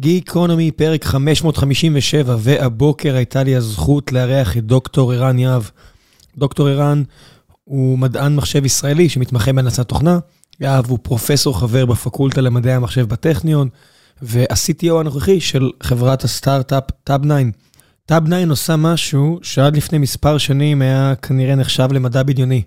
גיקונומי, 0.00 0.70
פרק 0.70 1.04
557, 1.04 2.36
והבוקר 2.38 3.16
הייתה 3.16 3.42
לי 3.42 3.56
הזכות 3.56 4.12
לארח 4.12 4.56
את 4.56 4.64
דוקטור 4.64 5.12
ערן 5.12 5.38
יהב. 5.38 5.62
דוקטור 6.36 6.68
ערן 6.68 7.02
הוא 7.64 7.98
מדען 7.98 8.36
מחשב 8.36 8.64
ישראלי 8.64 9.08
שמתמחה 9.08 9.52
בהנדסת 9.52 9.88
תוכנה. 9.88 10.18
יהב 10.60 10.86
הוא 10.86 10.98
פרופסור 11.02 11.60
חבר 11.60 11.86
בפקולטה 11.86 12.40
למדעי 12.40 12.74
המחשב 12.74 13.08
בטכניון, 13.08 13.68
וה-CTO 14.22 14.94
הנוכחי 15.00 15.40
של 15.40 15.70
חברת 15.82 16.24
הסטארט-אפ 16.24 16.84
טאב 17.04 17.24
9. 17.24 17.34
טאב 18.06 18.26
9 18.26 18.50
עושה 18.50 18.76
משהו 18.76 19.38
שעד 19.42 19.76
לפני 19.76 19.98
מספר 19.98 20.38
שנים 20.38 20.82
היה 20.82 21.14
כנראה 21.22 21.54
נחשב 21.54 21.88
למדע 21.92 22.22
בדיוני. 22.22 22.62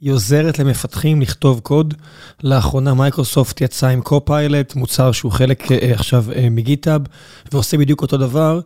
היא 0.00 0.12
עוזרת 0.12 0.58
למפתחים 0.58 1.20
לכתוב 1.20 1.60
קוד. 1.60 1.94
לאחרונה 2.42 2.94
מייקרוסופט 2.94 3.60
יצאו 3.60 3.86
עם 3.86 4.00
Copilot, 4.00 4.74
מוצר 4.74 5.12
שהוא 5.12 5.32
חלק 5.32 5.72
אה, 5.72 5.92
עכשיו 5.92 6.24
אה, 6.36 6.48
מ 6.50 6.57
GitHub, 6.57 7.02
ועושה 7.52 7.76
בדיוק 7.76 8.02
אותו 8.02 8.16
דבר, 8.16 8.60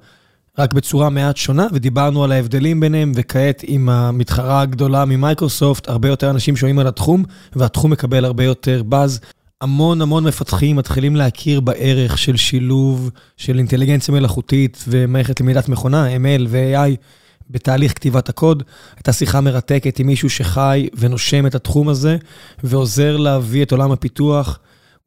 רק 0.58 0.72
בצורה 0.72 1.10
מעט 1.10 1.36
שונה, 1.36 1.66
ודיברנו 1.72 2.24
על 2.24 2.32
ההבדלים 2.32 2.80
ביניהם, 2.80 3.12
וכעת 3.14 3.62
עם 3.66 3.88
המתחרה 3.88 4.60
הגדולה 4.60 5.04
ממייקרוסופט, 5.04 5.88
הרבה 5.88 6.08
יותר 6.08 6.30
אנשים 6.30 6.56
שומעים 6.56 6.78
על 6.78 6.86
התחום, 6.86 7.24
והתחום 7.56 7.90
מקבל 7.90 8.24
הרבה 8.24 8.44
יותר 8.44 8.82
באז. 8.82 9.20
המון 9.60 10.02
המון 10.02 10.24
מפתחים 10.24 10.76
מתחילים 10.76 11.16
להכיר 11.16 11.60
בערך 11.60 12.18
של 12.18 12.36
שילוב 12.36 13.10
של 13.36 13.58
אינטליגנציה 13.58 14.14
מלאכותית 14.14 14.84
ומערכת 14.88 15.40
למידת 15.40 15.68
מכונה, 15.68 16.16
ML 16.16 16.46
ו-AI. 16.48 16.96
בתהליך 17.50 17.94
כתיבת 17.94 18.28
הקוד. 18.28 18.62
הייתה 18.96 19.12
שיחה 19.12 19.40
מרתקת 19.40 19.98
עם 19.98 20.06
מישהו 20.06 20.30
שחי 20.30 20.88
ונושם 20.94 21.46
את 21.46 21.54
התחום 21.54 21.88
הזה, 21.88 22.16
ועוזר 22.64 23.16
להביא 23.16 23.62
את 23.62 23.72
עולם 23.72 23.92
הפיתוח 23.92 24.58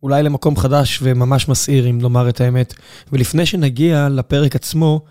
אולי 0.04 0.24
למקום 0.24 0.58
חדש 0.58 1.00
וממש 1.04 1.50
מסעיר, 1.50 1.90
אם 1.90 2.02
לומר 2.02 2.30
את 2.30 2.42
האמת. 2.42 2.74
ולפני 3.12 3.46
שנגיע 3.46 4.10
לפרק 4.10 4.56
עצמו, 4.56 5.02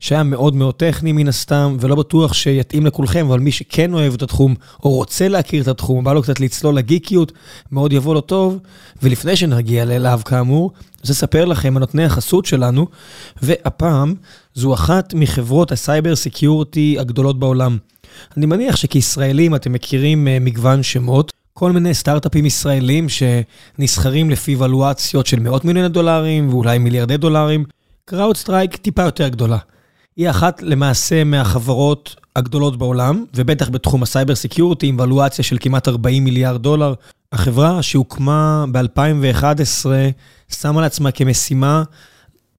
שהיה 0.00 0.22
מאוד 0.22 0.54
מאוד 0.54 0.74
טכני 0.74 1.12
מן 1.12 1.28
הסתם, 1.28 1.76
ולא 1.80 1.94
בטוח 1.94 2.32
שיתאים 2.32 2.86
לכולכם, 2.86 3.26
אבל 3.26 3.40
מי 3.40 3.52
שכן 3.52 3.94
אוהב 3.94 4.14
את 4.14 4.22
התחום, 4.22 4.54
או 4.82 4.90
רוצה 4.90 5.28
להכיר 5.28 5.62
את 5.62 5.68
התחום, 5.68 6.04
בא 6.04 6.12
לו 6.12 6.22
קצת 6.22 6.40
לצלול 6.40 6.74
לגיקיות, 6.74 7.32
מאוד 7.72 7.92
יבוא 7.92 8.14
לו 8.14 8.20
טוב. 8.20 8.58
ולפני 9.02 9.36
שנגיע 9.36 9.82
אליו 9.82 10.20
כאמור, 10.24 10.72
אני 10.76 11.00
רוצה 11.00 11.12
לספר 11.12 11.44
לכם 11.44 11.76
על 11.76 11.80
נותני 11.80 12.04
החסות 12.04 12.46
שלנו, 12.46 12.86
והפעם 13.42 14.14
זו 14.58 14.74
אחת 14.74 15.14
מחברות 15.14 15.72
הסייבר 15.72 16.16
security 16.16 16.96
הגדולות 16.98 17.38
בעולם. 17.38 17.78
אני 18.36 18.46
מניח 18.46 18.76
שכישראלים 18.76 19.54
אתם 19.54 19.72
מכירים 19.72 20.28
אה, 20.28 20.38
מגוון 20.40 20.82
שמות, 20.82 21.32
כל 21.54 21.72
מיני 21.72 21.94
סטארט-אפים 21.94 22.46
ישראלים 22.46 23.06
שנסחרים 23.08 24.30
לפי 24.30 24.56
ולואציות 24.56 25.26
של 25.26 25.40
מאות 25.40 25.64
מיליוני 25.64 25.88
דולרים 25.88 26.48
ואולי 26.48 26.78
מיליארדי 26.78 27.16
דולרים. 27.16 27.64
CrowdStrike 28.04 28.76
טיפה 28.76 29.02
יותר 29.02 29.28
גדולה. 29.28 29.58
היא 30.16 30.30
אחת 30.30 30.62
למעשה 30.62 31.24
מהחברות 31.24 32.16
הגדולות 32.36 32.78
בעולם, 32.78 33.24
ובטח 33.34 33.68
בתחום 33.68 34.02
הסייבר 34.02 34.34
security 34.34 34.86
עם 34.86 34.96
ולואציה 35.00 35.44
של 35.44 35.56
כמעט 35.60 35.88
40 35.88 36.24
מיליארד 36.24 36.62
דולר. 36.62 36.94
החברה 37.32 37.82
שהוקמה 37.82 38.64
ב-2011 38.72 39.86
שמה 40.48 40.80
לעצמה 40.80 41.10
כמשימה 41.10 41.82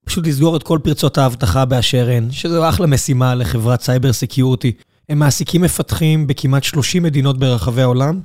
פשוט 0.09 0.27
לסגור 0.27 0.57
את 0.57 0.63
כל 0.63 0.79
פרצות 0.83 1.17
האבטחה 1.17 1.65
באשר 1.65 2.09
הן, 2.09 2.31
שזו 2.31 2.69
אחלה 2.69 2.87
משימה 2.87 3.35
לחברת 3.35 3.81
סייבר 3.81 4.13
סקיורטי. 4.13 4.71
הם 5.09 5.19
מעסיקים 5.19 5.61
מפתחים 5.61 6.27
בכמעט 6.27 6.63
30 6.63 7.03
מדינות 7.03 7.39
ברחבי 7.39 7.81
העולם, 7.81 8.19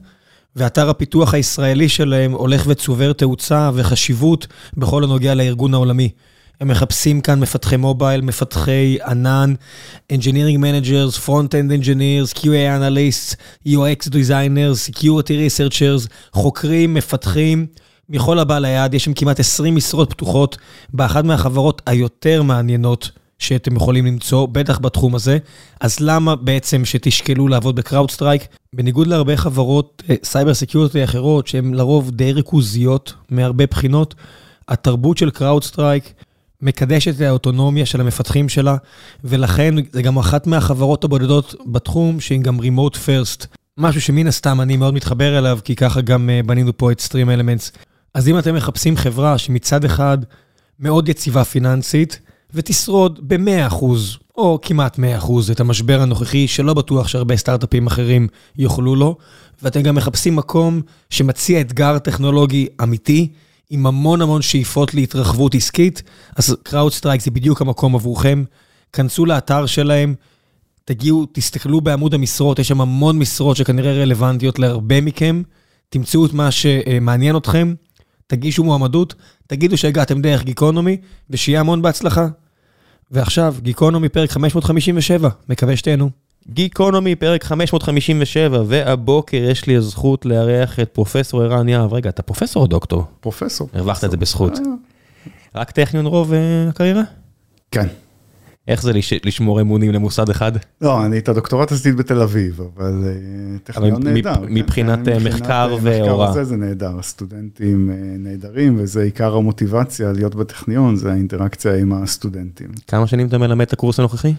ואתר 0.56 0.90
הפיתוח 0.90 1.34
הישראלי 1.34 1.88
שלהם 1.88 2.32
הולך 2.32 2.64
וצובר 2.66 3.12
תאוצה 3.12 3.70
וחשיבות 3.74 4.46
בכל 4.76 5.04
הנוגע 5.04 5.34
לארגון 5.34 5.74
העולמי. 5.74 6.10
הם 6.60 6.68
מחפשים 6.68 7.20
כאן 7.20 7.40
מפתחי 7.40 7.76
מובייל, 7.76 8.20
מפתחי 8.20 8.96
ענן, 9.06 9.54
Engineering 10.12 10.58
Managers, 10.58 11.26
Front-End 11.26 11.82
Engineers, 11.82 12.38
QA 12.38 12.68
Analysts, 12.78 13.36
UX 13.68 14.08
Designers, 14.08 14.90
Security 14.90 15.34
Researchers, 15.48 16.08
חוקרים, 16.32 16.94
מפתחים. 16.94 17.66
מכל 18.08 18.38
הבא 18.38 18.58
ליד, 18.58 18.94
יש 18.94 19.04
שם 19.04 19.14
כמעט 19.14 19.40
20 19.40 19.74
משרות 19.74 20.10
פתוחות 20.10 20.56
באחת 20.92 21.24
מהחברות 21.24 21.82
היותר 21.86 22.42
מעניינות 22.42 23.10
שאתם 23.38 23.76
יכולים 23.76 24.06
למצוא, 24.06 24.46
בטח 24.46 24.78
בתחום 24.78 25.14
הזה. 25.14 25.38
אז 25.80 26.00
למה 26.00 26.36
בעצם 26.36 26.84
שתשקלו 26.84 27.48
לעבוד 27.48 27.76
ב 27.76 27.82
CrowdStrike? 27.82 28.46
בניגוד 28.74 29.06
להרבה 29.06 29.36
חברות 29.36 30.02
סייבר 30.24 30.54
security 30.54 31.04
אחרות, 31.04 31.46
שהן 31.46 31.74
לרוב 31.74 32.10
די 32.10 32.32
ריכוזיות 32.32 33.14
מהרבה 33.30 33.66
בחינות, 33.66 34.14
התרבות 34.68 35.18
של 35.18 35.30
CrowdStrike 35.30 36.12
מקדשת 36.62 37.16
את 37.16 37.20
האוטונומיה 37.20 37.86
של 37.86 38.00
המפתחים 38.00 38.48
שלה, 38.48 38.76
ולכן 39.24 39.74
זה 39.92 40.02
גם 40.02 40.18
אחת 40.18 40.46
מהחברות 40.46 41.04
הבודדות 41.04 41.54
בתחום 41.66 42.20
שהיא 42.20 42.40
גם 42.40 42.60
remote 42.60 42.94
first. 42.94 43.46
משהו 43.78 44.00
שמן 44.00 44.26
הסתם 44.26 44.60
אני 44.60 44.76
מאוד 44.76 44.94
מתחבר 44.94 45.38
אליו, 45.38 45.58
כי 45.64 45.76
ככה 45.76 46.00
גם 46.00 46.30
בנינו 46.46 46.76
פה 46.76 46.92
את 46.92 47.00
Stream 47.00 47.28
Elements. 47.28 47.78
אז 48.14 48.28
אם 48.28 48.38
אתם 48.38 48.54
מחפשים 48.54 48.96
חברה 48.96 49.38
שמצד 49.38 49.84
אחד 49.84 50.18
מאוד 50.80 51.08
יציבה 51.08 51.44
פיננסית, 51.44 52.20
ותשרוד 52.54 53.28
ב-100% 53.28 53.84
או 54.36 54.58
כמעט 54.62 54.98
100% 54.98 55.02
את 55.52 55.60
המשבר 55.60 56.00
הנוכחי, 56.00 56.48
שלא 56.48 56.74
בטוח 56.74 57.08
שהרבה 57.08 57.36
סטארט-אפים 57.36 57.86
אחרים 57.86 58.28
יוכלו 58.58 58.96
לו, 58.96 59.16
ואתם 59.62 59.82
גם 59.82 59.94
מחפשים 59.94 60.36
מקום 60.36 60.80
שמציע 61.10 61.60
אתגר 61.60 61.98
טכנולוגי 61.98 62.66
אמיתי, 62.82 63.32
עם 63.70 63.86
המון 63.86 64.22
המון 64.22 64.42
שאיפות 64.42 64.94
להתרחבות 64.94 65.54
עסקית, 65.54 66.02
אז 66.36 66.56
CrowdStrike 66.68 67.22
זה 67.22 67.30
בדיוק 67.30 67.60
המקום 67.60 67.94
עבורכם. 67.94 68.44
כנסו 68.92 69.26
לאתר 69.26 69.66
שלהם, 69.66 70.14
תגיעו, 70.84 71.26
תסתכלו 71.32 71.80
בעמוד 71.80 72.14
המשרות, 72.14 72.58
יש 72.58 72.68
שם 72.68 72.80
המון 72.80 73.18
משרות 73.18 73.56
שכנראה 73.56 73.92
רלוונטיות 73.92 74.58
להרבה 74.58 75.00
מכם, 75.00 75.42
תמצאו 75.88 76.26
את 76.26 76.32
מה 76.32 76.50
שמעניין 76.50 77.36
אתכם, 77.36 77.74
תגישו 78.26 78.64
מועמדות, 78.64 79.14
תגידו 79.46 79.76
שהגעתם 79.76 80.20
דרך 80.20 80.44
גיקונומי, 80.44 80.96
ושיהיה 81.30 81.60
המון 81.60 81.82
בהצלחה. 81.82 82.26
ועכשיו, 83.10 83.54
גיקונומי 83.62 84.08
פרק 84.08 84.30
557, 84.30 85.28
מקווה 85.48 85.76
שתהנו. 85.76 86.10
גיקונומי 86.48 87.16
פרק 87.16 87.44
557, 87.44 88.62
והבוקר 88.66 89.36
יש 89.36 89.66
לי 89.66 89.76
הזכות 89.76 90.26
לארח 90.26 90.80
את 90.80 90.88
פרופסור 90.88 91.42
ערן 91.42 91.68
יהב. 91.68 91.92
רגע, 91.92 92.10
אתה 92.10 92.22
פרופסור 92.22 92.62
או 92.62 92.66
דוקטור? 92.66 93.04
פרופסור. 93.20 93.68
הרווחת 93.72 94.04
את 94.04 94.10
זה 94.10 94.16
בזכות. 94.16 94.52
רק 95.54 95.70
טכניון 95.70 96.06
רוב 96.06 96.32
הקריירה? 96.68 97.02
כן. 97.70 97.86
איך 98.68 98.82
זה 98.82 98.92
לשמור 99.24 99.60
אמונים 99.60 99.92
למוסד 99.92 100.28
אחד? 100.30 100.52
לא, 100.80 101.06
אני 101.06 101.18
את 101.18 101.28
הדוקטורט 101.28 101.72
עשיתי 101.72 101.92
בתל 101.92 102.20
אביב, 102.20 102.60
אבל 102.60 103.04
טכניון 103.64 104.02
נהדר. 104.02 104.34
מבחינת 104.48 104.98
מחקר 105.24 105.76
והוראה. 105.82 106.44
זה 106.44 106.56
נהדר, 106.56 106.98
הסטודנטים 106.98 107.90
נהדרים, 108.18 108.76
וזה 108.78 109.02
עיקר 109.02 109.34
המוטיבציה 109.34 110.12
להיות 110.12 110.34
בטכניון, 110.34 110.96
זה 110.96 111.12
האינטראקציה 111.12 111.76
עם 111.76 111.92
הסטודנטים. 111.92 112.68
כמה 112.88 113.06
שנים 113.06 113.26
אתה 113.26 113.38
מלמד 113.38 113.66
את 113.66 113.72
הקורס 113.72 113.98
הנוכחי? 113.98 114.34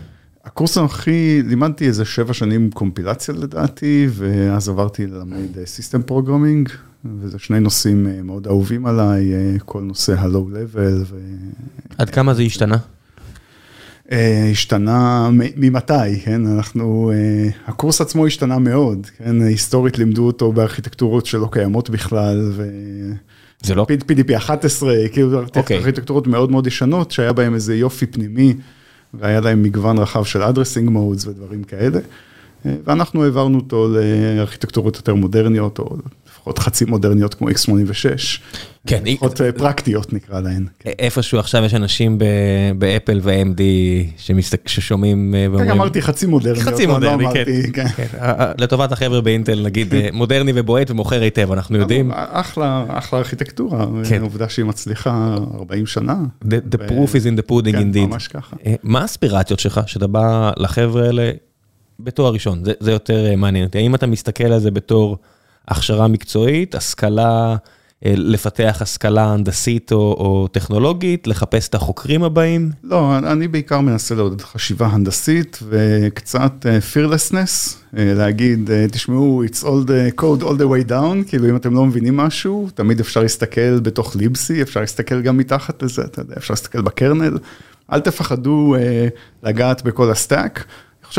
הקורס 0.46 0.78
הנוכחי, 0.78 1.41
לימדתי 1.46 1.88
איזה 1.88 2.06
שבע 2.06 2.34
שנים 2.34 2.72
קומפילציה 2.72 3.35
לדעתי, 3.35 4.08
ואז 4.12 4.69
עברתי 4.69 5.08
ללמד 5.08 5.66
system 5.66 6.02
programming, 6.02 6.70
וזה 7.22 7.40
שני 7.40 7.59
נושאים 7.59 8.08
מאוד 8.28 8.47
אהובים 8.47 8.85
עליי, 8.85 9.34
כל 9.66 9.81
נושא 9.81 10.14
ה-low 10.14 10.75
level. 10.75 11.14
עד 11.97 12.09
כמה 12.09 12.34
זה 12.34 12.41
השתנה? 12.41 12.78
השתנה 14.52 15.30
ממתי, 15.32 16.20
כן, 16.24 16.48
אנחנו, 16.48 17.12
הקורס 17.68 18.02
עצמו 18.02 18.26
השתנה 18.26 18.60
מאוד, 18.60 19.08
כן, 19.18 19.42
היסטורית 19.42 19.98
לימדו 19.98 20.26
אותו 20.26 20.52
בארכיטקטורות 20.52 21.26
שלא 21.26 21.48
קיימות 21.52 21.90
בכלל, 21.90 22.52
ו... 22.54 22.70
זה 23.62 23.76
לא? 23.76 23.86
PDP 23.90 24.38
11, 24.38 24.94
כאילו 25.14 25.42
ארכיטקטורות 25.72 26.28
מאוד 26.28 26.52
מאוד 26.52 26.68
ישנות, 26.68 27.12
שהיה 27.12 27.34
בהם 27.34 27.54
איזה 27.54 27.76
יופי 27.76 28.06
פנימי, 28.06 28.53
והיה 29.14 29.40
להם 29.40 29.64
מגוון 29.64 29.97
רחב 29.97 30.24
של 30.24 30.44
addressing 30.44 30.90
modes 30.90 31.29
ודברים 31.29 31.64
כאלה, 31.64 32.00
ואנחנו 32.66 33.24
העברנו 33.24 33.58
אותו 33.58 33.88
לארכיטקטורות 33.88 34.96
יותר 34.96 35.16
מודרניות, 35.16 35.79
או 35.79 35.97
לפחות 36.46 36.59
חצי 36.59 36.86
מודרניות 36.86 37.34
כמו 37.34 37.50
x86, 37.50 37.53
כן, 38.88 39.03
לפחות 39.06 39.42
פרקטיות 39.58 40.14
נקרא 40.14 40.40
להן. 40.40 40.66
איפשהו 40.86 41.40
עכשיו 41.40 41.64
יש 41.64 41.74
אנשים 41.74 42.20
באפל 42.78 43.20
ו-AMD 43.24 43.62
ששומעים 44.66 45.36
ואומרים... 45.52 45.72
אמרתי 45.72 46.02
חצי 46.02 46.26
מודרניות, 46.26 46.64
חצי 46.64 46.86
מודרני, 46.86 47.26
כן. 47.74 47.86
לטובת 48.58 48.92
החבר'ה 48.92 49.22
באינטל, 49.22 49.62
נגיד 49.62 49.94
מודרני 50.14 50.52
ובועט 50.56 50.92
ומוכר 50.92 51.22
היטב, 51.22 51.52
אנחנו 51.52 51.78
יודעים. 51.78 52.12
אחלה 52.14 52.86
ארכיטקטורה, 53.14 53.86
עובדה 54.22 54.50
שהיא 54.50 54.66
מצליחה 54.66 55.36
40 55.59 55.86
שנה. 55.86 56.16
The 56.44 56.78
proof 56.78 57.12
is 57.12 57.26
in 57.26 57.40
the 57.40 57.52
pudding 57.52 57.76
indeed. 57.76 57.94
כן, 57.94 58.09
ממש 58.09 58.28
ככה. 58.28 58.56
מה 58.84 59.02
האספירציות 59.02 59.59
שלך, 59.59 59.82
שאתה 59.86 60.08
בא 60.08 60.52
לחבר'ה 60.58 61.06
האלה 61.06 61.32
בתואר 62.00 62.34
ראשון, 62.34 62.64
זה 62.80 62.91
יותר 62.91 63.36
מעניין 63.38 63.66
אותי. 63.66 63.78
האם 63.78 63.96
אתה 63.96 64.08
מסתכל 64.08 64.44
על 64.44 64.59
זה 64.59 64.72
בתור 64.72 65.18
הכשרה 65.67 66.08
מקצועית, 66.08 66.76
השכלה 66.76 67.56
לפתח 68.06 68.78
השכלה 68.82 69.34
הנדסית 69.34 69.91
או 69.91 70.47
טכנולוגית, 70.52 71.28
לחפש 71.28 71.67
את 71.67 71.76
החוקרים 71.76 72.23
הבאים? 72.23 72.72
לא, 72.84 73.17
אני 73.17 73.47
בעיקר 73.47 73.79
מנסה 73.82 74.16
לעודד 74.16 74.41
חשיבה 74.41 74.88
הנדסית 74.88 75.59
וקצת 75.70 76.66
fearlessness, 76.94 77.76
להגיד, 77.94 78.70
תשמעו, 78.91 79.44
it's 79.46 79.64
all 79.64 79.88
the 79.88 80.22
code 80.22 80.44
all 80.44 80.58
the 80.59 80.66
way 80.66 80.90
down, 80.90 81.29
כאילו 81.29 81.50
אם 81.50 81.56
אתם 81.56 81.73
לא 81.73 81.85
מבינים 81.85 82.17
משהו, 82.17 82.70
תמיד 82.73 83.00
אפשר 83.00 83.22
להסתכל 83.22 83.79
בתוך 83.79 84.16
ליבסי, 84.16 84.62
אפשר 84.62 84.79
להסתכל 84.79 85.22
גם 85.22 85.38
מתחת 85.38 85.84
לזה, 85.84 86.02
אתה 86.02 86.22
יודע, 86.22 86.35
אפשר 86.38 86.53
להסתכל 86.53 86.82
בקרנל, 86.82 87.38
אל 87.94 88.00
תפחדו 88.00 88.76
לגעת 89.44 89.84
בכל 89.84 90.12
ה 90.12 90.19
stack. 90.19 90.66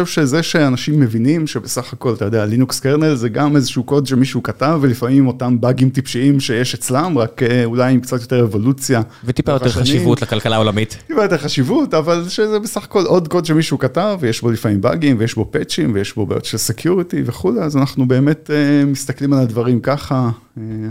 חושב 0.05 0.21
שזה 0.23 0.43
שאנשים 0.43 1.01
מבינים 1.01 1.47
שבסך 1.47 1.93
הכל, 1.93 2.15
אתה 2.15 2.25
יודע, 2.25 2.45
לינוקס 2.45 2.81
kernel 2.81 3.15
זה 3.15 3.29
גם 3.29 3.57
איזשהו 3.57 3.85
קוד 3.85 4.07
שמישהו 4.07 4.43
כתב, 4.43 4.79
ולפעמים 4.83 5.27
אותם 5.27 5.61
באגים 5.61 5.91
טיפשיים 5.91 6.41
שיש 6.41 6.75
אצלם, 6.75 7.19
רק 7.19 7.43
אולי 7.65 7.93
עם 7.93 8.01
קצת 8.01 8.21
יותר 8.21 8.45
אבולוציה. 8.45 9.01
וטיפה 9.25 9.53
יותר 9.53 9.69
חשיבות 9.69 10.23
לכלכלה 10.23 10.57
העולמית. 10.57 10.99
טיפה 11.07 11.23
יותר 11.23 11.39
חשיבות, 11.39 11.95
אבל 11.95 12.29
שזה 12.29 12.59
בסך 12.59 12.85
הכל 12.85 13.05
עוד 13.05 13.29
קוד 13.29 13.45
שמישהו 13.45 13.79
כתב, 13.79 14.19
ויש 14.21 14.41
בו 14.41 14.51
לפעמים 14.51 14.81
באגים, 14.81 15.17
ויש 15.19 15.35
בו 15.35 15.49
פאצ'ים, 15.51 15.91
ויש 15.95 16.15
בו 16.15 16.27
בעיות 16.27 16.45
של 16.45 16.57
security 16.59 17.23
וכולי, 17.27 17.61
אז 17.61 17.77
אנחנו 17.77 18.09
באמת 18.09 18.51
מסתכלים 18.87 19.33
על 19.33 19.39
הדברים 19.39 19.81
ככה, 19.81 20.31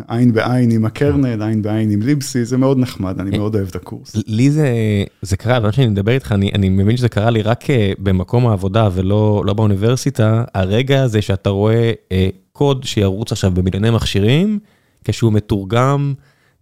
עין 0.08 0.34
בעין 0.34 0.72
עם 0.72 0.86
ה 0.86 0.93
kernel, 0.93 1.44
עין 1.44 1.62
בעין 1.62 1.92
עם 1.92 2.02
libc, 2.02 2.46
זה 2.46 2.58
מאוד 2.58 2.78
נחמד, 2.80 3.20
אני 3.20 3.38
מאוד 3.38 3.56
אוהב 3.56 3.68
את 3.68 3.76
הקורס. 3.76 4.16
לי 4.28 4.52
זה 5.22 5.38
קרה, 5.38 5.60
לא 5.60 5.72
שאני 5.72 5.88
מדבר 5.88 6.12
איתך, 6.12 6.32
אני 6.32 6.70
מבין 6.70 6.98
שזה 6.98 7.10
קרה 7.10 7.30
לי 7.30 7.42
רק 7.42 7.64
במקום 8.00 8.48
העבודה 8.48 8.90
ולא 8.94 9.54
באוניברסיטה, 9.56 10.44
הרגע 10.56 11.04
הזה 11.04 11.22
שאתה 11.22 11.50
רואה 11.50 11.92
קוד 12.52 12.84
שירוץ 12.84 13.32
עכשיו 13.32 13.52
במיליוני 13.52 13.90
מכשירים, 13.90 14.60
כשהוא 15.04 15.34
מתורגם 15.34 16.14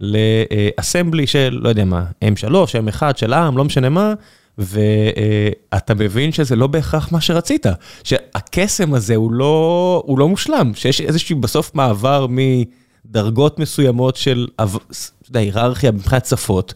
לאסמבלי 0.02 1.28
של, 1.28 1.60
לא 1.62 1.70
יודע 1.70 1.86
מה, 1.86 2.06
M3, 2.24 2.50
M1 2.90 3.02
של 3.16 3.34
ARM, 3.34 3.58
לא 3.58 3.66
משנה 3.66 3.90
מה, 3.90 4.14
ואתה 4.58 5.94
מבין 5.94 6.32
שזה 6.32 6.56
לא 6.56 6.68
בהכרח 6.68 7.12
מה 7.12 7.22
שרצית, 7.22 7.66
שהקסם 8.04 8.94
הזה 8.94 9.16
הוא 9.16 9.32
לא 10.18 10.28
מושלם, 10.30 10.72
שיש 10.76 11.02
איזשהו 11.02 11.40
בסוף 11.40 11.76
מעבר 11.76 12.28
מ... 12.30 12.38
דרגות 13.13 13.60
מסוימות 13.60 14.15
של 14.15 14.48
היררכיה 15.33 15.92
מבחינת 15.92 16.25
שפות, 16.25 16.74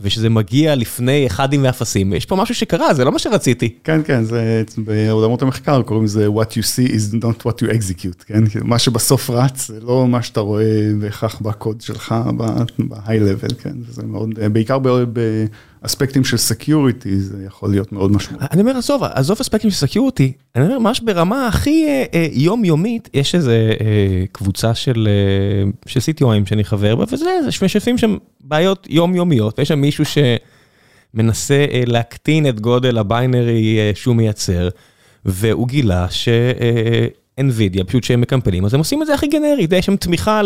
ושזה 0.00 0.28
מגיע 0.28 0.74
לפני 0.74 1.26
אחדים 1.26 1.64
ואפסים, 1.64 2.12
יש 2.12 2.26
פה 2.26 2.36
משהו 2.36 2.54
שקרה, 2.54 2.94
זה 2.94 3.04
לא 3.04 3.12
מה 3.12 3.18
שרציתי. 3.18 3.74
כן, 3.84 4.00
כן, 4.04 4.24
זה 4.24 4.62
בעולמות 4.78 5.42
המחקר 5.42 5.82
קוראים 5.82 6.04
לזה 6.04 6.26
what 6.26 6.50
you 6.52 6.62
see 6.62 6.90
is 6.90 7.14
not 7.14 7.46
what 7.46 7.62
you 7.62 7.68
execute, 7.68 8.24
כן? 8.26 8.44
מה 8.62 8.78
שבסוף 8.78 9.30
רץ, 9.30 9.66
זה 9.68 9.80
לא 9.80 10.06
מה 10.08 10.22
שאתה 10.22 10.40
רואה 10.40 10.90
בהכרח 11.00 11.40
בקוד 11.40 11.80
שלך, 11.80 12.14
ב-high 12.36 13.08
level, 13.08 13.54
כן? 13.62 13.74
זה 13.88 14.02
מאוד, 14.06 14.30
בעיקר 14.52 14.78
באספקטים 15.82 16.24
של 16.24 16.36
security, 16.36 17.20
זה 17.20 17.44
יכול 17.46 17.70
להיות 17.70 17.92
מאוד 17.92 18.12
משמעותי. 18.12 18.46
אני 18.52 18.60
אומר, 18.60 18.76
עזוב, 18.76 19.02
עזוב 19.04 19.36
אספקטים 19.40 19.70
של 19.70 19.76
security, 19.76 20.32
אני 20.56 20.64
אומר, 20.64 20.78
ממש 20.78 21.00
ברמה 21.00 21.46
הכי 21.46 21.86
יומיומית, 22.32 23.08
יש 23.14 23.34
איזו 23.34 23.50
קבוצה 24.32 24.74
של 24.74 25.08
CTOים 25.86 26.46
שאני 26.48 26.64
חבר 26.64 26.96
בה, 26.96 27.04
וזה, 27.12 27.26
משתפים 27.62 27.98
שם 27.98 28.16
בעיות 28.40 28.86
יומיומיות, 28.90 29.58
ויש 29.58 29.68
שם 29.68 29.80
מישהו 29.80 30.04
שמנסה 31.14 31.66
להקטין 31.86 32.48
את 32.48 32.60
גודל 32.60 32.98
הביינרי 32.98 33.78
שהוא 33.94 34.16
מייצר, 34.16 34.68
והוא 35.24 35.68
גילה 35.68 36.06
ש-NVIDIA, 36.10 37.84
פשוט 37.84 38.04
שהם 38.04 38.20
מקמפלים, 38.20 38.64
אז 38.64 38.74
הם 38.74 38.80
עושים 38.80 39.02
את 39.02 39.06
זה 39.06 39.14
הכי 39.14 39.26
גנרי, 39.26 39.66
יש 39.76 39.86
שם 39.86 39.96
תמיכה 39.96 40.40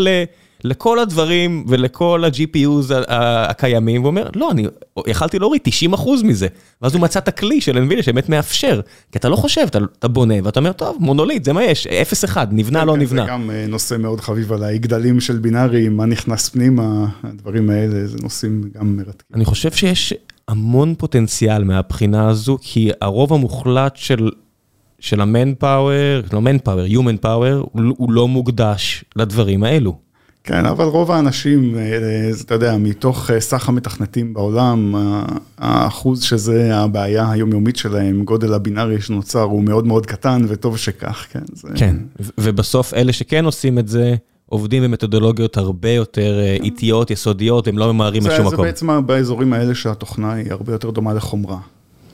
לכל 0.64 0.98
הדברים 0.98 1.64
ולכל 1.68 2.24
ה-GPUs 2.24 2.94
הקיימים, 3.08 4.00
והוא 4.00 4.10
אומר, 4.10 4.28
לא, 4.36 4.50
אני 4.50 4.66
יכלתי 5.06 5.38
להוריד 5.38 5.60
90% 5.92 6.24
מזה, 6.24 6.46
ואז 6.82 6.94
הוא 6.94 7.02
מצא 7.02 7.18
את 7.18 7.28
הכלי 7.28 7.60
של 7.60 7.88
NVIDIA 7.88 8.02
שבאמת 8.02 8.28
מאפשר, 8.28 8.80
כי 9.12 9.18
אתה 9.18 9.28
לא 9.28 9.36
חושב, 9.36 9.66
אתה 9.98 10.08
בונה, 10.08 10.34
ואתה 10.44 10.60
אומר, 10.60 10.72
טוב, 10.72 10.96
מונוליט, 11.00 11.44
זה 11.44 11.52
מה 11.52 11.64
יש, 11.64 11.86
0-1, 11.86 12.36
נבנה, 12.50 12.84
לא 12.84 12.96
נבנה. 12.96 13.24
זה 13.24 13.30
גם 13.30 13.50
נושא 13.68 13.96
מאוד 13.98 14.20
חביב 14.20 14.52
עליי, 14.52 14.78
גדלים 14.78 15.20
של 15.20 15.36
בינאריים, 15.36 15.96
מה 15.96 16.06
נכנס 16.06 16.48
פנימה, 16.48 17.06
הדברים 17.22 17.70
האלה, 17.70 18.06
זה 18.06 18.16
נושאים 18.22 18.70
גם 18.74 18.96
מרתקים. 18.96 19.34
אני 19.34 19.44
חושב 19.44 19.72
שיש 19.72 20.14
המון 20.48 20.94
פוטנציאל 20.98 21.64
מהבחינה 21.64 22.28
הזו, 22.28 22.58
כי 22.62 22.90
הרוב 23.00 23.32
המוחלט 23.32 23.96
של... 23.96 24.30
של 24.98 25.20
ה-manpower, 25.20 26.32
לא 26.32 26.40
manpower, 26.40 26.92
human 26.92 27.24
power, 27.24 27.68
הוא 27.72 28.12
לא 28.12 28.28
מוקדש 28.28 29.04
לדברים 29.16 29.64
האלו. 29.64 29.96
כן, 30.44 30.66
אבל 30.66 30.84
רוב 30.84 31.10
האנשים, 31.10 31.74
אתה 32.40 32.54
יודע, 32.54 32.76
מתוך 32.76 33.30
סך 33.38 33.68
המתכנתים 33.68 34.34
בעולם, 34.34 34.94
האחוז 35.58 36.22
שזה 36.22 36.76
הבעיה 36.76 37.30
היומיומית 37.30 37.76
שלהם, 37.76 38.24
גודל 38.24 38.54
הבינארי 38.54 39.00
שנוצר 39.00 39.42
הוא 39.42 39.62
מאוד 39.62 39.86
מאוד 39.86 40.06
קטן, 40.06 40.44
וטוב 40.48 40.78
שכך, 40.78 41.26
כן. 41.30 41.40
כן, 41.74 41.96
ובסוף 42.38 42.94
אלה 42.94 43.12
שכן 43.12 43.44
עושים 43.44 43.78
את 43.78 43.88
זה, 43.88 44.14
עובדים 44.46 44.82
במתודולוגיות 44.82 45.56
הרבה 45.56 45.90
יותר 45.90 46.40
איטיות, 46.62 47.10
יסודיות, 47.10 47.68
הם 47.68 47.78
לא 47.78 47.94
ממהרים 47.94 48.26
לשום 48.26 48.46
מקום. 48.46 48.56
זה 48.56 48.62
בעצם 48.62 49.06
באזורים 49.06 49.52
האלה 49.52 49.74
שהתוכנה 49.74 50.32
היא 50.32 50.52
הרבה 50.52 50.72
יותר 50.72 50.90
דומה 50.90 51.14
לחומרה. 51.14 51.58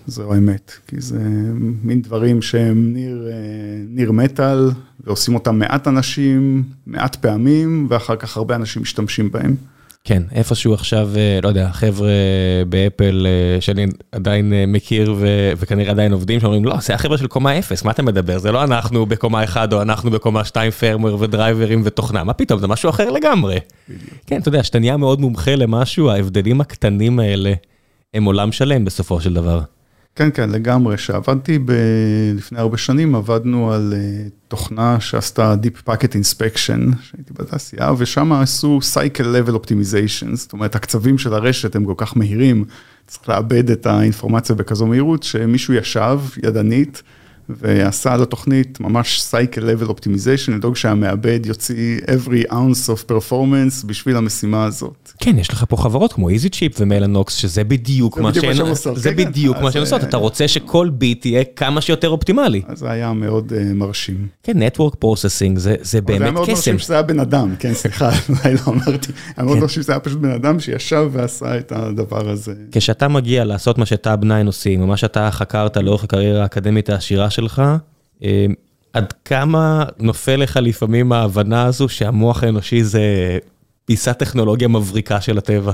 זו 0.06 0.32
האמת, 0.32 0.72
כי 0.86 1.00
זה 1.00 1.18
מין 1.82 2.02
דברים 2.02 2.42
שהם 2.42 2.96
ניר 3.88 4.12
מטאל, 4.12 4.70
ועושים 5.04 5.34
אותם 5.34 5.58
מעט 5.58 5.88
אנשים, 5.88 6.62
מעט 6.86 7.16
פעמים, 7.16 7.86
ואחר 7.90 8.16
כך 8.16 8.36
הרבה 8.36 8.54
אנשים 8.54 8.82
משתמשים 8.82 9.30
בהם. 9.30 9.56
כן, 10.04 10.22
איפשהו 10.32 10.74
עכשיו, 10.74 11.10
לא 11.42 11.48
יודע, 11.48 11.70
חבר'ה 11.72 12.10
באפל 12.68 13.26
שאני 13.60 13.86
עדיין 14.12 14.52
מכיר 14.66 15.14
וכנראה 15.58 15.90
עדיין 15.90 16.12
עובדים, 16.12 16.40
שאומרים, 16.40 16.64
לא, 16.64 16.74
זה 16.80 16.94
החבר'ה 16.94 17.18
של 17.18 17.26
קומה 17.26 17.58
0, 17.58 17.84
מה 17.84 17.90
אתה 17.90 18.02
מדבר? 18.02 18.38
זה 18.38 18.52
לא 18.52 18.64
אנחנו 18.64 19.06
בקומה 19.06 19.44
1 19.44 19.72
או 19.72 19.82
אנחנו 19.82 20.10
בקומה 20.10 20.44
2 20.44 20.70
פרמר 20.70 21.16
ודרייברים 21.20 21.82
ותוכנה, 21.84 22.24
מה 22.24 22.32
פתאום, 22.32 22.60
זה 22.60 22.66
משהו 22.66 22.90
אחר 22.90 23.10
לגמרי. 23.10 23.58
כן, 24.26 24.40
אתה 24.40 24.48
יודע, 24.48 24.62
שאתה 24.62 24.78
נהיה 24.78 24.96
מאוד 24.96 25.20
מומחה 25.20 25.54
למשהו, 25.54 26.10
ההבדלים 26.10 26.60
הקטנים 26.60 27.20
האלה 27.20 27.52
הם 28.14 28.24
עולם 28.24 28.52
שלם 28.52 28.84
בסופו 28.84 29.20
של 29.20 29.34
דבר. 29.34 29.60
כן, 30.20 30.30
כן, 30.34 30.50
לגמרי. 30.50 30.96
כשעבדתי 30.96 31.58
ב... 31.58 31.72
לפני 32.34 32.58
הרבה 32.58 32.76
שנים, 32.76 33.14
עבדנו 33.14 33.72
על 33.72 33.94
תוכנה 34.48 35.00
שעשתה 35.00 35.54
Deep 35.62 35.88
Packet 35.88 36.12
Inspection, 36.12 36.96
שהייתי 37.02 37.32
בתעשייה, 37.38 37.92
ושם 37.98 38.32
עשו 38.32 38.78
Cycle 38.94 39.20
Level 39.22 39.52
Optimization, 39.52 40.34
זאת 40.34 40.52
אומרת, 40.52 40.74
הקצבים 40.74 41.18
של 41.18 41.34
הרשת 41.34 41.76
הם 41.76 41.84
כל 41.84 41.94
כך 41.96 42.16
מהירים, 42.16 42.64
צריך 43.06 43.28
לאבד 43.28 43.70
את 43.70 43.86
האינפורמציה 43.86 44.54
בכזו 44.54 44.86
מהירות, 44.86 45.22
שמישהו 45.22 45.74
ישב 45.74 46.20
ידנית, 46.42 47.02
ועשה 47.58 48.12
על 48.12 48.22
התוכנית 48.22 48.80
ממש 48.80 49.22
Cycle 49.30 49.58
Level 49.60 49.88
Optimization, 49.88 50.50
לדאוג 50.50 50.76
שהמעבד 50.76 51.46
יוציא 51.46 51.98
every 51.98 52.50
ounce 52.50 52.88
of 52.88 53.10
performance 53.10 53.86
בשביל 53.86 54.16
המשימה 54.16 54.64
הזאת. 54.64 55.12
כן, 55.18 55.38
יש 55.38 55.48
לך 55.48 55.64
פה 55.68 55.76
חברות 55.76 56.12
כמו 56.12 56.30
EasyChip 56.30 56.76
ומלאנוקס, 56.78 57.34
שזה 57.34 57.64
בדיוק 57.64 58.18
מה 58.18 58.34
שהן 58.34 58.60
עושות. 58.60 58.96
זה 58.96 59.10
בדיוק 59.10 59.56
מה 59.56 59.72
שהן 59.72 59.80
עושות, 59.82 60.04
אתה 60.04 60.16
רוצה 60.16 60.48
שכל 60.48 60.88
ביט 60.92 61.26
יהיה 61.26 61.44
כמה 61.56 61.80
שיותר 61.80 62.08
אופטימלי. 62.08 62.62
אז 62.66 62.78
זה 62.78 62.90
היה 62.90 63.12
מאוד 63.12 63.52
מרשים. 63.74 64.28
כן, 64.42 64.56
Network 64.62 64.94
Processing 65.04 65.58
זה 65.80 66.00
באמת 66.00 66.18
קסם. 66.18 66.18
זה 66.18 66.24
היה 66.24 66.30
מאוד 66.30 66.48
מרשים 66.48 66.78
שזה 66.78 66.94
היה 66.94 67.02
בן 67.02 67.20
אדם, 67.20 67.54
כן, 67.58 67.74
סליחה, 67.74 68.10
אולי 68.28 68.54
לא 68.54 68.60
אמרתי. 68.66 69.12
היה 69.36 69.46
מאוד 69.46 69.58
מרשים 69.58 69.82
שזה 69.82 69.92
היה 69.92 70.00
פשוט 70.00 70.18
בן 70.18 70.30
אדם 70.30 70.60
שישב 70.60 71.08
ועשה 71.12 71.58
את 71.58 71.72
הדבר 71.72 72.30
הזה. 72.30 72.54
כשאתה 72.72 73.08
מגיע 73.08 73.44
לעשות 73.44 73.78
מה 73.78 73.86
שטאב 73.86 74.24
9 74.24 74.42
עושים, 74.46 74.82
או 74.82 74.86
מה 74.86 74.96
שאתה 74.96 75.30
חקרת 75.30 75.76
לאורך 75.76 76.04
הקריירה 76.04 76.42
האקדמית 76.42 76.90
העשירה 76.90 77.30
שלך, 77.40 77.62
עד 78.92 79.12
כמה 79.24 79.84
נופל 79.98 80.36
לך 80.36 80.58
לפעמים 80.62 81.12
ההבנה 81.12 81.64
הזו 81.64 81.88
שהמוח 81.88 82.44
האנושי 82.44 82.84
זה 82.84 83.02
פיסת 83.84 84.18
טכנולוגיה 84.18 84.68
מבריקה 84.68 85.20
של 85.20 85.38
הטבע? 85.38 85.72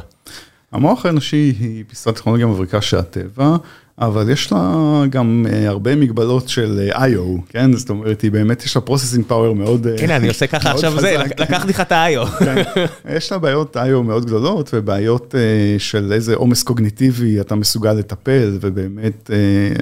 המוח 0.73 1.07
האנושי 1.07 1.55
היא 1.61 1.85
פיסת 1.89 2.15
טכנולוגיה 2.15 2.47
מבריקה 2.47 2.81
של 2.81 2.97
הטבע, 2.99 3.57
אבל 3.99 4.31
יש 4.31 4.53
לה 4.53 5.03
גם 5.11 5.47
הרבה 5.67 5.97
מגבלות 5.97 6.49
של 6.49 6.91
I.O, 6.93 7.41
כן? 7.49 7.73
זאת 7.73 7.91
אומרת, 7.91 8.21
היא 8.21 8.31
באמת, 8.33 8.65
יש 8.65 8.77
לה 8.77 8.83
processing 8.87 9.31
power 9.31 9.55
מאוד 9.55 9.87
כן, 9.99 10.11
אני 10.11 10.29
עושה 10.29 10.47
ככה 10.47 10.71
עכשיו 10.71 11.01
זה, 11.01 11.17
לקחתי 11.39 11.69
לך 11.69 11.81
את 11.81 11.93
ה-I.O. 11.93 12.45
יש 13.17 13.33
לה 13.33 13.39
בעיות 13.39 13.77
I.O 13.77 14.03
מאוד 14.03 14.27
גדולות, 14.27 14.71
ובעיות 14.73 15.35
של 15.79 16.13
איזה 16.13 16.35
עומס 16.35 16.63
קוגניטיבי 16.63 17.41
אתה 17.41 17.55
מסוגל 17.55 17.93
לטפל, 17.93 18.59
ובאמת, 18.61 19.31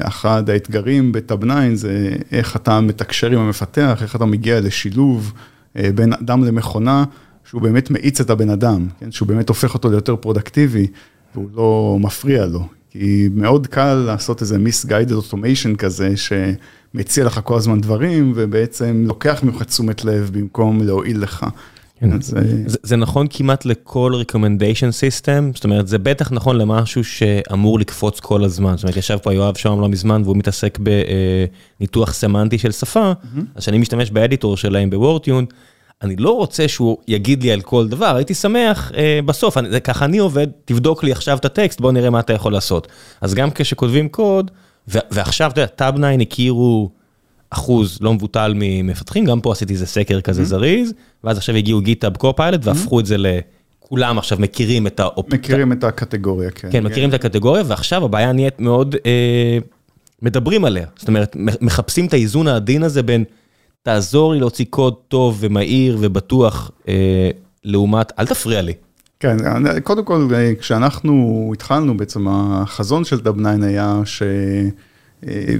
אחד 0.00 0.50
האתגרים 0.50 1.12
ב 1.12 1.44
Tabnine 1.44 1.74
זה 1.74 2.10
איך 2.32 2.56
אתה 2.56 2.80
מתקשר 2.80 3.30
עם 3.30 3.38
המפתח, 3.38 3.98
איך 4.02 4.16
אתה 4.16 4.24
מגיע 4.24 4.60
לשילוב 4.60 5.32
בין 5.74 6.12
אדם 6.12 6.44
למכונה, 6.44 7.04
שהוא 7.48 7.62
באמת 7.62 7.90
מאיץ 7.90 8.20
את 8.20 8.30
הבן 8.30 8.50
אדם, 8.50 8.86
שהוא 9.10 9.28
באמת 9.28 9.48
הופך 9.48 9.74
אותו 9.74 9.90
ליותר 9.90 10.16
פרודקטיבי, 10.16 10.86
והוא 11.34 11.48
לא 11.54 11.96
מפריע 12.00 12.46
לו. 12.46 12.66
כי 12.98 13.28
מאוד 13.34 13.66
קל 13.66 13.94
לעשות 13.94 14.40
איזה 14.42 14.56
misguided 14.56 15.10
automation 15.10 15.76
כזה, 15.78 16.14
שמציע 16.16 17.24
לך 17.24 17.40
כל 17.44 17.56
הזמן 17.56 17.80
דברים, 17.80 18.32
ובעצם 18.36 19.04
לוקח 19.06 19.42
ממך 19.42 19.62
תשומת 19.62 20.04
לב 20.04 20.30
במקום 20.32 20.82
להועיל 20.82 21.20
לך. 21.20 21.46
כן. 22.00 22.10
זה 22.82 22.96
נכון 22.96 23.26
כמעט 23.30 23.64
לכל 23.64 24.22
recommendation 24.22 24.90
system, 24.92 25.54
זאת 25.54 25.64
אומרת 25.64 25.88
זה 25.88 25.98
בטח 25.98 26.32
נכון 26.32 26.58
למשהו 26.58 27.04
שאמור 27.04 27.78
לקפוץ 27.78 28.20
כל 28.20 28.44
הזמן, 28.44 28.76
זאת 28.76 28.82
אומרת 28.82 28.96
ישב 28.96 29.18
פה 29.22 29.34
יואב 29.34 29.56
שם 29.56 29.80
לא 29.80 29.88
מזמן 29.88 30.22
והוא 30.24 30.36
מתעסק 30.36 30.78
בניתוח 31.80 32.14
סמנטי 32.14 32.58
של 32.58 32.72
שפה, 32.72 33.12
אז 33.54 33.62
שאני 33.62 33.78
משתמש 33.78 34.10
באדיטור 34.10 34.56
שלהם 34.56 34.90
בוורטיון, 34.90 35.44
אני 36.02 36.16
לא 36.16 36.30
רוצה 36.30 36.68
שהוא 36.68 36.96
יגיד 37.08 37.42
לי 37.42 37.52
על 37.52 37.60
כל 37.60 37.88
דבר, 37.88 38.16
הייתי 38.16 38.34
שמח 38.34 38.92
בסוף, 39.26 39.56
ככה 39.84 40.04
אני 40.04 40.18
עובד, 40.18 40.46
תבדוק 40.64 41.04
לי 41.04 41.12
עכשיו 41.12 41.38
את 41.38 41.44
הטקסט, 41.44 41.80
בוא 41.80 41.92
נראה 41.92 42.10
מה 42.10 42.20
אתה 42.20 42.32
יכול 42.32 42.52
לעשות. 42.52 42.88
אז 43.20 43.34
גם 43.34 43.50
כשכותבים 43.50 44.08
קוד, 44.08 44.50
ועכשיו 44.88 45.50
אתה 45.50 45.60
יודע, 45.60 45.66
טאב 45.66 45.98
9 45.98 46.06
הכירו 46.22 46.90
אחוז 47.50 47.98
לא 48.00 48.14
מבוטל 48.14 48.52
ממפתחים, 48.56 49.24
גם 49.24 49.40
פה 49.40 49.52
עשיתי 49.52 49.72
איזה 49.72 49.86
סקר 49.86 50.20
כזה 50.20 50.44
זריז, 50.44 50.92
ואז 51.24 51.38
עכשיו 51.38 51.54
הגיעו 51.54 51.80
גיטאב 51.80 52.16
קו-פיילוט 52.16 52.60
והפכו 52.64 53.00
את 53.00 53.06
זה 53.06 53.16
לכולם 53.18 54.18
עכשיו 54.18 54.38
מכירים 54.40 54.86
את 54.86 55.00
ה... 55.00 55.08
מכירים 55.28 55.72
את 55.72 55.84
הקטגוריה, 55.84 56.50
כן. 56.50 56.68
כן, 56.72 56.84
מכירים 56.84 57.08
את 57.08 57.14
הקטגוריה, 57.14 57.62
ועכשיו 57.66 58.04
הבעיה 58.04 58.32
נהיית 58.32 58.60
מאוד, 58.60 58.96
מדברים 60.22 60.64
עליה. 60.64 60.86
זאת 60.96 61.08
אומרת, 61.08 61.36
מחפשים 61.60 62.06
את 62.06 62.12
האיזון 62.12 62.48
העדין 62.48 62.82
הזה 62.82 63.02
בין, 63.02 63.24
תעזור 63.84 64.32
לי 64.32 64.40
להוציא 64.40 64.64
קוד 64.70 64.94
טוב 65.08 65.36
ומהיר 65.40 65.98
ובטוח, 66.00 66.70
לעומת, 67.64 68.12
אל 68.18 68.26
תפריע 68.26 68.62
לי. 68.62 68.72
כן, 69.20 69.36
קודם 69.82 70.04
כל, 70.04 70.28
כשאנחנו 70.60 71.50
התחלנו, 71.54 71.96
בעצם 71.96 72.26
החזון 72.28 73.04
של 73.04 73.20
טאב 73.20 73.40
9 73.40 73.66
היה 73.66 74.00
ש... 74.04 74.22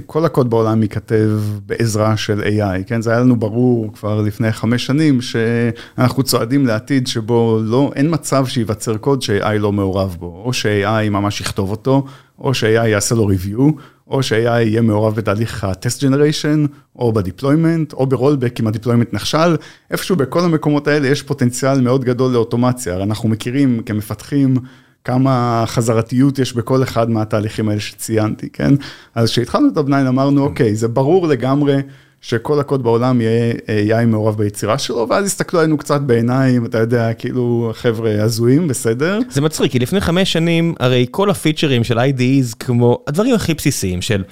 כל 0.05 0.25
הקוד 0.25 0.49
בעולם 0.49 0.83
ייכתב 0.83 1.29
בעזרה 1.65 2.17
של 2.17 2.41
AI, 2.43 2.83
כן? 2.87 3.01
זה 3.01 3.11
היה 3.11 3.19
לנו 3.19 3.35
ברור 3.35 3.93
כבר 3.93 4.21
לפני 4.21 4.51
חמש 4.51 4.85
שנים 4.85 5.21
שאנחנו 5.21 6.23
צועדים 6.23 6.65
לעתיד 6.65 7.07
שבו 7.07 7.59
לא, 7.63 7.91
אין 7.95 8.13
מצב 8.13 8.45
שייווצר 8.47 8.97
קוד 8.97 9.21
ש-AI 9.21 9.57
לא 9.59 9.71
מעורב 9.71 10.15
בו, 10.19 10.41
או 10.45 10.53
ש-AI 10.53 11.09
ממש 11.09 11.41
יכתוב 11.41 11.71
אותו, 11.71 12.05
או 12.39 12.53
ש-AI 12.53 12.67
יעשה 12.67 13.15
לו 13.15 13.29
review, 13.29 13.61
או 14.07 14.23
ש-AI 14.23 14.35
יהיה 14.35 14.81
מעורב 14.81 15.15
בתהליך 15.15 15.63
ה-test 15.63 16.01
generation, 16.01 16.67
או 16.95 17.13
ב-deployment, 17.13 17.93
או 17.93 18.07
ב-rollback 18.07 18.59
אם 18.59 18.67
ה-deployment 18.67 19.13
נכשל, 19.13 19.55
איפשהו 19.91 20.15
בכל 20.15 20.39
המקומות 20.39 20.87
האלה 20.87 21.07
יש 21.07 21.21
פוטנציאל 21.21 21.81
מאוד 21.81 22.03
גדול 22.05 22.33
לאוטומציה, 22.33 23.03
אנחנו 23.03 23.29
מכירים 23.29 23.81
כמפתחים, 23.85 24.57
כמה 25.03 25.63
חזרתיות 25.67 26.39
יש 26.39 26.53
בכל 26.53 26.83
אחד 26.83 27.09
מהתהליכים 27.09 27.69
האלה 27.69 27.79
שציינתי, 27.79 28.49
כן? 28.49 28.73
אז 29.15 29.29
כשהתחלנו 29.29 29.67
את 29.73 29.77
העניין 29.77 30.07
אמרנו, 30.07 30.43
אוקיי, 30.43 30.75
זה 30.75 30.87
ברור 30.87 31.27
לגמרי 31.27 31.77
שכל 32.27 32.59
הקוד 32.59 32.83
בעולם 32.83 33.21
יהיה 33.21 33.53
AI 34.03 34.05
מעורב 34.05 34.37
ביצירה 34.37 34.77
שלו, 34.77 35.07
ואז 35.09 35.25
הסתכלו 35.25 35.59
עלינו 35.59 35.77
קצת 35.77 36.01
בעיניים, 36.01 36.65
אתה 36.65 36.77
יודע, 36.77 37.13
כאילו, 37.13 37.71
חבר'ה 37.73 38.23
הזויים, 38.23 38.67
בסדר? 38.67 39.19
זה 39.29 39.41
מצחיק, 39.41 39.71
כי 39.71 39.79
לפני 39.79 40.01
חמש 40.01 40.33
שנים, 40.33 40.73
הרי 40.79 41.05
כל 41.11 41.29
הפיצ'רים 41.29 41.83
של 41.83 41.99
IDEs, 41.99 42.55
כמו 42.59 43.03
הדברים 43.07 43.35
הכי 43.35 43.53
בסיסיים 43.53 44.01
של... 44.01 44.23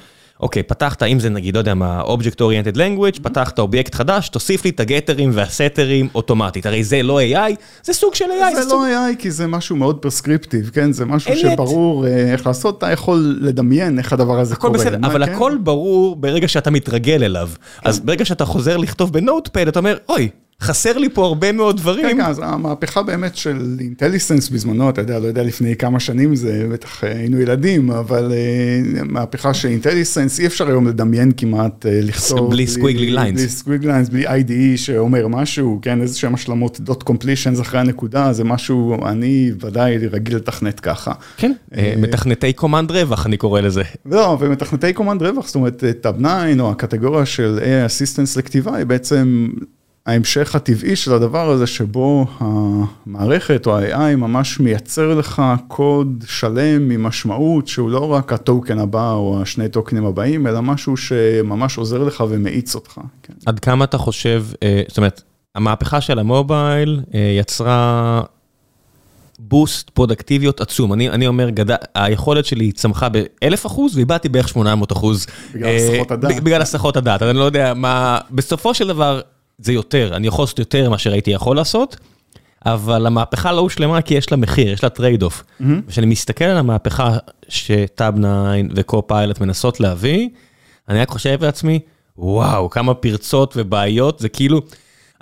אוקיי, 0.44 0.64
פתחת, 0.64 1.04
אם 1.04 1.20
זה 1.20 1.30
נגיד, 1.30 1.54
לא 1.56 1.60
יודע 1.60 1.74
מה, 1.74 2.02
Object 2.02 2.40
Oriented 2.40 2.76
Language, 2.76 3.20
פתחת 3.22 3.60
אובייקט 3.60 3.96
חדש, 3.96 4.30
תוסיף 4.30 4.66
לי 4.66 4.70
את 4.70 4.80
הגטרים 4.80 5.32
והסטרים 5.34 6.08
אוטומטית. 6.16 6.66
הרי 6.66 6.84
זה 6.84 7.04
לא 7.04 7.20
AI, 7.22 7.56
זה 7.84 7.94
סוג 7.94 8.16
של 8.16 8.26
AI. 8.26 8.56
זה 8.56 8.66
לא 8.70 8.86
AI, 8.86 9.16
כי 9.20 9.32
זה 9.32 9.48
משהו 9.48 9.76
מאוד 9.76 9.98
prescriptive, 9.98 10.70
כן? 10.74 10.92
זה 10.92 11.06
משהו 11.06 11.36
שברור 11.36 12.08
איך 12.08 12.48
לעשות, 12.48 12.78
אתה 12.78 12.92
יכול 12.92 13.38
לדמיין 13.42 14.00
איך 14.00 14.14
הדבר 14.14 14.40
הזה 14.40 14.56
קורה. 14.56 14.74
הכל 14.74 14.80
בסדר, 14.80 14.98
אבל 15.08 15.24
הכל 15.24 15.58
ברור 15.64 16.16
ברגע 16.16 16.48
שאתה 16.48 16.72
מתרגל 16.72 17.24
אליו. 17.24 17.50
אז 17.84 18.00
ברגע 18.00 18.26
שאתה 18.26 18.46
חוזר 18.46 18.78
לכתוב 18.78 19.14
ב 19.14 19.20
Notepad, 19.20 19.68
אתה 19.68 19.80
אומר, 19.80 19.98
אוי, 20.10 20.30
חסר 20.64 20.98
לי 20.98 21.10
פה 21.10 21.26
הרבה 21.26 21.52
מאוד 21.52 21.78
דברים. 21.78 22.18
כן, 22.18 22.22
אז 22.22 22.42
המהפכה 22.44 23.04
באמת 23.04 23.36
של 23.36 23.78
IntelliSense 23.80 24.50
בזמנו, 24.50 24.90
אתה 24.90 25.02
יודע, 25.02 25.20
לא 25.20 25.28
יודע 25.28 25.44
לפני 25.44 25.76
כמה 25.76 26.00
שנים 26.00 26.36
זה, 26.36 26.68
בטח 26.72 27.04
היינו 27.04 27.42
ילדים, 27.42 27.92
אבל 27.92 28.32
מהפכה 29.06 29.54
של 29.54 29.68
IntelliSense, 29.68 30.40
אי 30.40 30.46
אפשר 30.46 30.68
היום 30.68 30.88
לדמיין 30.88 31.32
כמעט 31.38 31.86
לכתוב. 31.90 32.52
בלי 32.52 32.68
squiggly 32.68 33.12
lines. 33.12 33.40
בלי 33.40 33.50
squiggly 33.50 33.92
lines, 33.92 34.10
בלי 34.10 34.28
IDE 34.28 34.78
שאומר 34.78 35.28
משהו, 35.28 35.80
כן, 35.82 36.02
איזה 36.02 36.20
שהם 36.20 36.34
השלמות 36.34 36.80
dot 36.80 37.04
completions 37.04 37.62
אחרי 37.62 37.80
הנקודה, 37.80 38.34
זה 38.34 38.44
משהו, 38.44 39.06
אני 39.06 39.52
ודאי 39.62 39.98
רגיל 39.98 40.36
לתכנת 40.36 40.80
ככה. 40.80 41.12
כן, 41.38 41.52
מתכנתי 41.98 42.54
command 42.54 42.92
רווח, 42.92 43.26
אני 43.26 43.38
קורא 43.38 43.62
לזה. 43.62 43.84
לא, 44.06 44.38
ומתכנתי 44.40 44.94
command 44.94 45.22
רווח, 45.22 45.48
זאת 45.48 45.56
אומרת, 45.56 45.84
טאב 46.02 46.16
9 46.20 46.62
או 46.62 46.72
הקטגוריה 46.72 47.26
של 47.26 47.60
AI 47.62 47.90
assistance 47.90 48.40
לכתיבה, 48.40 48.76
היא 48.76 48.86
בעצם... 48.86 49.50
ההמשך 50.06 50.56
הטבעי 50.56 50.96
של 50.96 51.14
הדבר 51.14 51.50
הזה 51.50 51.68
שבו 51.68 52.26
המערכת 52.40 53.68
או 53.68 53.78
ה-AI 53.78 54.16
ממש 54.16 54.60
מייצר 54.60 55.16
לך 55.16 55.42
קוד 55.68 56.24
שלם 56.28 56.90
ממשמעות 56.90 57.68
שהוא 57.68 57.90
לא 57.90 58.14
רק 58.14 58.34
הטוקן 58.34 58.80
הבא 58.80 59.12
או 59.12 59.42
השני 59.42 59.70
טוקנים 59.70 60.06
הבאים, 60.06 60.48
אלא 60.48 60.62
משהו 60.62 60.98
שממש 60.98 61.78
עוזר 61.78 62.04
לך 62.04 62.24
ומאיץ 62.30 62.76
אותך. 62.76 63.00
עד 63.46 63.60
כמה 63.60 63.86
אתה 63.86 63.98
חושב, 63.98 64.46
זאת 64.88 64.98
אומרת, 64.98 65.22
המהפכה 65.56 66.02
של 66.02 66.20
המובייל 66.20 67.02
יצרה 67.40 68.22
בוסט 69.40 69.90
פרודקטיביות 69.90 70.62
עצום. 70.62 70.94
אני 70.94 71.28
אומר, 71.28 71.50
היכולת 71.96 72.46
שלי 72.46 72.72
צמחה 72.72 73.08
באלף 73.10 73.66
אחוז 73.66 73.96
ואיבדתי 73.96 74.30
בערך 74.30 74.50
800 74.50 74.92
אחוז. 74.92 75.28
בגלל 75.54 75.76
הסחות 75.76 76.12
הדעת. 76.12 76.44
בגלל 76.44 76.62
הסחות 76.62 76.98
הדעת, 76.98 77.22
אני 77.22 77.38
לא 77.38 77.44
יודע 77.44 77.74
מה, 77.74 78.20
בסופו 78.32 78.74
של 78.74 78.88
דבר... 78.88 79.22
זה 79.58 79.74
יותר, 79.74 80.16
אני 80.16 80.28
יכול 80.28 80.44
לעשות 80.44 80.60
יותר 80.60 80.90
ממה 80.90 80.98
שהייתי 80.98 81.32
יכול 81.32 81.56
לעשות, 81.56 81.98
אבל 82.66 83.06
המהפכה 83.06 83.52
לא 83.52 83.62
הושלמה 83.62 84.02
כי 84.02 84.14
יש 84.14 84.32
לה 84.32 84.38
מחיר, 84.38 84.74
יש 84.74 84.84
לה 84.84 84.90
trade 84.90 85.24
off. 85.24 85.44
וכשאני 85.88 86.06
מסתכל 86.06 86.46
על 86.46 86.58
המהפכה 86.58 87.18
שטאב 87.48 88.16
9 88.20 88.28
וקו-פיילוט 88.76 89.42
מנסות 89.42 89.80
להביא, 89.80 90.30
אני 90.90 91.00
רק 91.00 91.10
חושב 91.10 91.44
לעצמי, 91.44 91.80
וואו, 92.18 92.70
כמה 92.70 92.94
פרצות 92.94 93.54
ובעיות, 93.58 94.20
זה 94.20 94.30
כאילו, 94.30 94.62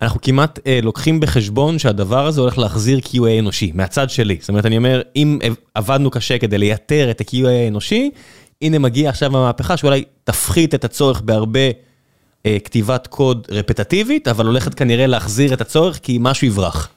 אנחנו 0.01 0.21
כמעט 0.21 0.59
אה, 0.67 0.79
לוקחים 0.83 1.19
בחשבון 1.19 1.79
שהדבר 1.79 2.27
הזה 2.27 2.41
הולך 2.41 2.57
להחזיר 2.57 2.99
QA 2.99 3.39
אנושי, 3.39 3.71
מהצד 3.75 4.09
שלי. 4.09 4.37
זאת 4.39 4.49
אומרת, 4.49 4.65
אני 4.65 4.77
אומר, 4.77 5.01
אם 5.15 5.39
עבדנו 5.75 6.09
קשה 6.09 6.37
כדי 6.37 6.57
לייתר 6.57 7.11
את 7.11 7.21
ה-QA 7.21 7.47
האנושי, 7.47 8.11
הנה 8.61 8.79
מגיע 8.79 9.09
עכשיו 9.09 9.37
המהפכה 9.37 9.77
שאולי 9.77 10.03
תפחית 10.23 10.75
את 10.75 10.85
הצורך 10.85 11.21
בהרבה... 11.21 11.59
כתיבת 12.63 13.07
קוד 13.07 13.47
רפטטיבית, 13.51 14.27
אבל 14.27 14.45
הולכת 14.45 14.73
כנראה 14.73 15.07
להחזיר 15.07 15.53
את 15.53 15.61
הצורך, 15.61 15.99
כי 16.03 16.17
משהו 16.21 16.47
יברח. 16.47 16.89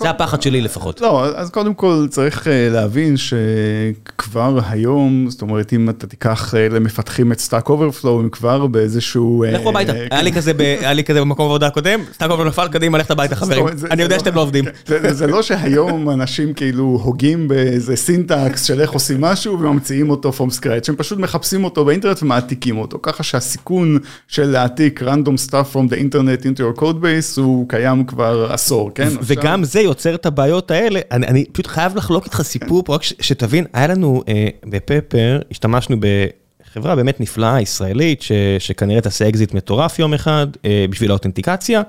זה 0.00 0.10
הפחד 0.10 0.42
שלי 0.42 0.60
לפחות. 0.60 1.00
לא, 1.00 1.26
אז 1.26 1.50
קודם 1.50 1.74
כל 1.74 2.06
צריך 2.10 2.46
להבין 2.70 3.14
שכבר 3.16 4.58
היום, 4.68 5.26
זאת 5.28 5.42
אומרת, 5.42 5.72
אם 5.72 5.90
אתה 5.90 6.06
תיקח 6.06 6.54
למפתחים 6.70 7.32
את 7.32 7.40
סטאק 7.40 7.68
אוברפלואו, 7.68 8.20
הם 8.20 8.28
כבר 8.28 8.66
באיזשהו... 8.66 9.44
לכו 9.52 9.68
הביתה, 9.68 9.92
היה 10.10 10.92
לי 10.92 11.04
כזה 11.04 11.20
במקום 11.20 11.46
עבודה 11.46 11.66
הקודם, 11.66 12.00
סטאק 12.12 12.30
אוברפלואו 12.30 12.48
נפל, 12.48 12.68
קדימה, 12.68 12.98
ללכת 12.98 13.10
הביתה 13.10 13.36
חברים, 13.36 13.66
אני 13.90 14.02
יודע 14.02 14.18
שאתם 14.18 14.34
לא 14.34 14.40
עובדים. 14.40 14.64
זה 15.10 15.26
לא 15.26 15.42
שהיום 15.42 16.10
אנשים 16.10 16.54
כאילו 16.54 17.00
הוגים 17.02 17.48
באיזה 17.48 17.96
סינטקס 17.96 18.64
של 18.64 18.80
איך 18.80 18.90
עושים 18.90 19.20
משהו 19.20 19.60
וממציאים 19.60 20.10
אותו 20.10 20.32
from 20.32 20.50
scratch, 20.50 20.88
הם 20.88 20.96
פשוט 20.96 21.18
מחפשים 21.18 21.64
אותו 21.64 21.84
באינטרנט 21.84 22.22
ומעתיקים 22.22 22.78
אותו, 22.78 22.98
ככה 23.02 23.22
שהסיכון 23.22 23.98
של 24.28 24.46
להעתיק 24.46 24.89
random 24.98 25.48
stuff 25.48 25.74
from 25.74 25.92
the 25.92 25.96
internet 25.96 26.44
into 26.44 26.60
your 26.60 26.80
code 26.80 27.02
base 27.02 27.40
הוא 27.40 27.68
קיים 27.68 28.04
כבר 28.04 28.52
עשור, 28.52 28.90
כן? 28.94 29.08
וגם 29.22 29.64
זה 29.64 29.80
יוצר 29.80 30.14
את 30.14 30.26
הבעיות 30.26 30.70
האלה, 30.70 31.00
אני 31.10 31.44
פשוט 31.52 31.66
חייב 31.66 31.96
לחלוק 31.96 32.24
איתך 32.24 32.42
סיפור 32.42 32.84
פה, 32.84 32.94
רק 32.94 33.02
שתבין, 33.02 33.66
היה 33.72 33.86
לנו 33.86 34.22
בפפר, 34.64 35.40
השתמשנו 35.50 35.96
בחברה 36.00 36.96
באמת 36.96 37.20
נפלאה, 37.20 37.60
ישראלית, 37.60 38.22
שכנראה 38.58 39.00
תעשה 39.00 39.28
אקזיט 39.28 39.54
מטורף 39.54 39.98
יום 39.98 40.14
אחד, 40.14 40.46
בשביל 40.90 41.10
האותנטיקציה, 41.10 41.82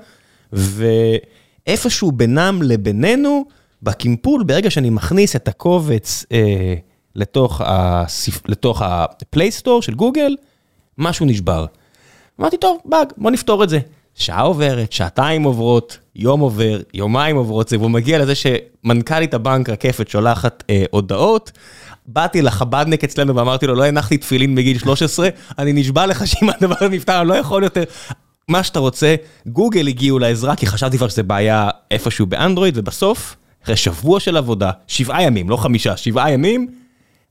ואיפשהו 0.52 2.12
בינם 2.12 2.62
לבינינו, 2.62 3.44
בקימפול, 3.82 4.42
ברגע 4.42 4.70
שאני 4.70 4.90
מכניס 4.90 5.36
את 5.36 5.48
הקובץ 5.48 6.24
לתוך 8.46 8.82
הפלייסטור 8.84 9.82
של 9.82 9.94
גוגל, 9.94 10.36
משהו 10.98 11.26
נשבר. 11.26 11.66
אמרתי, 12.42 12.56
טוב, 12.56 12.78
באג, 12.84 13.06
בוא 13.16 13.30
נפתור 13.30 13.64
את 13.64 13.68
זה. 13.68 13.78
שעה 14.14 14.42
עוברת, 14.42 14.92
שעתיים 14.92 15.42
עוברות, 15.42 15.98
יום 16.16 16.40
עובר, 16.40 16.80
יומיים 16.94 17.36
עוברות 17.36 17.68
זה, 17.68 17.78
והוא 17.78 17.90
מגיע 17.90 18.18
לזה 18.18 18.32
שמנכ"לית 18.34 19.34
הבנק 19.34 19.68
רקפת 19.68 20.08
שולחת 20.08 20.64
אה, 20.70 20.84
הודעות. 20.90 21.52
באתי 22.06 22.42
לחבדניק 22.42 23.04
אצלנו 23.04 23.36
ואמרתי 23.36 23.66
לו, 23.66 23.74
לא 23.74 23.84
הנחתי 23.84 24.18
תפילין 24.18 24.54
בגיל 24.54 24.78
13, 24.78 25.28
אני 25.58 25.72
נשבע 25.72 26.06
לך 26.06 26.26
שאם 26.26 26.50
הדבר 26.50 26.88
נפתר, 26.90 27.20
אני 27.20 27.28
לא 27.28 27.34
יכול 27.34 27.64
יותר. 27.64 27.84
מה 28.48 28.62
שאתה 28.62 28.78
רוצה, 28.78 29.14
גוגל 29.46 29.88
הגיעו 29.88 30.18
לעזרה, 30.18 30.56
כי 30.56 30.66
חשבתי 30.66 30.98
כבר 30.98 31.08
שזה 31.08 31.22
בעיה 31.22 31.68
איפשהו 31.90 32.26
באנדרואיד, 32.26 32.78
ובסוף, 32.78 33.36
אחרי 33.64 33.76
שבוע 33.76 34.20
של 34.20 34.36
עבודה, 34.36 34.70
שבעה 34.86 35.22
ימים, 35.22 35.50
לא 35.50 35.56
חמישה, 35.56 35.96
שבעה 35.96 36.30
ימים, 36.30 36.68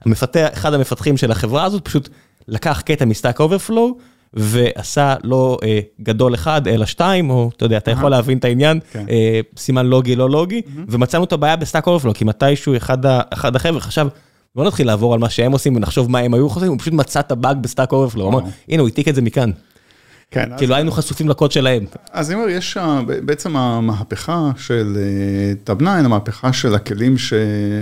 המפתח, 0.06 0.48
אחד 0.54 0.74
המפתחים 0.74 1.18
של 1.18 1.32
החברה 1.32 1.64
הזאת 1.64 1.86
פשוט 1.86 2.10
לקח 2.48 2.82
קטע 2.86 3.06
מסטאק 3.06 3.40
אוברפלואו, 3.40 3.98
ועשה 4.34 5.16
לא 5.24 5.58
אה, 5.64 5.80
גדול 6.02 6.34
אחד, 6.34 6.68
אלא 6.68 6.86
שתיים, 6.86 7.30
או 7.30 7.50
אתה 7.58 7.66
יודע, 7.66 7.78
אתה 7.78 7.92
יכול 7.92 8.12
להבין 8.12 8.38
את 8.38 8.46
העניין, 8.46 8.80
כן. 8.92 9.06
אה, 9.10 9.40
סימן 9.58 9.86
לוגי, 9.86 10.16
לא 10.16 10.30
לוגי, 10.30 10.62
mm-hmm. 10.66 10.80
ומצאנו 10.88 11.24
את 11.24 11.34
הבעיה 11.34 11.56
בסטאק 11.56 11.88
אוברפלואו, 11.88 12.14
כי 12.14 12.26
מתישהו 12.26 12.78
אחד, 12.78 12.98
אחד 13.30 13.56
החבר'ה 13.56 13.80
חשב, 13.80 14.08
בוא 14.56 14.66
נתחיל 14.66 14.88
לעבור 14.88 15.14
על 15.14 15.20
מה 15.20 15.30
שהם 15.30 15.52
עושים 15.52 15.76
ונחשוב 15.76 16.12
מה 16.12 16.20
הם 16.20 16.34
היו 16.34 16.50
חושבים, 16.50 16.72
הוא 16.72 16.80
פשוט 16.80 16.94
מצא 16.94 17.20
את 17.20 17.32
הבאג 17.32 17.58
בסטאק 17.62 17.92
אוברפלואו, 17.92 18.24
הוא 18.24 18.30
אמר, 18.30 18.40
הנה 18.70 18.82
הוא 18.82 18.88
העתיק 18.90 19.08
את 19.08 19.16
זה 19.16 19.22
מכן. 19.22 19.50
כן, 20.34 20.50
כאילו 20.58 20.76
היינו 20.76 20.92
חשופים 20.92 21.30
לקוד 21.30 21.52
שלהם. 21.52 21.86
אז 22.12 22.32
אני 22.32 22.40
אומר, 22.40 22.50
יש 22.50 22.78
בעצם 23.26 23.56
המהפכה 23.56 24.52
של 24.58 24.98
טאב 25.64 25.78
9, 25.78 25.90
המהפכה 25.92 26.54
של 26.54 26.76
הכלים 26.76 27.18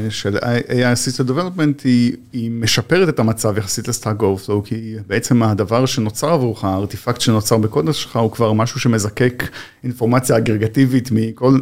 של 0.10 0.38
AI 0.38 0.96
assisted 0.96 1.30
development, 1.30 1.82
היא, 1.84 2.14
היא 2.34 2.52
משפרת 2.52 3.10
את 3.10 3.20
המצב 3.20 3.58
יחסית 3.58 3.88
לסטאק 3.88 4.22
אוברפלואו, 4.22 4.64
כי 4.66 4.96
בעצם 5.08 5.44
הדבר 5.44 5.86
שנוצר 5.86 6.30
עבורך, 6.30 6.64
הארטיפקט 6.64 7.22
שנוצר 7.22 7.58
בקוד 7.58 7.94
שלך, 7.94 8.16
הוא 8.16 8.32
כבר 8.32 8.54
משהו 8.54 8.80
שמזקק 8.80 9.44
אינפורמציה 9.84 10.38
אגרגטיבית 10.38 11.10
מכל, 11.12 11.60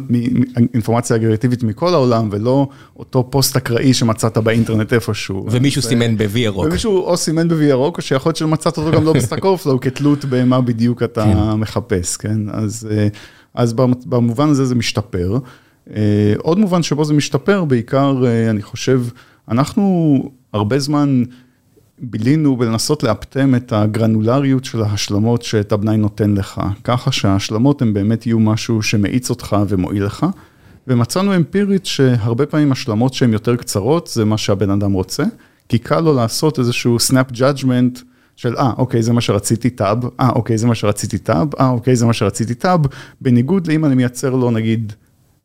אינפורמציה 0.74 1.16
אגרגטיבית 1.16 1.62
מכל 1.62 1.94
העולם, 1.94 2.28
ולא 2.32 2.68
אותו 2.96 3.30
פוסט 3.30 3.56
אקראי 3.56 3.94
שמצאת 3.94 4.38
באינטרנט 4.38 4.92
איפשהו. 4.92 5.46
ומישהו 5.50 5.82
סימן 5.82 6.16
ב-V 6.16 6.38
ירוק. 6.38 6.66
ומישהו 6.66 6.98
או 6.98 7.16
סימן 7.16 7.48
ב-V 7.48 7.62
ירוק, 7.62 7.96
או 7.96 8.02
שיכול 8.02 8.30
להיות 8.30 8.36
שמצאת 8.36 8.76
אותו 8.76 8.90
גם 8.90 9.04
לא 9.04 9.12
בסטאק 9.12 9.44
אוברפלואו, 9.44 9.80
כתלות 9.80 10.24
במה 10.24 10.60
בדיוק. 10.78 11.02
אתה 11.02 11.24
כן. 11.24 11.60
מחפש, 11.60 12.16
כן? 12.16 12.38
אז, 12.50 12.88
אה, 12.90 13.08
אז 13.54 13.72
במובן 14.06 14.48
הזה 14.48 14.64
זה 14.64 14.74
משתפר. 14.74 15.38
אה, 15.94 16.34
עוד 16.38 16.58
מובן 16.58 16.82
שבו 16.82 17.04
זה 17.04 17.14
משתפר, 17.14 17.64
בעיקר, 17.64 18.22
אה, 18.26 18.50
אני 18.50 18.62
חושב, 18.62 19.02
אנחנו 19.48 20.22
הרבה 20.52 20.78
זמן 20.78 21.22
בילינו 21.98 22.56
בלנסות 22.56 23.02
לאפטם 23.02 23.54
את 23.54 23.72
הגרנולריות 23.72 24.64
של 24.64 24.82
ההשלמות 24.82 25.42
שטאב 25.42 25.84
נותן 25.84 26.34
לך, 26.34 26.60
ככה 26.84 27.12
שההשלמות 27.12 27.82
הן 27.82 27.92
באמת 27.92 28.26
יהיו 28.26 28.38
משהו 28.38 28.82
שמאיץ 28.82 29.30
אותך 29.30 29.56
ומועיל 29.68 30.04
לך. 30.04 30.26
ומצאנו 30.86 31.36
אמפירית 31.36 31.86
שהרבה 31.86 32.46
פעמים 32.46 32.72
השלמות 32.72 33.14
שהן 33.14 33.32
יותר 33.32 33.56
קצרות, 33.56 34.06
זה 34.06 34.24
מה 34.24 34.38
שהבן 34.38 34.70
אדם 34.70 34.92
רוצה, 34.92 35.24
כי 35.68 35.78
קל 35.78 36.00
לו 36.00 36.14
לעשות 36.14 36.58
איזשהו 36.58 36.96
snap 36.96 37.32
judgment 37.34 38.02
של 38.38 38.56
אה, 38.56 38.70
אוקיי, 38.78 39.02
זה 39.02 39.12
מה 39.12 39.20
שרציתי 39.20 39.70
טאב, 39.70 39.98
אה, 40.20 40.30
אוקיי, 40.30 40.58
זה 40.58 40.66
מה 40.66 40.74
שרציתי 40.74 41.18
טאב, 41.18 41.54
אה, 41.60 41.68
אוקיי, 41.68 41.96
זה 41.96 42.06
מה 42.06 42.12
שרציתי 42.12 42.54
טאב, 42.54 42.80
בניגוד 43.20 43.66
לאם 43.66 43.84
אני 43.84 43.94
מייצר 43.94 44.30
לו 44.30 44.50
נגיד 44.50 44.92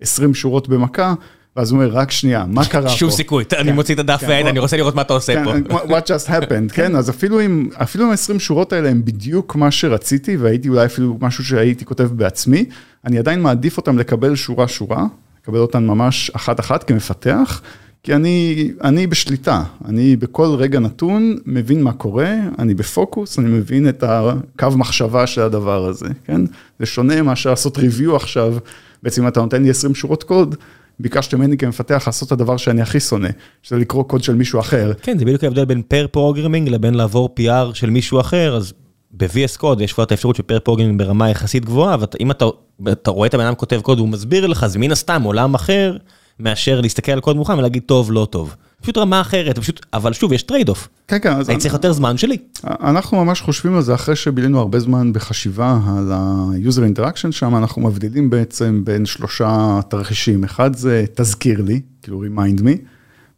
20 0.01 0.33
שורות 0.33 0.69
במכה, 0.69 1.13
ואז 1.55 1.71
הוא 1.71 1.79
אומר, 1.79 1.91
רק 1.93 2.11
שנייה, 2.11 2.45
מה 2.47 2.65
קרה 2.71 2.89
פה? 2.89 2.89
שום 2.89 3.11
סיכוי, 3.11 3.43
אני 3.57 3.69
כן, 3.69 3.75
מוציא 3.75 3.95
את 3.95 3.99
הדף 3.99 4.19
כן, 4.19 4.29
ועד, 4.29 4.45
אני 4.45 4.59
רוצה 4.59 4.77
לראות 4.77 4.95
מה 4.95 5.01
אתה 5.01 5.13
עושה 5.13 5.33
כן, 5.33 5.63
פה. 5.63 5.77
What 5.89 6.07
just 6.07 6.29
happened, 6.29 6.73
כן, 6.73 6.95
אז 6.95 7.09
אפילו 7.09 7.41
אם 7.41 7.69
ה-20 7.77 8.39
שורות 8.39 8.73
האלה 8.73 8.89
הם 8.89 9.05
בדיוק 9.05 9.55
מה 9.55 9.71
שרציתי, 9.71 10.37
והייתי 10.37 10.69
אולי 10.69 10.85
אפילו 10.85 11.17
משהו 11.21 11.45
שהייתי 11.45 11.85
כותב 11.85 12.09
בעצמי, 12.11 12.65
אני 13.05 13.19
עדיין 13.19 13.41
מעדיף 13.41 13.77
אותם 13.77 13.97
לקבל 13.97 14.35
שורה-שורה, 14.35 15.05
לקבל 15.43 15.59
אותן 15.59 15.85
ממש 15.85 16.31
אחת-אחת 16.35 16.83
כמפתח. 16.83 17.61
כי 18.03 18.15
אני, 18.15 18.69
אני 18.83 19.07
בשליטה, 19.07 19.63
אני 19.85 20.15
בכל 20.15 20.55
רגע 20.57 20.79
נתון 20.79 21.37
מבין 21.45 21.83
מה 21.83 21.93
קורה, 21.93 22.35
אני 22.59 22.73
בפוקוס, 22.73 23.39
אני 23.39 23.49
מבין 23.49 23.89
את 23.89 24.03
הקו 24.07 24.67
מחשבה 24.77 25.27
של 25.27 25.41
הדבר 25.41 25.85
הזה, 25.85 26.07
כן? 26.25 26.41
זה 26.79 26.85
שונה 26.85 27.21
מאשר 27.21 27.49
לעשות 27.49 27.77
ריוויו 27.77 28.15
עכשיו, 28.15 28.55
בעצם 29.03 29.21
אם 29.21 29.27
אתה 29.27 29.41
נותן 29.41 29.63
לי 29.63 29.69
20 29.69 29.95
שורות 29.95 30.23
קוד, 30.23 30.55
ביקשת 30.99 31.33
ממני 31.33 31.57
כמפתח 31.57 32.03
לעשות 32.05 32.27
את 32.27 32.31
הדבר 32.31 32.57
שאני 32.57 32.81
הכי 32.81 32.99
שונא, 32.99 33.29
שזה 33.61 33.77
לקרוא 33.77 34.03
קוד 34.03 34.23
של 34.23 34.35
מישהו 34.35 34.59
אחר. 34.59 34.91
כן, 35.01 35.17
זה 35.17 35.25
בדיוק 35.25 35.43
ההבדל 35.43 35.65
בין 35.65 35.81
pair 35.81 36.05
programming 36.11 36.69
לבין 36.69 36.93
לעבור 36.93 37.35
PR 37.39 37.75
של 37.75 37.89
מישהו 37.89 38.19
אחר, 38.19 38.55
אז 38.55 38.73
ב-VS 39.11 39.57
Code 39.57 39.81
יש 39.81 39.93
כבר 39.93 40.03
את 40.03 40.11
האפשרות 40.11 40.35
של 40.35 40.43
pair 40.43 40.59
programming 40.59 40.99
ברמה 40.99 41.29
יחסית 41.29 41.65
גבוהה, 41.65 41.97
ואם 41.99 42.31
אתה, 42.31 42.45
אתה 42.91 43.11
רואה 43.11 43.27
את 43.27 43.33
הבן 43.33 43.45
אדם 43.45 43.55
כותב 43.55 43.81
קוד 43.81 43.99
והוא 43.99 44.09
מסביר 44.09 44.47
לך, 44.47 44.65
זה 44.65 44.79
מן 44.79 44.91
הסתם 44.91 45.23
עולם 45.23 45.53
אחר. 45.53 45.97
מאשר 46.43 46.81
להסתכל 46.81 47.11
על 47.11 47.19
קוד 47.19 47.35
מוכן 47.35 47.59
ולהגיד 47.59 47.83
טוב, 47.85 48.11
לא 48.11 48.27
טוב. 48.29 48.55
פשוט 48.81 48.97
רמה 48.97 49.21
אחרת, 49.21 49.59
פשוט, 49.59 49.85
אבל 49.93 50.13
שוב, 50.13 50.33
יש 50.33 50.43
trade 50.43 50.69
off. 50.69 50.87
כן, 51.07 51.17
כן. 51.21 51.33
אני 51.49 51.57
צריך 51.57 51.73
יותר 51.73 51.93
זמן 51.93 52.17
שלי. 52.17 52.37
אנחנו 52.63 53.25
ממש 53.25 53.41
חושבים 53.41 53.75
על 53.75 53.81
זה 53.81 53.93
אחרי 53.93 54.15
שבילינו 54.15 54.59
הרבה 54.59 54.79
זמן 54.79 55.13
בחשיבה 55.13 55.79
על 55.97 56.11
ה-user 56.11 56.97
interaction 56.97 57.31
שם, 57.31 57.55
אנחנו 57.55 57.81
מבדילים 57.81 58.29
בעצם 58.29 58.81
בין 58.83 59.05
שלושה 59.05 59.79
תרחישים. 59.87 60.43
אחד 60.43 60.75
זה 60.75 61.05
תזכיר 61.15 61.61
לי, 61.61 61.81
כאילו 62.01 62.23
remind 62.23 62.61
me. 62.61 62.77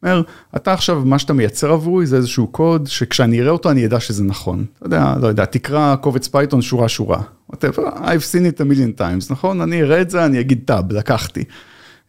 אומר, 0.03 0.21
אתה 0.55 0.73
עכשיו, 0.73 1.01
מה 1.05 1.19
שאתה 1.19 1.33
מייצר 1.33 1.71
עבורי 1.71 2.05
זה 2.05 2.17
איזשהו 2.17 2.47
קוד 2.47 2.87
שכשאני 2.87 3.41
אראה 3.41 3.51
אותו 3.51 3.71
אני 3.71 3.85
אדע 3.85 3.99
שזה 3.99 4.23
נכון. 4.23 4.65
אתה 4.77 4.85
יודע, 4.85 5.13
לא 5.21 5.27
יודע, 5.27 5.45
תקרא 5.45 5.95
קובץ 5.95 6.27
פייתון 6.27 6.61
שורה 6.61 6.89
שורה. 6.89 7.21
whatever, 7.53 7.81
I've 7.81 8.25
seen 8.31 8.45
it 8.45 8.61
a 8.61 8.63
million 8.63 8.99
times, 8.99 9.27
נכון? 9.29 9.61
אני 9.61 9.81
אראה 9.81 10.01
את 10.01 10.09
זה, 10.09 10.25
אני 10.25 10.39
אגיד 10.39 10.59
טאב, 10.65 10.91
לקחתי. 10.91 11.43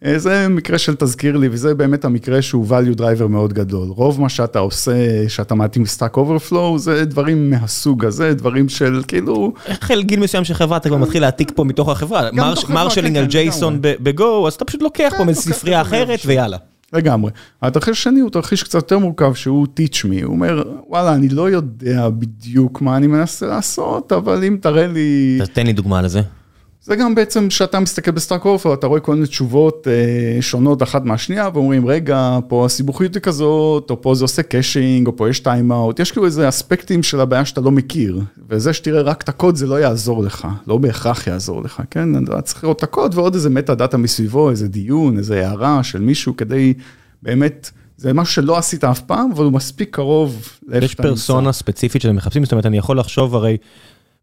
אה, 0.05 0.19
זה 0.19 0.49
מקרה 0.49 0.79
של 0.79 0.95
תזכיר 0.95 1.37
לי, 1.37 1.49
וזה 1.51 1.75
באמת 1.75 2.05
המקרה 2.05 2.43
שהוא 2.43 2.67
value 2.69 2.99
driver 2.99 3.27
מאוד 3.29 3.53
גדול. 3.53 3.89
רוב 3.89 4.21
מה 4.21 4.29
שאתה 4.29 4.59
עושה, 4.59 5.29
שאתה 5.29 5.55
מעתיק 5.55 5.87
סטאק 5.87 6.17
אוברפלואו, 6.17 6.79
זה 6.79 7.05
דברים 7.05 7.51
מהסוג 7.51 8.05
הזה, 8.05 8.35
דברים 8.35 8.69
של 8.69 9.03
כאילו... 9.09 9.53
החל 9.69 10.03
מגיל 10.03 10.21
מסוים 10.21 10.45
של 10.45 10.55
חברה, 10.55 10.77
אתה 10.77 10.89
כבר 10.89 10.99
מתחיל 10.99 11.23
להעתיק 11.23 11.53
פה 11.55 11.65
מתוך 11.65 11.89
החברה. 11.89 12.29
marshaling 12.69 13.15
כן, 13.15 13.17
על 13.17 13.25
כן, 13.25 13.31
ג'ייסון 13.31 13.79
בגו, 13.81 14.47
אז 14.47 14.55
אתה 14.55 14.65
פשוט 14.65 14.83
לוקח 14.83 15.13
פה 15.17 15.25
מספרייה 15.25 15.81
אחרת 15.81 16.19
ויאללה. 16.27 16.57
לגמרי. 16.93 17.31
התרחיש 17.63 17.99
השני 17.99 18.21
הוא 18.21 18.31
תרחיש 18.31 18.63
קצת 18.63 18.75
יותר 18.75 18.99
מורכב 18.99 19.35
שהוא 19.35 19.67
teach 19.81 20.05
me, 20.05 20.25
הוא 20.25 20.33
אומר 20.33 20.63
וואלה 20.89 21.15
אני 21.15 21.29
לא 21.29 21.51
יודע 21.51 22.09
בדיוק 22.09 22.81
מה 22.81 22.97
אני 22.97 23.07
מנסה 23.07 23.47
לעשות 23.47 24.13
אבל 24.13 24.45
אם 24.45 24.57
תראה 24.61 24.87
לי... 24.87 25.39
תן 25.53 25.67
לי 25.67 25.73
דוגמה 25.73 26.03
לזה. 26.03 26.23
זה 26.87 26.97
גם 26.97 27.15
בעצם 27.15 27.51
שאתה 27.51 27.81
מסתכל 27.81 28.11
בסטאק 28.11 28.45
אובר, 28.45 28.75
אתה 28.75 28.87
רואה 28.87 29.01
כל 29.01 29.15
מיני 29.15 29.27
תשובות 29.27 29.89
אה, 29.89 30.43
שונות 30.43 30.83
אחת 30.83 31.05
מהשנייה, 31.05 31.49
ואומרים, 31.55 31.87
רגע, 31.87 32.39
פה 32.49 32.67
הסיבוכיות 32.67 33.15
היא 33.15 33.23
כזאת, 33.23 33.91
או 33.91 34.03
פה 34.03 34.15
זה 34.15 34.25
עושה 34.25 34.43
caching, 34.43 35.07
או 35.07 35.17
פה 35.17 35.29
יש 35.29 35.41
timeout, 35.41 36.01
יש 36.01 36.13
כאילו 36.13 36.27
איזה 36.27 36.49
אספקטים 36.49 37.03
של 37.03 37.21
הבעיה 37.21 37.45
שאתה 37.45 37.61
לא 37.61 37.71
מכיר, 37.71 38.21
וזה 38.49 38.73
שתראה 38.73 39.01
רק 39.03 39.23
את 39.23 39.29
הקוד 39.29 39.57
זה 39.57 39.67
לא 39.67 39.81
יעזור 39.81 40.23
לך, 40.23 40.49
לא 40.67 40.79
בהכרח 40.79 41.27
יעזור 41.27 41.63
לך, 41.63 41.83
כן? 41.91 42.25
אתה 42.25 42.41
צריך 42.41 42.65
לראות 42.65 42.79
את 42.79 42.83
הקוד 42.83 43.15
ועוד 43.15 43.35
איזה 43.35 43.51
metadata 43.51 43.97
מסביבו, 43.97 44.51
איזה 44.51 44.69
דיון, 44.69 45.19
איזה 45.19 45.47
הערה 45.47 45.83
של 45.83 46.01
מישהו 46.01 46.37
כדי 46.37 46.75
באמת... 47.23 47.71
זה 47.99 48.13
משהו 48.13 48.35
שלא 48.35 48.59
עשית 48.59 48.85
אף 48.85 49.01
פעם, 49.01 49.31
אבל 49.33 49.45
הוא 49.45 49.53
מספיק 49.53 49.95
קרוב 49.95 50.49
לאיפה 50.67 50.89
שאתה 50.89 51.03
נמצא. 51.03 51.15
יש 51.15 51.21
פרסונה 51.21 51.53
ספציפית 51.53 52.03
שאתם 52.03 52.17
מחפשים, 52.17 52.45
זאת 52.45 52.53
אומרת, 52.53 52.67
אני 52.67 52.79
יכול 52.79 52.99
לחשוב 52.99 53.35
הרי, 53.35 53.57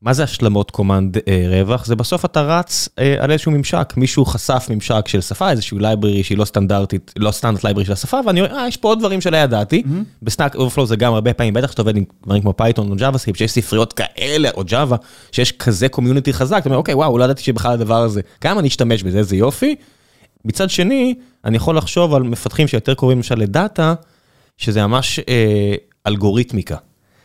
מה 0.04 0.14
זה 0.14 0.24
השלמות 0.24 0.72
command 0.72 1.18
אה, 1.28 1.46
רווח? 1.50 1.86
זה 1.86 1.96
בסוף 1.96 2.26
אתה 2.26 2.42
רץ 2.42 2.90
אה, 3.00 3.16
על 3.20 3.32
איזשהו 3.32 3.52
ממשק, 3.52 3.94
מישהו 3.98 4.26
חשף 4.26 4.68
ממשק 4.70 5.08
של 5.08 5.22
שפה, 5.22 5.52
איזשהו 5.52 5.80
library 5.80 6.24
שהיא 6.24 6.38
לא 6.38 6.46
סטנדרטית, 6.46 7.14
לא 7.18 7.32
standard 7.32 7.64
library 7.64 7.86
של 7.86 7.92
השפה, 7.92 8.20
ואני 8.26 8.42
רואה, 8.42 8.60
אה, 8.60 8.68
יש 8.68 8.78
פה 8.78 8.88
עוד 8.88 9.00
דברים 9.00 9.22
שלא 9.22 9.38
ידעתי. 9.38 9.84
Mm-hmm. 9.86 10.24
ב 10.24 10.29
Stack 10.29 10.56
Overflow 10.56 10.88
זה 10.88 10.96
גם 10.96 11.14
הרבה 11.14 11.34
פעמים, 11.34 11.54
בטח 11.54 11.72
שאתה 11.72 11.82
עובד 11.82 11.98
עם 11.98 12.04
דברים 12.26 12.42
כמו 12.42 12.58
Python 12.58 12.92
או 12.92 12.96
JavaScript, 12.96 13.38
שיש 13.38 13.52
ספריות 13.52 13.94
כאלה, 13.94 14.50
או 14.58 14.64
Java, 14.66 14.98
שיש 15.32 15.52
כזה 15.52 15.90
community 15.90 16.34
חזק, 16.34 16.58
אתה 16.58 16.70
אומר, 16.70 16.78
אוקיי, 16.78 16.94
וואו, 16.94 17.18
לא 17.18 17.24
ידעתי 17.24 17.44
שבכלל 17.44 17.72
הדבר 17.72 18.02
הזה, 18.02 18.22
כמה 18.42 18.60
אני 18.60 18.68
אשתמש 18.68 19.04
בזה, 19.04 19.18
איזה 19.18 19.36
יופי. 19.36 19.76
מצד 20.46 20.70
שני, 20.70 21.16
אני 21.46 21.58
יכול 21.58 21.78
לחשוב 21.78 22.14
על 22.14 22.24
מפתחים 22.24 22.68
שיותר 22.68 22.94
קוראים 22.94 23.18
למשל 23.18 23.36
לדאטה, 23.36 23.94
שזה 24.58 24.88
ממש 24.88 25.20
אה, 25.20 25.76
אלגוריתמיקה. 26.08 26.76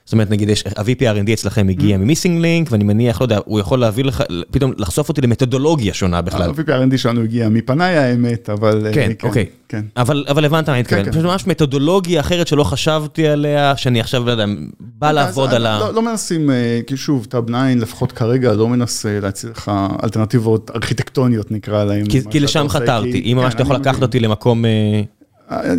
זאת 0.09 0.13
אומרת, 0.13 0.31
נגיד, 0.31 0.49
יש, 0.49 0.65
ה-VPRND 0.67 1.33
אצלכם 1.33 1.69
הגיע 1.69 1.97
mm. 1.97 1.99
ממיסינג 1.99 2.41
לינק, 2.41 2.73
ואני 2.73 2.85
מניח, 2.85 3.21
לא 3.21 3.25
יודע, 3.25 3.39
הוא 3.45 3.61
יכול 3.61 3.79
להביא 3.79 4.05
לך, 4.05 4.23
פתאום 4.51 4.73
לחשוף 4.79 5.09
אותי 5.09 5.21
למתודולוגיה 5.21 5.95
שונה 5.95 6.23
בכלל. 6.23 6.51
ה-VPRND 6.51 6.97
שלנו 6.97 7.23
הגיע 7.23 7.49
מפניי 7.49 7.97
האמת, 7.97 8.51
אבל... 8.51 8.87
אה, 8.87 8.93
כן, 8.93 9.13
אוקיי. 9.23 9.47
כן. 9.69 9.85
אבל, 9.97 10.25
אבל 10.29 10.45
הבנת 10.45 10.69
מה 10.69 10.75
אני 10.75 10.81
מתכוון. 10.81 11.05
כן, 11.05 11.11
פשוט 11.11 11.23
כן. 11.23 11.29
ממש 11.29 11.47
מתודולוגיה 11.47 12.21
אחרת 12.21 12.47
שלא 12.47 12.65
חשבתי 12.65 13.29
עליה, 13.29 13.77
שאני 13.77 14.01
עכשיו, 14.01 14.27
לא 14.27 14.31
יודע, 14.31 14.45
בא 14.81 15.13
לעבוד 15.13 15.55
על 15.55 15.67
ה... 15.67 15.79
לא, 15.79 15.95
לא 15.95 16.03
מנסים, 16.03 16.51
אה, 16.51 16.81
כי 16.87 16.97
שוב, 16.97 17.27
טאב 17.31 17.45
9, 17.45 17.57
לפחות 17.77 18.13
כרגע, 18.13 18.53
לא 18.53 18.69
מנסה 18.69 19.21
להציע 19.23 19.51
לך 19.51 19.73
אלטרנטיבות 20.05 20.71
ארכיטקטוניות, 20.75 21.51
נקרא 21.51 21.85
להם. 21.85 22.07
כי 22.31 22.41
לשם 22.41 22.69
חתרתי, 22.69 23.23
אם 23.33 23.37
ממש 23.37 23.55
אתה 23.55 23.63
יכול 23.63 23.77
לקחת 23.77 24.03
אותי 24.03 24.21
למקום... 24.21 24.65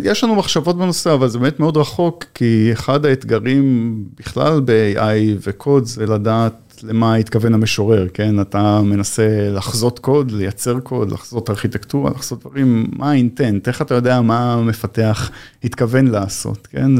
יש 0.04 0.24
לנו 0.24 0.34
מחשבות 0.34 0.78
בנושא, 0.78 1.14
אבל 1.14 1.28
זה 1.28 1.38
באמת 1.38 1.60
מאוד 1.60 1.76
רחוק, 1.76 2.24
כי 2.34 2.72
אחד 2.72 3.04
האתגרים 3.04 3.94
בכלל 4.18 4.60
ב-AI 4.64 5.38
וקוד 5.46 5.84
זה 5.84 6.06
לדעת 6.06 6.52
למה 6.82 7.14
התכוון 7.14 7.54
המשורר, 7.54 8.08
כן? 8.14 8.40
אתה 8.40 8.80
מנסה 8.82 9.50
לחזות 9.50 9.98
קוד, 9.98 10.30
לייצר 10.30 10.80
קוד, 10.80 11.12
לחזות 11.12 11.50
ארכיטקטורה, 11.50 12.10
לחזות 12.10 12.40
דברים, 12.40 12.86
מה 12.92 13.10
האינטנט, 13.10 13.68
איך 13.68 13.82
אתה 13.82 13.94
יודע 13.94 14.20
מה 14.20 14.54
המפתח 14.54 15.30
התכוון 15.64 16.06
לעשות, 16.06 16.66
כן? 16.66 16.90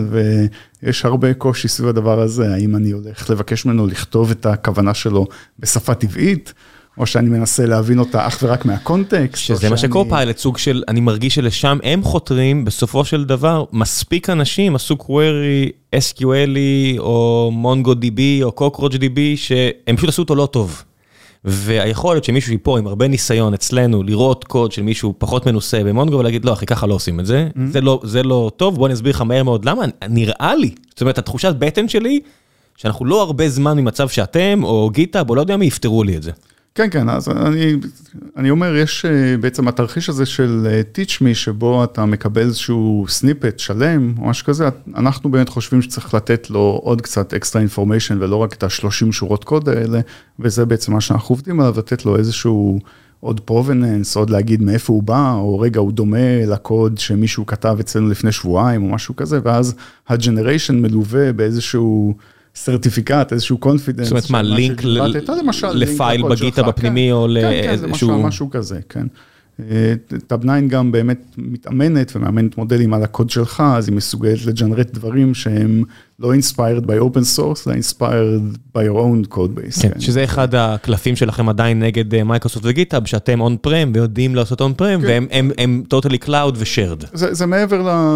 ויש 0.83 1.05
הרבה 1.05 1.35
קושי 1.35 1.69
סביב 1.69 1.89
הדבר 1.89 2.21
הזה, 2.21 2.55
האם 2.55 2.77
אני 2.77 2.91
הולך 2.91 3.31
לבקש 3.31 3.67
ממנו 3.67 3.87
לכתוב 3.87 4.31
את 4.31 4.47
הכוונה 4.47 4.95
שלו 4.95 5.27
בשפה 5.59 5.95
טבעית, 5.95 6.53
או 6.99 7.07
שאני 7.07 7.29
מנסה 7.29 7.67
להבין 7.67 7.99
אותה 7.99 8.27
אך 8.27 8.39
ורק 8.43 8.65
מהקונטקסט. 8.65 9.45
שזה 9.45 9.71
מה 9.71 9.77
שקופיילוט, 9.77 10.39
סוג 10.39 10.59
של, 10.59 10.83
אני 10.89 11.01
מרגיש 11.01 11.35
שלשם 11.35 11.79
הם 11.83 12.03
חותרים, 12.03 12.65
בסופו 12.65 13.05
של 13.05 13.25
דבר, 13.25 13.65
מספיק 13.73 14.31
אנשים 14.31 14.75
עשו 14.75 14.97
query, 15.01 15.95
SQL 15.97 16.57
או 16.99 17.53
MongoDB 17.65 18.21
או 18.43 18.53
CockroachDB, 18.61 19.19
שהם 19.37 19.97
פשוט 19.97 20.09
עשו 20.09 20.23
אותו 20.23 20.35
לא 20.35 20.47
טוב. 20.47 20.85
והיכולת 21.45 22.25
שמישהו 22.25 22.55
פה 22.63 22.79
עם 22.79 22.87
הרבה 22.87 23.09
ניסיון 23.09 23.55
אצלנו 23.55 24.03
לראות 24.03 24.45
קוד 24.45 24.73
של 24.73 24.83
מישהו 24.83 25.15
פחות 25.19 25.47
מנוסה 25.47 25.85
במונגו 25.85 26.19
ולהגיד 26.19 26.45
לא 26.45 26.53
אחי 26.53 26.67
ככה 26.67 26.87
לא 26.87 26.95
עושים 26.95 27.21
את 27.21 27.27
זה, 27.27 27.49
mm-hmm. 27.49 27.61
זה 27.73 27.81
לא 27.81 28.01
זה 28.05 28.23
לא 28.23 28.51
טוב 28.57 28.77
בוא 28.77 28.87
אני 28.87 28.95
אסביר 28.95 29.13
לך 29.13 29.21
מהר 29.21 29.43
מאוד 29.43 29.65
למה 29.65 29.85
נראה 30.09 30.55
לי, 30.55 30.75
זאת 30.91 31.01
אומרת 31.01 31.19
התחושת 31.19 31.55
בטן 31.59 31.89
שלי 31.89 32.21
שאנחנו 32.77 33.05
לא 33.05 33.23
הרבה 33.23 33.49
זמן 33.49 33.79
ממצב 33.79 34.09
שאתם 34.09 34.61
או 34.65 34.91
GitHub 34.91 35.23
או 35.29 35.35
לא 35.35 35.41
יודע 35.41 35.57
מי 35.57 35.67
יפתרו 35.67 36.05
לי 36.05 36.17
את 36.17 36.23
זה. 36.23 36.31
כן, 36.75 36.89
כן, 36.91 37.09
אז 37.09 37.29
אני, 37.29 37.77
אני 38.37 38.51
אומר, 38.51 38.77
יש 38.77 39.05
אה, 39.05 39.37
בעצם 39.37 39.69
התרחיש 39.69 40.09
הזה 40.09 40.27
של 40.27 40.67
אה, 40.71 40.81
teach 40.95 41.23
me, 41.23 41.35
שבו 41.35 41.85
אתה 41.85 42.05
מקבל 42.05 42.43
איזשהו 42.43 43.05
snippet 43.09 43.59
שלם, 43.59 44.15
או 44.19 44.29
משהו 44.29 44.47
כזה, 44.47 44.69
אנחנו 44.97 45.31
באמת 45.31 45.49
חושבים 45.49 45.83
שצריך 45.83 46.15
לתת 46.15 46.51
לו 46.51 46.81
עוד 46.83 47.01
קצת 47.03 47.35
extra 47.35 47.61
information, 47.63 48.17
ולא 48.21 48.37
רק 48.37 48.53
את 48.53 48.63
ה-30 48.63 49.13
שורות 49.13 49.45
קוד 49.45 49.69
האלה, 49.69 50.01
וזה 50.39 50.67
בעצם 50.67 50.93
מה 50.93 51.01
שאנחנו 51.01 51.33
עובדים 51.33 51.61
עליו, 51.61 51.75
לתת 51.79 52.05
לו 52.05 52.17
איזשהו 52.17 52.79
עוד 53.21 53.41
provenance, 53.41 54.17
עוד 54.17 54.31
להגיד 54.31 54.63
מאיפה 54.63 54.93
הוא 54.93 55.03
בא, 55.03 55.33
או 55.33 55.59
רגע, 55.59 55.81
הוא 55.81 55.93
דומה 55.93 56.47
לקוד 56.47 56.99
שמישהו 56.99 57.47
כתב 57.47 57.77
אצלנו 57.81 58.09
לפני 58.09 58.33
שבועיים, 58.33 58.83
או 58.83 58.89
משהו 58.89 59.17
כזה, 59.17 59.41
ואז 59.45 59.75
ה 60.09 60.16
generation 60.16 60.83
מלווה 60.83 61.33
באיזשהו... 61.33 62.15
certificate, 62.55 63.33
איזשהו 63.33 63.59
confidence. 63.59 64.09
זאת 64.09 64.11
אומרת 64.11 64.31
מה, 64.31 64.43
לינק 64.43 64.85
ל 65.75 65.86
file 65.86 66.29
ב 66.29 66.34
GitHub 66.34 66.63
הפנימי 66.63 67.13
או 67.13 67.29
לאיזשהו... 67.29 68.09
כן, 68.09 68.15
כן, 68.15 68.21
זה 68.21 68.27
משהו 68.27 68.51
כזה, 68.51 68.81
כן. 68.89 69.07
Tabnine 70.33 70.49
גם 70.69 70.93
באמת 70.93 71.35
מתאמנת 71.39 72.13
ומאמנת 72.17 72.59
מודלים 72.59 72.95
על 72.95 73.03
הקוד 73.03 73.31
שלך, 73.31 73.63
אז 73.77 73.89
היא 73.89 73.97
מסוגלת 73.97 74.47
לג'נרט 74.47 74.95
דברים 74.95 75.35
שהם 75.35 75.85
לא 76.21 76.35
inspired 76.35 76.87
by 76.87 76.93
open 77.01 77.39
source, 77.39 77.69
אלא 77.69 77.77
inspired 77.77 78.57
by 78.77 78.81
your 78.81 78.99
own 78.99 79.35
code 79.35 79.59
base. 79.59 79.83
כן, 79.83 79.89
כן. 79.95 80.01
שזה 80.01 80.25
אחד 80.25 80.55
הקלפים 80.55 81.17
שלכם 81.17 81.49
עדיין 81.49 81.83
נגד 81.83 82.23
Microsoft 82.23 82.67
ו 82.67 82.72
GitHub, 82.72 83.07
שאתם 83.07 83.41
on-prem 83.41 83.91
ויודעים 83.95 84.35
לעשות 84.35 84.61
on-prem, 84.61 85.01
והם 85.03 85.27
הם, 85.31 85.51
הם 85.59 85.83
totally 85.95 86.27
cloud 86.27 86.57
ו-shared. 86.57 87.07
זה, 87.13 87.35
זה 87.35 87.47
מעבר 87.47 88.07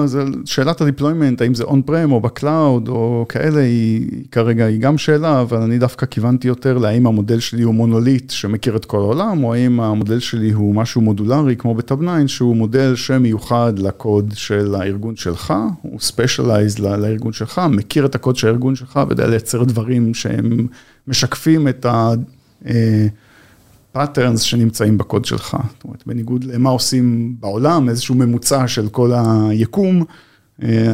לשאלת 0.42 0.80
ה 0.80 0.85
deployment, 0.85 1.40
האם 1.40 1.54
זה 1.54 1.64
on-prem 1.64 2.12
או 2.12 2.20
ב 2.20 2.32
cloud 2.32 2.88
או 2.88 3.26
כאלה, 3.28 3.60
היא 3.60 4.08
כרגע 4.32 4.64
היא 4.64 4.80
גם 4.80 4.98
שאלה, 4.98 5.40
אבל 5.40 5.62
אני 5.62 5.78
דווקא 5.78 6.06
כיוונתי 6.06 6.48
יותר 6.48 6.78
להאם 6.78 7.06
המודל 7.06 7.40
שלי 7.40 7.62
הוא 7.62 7.74
מונוליט 7.74 8.30
שמכיר 8.30 8.76
את 8.76 8.84
כל 8.84 8.98
העולם, 8.98 9.44
או 9.44 9.54
האם 9.54 9.80
המודל 9.80 10.18
שלי 10.18 10.50
הוא 10.50 10.74
משהו 10.74 11.00
מודולרי 11.00 11.56
כמו 11.56 11.74
ב 11.74 11.98
Tabnine, 12.02 12.28
שהוא 12.28 12.56
מודל 12.56 12.96
שמיוחד 12.96 13.72
לקוד 13.78 14.32
של 14.34 14.74
הארגון 14.74 15.16
שלך, 15.16 15.54
הוא 15.82 15.98
specialized 16.00 16.82
לארגון 16.82 17.32
שלך, 17.32 17.60
מכיר 17.70 17.93
מכיר 17.94 18.06
את 18.06 18.14
הקוד 18.14 18.36
של 18.36 18.46
הארגון 18.46 18.76
שלך 18.76 19.00
ויודע 19.08 19.26
לייצר 19.26 19.64
דברים 19.64 20.14
שהם 20.14 20.66
משקפים 21.06 21.68
את 21.68 21.86
ה-patterns 21.86 24.38
שנמצאים 24.38 24.98
בקוד 24.98 25.24
שלך. 25.24 25.56
זאת 25.74 25.84
אומרת, 25.84 26.02
בניגוד 26.06 26.44
למה 26.44 26.70
עושים 26.70 27.36
בעולם, 27.40 27.88
איזשהו 27.88 28.14
ממוצע 28.14 28.68
של 28.68 28.88
כל 28.88 29.12
היקום, 29.14 30.04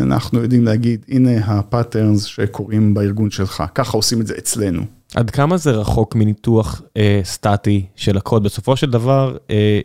אנחנו 0.03 0.43
יודעים 0.43 0.65
להגיד, 0.65 1.05
הנה 1.09 1.45
ה-patterns 1.45 2.27
שקורים 2.27 2.95
בארגון 2.95 3.31
שלך, 3.31 3.65
ככה 3.75 3.97
עושים 3.97 4.21
את 4.21 4.27
זה 4.27 4.35
אצלנו. 4.39 4.83
עד 5.15 5.31
כמה 5.31 5.57
זה 5.57 5.71
רחוק 5.71 6.15
מניתוח 6.15 6.83
אה, 6.97 7.21
סטטי 7.25 7.87
של 7.97 8.17
הקוד? 8.17 8.45
בסופו 8.45 8.77
של 8.77 8.91
דבר, 8.91 9.37
אה, 9.51 9.81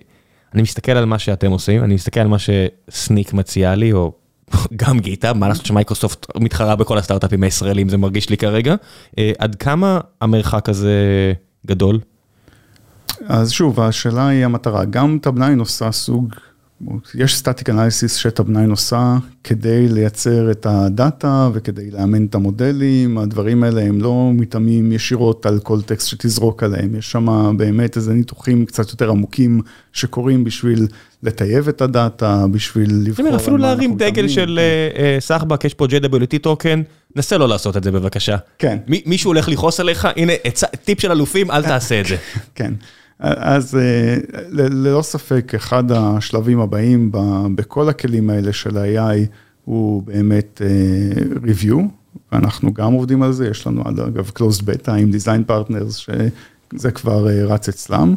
אני 0.54 0.62
מסתכל 0.62 0.91
על 0.91 1.06
מה 1.06 1.19
שאתם 1.19 1.51
עושים, 1.51 1.84
אני 1.84 1.93
מסתכל 1.93 2.19
על 2.19 2.28
מה 2.28 2.38
שסניק 2.39 3.34
מציע 3.34 3.75
לי, 3.75 3.93
או 3.93 4.13
גם 4.75 4.99
גיטה, 4.99 5.34
מה 5.34 5.47
לעשות 5.47 5.65
שמייקרוסופט 5.65 6.25
מתחרה 6.38 6.75
בכל 6.75 6.97
הסטארט-אפים 6.97 7.43
הישראלים, 7.43 7.89
זה 7.89 7.97
מרגיש 7.97 8.29
לי 8.29 8.38
כרגע. 8.38 8.75
אה, 9.17 9.31
עד 9.39 9.55
כמה 9.55 9.99
המרחק 10.21 10.69
הזה 10.69 10.93
גדול? 11.67 11.99
אז 13.27 13.51
שוב, 13.51 13.79
השאלה 13.79 14.27
היא 14.27 14.45
המטרה. 14.45 14.86
גם 14.86 15.17
טאב9 15.27 15.60
עושה 15.60 15.91
סוג 15.91 16.34
יש 17.15 17.38
static 17.38 17.69
analysis 17.69 18.15
ש 18.15 18.45
Tabnine 18.51 18.71
עושה 18.71 19.17
כדי 19.43 19.88
לייצר 19.88 20.51
את 20.51 20.65
הדאטה 20.65 21.49
וכדי 21.53 21.91
לאמן 21.91 22.25
את 22.25 22.35
המודלים, 22.35 23.17
הדברים 23.17 23.63
האלה 23.63 23.81
הם 23.81 24.01
לא 24.01 24.31
מתאמנים 24.34 24.91
ישירות 24.91 25.45
על 25.45 25.59
כל 25.59 25.81
טקסט 25.81 26.07
שתזרוק 26.07 26.63
עליהם, 26.63 26.95
יש 26.95 27.11
שם 27.11 27.55
באמת 27.57 27.97
איזה 27.97 28.13
ניתוחים 28.13 28.65
קצת 28.65 28.89
יותר 28.89 29.09
עמוקים 29.09 29.61
שקורים 29.93 30.43
בשביל 30.43 30.88
לטייב 31.23 31.67
את 31.67 31.81
הדאטה, 31.81 32.45
בשביל 32.51 32.89
לבחור 33.03 33.25
על 33.25 33.31
מה 33.31 33.35
אנחנו 33.35 33.43
אפילו 33.43 33.57
להרים 33.57 33.97
דגל 33.97 34.27
של 34.27 34.59
אה, 34.61 35.03
אה, 35.03 35.17
סחבק, 35.19 35.65
יש 35.65 35.73
פה 35.73 35.85
JWT 35.85 36.38
token, 36.41 36.82
נסה 37.15 37.38
לא 37.38 37.47
לעשות 37.47 37.77
את 37.77 37.83
זה 37.83 37.91
בבקשה. 37.91 38.38
כן. 38.59 38.77
מישהו 38.88 39.29
הולך 39.29 39.49
לכעוס 39.49 39.79
עליך, 39.79 40.07
הנה 40.15 40.33
טיפ 40.85 41.01
של 41.01 41.11
אלופים, 41.11 41.51
אל 41.51 41.63
תעשה 41.63 42.01
את 42.01 42.05
זה. 42.05 42.15
כן. 42.55 42.73
אז 43.19 43.75
אה, 43.75 44.17
ללא 44.51 45.01
ספק, 45.01 45.51
אחד 45.56 45.91
השלבים 45.91 46.60
הבאים 46.60 47.12
בכל 47.56 47.89
הכלים 47.89 48.30
האלה 48.30 48.54
של 48.54 48.78
ה-AI 48.78 49.17
הוא 49.65 50.04
באמת 50.04 50.62
אה, 50.65 51.23
review, 51.43 51.75
ואנחנו 52.32 52.73
גם 52.73 52.93
עובדים 52.93 53.23
על 53.23 53.32
זה, 53.32 53.47
יש 53.47 53.67
לנו 53.67 53.82
אגב 53.89 54.32
closed 54.38 54.62
beta 54.62 54.91
עם 54.91 55.12
design 55.12 55.51
partners, 55.51 56.12
שזה 56.73 56.91
כבר 56.91 57.30
אה, 57.30 57.45
רץ 57.45 57.69
אצלם. 57.69 58.15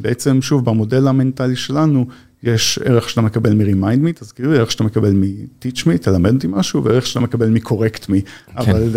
בעצם, 0.00 0.42
שוב, 0.42 0.64
במודל 0.64 1.08
המנטלי 1.08 1.56
שלנו, 1.56 2.06
יש 2.42 2.78
ערך 2.84 3.10
שאתה 3.10 3.20
מקבל 3.20 3.54
מ-remind 3.54 4.04
me, 4.06 4.20
תזכיר 4.20 4.50
לי, 4.50 4.58
ערך 4.58 4.70
שאתה 4.70 4.84
מקבל 4.84 5.12
מ-teach 5.12 5.84
me, 5.84 5.98
תלמד 6.00 6.34
אותי 6.34 6.46
משהו, 6.50 6.84
וערך 6.84 7.06
שאתה 7.06 7.20
מקבל 7.20 7.48
מ-correct 7.48 8.04
me. 8.04 8.10
כן. 8.10 8.52
אבל 8.56 8.96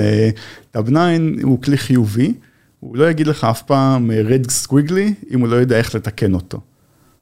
Tabnine 0.75 0.97
הוא 1.43 1.61
כלי 1.61 1.77
חיובי. 1.77 2.33
הוא 2.81 2.97
לא 2.97 3.09
יגיד 3.09 3.27
לך 3.27 3.43
אף 3.43 3.61
פעם 3.61 4.11
red 4.11 4.51
squiggly, 4.51 5.13
אם 5.33 5.39
הוא 5.39 5.47
לא 5.47 5.55
יודע 5.55 5.77
איך 5.77 5.95
לתקן 5.95 6.33
אותו. 6.33 6.59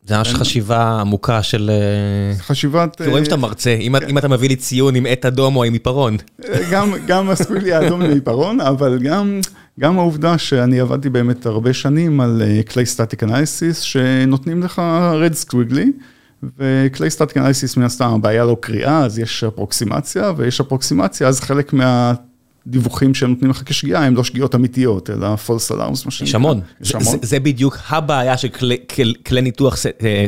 זה 0.05 0.17
ממש 0.17 0.33
חשיבה 0.33 0.99
עמוקה 1.01 1.43
של... 1.43 1.69
אה, 1.69 2.37
חשיבת... 2.39 3.01
רואים 3.07 3.25
שאתה 3.25 3.37
מרצה, 3.37 3.75
אם 3.79 4.17
אתה 4.17 4.27
מביא 4.27 4.49
לי 4.49 4.55
ציון 4.55 4.95
עם 4.95 5.05
עט 5.05 5.25
אדום 5.25 5.55
או 5.55 5.63
עם 5.63 5.73
עיפרון. 5.73 6.17
גם 7.07 7.29
ה 7.29 7.34
squiggly 7.34 7.73
האדום 7.73 8.01
עם 8.01 8.11
עיפרון, 8.11 8.61
אבל 8.61 8.99
גם 9.79 9.99
העובדה 9.99 10.37
שאני 10.37 10.79
עבדתי 10.79 11.09
באמת 11.09 11.45
הרבה 11.45 11.73
שנים 11.73 12.19
על 12.19 12.41
כלי 12.73 12.85
static 12.85 13.23
analysis, 13.23 13.79
שנותנים 13.79 14.63
לך 14.63 14.81
red 15.13 15.33
squiggly, 15.33 15.91
וכלי 16.57 17.09
static 17.09 17.37
analysis 17.37 17.77
מן 17.77 17.83
הסתם 17.83 18.13
הבעיה 18.13 18.45
לא 18.45 18.57
כריעה, 18.59 19.03
אז 19.05 19.19
יש 19.19 19.43
אפרוקסימציה, 19.43 20.31
ויש 20.37 20.61
אפרוקסימציה, 20.61 21.27
אז 21.27 21.39
חלק 21.39 21.73
מה... 21.73 22.13
דיווחים 22.69 23.13
שהם 23.13 23.29
נותנים 23.29 23.51
לך 23.51 23.61
כשגיאה 23.65 24.03
הם 24.05 24.15
לא 24.15 24.23
שגיאות 24.23 24.55
אמיתיות, 24.55 25.09
אלא 25.09 25.35
false 25.47 25.71
alarms, 25.71 26.05
מה 26.05 26.11
שנקרא. 26.11 26.25
יש 26.25 26.35
המון. 26.35 26.61
זה 27.21 27.39
בדיוק 27.39 27.77
הבעיה 27.89 28.37
של 28.37 28.47
כלי 29.25 29.41
ניתוח 29.41 29.77
אה, 30.03 30.25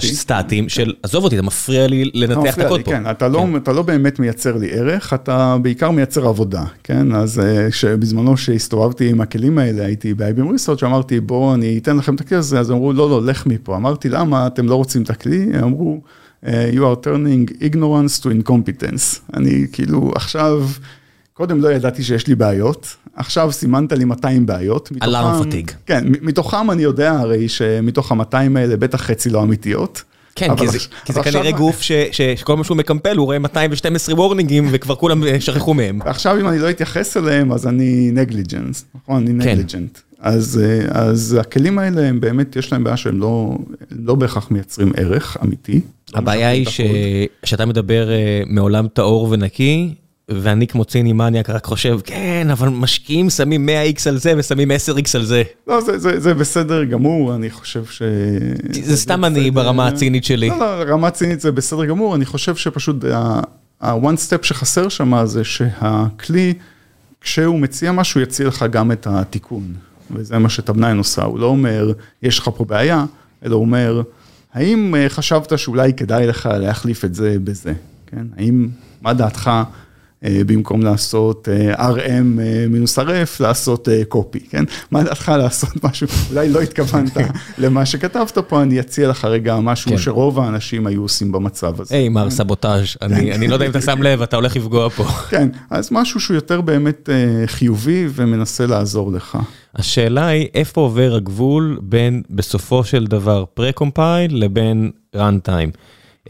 סטטיים, 0.00 0.68
של 0.68 0.94
עזוב 1.02 1.24
אותי, 1.24 1.34
אתה 1.36 1.42
מפריע 1.46 1.86
לי 1.86 2.10
לנתח 2.14 2.58
את 2.58 2.64
הקוד 2.64 2.80
פה. 2.84 2.90
כן, 2.90 3.02
לא- 3.02 3.38
כן, 3.38 3.56
אתה 3.56 3.72
לא 3.72 3.82
באמת 3.82 4.18
מייצר 4.18 4.56
לי 4.56 4.72
ערך, 4.72 5.14
אתה 5.14 5.56
בעיקר 5.62 5.90
מייצר 5.90 6.26
עבודה, 6.26 6.64
כן? 6.84 7.14
אז 7.14 7.40
אה, 7.40 7.96
בזמנו 7.96 8.36
שהסתובבתי 8.36 9.10
עם 9.10 9.20
הכלים 9.20 9.58
האלה, 9.58 9.86
הייתי 9.86 10.14
ב-IBM 10.14 10.42
Research, 10.42 10.86
אמרתי, 10.86 11.20
בואו 11.20 11.54
אני 11.54 11.78
אתן 11.78 11.96
לכם 11.96 12.14
את 12.14 12.20
הכלי 12.20 12.36
הזה, 12.36 12.60
אז 12.60 12.70
אמרו, 12.70 12.92
לא, 12.92 13.10
לא, 13.10 13.22
לך 13.22 13.46
מפה. 13.46 13.76
אמרתי, 13.76 14.08
למה 14.08 14.46
אתם 14.46 14.68
לא 14.68 14.74
רוצים 14.74 15.02
את 15.02 15.10
הכלי? 15.10 15.46
אמרו, 15.62 16.00
אה, 16.46 16.70
you 16.72 16.76
are 16.76 17.06
turning 17.06 17.52
ignorance 17.60 18.22
to 18.22 18.26
incompetence. 18.26 19.34
אני 19.36 19.66
כאילו, 19.72 20.12
עכשיו... 20.14 20.66
קודם 21.34 21.60
לא 21.60 21.72
ידעתי 21.72 22.02
שיש 22.02 22.26
לי 22.26 22.34
בעיות, 22.34 22.96
עכשיו 23.16 23.52
סימנת 23.52 23.92
לי 23.92 24.04
200 24.04 24.46
בעיות. 24.46 24.92
אלארם 25.02 25.44
פתיג. 25.44 25.70
כן, 25.86 26.04
מתוכם 26.06 26.70
אני 26.70 26.82
יודע 26.82 27.12
הרי 27.12 27.48
שמתוך 27.48 28.12
ה-200 28.12 28.36
האלה 28.56 28.76
בטח 28.76 29.02
חצי 29.02 29.30
לא 29.30 29.42
אמיתיות. 29.42 30.02
כן, 30.34 30.56
כי 30.56 30.68
זה, 30.68 30.78
כי 31.04 31.12
זה 31.12 31.22
כנראה 31.22 31.50
גוף 31.50 31.82
ש, 31.82 31.92
ש, 32.12 32.20
שכל 32.20 32.56
מה 32.56 32.64
שהוא 32.64 32.76
מקמפל 32.76 33.16
הוא 33.16 33.24
רואה 33.24 33.38
212 33.38 34.14
וורנינגים 34.14 34.68
וכבר 34.70 34.94
כולם 34.94 35.24
אה, 35.24 35.40
שכחו 35.40 35.74
מהם. 35.74 36.02
עכשיו 36.02 36.40
אם 36.40 36.48
אני 36.48 36.58
לא 36.58 36.70
אתייחס 36.70 37.16
אליהם 37.16 37.52
אז 37.52 37.66
אני 37.66 38.10
נגליג'נס, 38.12 38.84
נכון? 38.94 39.22
אני 39.22 39.32
נגליג'נט. 39.32 39.94
כן. 39.94 40.00
אז, 40.20 40.60
אה, 40.64 41.00
אז 41.00 41.36
הכלים 41.40 41.78
האלה 41.78 42.02
הם 42.08 42.20
באמת, 42.20 42.56
יש 42.56 42.72
להם 42.72 42.84
בעיה 42.84 42.96
שהם 42.96 43.20
לא, 43.20 43.58
לא 43.90 44.14
בהכרח 44.14 44.50
מייצרים 44.50 44.92
ערך 44.96 45.36
אמיתי. 45.42 45.80
הבעיה 46.14 46.48
היא 46.48 46.66
ש, 46.68 46.80
שאתה 47.44 47.66
מדבר 47.66 48.10
אה, 48.10 48.42
מעולם 48.46 48.88
טהור 48.88 49.28
ונקי, 49.30 49.94
ואני 50.28 50.66
כמו 50.66 50.84
ציני 50.84 51.12
מניאק 51.12 51.50
רק 51.50 51.64
חושב, 51.64 51.98
כן, 52.04 52.48
אבל 52.52 52.68
משקיעים 52.68 53.30
שמים 53.30 53.68
100x 53.68 54.08
על 54.08 54.18
זה 54.18 54.32
ושמים 54.36 54.70
10x 54.70 55.10
על 55.14 55.24
זה. 55.24 55.42
לא, 55.66 55.80
זה, 55.80 55.98
זה, 55.98 56.20
זה 56.20 56.34
בסדר 56.34 56.84
גמור, 56.84 57.34
אני 57.34 57.50
חושב 57.50 57.84
ש... 57.84 58.02
זה, 58.72 58.82
זה 58.82 58.96
סתם 58.96 59.20
בסדר... 59.20 59.40
אני 59.40 59.50
ברמה 59.50 59.88
הצינית 59.88 60.24
שלי. 60.24 60.48
לא, 60.48 60.58
לא, 60.58 60.92
רמה 60.92 61.10
צינית 61.10 61.40
זה 61.40 61.52
בסדר 61.52 61.84
גמור, 61.84 62.14
אני 62.14 62.24
חושב 62.24 62.56
שפשוט 62.56 63.04
ה-one 63.80 64.16
step 64.28 64.42
שחסר 64.42 64.88
שם 64.88 65.26
זה 65.26 65.44
שהכלי, 65.44 66.54
כשהוא 67.20 67.60
מציע 67.60 67.92
משהו, 67.92 68.20
יציע 68.20 68.46
לך 68.46 68.64
גם 68.70 68.92
את 68.92 69.06
התיקון. 69.06 69.74
וזה 70.10 70.38
מה 70.38 70.48
שטבניין 70.48 70.98
עושה, 70.98 71.22
הוא 71.22 71.38
לא 71.38 71.46
אומר, 71.46 71.92
יש 72.22 72.38
לך 72.38 72.50
פה 72.56 72.64
בעיה, 72.64 73.04
אלא 73.44 73.54
הוא 73.54 73.64
אומר, 73.64 74.02
האם 74.54 74.94
חשבת 75.08 75.58
שאולי 75.58 75.92
כדאי 75.92 76.26
לך 76.26 76.48
להחליף 76.60 77.04
את 77.04 77.14
זה 77.14 77.36
בזה, 77.44 77.72
כן? 78.06 78.26
האם, 78.36 78.68
מה 79.02 79.14
דעתך? 79.14 79.50
אה, 80.24 80.40
במקום 80.46 80.82
לעשות 80.82 81.48
אה, 81.48 81.90
RM 81.90 82.40
אה, 82.40 82.66
מינוס 82.68 82.98
RF, 82.98 83.40
לעשות 83.40 83.88
קופי, 84.08 84.40
כן? 84.40 84.64
מה 84.90 85.02
דעתך 85.02 85.32
לעשות 85.38 85.84
משהו, 85.84 86.06
אולי 86.30 86.48
לא 86.48 86.60
התכוונת 86.60 87.16
למה 87.58 87.86
שכתבת 87.86 88.38
פה, 88.38 88.62
אני 88.62 88.80
אציע 88.80 89.08
לך 89.08 89.24
רגע 89.24 89.56
משהו 89.56 89.90
כן. 89.90 89.98
שרוב 89.98 90.40
האנשים 90.40 90.86
היו 90.86 91.02
עושים 91.02 91.32
במצב 91.32 91.80
הזה. 91.80 91.94
היי, 91.94 92.08
מר 92.08 92.30
סבוטאז', 92.30 92.96
אני 93.02 93.48
לא 93.48 93.54
יודע 93.54 93.66
אם 93.66 93.70
אתה 93.70 93.80
שם 93.80 94.02
לב, 94.02 94.22
אתה 94.22 94.36
הולך 94.36 94.56
לפגוע 94.56 94.88
פה. 94.88 95.04
כן, 95.30 95.48
אז 95.70 95.88
משהו 95.92 96.20
שהוא 96.20 96.34
יותר 96.34 96.60
באמת 96.60 97.08
חיובי 97.46 98.08
ומנסה 98.14 98.66
לעזור 98.66 99.12
לך. 99.12 99.38
השאלה 99.76 100.26
היא, 100.26 100.48
איפה 100.54 100.80
עובר 100.80 101.14
הגבול 101.14 101.78
בין 101.82 102.22
בסופו 102.30 102.84
של 102.84 103.06
דבר 103.06 103.44
פרה-קומפייל 103.54 104.44
לבין 104.44 104.90
run-time? 105.16 105.76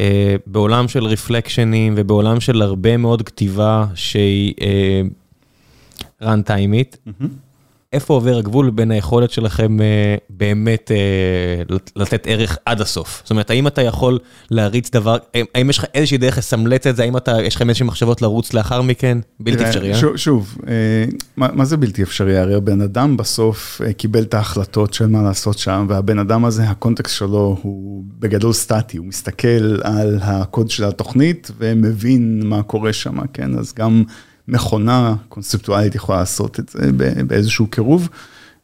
אה, 0.01 0.37
בעולם 0.47 0.89
של 0.89 1.05
רפלקשנים 1.05 1.95
ובעולם 1.97 2.41
של 2.41 2.63
הרבה 2.63 2.97
מאוד 2.97 3.23
כתיבה 3.23 3.87
שהיא 3.95 4.55
רן 6.23 6.41
uh, 6.41 6.43
טיימית. 6.43 6.97
איפה 7.95 8.15
עובר 8.15 8.39
הגבול 8.39 8.71
בין 8.71 8.91
היכולת 8.91 9.31
שלכם 9.31 9.77
uh, 9.79 9.83
באמת 10.31 10.91
uh, 11.71 11.75
לתת 11.97 12.27
ערך 12.27 12.59
עד 12.67 12.81
הסוף? 12.81 13.21
זאת 13.25 13.31
אומרת, 13.31 13.51
האם 13.51 13.67
אתה 13.67 13.83
יכול 13.83 14.19
להריץ 14.51 14.91
דבר, 14.91 15.17
האם 15.55 15.71
יש 15.71 15.79
לך 15.79 15.85
איזושהי 15.95 16.19
דרך 16.19 16.39
לסמלט 16.39 16.87
את 16.87 16.97
זה, 16.97 17.03
האם 17.03 17.17
אתה, 17.17 17.43
יש 17.43 17.57
לכם 17.57 17.69
איזושהי 17.69 17.87
מחשבות 17.87 18.23
לרוץ 18.23 18.53
לאחר 18.53 18.83
מכן? 18.83 19.19
בלתי 19.41 19.69
אפשרי, 19.69 19.93
אה? 19.93 19.99
שוב, 19.99 20.17
שוב 20.17 20.57
אה, 20.61 20.67
מה, 21.37 21.49
מה 21.53 21.65
זה 21.65 21.77
בלתי 21.77 22.03
אפשרי? 22.03 22.39
הרי 22.39 22.55
הבן 22.55 22.81
אדם 22.81 23.17
בסוף 23.17 23.81
אה, 23.81 23.93
קיבל 23.93 24.23
את 24.23 24.35
ההחלטות 24.35 24.95
של 24.95 25.07
מה 25.07 25.23
לעשות 25.23 25.59
שם, 25.59 25.87
והבן 25.89 26.19
אדם 26.19 26.45
הזה, 26.45 26.63
הקונטקסט 26.71 27.17
שלו 27.17 27.59
הוא 27.63 28.05
בגדול 28.19 28.53
סטטי, 28.53 28.97
הוא 28.97 29.07
מסתכל 29.07 29.81
על 29.83 30.19
הקוד 30.23 30.71
של 30.71 30.85
התוכנית 30.85 31.51
ומבין 31.59 32.41
מה 32.45 32.63
קורה 32.63 32.93
שם, 32.93 33.27
כן? 33.33 33.59
אז 33.59 33.75
גם... 33.75 34.05
מכונה 34.49 35.15
קונספטואלית 35.29 35.95
יכולה 35.95 36.19
לעשות 36.19 36.61
את 36.61 36.69
זה 36.69 36.91
באיזשהו 37.27 37.67
קירוב. 37.67 38.09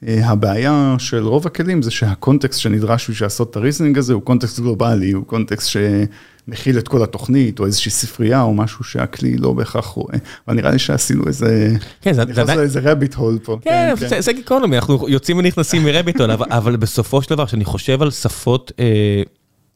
אה, 0.08 0.28
הבעיה 0.28 0.96
של 0.98 1.26
רוב 1.26 1.46
הכלים 1.46 1.82
זה 1.82 1.90
שהקונטקסט 1.90 2.60
שנדרש 2.60 3.10
בשביל 3.10 3.26
לעשות 3.26 3.50
את 3.50 3.56
ה 3.56 3.60
reasoning 3.60 3.98
הזה 3.98 4.12
הוא 4.12 4.22
קונטקסט 4.22 4.60
גלובלי, 4.60 5.12
הוא 5.12 5.24
קונטקסט 5.24 5.68
שמכיל 5.68 6.78
את 6.78 6.88
כל 6.88 7.02
התוכנית 7.02 7.60
או 7.60 7.66
איזושהי 7.66 7.90
ספרייה 7.90 8.42
או 8.42 8.54
משהו 8.54 8.84
שהכלי 8.84 9.36
לא 9.36 9.52
בהכרח 9.52 9.86
רואה. 9.86 10.18
אבל 10.48 10.56
נראה 10.56 10.70
לי 10.70 10.78
שעשינו 10.78 11.26
איזה, 11.26 11.76
כן, 12.00 12.12
זה 12.12 12.24
נכנס 12.24 12.48
לאיזה 12.48 12.80
רביט 12.82 13.14
הול 13.14 13.38
פה. 13.42 13.58
כן, 13.62 13.94
כן, 14.00 14.08
כן. 14.08 14.20
זה 14.20 14.32
גיקונומי, 14.32 14.76
אנחנו 14.76 15.08
יוצאים 15.08 15.38
ונכנסים 15.38 15.84
מרביט 15.84 16.20
הול, 16.20 16.30
אבל 16.30 16.76
בסופו 16.76 17.22
של 17.22 17.30
דבר, 17.30 17.46
כשאני 17.46 17.64
חושב 17.64 18.02
על 18.02 18.10
שפות... 18.10 18.72
אה, 18.78 19.22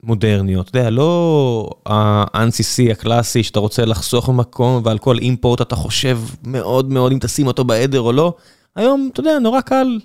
מודרניות, 0.06 0.68
אתה 0.68 0.78
יודע, 0.78 0.90
לא 0.90 1.70
ה-NCC 1.86 2.92
הקלאסי 2.92 3.42
שאתה 3.42 3.60
רוצה 3.60 3.84
לחסוך 3.84 4.28
במקום 4.28 4.82
ועל 4.84 4.98
כל 4.98 5.18
אימפורט 5.18 5.60
אתה 5.60 5.76
חושב 5.76 6.18
מאוד 6.44 6.92
מאוד 6.92 7.12
אם 7.12 7.18
תשים 7.18 7.46
אותו 7.46 7.64
בעדר 7.64 8.00
או 8.00 8.12
לא, 8.12 8.34
היום, 8.76 9.08
אתה 9.12 9.20
יודע, 9.20 9.38
נורא 9.38 9.60
קל 9.60 9.98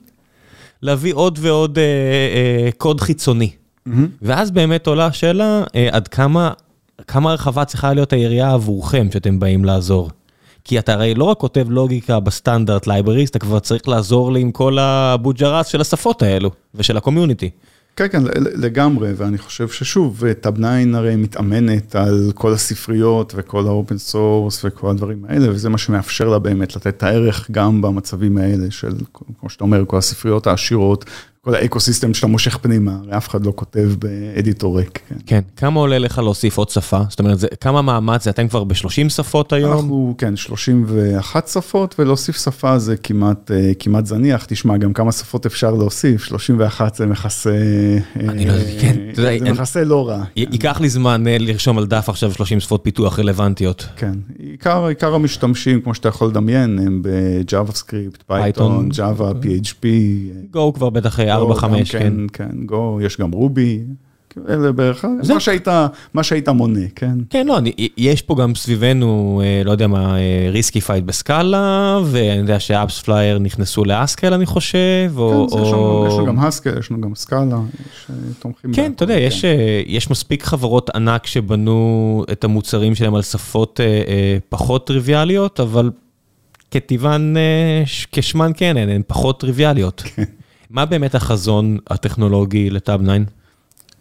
להביא 0.82 1.14
עוד 1.14 1.40
ועוד 1.42 1.78
אה, 1.78 1.84
אה, 1.84 2.70
קוד 2.78 3.02
חיצוני. 3.02 3.50
Mm-hmm. 3.50 3.92
ואז 4.22 4.52
באמת 4.52 4.88
עולה 4.88 5.06
השאלה 5.06 5.64
אה, 5.76 5.90
עד 5.92 6.08
כמה, 6.08 6.52
כמה 7.08 7.34
רחבה 7.34 7.66
צריכה 7.66 7.94
להיות 7.94 8.14
היריעה 8.14 8.54
עבורכם 8.54 9.08
שאתם 9.12 9.40
באים 9.40 9.66
לעזור. 9.66 10.10
כי 10.64 10.80
אתה 10.80 10.94
הרי 10.94 11.14
לא 11.14 11.24
רק 11.24 11.38
כותב 11.38 11.66
לוגיקה 11.70 12.20
ב 12.20 12.27
standard 12.27 12.88
libraries, 12.88 13.32
אתה 13.36 13.40
כבר 13.40 13.60
צריך 13.60 13.88
לעזור 13.88 14.32
לי 14.32 14.42
עם 14.42 14.52
כל 14.52 14.80
הבוג'רס 14.80 15.68
של 15.68 15.82
השפות 15.82 16.22
האלו 16.22 16.52
ושל 16.76 16.98
ה 16.98 17.02
community. 17.02 17.50
כן, 17.96 18.08
כן, 18.12 18.24
לגמרי, 18.36 19.14
ואני 19.18 19.38
חושב 19.38 19.68
ששוב, 19.68 20.24
Tabnine 20.42 20.68
הרי 20.98 21.16
מתאמנת 21.16 21.96
על 21.96 22.32
כל 22.36 22.54
הספריות 22.54 23.34
וכל 23.36 23.68
ה 23.68 23.74
open 23.74 23.98
source 23.98 24.66
וכל 24.66 24.90
הדברים 24.90 25.26
האלה, 25.30 25.52
וזה 25.52 25.70
מה 25.70 25.78
שמאפשר 25.78 26.30
לה 26.30 26.40
באמת 26.40 26.76
לתת 26.76 26.88
את 26.88 27.04
הערך 27.04 27.52
גם 27.52 27.82
במצבים 27.82 28.38
האלה 28.38 28.72
של, 28.72 28.94
כמו 29.40 29.50
שאתה 29.50 29.64
אומר, 29.64 29.84
כל 29.88 29.98
הספריות 29.98 30.48
העשירות, 30.48 31.06
כל 31.42 31.56
ה 31.56 31.62
ecosystem 31.62 32.14
שאתה 32.14 32.28
מושך 32.28 32.58
פנימה, 32.58 32.98
הרי 33.04 33.18
אף 33.18 33.30
אחד 33.30 33.46
לא 33.46 33.54
כותב 33.56 33.90
ב 34.00 34.11
editor 34.11 34.80
ריק. 34.80 35.00
כן. 35.10 35.16
כן, 35.26 35.40
כמה 35.56 35.80
עולה 35.80 36.00
לך 36.00 36.18
להוסיף 36.18 36.58
עוד 36.58 36.70
שפה? 36.70 37.02
זאת 37.10 37.20
אומרת, 37.20 37.40
זה, 37.40 37.48
כמה 37.62 37.82
מאמץ 37.82 38.24
זה? 38.24 38.30
אתם 38.30 38.48
כבר 38.48 38.64
ב-30 38.64 39.10
שפות 39.10 39.54
היום? 39.54 39.72
אנחנו, 39.74 40.16
כן, 40.18 40.36
31 40.36 41.48
שפות, 41.48 41.96
ולהוסיף 42.00 42.44
שפה 42.44 42.80
זה 42.80 42.98
כמעט, 42.98 43.52
אה, 43.52 43.72
כמעט 43.80 44.06
זניח. 44.06 44.46
תשמע, 44.46 44.78
גם 44.78 44.94
כמה 44.94 45.12
שפות 45.12 45.46
אפשר 45.46 45.72
להוסיף, 45.72 46.24
31 46.24 46.96
זה 46.96 47.06
מכסה... 47.06 47.56
אני 48.16 48.46
לא 48.46 48.54
יודע, 48.54 48.82
כן. 48.82 48.98
זה 49.14 49.38
מכסה 49.52 49.84
לא 49.84 50.08
רע. 50.08 50.24
ייקח 50.36 50.82
לי 50.82 50.90
זמן 50.90 51.28
אה, 51.28 51.38
לרשום 51.40 51.78
על 51.78 51.86
דף 51.86 52.10
עכשיו 52.10 52.32
30 52.32 52.60
שפות 52.60 52.82
פיתוח 52.84 53.20
רלוונטיות. 53.20 53.88
כן, 53.96 54.14
עיקר, 54.40 54.86
עיקר 54.86 55.14
המשתמשים, 55.14 55.82
כמו 55.82 55.96
שאתה 55.96 56.10
יכול 56.10 56.28
לדמיין, 56.28 56.80
הם 56.80 57.02
ב-JavaScript, 57.02 58.32
Python, 58.32 58.94
Java, 58.94 59.46
PHP. 59.46 59.86
Go 60.56 60.74
כבר 60.74 60.90
בטח 60.90 61.20
4, 61.40 61.56
5, 61.56 61.92
כן. 61.96 62.14
כן, 62.34 62.66
Go, 62.66 63.00
יש 63.02 63.18
גם 63.18 63.32
Ruby. 63.32 63.80
אלה 64.50 64.72
בערך, 64.72 65.06
מה 65.30 65.40
שהיית, 65.40 65.68
מה 66.14 66.24
שהיית 66.24 66.50
מונה, 66.50 66.88
כן? 66.96 67.18
כן, 67.30 67.48
לא, 67.48 67.58
אני, 67.58 67.72
יש 67.98 68.22
פה 68.22 68.36
גם 68.36 68.56
סביבנו, 68.56 69.42
אה, 69.44 69.62
לא 69.66 69.72
יודע 69.72 69.88
מה, 69.88 70.16
Riskified 70.52 70.82
ב 70.82 71.04
Scala, 71.04 72.00
ואני 72.06 72.40
יודע 72.40 72.60
ש 72.60 73.02
AppsFlyer 73.02 73.40
נכנסו 73.40 73.86
ל 73.86 73.91
Haskell, 73.91 74.34
אני 74.34 74.46
חושב, 74.46 75.12
או... 75.18 75.48
כן, 75.50 75.58
או... 75.58 76.06
יש 76.08 76.14
לנו 76.14 76.26
גם 76.26 76.40
Haskell, 76.40 76.80
יש 76.80 76.92
לנו 76.92 77.02
גם 77.02 77.16
Scala, 77.16 77.42
יש 77.42 78.06
אה, 78.10 78.16
תומכים. 78.40 78.74
כן, 78.74 78.92
אתה 78.96 79.04
יודע, 79.04 79.16
כן. 79.16 79.22
יש, 79.22 79.46
אה, 79.46 79.82
יש 79.86 80.12
מספיק 80.12 80.44
חברות 80.44 80.90
ענק 80.90 81.26
שבנו 81.26 82.24
את 82.32 82.44
המוצרים 82.44 82.96
שלהם 82.96 83.16
על 83.16 83.22
שפות 83.22 83.80
פחות 84.50 84.88
טריוויאליות, 84.88 85.60
אבל 85.60 85.92
כטיבן, 86.72 87.34
כשמן 88.12 88.52
כן, 88.56 88.78
הן 88.78 89.02
פחות 89.08 89.40
טריוויאליות. 89.40 90.04
כן. 90.06 90.24
מה 90.70 90.86
באמת 90.86 91.16
החזון 91.16 91.78
הטכנולוגי 91.90 92.70
לטאב 92.70 93.02
9? 93.04 93.14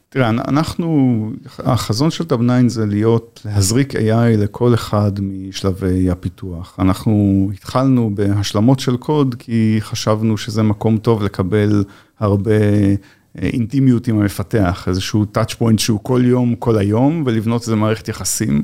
תראה, 0.09 0.31
אנחנו, 0.31 1.31
החזון 1.59 2.11
של 2.11 2.25
טאב 2.25 2.41
9 2.43 2.69
זה 2.69 2.87
להיות, 2.87 3.41
להזריק 3.45 3.95
AI 3.95 4.37
לכל 4.39 4.75
אחד 4.75 5.13
משלבי 5.21 6.11
הפיתוח. 6.11 6.77
אנחנו 6.79 7.49
התחלנו 7.55 8.11
בהשלמות 8.15 8.81
של 8.81 8.97
קוד, 8.97 9.35
כי 9.39 9.77
חשבנו 9.81 10.37
שזה 10.37 10.63
מקום 10.63 10.99
טוב 10.99 11.23
לקבל 11.23 11.85
הרבה 12.19 12.53
אה, 12.53 12.95
אינטימיות 13.43 14.09
עם 14.09 14.21
המפתח, 14.21 14.85
איזשהו 14.89 15.27
touch 15.35 15.55
point 15.61 15.79
שהוא 15.79 16.01
כל 16.03 16.23
יום, 16.25 16.55
כל 16.55 16.79
היום, 16.79 17.23
ולבנות 17.27 17.63
איזה 17.63 17.77
מערכת 17.77 18.09
יחסים 18.09 18.63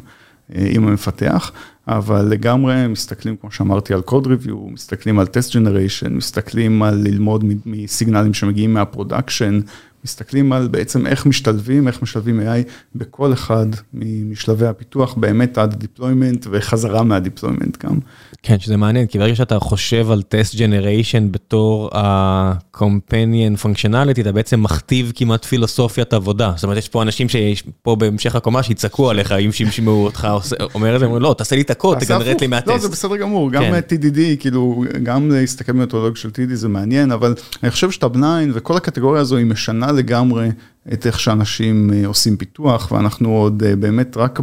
אה, 0.55 0.67
עם 0.71 0.89
המפתח. 0.89 1.53
אבל 1.89 2.23
לגמרי 2.23 2.87
מסתכלים, 2.87 3.37
כמו 3.37 3.51
שאמרתי, 3.51 3.95
על 3.95 4.01
code 4.01 4.27
review, 4.27 4.69
מסתכלים 4.71 5.19
על 5.19 5.27
test 5.27 5.57
generation, 5.57 6.13
מסתכלים 6.15 6.83
על 6.83 6.95
ללמוד 6.95 7.45
מסיגנלים 7.67 8.35
שמגיעים 8.35 8.75
מה 8.75 8.88
production, 8.88 9.61
מסתכלים 10.05 10.53
על 10.53 10.69
בעצם 10.69 11.07
איך 11.07 11.27
משתלבים, 11.27 11.89
איך 11.89 12.03
משתלבים 12.03 12.41
AI 12.41 12.69
בכל 12.95 13.33
אחד 13.33 13.67
משלבי 13.95 14.67
הפיתוח, 14.67 15.15
באמת 15.15 15.59
עד 15.59 15.75
deployment 15.75 16.47
וחזרה 16.51 17.03
מה 17.03 17.16
deployment 17.16 17.85
גם. 17.85 17.99
כן, 18.47 18.59
שזה 18.61 18.77
מעניין, 18.77 19.07
כי 19.07 19.19
ברגע 19.19 19.35
שאתה 19.35 19.59
חושב 19.59 20.11
על 20.11 20.23
test 20.23 20.57
generation 20.57 21.33
בתור 21.33 21.91
ה-companion 21.99 23.65
functionality, 23.65 24.21
אתה 24.21 24.33
בעצם 24.33 24.63
מכתיב 24.63 25.13
כמעט 25.15 25.45
פילוסופיית 25.45 26.13
עבודה. 26.13 26.53
זאת 26.57 26.65
אומרת, 26.65 26.79
יש 26.79 26.89
פה 26.89 27.03
אנשים 27.03 27.29
שיש 27.29 27.65
פה 27.83 27.97
בהמשך 27.97 28.35
הקומה 28.35 28.63
שיצעקו 28.63 29.11
עליך, 29.11 29.33
אם 29.33 29.53
שישמעו 29.53 29.91
אותך 29.91 30.29
אומר 30.75 30.95
את 30.95 31.01
זה, 31.01 31.07
אומרים, 31.07 31.23
לא, 31.23 31.35
תעשה 31.39 31.57
לי 31.57 31.63
את 31.63 31.71
הקוד, 31.71 31.99
תגנרט 31.99 32.41
לי 32.41 32.47
מהטסט. 32.47 32.69
לא, 32.69 32.79
זה 32.79 32.89
בסדר 32.89 33.17
גמור, 33.17 33.51
גם 33.51 33.63
כן. 33.63 33.79
TDD, 33.79 34.19
כאילו, 34.39 34.85
גם 35.03 35.31
להסתכל 35.31 35.73
במתודולוגיה 35.73 36.17
של 36.17 36.29
TDD 36.29 36.55
זה 36.55 36.69
מעניין, 36.69 37.13
אבל 37.13 37.35
אני 37.63 37.71
חושב 37.71 37.91
ש 37.91 38.09
Tabnine 38.09 38.51
וכל 38.55 38.77
הקטגוריה 38.77 39.21
הזו 39.21 39.37
היא 39.37 39.47
משנה 39.47 39.93
לגמרי 39.93 40.49
את 40.93 41.07
איך 41.07 41.21
שאנשים 41.21 41.91
אה, 41.93 42.07
עושים 42.07 42.37
פיתוח, 42.37 42.93
ואנחנו 42.93 43.37
עוד 43.37 43.63
אה, 43.67 43.77
באמת 43.77 44.17
רק 44.17 44.41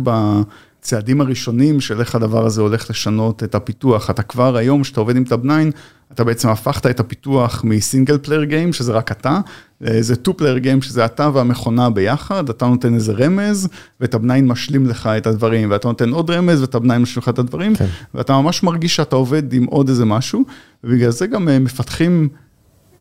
בצעדים 0.82 1.22
הראשונים 1.22 1.82
של 1.82 2.00
איך 2.00 2.16
הדבר 2.16 2.46
הזה 2.46 2.62
הולך 2.62 2.90
לשנות 2.90 3.44
את 3.44 3.56
הפיתוח. 3.56 4.10
אתה 4.10 4.24
כבר 4.24 4.56
היום, 4.56 4.82
כשאתה 4.82 5.00
עובד 5.00 5.16
עם 5.16 5.24
Tabnine, 5.24 5.70
אתה 6.12 6.24
בעצם 6.24 6.50
הפכת 6.50 6.86
את 6.86 7.00
הפיתוח 7.00 7.64
מ 7.64 7.71
single 7.71 8.18
player 8.18 8.44
game, 8.44 8.74
שזה 8.74 8.92
רק 8.92 9.12
אתה, 9.12 9.40
לאיזה 9.82 10.16
two 10.16 10.38
player 10.38 10.58
game, 10.58 10.82
שזה 10.82 11.06
אתה 11.06 11.30
והמכונה 11.34 11.90
ביחד, 11.90 12.50
אתה 12.50 12.66
נותן 12.68 12.94
איזה 12.94 13.14
רמז, 13.14 13.68
וטאב 14.02 14.22
9 14.26 14.42
משלים 14.42 14.88
לך 14.88 15.08
את 15.08 15.28
הדברים, 15.28 15.72
ואתה 15.72 15.88
נותן 15.88 16.10
עוד 16.10 16.30
רמז, 16.30 16.62
וטאב 16.62 16.84
9 16.84 16.98
משלים 16.98 17.22
לך 17.22 17.30
את 17.30 17.40
הדברים, 17.40 17.76
כן. 17.76 17.86
ואתה 18.14 18.34
ממש 18.34 18.64
מרגיש 18.64 18.96
שאתה 18.96 19.16
עובד 19.16 19.54
עם 19.54 19.66
עוד 19.66 19.90
איזה 19.90 20.06
משהו, 20.06 20.44
ובגלל 20.84 21.12
זה 21.12 21.28
גם 21.28 21.50
אה, 21.50 21.60
מפתחים... 21.60 22.30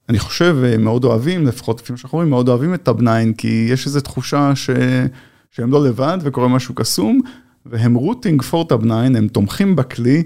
אני 0.08 0.18
חושב, 0.18 0.56
אה, 0.64 0.78
מאוד 0.78 1.04
אוהבים, 1.04 1.46
לפחות 1.46 1.80
לפי 1.80 1.92
מה 1.92 1.98
שאנחנו 1.98 2.16
רואים, 2.16 2.30
מאוד 2.30 2.48
אוהבים 2.48 2.74
את 2.74 2.82
טאב 2.82 3.00
9, 3.00 3.10
כי 3.38 3.68
יש 3.70 3.86
איזו 3.86 4.00
תחושה 4.00 4.52
ש... 4.54 4.70
שהם 5.50 5.72
לא 5.72 5.84
לבד 5.84 6.18
וקורה 6.22 6.48
משהו 6.48 6.74
קסום, 6.74 7.20
והם 7.66 7.94
rooting 7.94 8.42
for 8.42 8.68
טאב 8.68 8.84
9, 8.84 8.94
הם 8.94 9.28
תומכים 9.28 9.76
בכלי, 9.76 10.22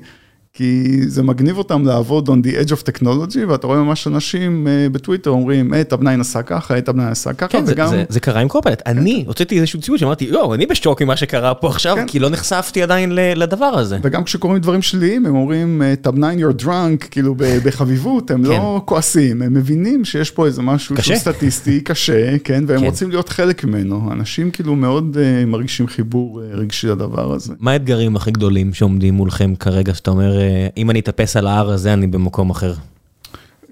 כי 0.56 1.00
זה 1.06 1.22
מגניב 1.22 1.58
אותם 1.58 1.86
לעבוד 1.86 2.28
on 2.28 2.46
the 2.46 2.50
edge 2.50 2.70
of 2.70 2.82
technology, 2.90 3.38
ואתה 3.48 3.66
רואה 3.66 3.78
ממש 3.78 4.06
אנשים 4.06 4.66
uh, 4.66 4.92
בטוויטר 4.92 5.30
אומרים, 5.30 5.72
היי, 5.72 5.84
טאב 5.84 6.11
9 6.11 6.20
עשה 6.20 6.42
ככה, 6.42 6.74
היי, 6.74 6.82
טאב 6.82 7.02
9 7.02 7.08
עשה 7.08 7.32
ככה, 7.32 7.48
כן, 7.48 7.64
וגם... 7.66 7.88
זה, 7.88 7.96
זה, 7.96 8.04
זה 8.08 8.20
קרה 8.20 8.40
עם 8.40 8.48
קופלט. 8.48 8.82
כן. 8.84 8.90
אני 8.90 9.24
הוצאתי 9.26 9.56
איזשהו 9.56 9.80
ציוד 9.80 9.98
שאמרתי, 9.98 10.24
יואו, 10.24 10.54
אני 10.54 10.66
בשוק 10.66 11.02
עם 11.02 11.08
מה 11.08 11.16
שקרה 11.16 11.54
פה 11.54 11.68
עכשיו, 11.68 11.96
כן. 11.96 12.06
כי 12.06 12.18
לא 12.18 12.30
נחשפתי 12.30 12.82
עדיין 12.82 13.12
לדבר 13.14 13.64
הזה. 13.64 13.98
וגם 14.02 14.24
כשקוראים 14.24 14.60
דברים 14.60 14.82
שליליים, 14.82 15.26
הם 15.26 15.34
אומרים, 15.34 15.82
טבניין 16.02 16.38
you're 16.38 16.62
drunk, 16.62 17.08
כאילו 17.10 17.34
בחביבות, 17.64 18.30
הם 18.30 18.44
כן. 18.44 18.50
לא 18.50 18.82
כועסים, 18.84 19.42
הם 19.42 19.54
מבינים 19.54 20.04
שיש 20.04 20.30
פה 20.30 20.46
איזה 20.46 20.62
משהו 20.62 20.96
קשה. 20.96 21.04
שהוא 21.04 21.16
סטטיסטי, 21.16 21.80
קשה, 21.88 22.38
כן, 22.38 22.64
והם 22.66 22.80
כן. 22.80 22.86
רוצים 22.86 23.10
להיות 23.10 23.28
חלק 23.28 23.64
ממנו. 23.64 24.12
אנשים 24.12 24.50
כאילו 24.50 24.76
מאוד 24.76 25.16
uh, 25.16 25.46
מרגישים 25.46 25.86
חיבור 25.86 26.40
uh, 26.40 26.56
רגשי 26.56 26.86
לדבר 26.86 27.32
הזה. 27.32 27.54
מה 27.60 27.70
האתגרים 27.72 28.16
הכי 28.16 28.30
גדולים 28.30 28.74
שעומדים 28.74 29.14
מולכם 29.14 29.54
כרגע, 29.54 29.94
שאתה 29.94 30.10
אומר, 30.10 30.43
אם 30.76 30.90
אני 30.90 31.00
אטפס 31.00 31.36
על 31.36 31.46
ההר 31.46 31.70
הזה, 31.70 31.92
אני 31.92 32.06
במקום 32.06 32.50
אחר. 32.50 32.74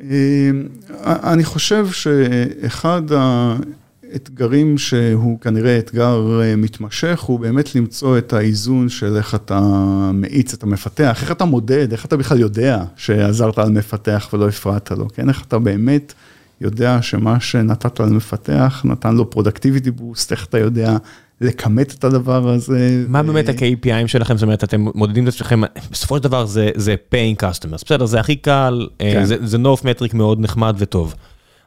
אמ, 0.03 0.67
אני 1.05 1.45
חושב 1.45 1.87
שאחד 1.91 3.03
האתגרים 4.13 4.79
שהוא 4.79 5.41
כנראה 5.41 5.79
אתגר 5.79 6.41
אה, 6.43 6.57
מתמשך, 6.57 7.21
הוא 7.21 7.41
באמת 7.41 7.75
למצוא 7.75 8.19
את 8.19 8.33
האיזון 8.33 8.89
של 8.89 9.17
איך 9.17 9.35
אתה 9.35 9.61
מאיץ 10.15 10.55
את 10.55 10.63
המפתח, 10.63 11.19
איך 11.23 11.33
אתה 11.33 11.45
מודד, 11.45 11.93
איך 11.93 12.05
אתה 12.05 12.17
בכלל 12.17 12.41
יודע 12.41 12.85
שעזרת 12.97 13.59
על 13.59 13.71
מפתח 13.71 14.29
ולא 14.33 14.49
הפרעת 14.49 14.91
לו, 14.91 15.09
כן? 15.09 15.29
איך 15.29 15.45
אתה 15.45 15.59
באמת 15.59 16.13
יודע 16.61 17.03
שמה 17.03 17.41
שנתת 17.41 18.01
למפתח 18.01 18.83
נתן 18.85 19.15
לו 19.15 19.31
productivity 19.31 19.90
boost, 19.90 20.33
איך 20.33 20.47
אתה 20.47 20.59
יודע 20.59 20.97
לכמת 21.42 21.94
את 21.94 22.05
הדבר 22.05 22.48
הזה. 22.48 23.05
מה 23.09 23.22
באמת 23.22 23.48
ה-KPI 23.49 23.90
ים 23.90 24.07
שלכם? 24.07 24.37
זאת 24.37 24.42
אומרת, 24.42 24.64
אתם 24.64 24.87
מודדים 24.94 25.24
את 25.24 25.28
עצמכם, 25.28 25.61
בסופו 25.90 26.16
של 26.16 26.22
דבר 26.22 26.46
זה, 26.46 26.70
זה 26.74 26.94
paying 27.14 27.42
customers, 27.42 27.85
בסדר, 27.85 28.07
זה 28.07 28.20
הכי 28.20 28.37
קל, 28.37 28.88
אה, 29.00 29.12
כן. 29.12 29.24
זה, 29.24 29.37
זה 29.40 29.59
north 29.59 29.85
metric 29.85 30.14
מאוד 30.14 30.40
נחמד 30.40 30.74
וטוב. 30.78 31.14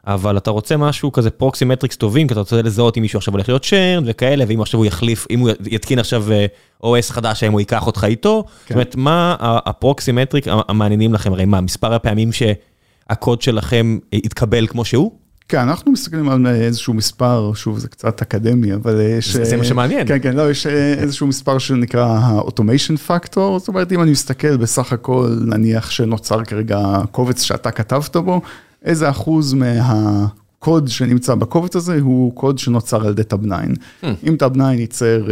אבל 0.06 0.36
אתה 0.36 0.50
רוצה 0.50 0.76
משהו 0.76 1.12
כזה 1.12 1.30
proxy 1.30 1.64
metrics 1.64 1.96
טובים, 1.96 2.26
כי 2.26 2.32
אתה 2.32 2.40
רוצה 2.40 2.62
לזהות 2.62 2.96
אם 2.96 3.02
מישהו 3.02 3.16
עכשיו 3.16 3.34
הולך 3.34 3.48
להיות 3.48 3.64
churn 3.64 4.04
וכאלה, 4.06 4.44
ואם 4.48 4.60
עכשיו 4.60 4.80
הוא 4.80 4.86
יחליף, 4.86 5.26
אם 5.30 5.40
הוא 5.40 5.50
יתקין 5.66 5.98
עכשיו 5.98 6.24
אה, 6.32 6.46
OS 6.82 7.12
חדש, 7.12 7.42
האם 7.42 7.52
הוא 7.52 7.60
ייקח 7.60 7.86
אותך 7.86 8.04
איתו. 8.04 8.44
כן. 8.46 8.52
זאת 8.68 8.72
אומרת, 8.72 8.96
מה 8.96 9.36
ה 9.40 9.52
proxy 9.52 10.12
metric 10.12 10.46
המעניינים 10.68 11.14
לכם? 11.14 11.32
הרי 11.32 11.44
מה, 11.44 11.60
מספר 11.60 11.94
הפעמים 11.94 12.30
שהקוד 12.32 13.42
שלכם 13.42 13.98
יתקבל 14.12 14.66
כמו 14.66 14.84
שהוא? 14.84 15.25
כן, 15.48 15.58
אנחנו 15.58 15.92
מסתכלים 15.92 16.28
על 16.28 16.46
איזשהו 16.46 16.94
מספר, 16.94 17.52
שוב, 17.54 17.78
זה 17.78 17.88
קצת 17.88 18.22
אקדמי, 18.22 18.74
אבל 18.74 19.00
יש... 19.18 19.36
זה 19.36 19.56
מה 19.56 19.64
שמעניין. 19.64 20.08
כן, 20.08 20.18
כן, 20.22 20.36
לא, 20.36 20.50
יש 20.50 20.66
איזשהו 20.66 21.26
מספר 21.26 21.58
שנקרא 21.58 22.06
ה-automation 22.06 23.08
factor, 23.08 23.58
זאת 23.58 23.68
אומרת, 23.68 23.92
אם 23.92 24.02
אני 24.02 24.10
מסתכל 24.10 24.56
בסך 24.56 24.92
הכל, 24.92 25.38
נניח 25.46 25.90
שנוצר 25.90 26.44
כרגע 26.44 26.78
קובץ 27.10 27.42
שאתה 27.42 27.70
כתבת 27.70 28.16
בו, 28.16 28.40
איזה 28.84 29.10
אחוז 29.10 29.54
מה... 29.54 30.26
הקוד 30.66 30.88
שנמצא 30.88 31.34
בקובץ 31.34 31.76
הזה 31.76 31.98
הוא 32.00 32.34
קוד 32.34 32.58
שנוצר 32.58 33.06
על 33.06 33.10
ידי 33.10 33.24
טאב 33.24 33.46
9. 33.46 33.54
Hmm. 34.02 34.06
אם 34.28 34.36
טאב 34.38 34.52
9 34.52 34.72
ייצר 34.72 35.26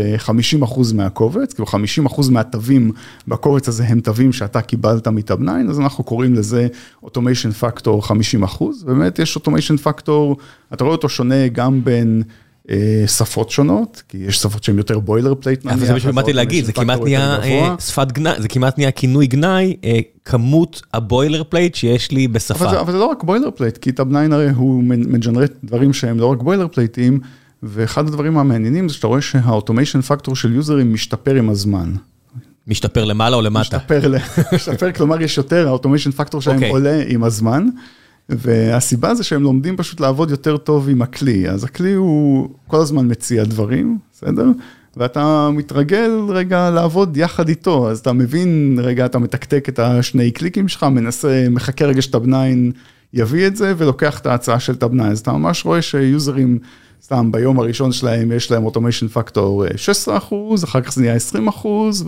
50% 0.63 0.95
מהקובץ, 0.95 1.53
כאילו 1.53 1.69
50% 2.07 2.31
מהתווים 2.31 2.93
בקובץ 3.29 3.69
הזה 3.69 3.85
הם 3.85 4.01
תווים 4.01 4.33
שאתה 4.33 4.63
קיבלת 4.63 5.09
מטאב 5.09 5.43
9, 5.43 5.53
אז 5.71 5.81
אנחנו 5.81 6.05
קוראים 6.05 6.35
לזה 6.35 6.69
automation 7.05 7.63
factor 7.63 8.07
50%. 8.51 8.65
באמת 8.87 9.19
יש 9.19 9.37
automation 9.37 9.87
factor, 9.87 10.35
אתה 10.75 10.85
רואה 10.85 10.97
אותו 10.97 11.09
שונה 11.09 11.49
גם 11.49 11.85
בין... 11.85 12.23
אה, 12.71 13.05
שפות 13.07 13.51
שונות, 13.51 14.03
כי 14.09 14.19
יש 14.19 14.39
שפות 14.39 14.65
שהן 14.65 14.79
יותר 14.79 14.99
בוילר 14.99 15.35
פלייט 15.35 15.65
נניח. 15.65 15.79
זה 15.79 15.93
מה 15.93 16.01
שבאתי 16.01 16.33
להגיד, 16.33 16.65
זה 16.65 16.73
כמעט 16.73 17.01
נהיה 17.01 17.39
אה, 17.43 17.75
שפת 17.81 18.13
גנאי, 18.13 18.33
זה 18.39 18.49
כמעט 18.49 18.79
נהיה 18.79 18.91
כינוי 18.91 19.27
גנאי, 19.27 19.77
אה, 19.85 19.99
כמות 20.25 20.83
ה 20.95 21.45
boilerplate 21.45 21.75
שיש 21.75 22.11
לי 22.11 22.29
בשפה. 22.29 22.81
אבל 22.81 22.93
זה 22.93 22.99
לא 22.99 23.05
רק 23.05 23.25
boilerplate, 23.25 23.77
כי 23.77 23.93
טאב 23.93 24.09
9 24.09 24.35
הרי 24.35 24.51
הוא 24.51 24.83
מג'נרט 24.85 25.53
דברים 25.65 25.93
שהם 25.93 26.19
לא 26.19 26.27
רק 26.27 26.43
boilerplate 26.43 26.69
ים, 26.69 27.21
ואחד 27.63 28.07
הדברים 28.07 28.39
המעניינים 28.39 28.89
זה 28.89 28.95
שאתה 28.95 29.07
רואה 29.07 29.21
שה 29.21 29.39
automation 29.39 30.01
factor 30.01 30.37
של 30.37 30.55
יוזרים 30.55 30.95
משתפר 30.95 31.35
עם 31.35 31.51
הזמן. 31.51 31.93
משתפר 32.67 33.05
למעלה 33.05 33.37
או 33.37 33.43
למטה? 33.43 33.77
משתפר, 33.77 34.13
משתפר 34.55 34.93
כלומר 34.93 35.23
יש 35.23 35.39
יותר, 35.39 35.69
ה 35.69 35.73
automation 35.73 36.11
factor 36.11 36.41
שלהם. 36.41 36.57
אוקיי. 36.57 36.71
עולה 36.71 37.03
עם 37.09 37.25
הזמן. 37.25 37.69
והסיבה 38.29 39.15
זה 39.15 39.25
שהם 39.25 39.43
לומדים 39.43 39.77
פשוט 39.77 40.01
לעבוד 40.01 40.31
יותר 40.31 40.57
טוב 40.57 40.89
עם 40.89 41.03
הכלי, 41.03 41.51
אז 41.51 41.65
הכלי 41.65 41.93
הוא 41.93 42.49
כל 42.67 42.81
הזמן 42.81 43.11
מציע 43.11 43.45
דברים, 43.45 43.99
בסדר? 44.13 44.47
ואתה 44.97 45.51
מתרגל 45.53 46.11
רגע 46.29 46.71
לעבוד 46.71 47.17
יחד 47.17 47.49
איתו, 47.49 47.91
אז 47.91 47.99
אתה 47.99 48.13
מבין, 48.13 48.79
רגע, 48.83 49.07
אתה 49.07 49.19
מתקתק 49.19 49.69
את 49.69 49.79
השני 49.79 50.31
קליקים 50.31 50.69
שלך, 50.69 50.83
מנסה, 50.83 51.47
מחכה 51.51 51.85
רגע 51.85 52.01
9 52.01 52.19
יביא 53.13 53.47
את 53.47 53.57
זה, 53.57 53.75
ולוקח 53.77 54.19
את 54.19 54.27
ההצעה 54.27 54.61
של 54.61 54.75
9, 54.75 54.87
אז 55.05 55.21
אתה 55.21 55.33
ממש 55.33 55.65
רואה 55.65 55.83
שיוזרים... 55.83 56.59
סתם 57.05 57.33
ביום 57.33 57.59
הראשון 57.59 57.93
שלהם 57.93 58.33
יש 58.33 58.51
להם 58.51 58.65
אוטומיישן 58.65 59.09
פקטור 59.09 59.65
16 59.77 60.17
אחוז, 60.17 60.65
אחר 60.65 60.81
כך 60.81 60.93
זה 60.93 61.01
נהיה 61.01 61.15
20 61.15 61.49
אחוז, 61.49 62.05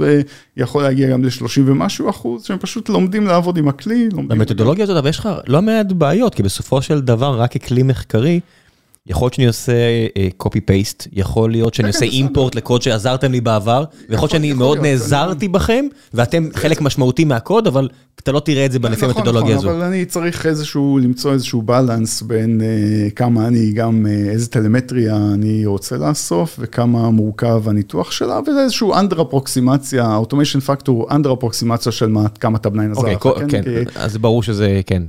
ויכול 0.57 0.83
להגיע 0.83 1.11
גם 1.11 1.25
ל-30 1.25 1.61
ומשהו 1.67 2.11
אחוז, 2.11 2.45
שהם 2.45 2.59
פשוט 2.59 2.89
לומדים 2.89 3.27
לעבוד 3.27 3.59
עם 3.59 3.69
הכלי. 3.69 4.09
במתודולוגיה 4.29 4.85
הזאת, 4.85 4.97
אבל 4.97 5.09
יש 5.09 5.19
לך 5.19 5.29
לא 5.47 5.63
מעט 5.63 5.93
בעיות, 5.93 6.35
כי 6.35 6.43
בסופו 6.43 6.83
של 6.83 7.01
דבר 7.01 7.41
רק 7.41 7.57
ככלי 7.57 7.83
מחקרי, 7.83 8.41
יכול 9.07 9.27
להיות 9.27 9.35
שאני 9.35 9.47
עושה 9.47 9.73
uh, 10.43 10.61
פייסט, 10.65 11.09
יכול 11.13 11.51
להיות 11.51 11.75
שאני 11.75 11.93
כן, 11.93 11.95
עושה 11.95 12.05
אימפורט 12.05 12.55
לקוד 12.55 12.83
שעזרתם 12.83 13.33
לי 13.33 13.41
בעבר, 13.41 13.85
ויכול 14.09 14.23
להיות 14.23 14.31
שאני 14.31 14.53
מאוד 14.53 14.79
נעזרתי 14.79 15.49
בכם, 15.49 15.85
ואתם 16.15 16.49
חלק 16.55 16.81
משמעותי 16.81 17.25
מהקוד, 17.25 17.67
אבל 17.67 17.89
אתה 18.21 18.33
לא 18.33 18.41
תראה 18.41 18.67
את 18.67 18.73
זה 18.73 18.79
בנפי 18.79 18.97
נכון, 18.97 19.09
המתודולוגיה 19.09 19.57
נכון, 19.57 19.69
הזו. 19.69 19.77
אבל 19.77 19.87
אני 19.87 20.05
צריך 20.05 20.47
איזשהו, 20.47 20.99
למצוא 21.03 21.33
איזשהו 21.33 21.63
בלנס 21.63 22.23
בין 22.23 22.61
uh, 22.61 23.11
כמה 23.11 23.47
אני, 23.47 23.73
גם 23.73 24.07
uh, 24.07 24.31
איזה 24.31 24.49
טלמטריה 24.49 25.17
אני 25.35 25.67
רוצה 25.67 25.97
לאסוף, 25.97 26.57
וכמה 26.59 27.11
מורכב 27.11 27.69
הניתוח 27.69 28.11
שלה, 28.11 28.41
וזה 28.47 28.63
איזשהו 28.63 28.93
אפרוקסימציה, 29.23 30.05
ה 30.05 30.10
automation 30.10 30.61
factor 30.61 31.03
הוא 31.03 31.11
under 31.11 31.33
אפרוקסימציה 31.33 31.93
של 31.93 32.09
מה, 32.09 32.29
כמה 32.29 32.59
טאב 32.59 32.84
9 32.84 32.93
עזר 32.93 33.03
לך. 33.03 33.27
אוקיי, 33.27 33.49
כן, 33.49 33.63
כן, 33.63 33.85
אז 33.95 34.17
ברור 34.17 34.43
שזה, 34.43 34.81
כן. 34.87 35.03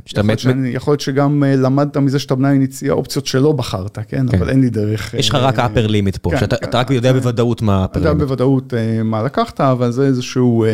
יכול 0.66 0.92
להיות 0.92 1.02
שגם 1.02 1.44
למדת 1.44 1.98
מזה 1.98 2.20
שטאב 2.20 2.55
9 2.55 2.62
הציע 2.62 2.94
אופציות 2.94 3.26
שלא 3.26 3.52
בחרת, 3.52 3.87
כן? 3.96 4.04
כן, 4.08 4.38
אבל 4.38 4.50
אין 4.50 4.62
לי 4.62 4.70
דרך... 4.70 5.14
יש 5.14 5.30
לך 5.30 5.36
רק 5.36 5.60
upper 5.60 5.90
limit 5.90 6.20
פה, 6.22 6.32
כן, 6.32 6.38
שאתה 6.38 6.58
כן, 6.58 6.78
רק 6.78 6.92
יודע 6.92 7.14
בוודאות 7.14 7.62
מה 7.62 7.86
upper 7.86 7.88
limit. 7.88 7.92
אתה 7.92 8.00
יודע 8.00 8.14
בוודאות 8.14 8.74
מה 9.04 9.24
לקחת, 9.24 9.62
אבל 9.62 9.92
זה 9.92 10.06
איזשהו... 10.06 10.66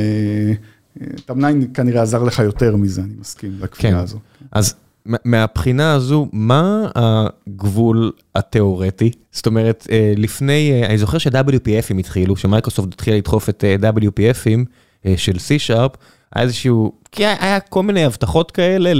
טאב 1.25 1.37
כנראה 1.73 2.01
עזר 2.01 2.23
לך 2.23 2.39
יותר 2.39 2.75
מזה, 2.75 3.01
אני 3.01 3.13
מסכים, 3.19 3.51
לקביעה 3.61 3.99
הזו. 3.99 4.17
אז 4.51 4.75
מהבחינה 5.05 5.93
הזו, 5.93 6.27
מה 6.31 6.87
הגבול 6.95 8.11
התיאורטי? 8.35 9.11
זאת 9.31 9.45
אומרת, 9.45 9.87
לפני, 10.17 10.81
אני 10.85 10.97
זוכר 10.97 11.17
ש-WPF 11.17 11.79
ים 11.79 11.99
התחילו, 11.99 12.35
שמייקרוסופט 12.37 12.93
התחילה 12.93 13.17
לדחוף 13.17 13.49
את 13.49 13.63
WPF 13.81 14.28
ים 14.28 14.59
של 15.17 15.35
C-Sharp, 15.35 15.97
היה 16.35 16.43
איזשהו, 16.43 16.91
כי 17.11 17.25
היה 17.25 17.59
כל 17.59 17.83
מיני 17.83 18.05
הבטחות 18.05 18.51
כאלה 18.51 18.93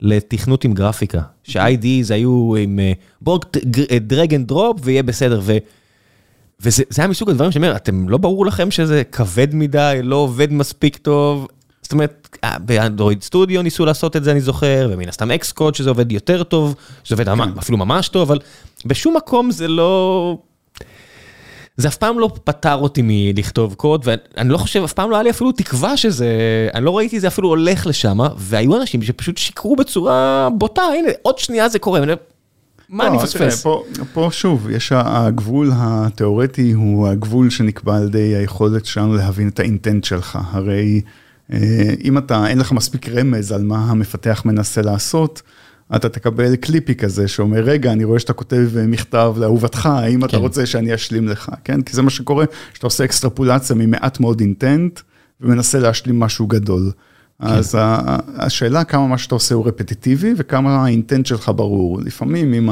לתכנות 0.00 0.64
עם 0.64 0.72
גרפיקה, 0.72 1.20
ש-IDEs 1.44 2.12
היו 2.12 2.54
עם 2.56 2.80
בואו 3.20 3.40
drag 4.00 4.34
and 4.34 4.48
drop 4.48 4.80
ויהיה 4.84 5.02
בסדר, 5.02 5.40
וזה 6.60 6.82
היה 6.98 7.08
מסוג 7.08 7.30
הדברים 7.30 7.52
שאני 7.52 7.66
אומר, 7.66 7.76
אתם 7.76 8.08
לא 8.08 8.18
ברור 8.18 8.46
לכם 8.46 8.70
שזה 8.70 9.02
כבד 9.12 9.54
מדי, 9.54 10.00
לא 10.02 10.16
עובד 10.16 10.52
מספיק 10.52 10.96
טוב, 10.96 11.48
זאת 11.86 11.92
אומרת, 11.92 12.38
אה, 12.44 12.58
ב 12.58 12.66
Android 12.66 13.22
Studio 13.22 13.62
ניסו 13.62 13.84
לעשות 13.84 14.16
את 14.16 14.24
זה, 14.24 14.30
אני 14.32 14.40
זוכר, 14.40 14.88
ומן 14.92 15.08
הסתם 15.08 15.30
Xcode 15.30 15.74
שזה 15.74 15.90
עובד 15.90 16.12
יותר 16.12 16.42
טוב, 16.42 16.74
שזה 17.04 17.14
עובד 17.14 17.28
כן. 17.28 17.58
אפילו 17.58 17.78
ממש 17.78 18.08
טוב, 18.08 18.30
אבל 18.30 18.38
בשום 18.86 19.16
מקום 19.16 19.50
זה 19.50 19.68
לא... 19.68 20.38
זה 21.76 21.88
אף 21.88 21.96
פעם 21.96 22.18
לא 22.18 22.30
פתר 22.44 22.74
אותי 22.74 23.00
מלכתוב 23.04 23.74
קוד, 23.74 24.04
ואני 24.04 24.48
לא 24.48 24.58
חושב, 24.58 24.82
אף 24.84 24.92
פעם 24.92 25.10
לא 25.10 25.16
היה 25.16 25.22
לי 25.22 25.30
אפילו 25.30 25.52
תקווה 25.52 25.96
שזה, 25.96 26.28
אני 26.74 26.84
לא 26.84 26.98
ראיתי 26.98 27.20
זה 27.20 27.28
אפילו 27.28 27.48
הולך 27.48 27.86
לשם, 27.86 28.18
והיו 28.36 28.76
אנשים 28.76 29.02
שפשוט 29.02 29.36
שיקרו 29.36 29.76
בצורה 29.76 30.48
בוטה, 30.58 30.82
הנה, 30.82 31.08
עוד 31.22 31.38
שנייה 31.38 31.68
זה 31.68 31.78
קורה. 31.78 32.00
מה 32.88 33.04
לא, 33.04 33.08
אני 33.08 33.16
מפספס? 33.16 33.62
פה, 33.62 33.82
פה 34.12 34.28
שוב, 34.32 34.70
יש 34.70 34.92
הגבול 34.94 35.70
התיאורטי 35.74 36.72
הוא 36.72 37.08
הגבול 37.08 37.50
שנקבע 37.50 37.96
על 37.96 38.04
ידי 38.04 38.34
היכולת 38.34 38.86
שלנו 38.86 39.14
להבין 39.14 39.48
את 39.48 39.60
האינטנט 39.60 40.04
שלך. 40.04 40.38
הרי 40.50 41.00
אה, 41.52 41.58
אם 42.04 42.18
אתה, 42.18 42.46
אין 42.46 42.58
לך 42.58 42.72
מספיק 42.72 43.08
רמז 43.08 43.52
על 43.52 43.62
מה 43.62 43.78
המפתח 43.78 44.42
מנסה 44.44 44.82
לעשות, 44.82 45.42
אתה 45.96 46.08
תקבל 46.08 46.56
קליפי 46.56 46.94
כזה 46.94 47.28
שאומר, 47.28 47.60
רגע, 47.60 47.92
אני 47.92 48.04
רואה 48.04 48.18
שאתה 48.18 48.32
כותב 48.32 48.68
מכתב 48.88 49.34
לאהובתך, 49.38 49.86
האם 49.86 50.20
כן. 50.20 50.26
אתה 50.26 50.36
רוצה 50.36 50.66
שאני 50.66 50.94
אשלים 50.94 51.28
לך, 51.28 51.50
כן? 51.64 51.82
כי 51.82 51.96
זה 51.96 52.02
מה 52.02 52.10
שקורה, 52.10 52.44
שאתה 52.74 52.86
עושה 52.86 53.04
אקסטרפולציה 53.04 53.76
ממעט 53.76 54.20
מאוד 54.20 54.40
intent, 54.40 55.00
ומנסה 55.40 55.78
להשלים 55.78 56.20
משהו 56.20 56.46
גדול. 56.46 56.90
כן. 57.42 57.46
אז 57.46 57.78
השאלה 58.36 58.84
כמה 58.84 59.06
מה 59.06 59.18
שאתה 59.18 59.34
עושה 59.34 59.54
הוא 59.54 59.66
רפטיטיבי 59.66 60.34
וכמה 60.36 60.84
ה 60.84 60.90
intent 60.90 61.26
שלך 61.26 61.50
ברור. 61.56 62.00
לפעמים 62.00 62.52
עם, 62.52 62.70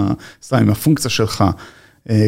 עם 0.52 0.70
הפונקציה 0.70 1.10
שלך 1.10 1.44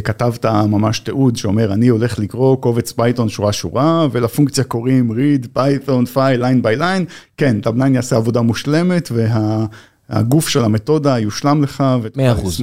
כתבת 0.04 0.46
ממש 0.46 0.98
תיעוד 0.98 1.36
שאומר, 1.36 1.72
אני 1.72 1.88
הולך 1.88 2.18
לקרוא 2.18 2.56
קובץ 2.56 2.92
פייתון 2.92 3.28
שורה 3.28 3.52
שורה, 3.52 4.06
ולפונקציה 4.12 4.64
קוראים 4.64 5.10
read 5.10 5.58
python 5.58 6.14
file 6.14 6.40
line 6.40 6.64
by 6.64 6.80
line, 6.80 7.12
כן, 7.36 7.56
טאב9 7.62 7.88
יעשה 7.94 8.16
עבודה 8.16 8.40
מושלמת, 8.40 9.08
וה... 9.12 9.66
הגוף 10.10 10.48
של 10.48 10.64
המתודה 10.64 11.18
יושלם 11.18 11.62
לך, 11.62 11.84
מאה 12.16 12.32
אחוז, 12.32 12.62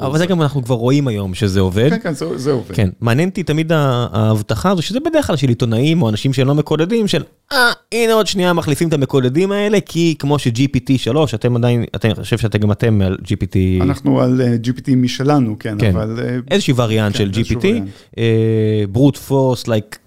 אבל 0.00 0.18
זה 0.18 0.26
גם 0.26 0.42
אנחנו 0.42 0.64
כבר 0.64 0.74
רואים 0.74 1.08
היום 1.08 1.34
שזה 1.34 1.60
עובד. 1.60 1.90
כן, 1.90 1.98
כן, 2.02 2.12
זה 2.36 2.52
עובד. 2.52 2.74
כן, 2.74 2.88
מעניין 3.00 3.28
אותי 3.28 3.42
תמיד 3.42 3.72
ההבטחה 3.72 4.70
הזו, 4.70 4.82
שזה 4.82 5.00
בדרך 5.00 5.26
כלל 5.26 5.36
של 5.36 5.48
עיתונאים 5.48 6.02
או 6.02 6.08
אנשים 6.08 6.32
שלא 6.32 6.54
מקודדים, 6.54 7.08
של 7.08 7.22
אה, 7.52 7.72
הנה 7.92 8.12
עוד 8.12 8.26
שנייה 8.26 8.52
מחליפים 8.52 8.88
את 8.88 8.92
המקודדים 8.92 9.52
האלה, 9.52 9.80
כי 9.80 10.14
כמו 10.18 10.38
ש-GPT 10.38 10.98
3, 10.98 11.34
אתם 11.34 11.56
עדיין, 11.56 11.84
אני 12.04 12.14
חושב 12.14 12.38
שאתם 12.38 12.58
גם 12.58 12.72
אתם 12.72 13.02
על 13.02 13.16
GPT... 13.24 13.82
אנחנו 13.82 14.20
על 14.20 14.40
GPT 14.62 14.96
משלנו, 14.96 15.56
כן, 15.58 15.76
אבל... 15.92 16.18
איזושהי 16.50 16.74
וריאנט 16.76 17.14
של 17.14 17.30
GPT, 17.34 17.66
ברוט 18.92 19.16
פורס, 19.16 19.68
לייק... 19.68 19.98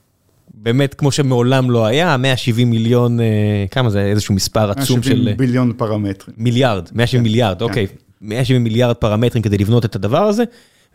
באמת, 0.63 0.93
כמו 0.93 1.11
שמעולם 1.11 1.71
לא 1.71 1.85
היה, 1.85 2.17
170 2.17 2.69
מיליון, 2.69 3.19
אה, 3.19 3.25
כמה 3.71 3.89
זה, 3.89 4.01
איזשהו 4.01 4.35
מספר 4.35 4.71
עצום 4.71 5.03
של... 5.03 5.09
170 5.09 5.37
ביליון 5.37 5.73
פרמטרים. 5.77 6.35
מיליארד, 6.37 6.89
170 6.93 7.19
כן, 7.19 7.23
מיליארד, 7.23 7.59
כן. 7.59 7.63
אוקיי. 7.63 7.87
170 8.21 8.63
מיליארד 8.63 8.95
פרמטרים 8.95 9.43
כדי 9.43 9.57
לבנות 9.57 9.85
את 9.85 9.95
הדבר 9.95 10.23
הזה, 10.23 10.43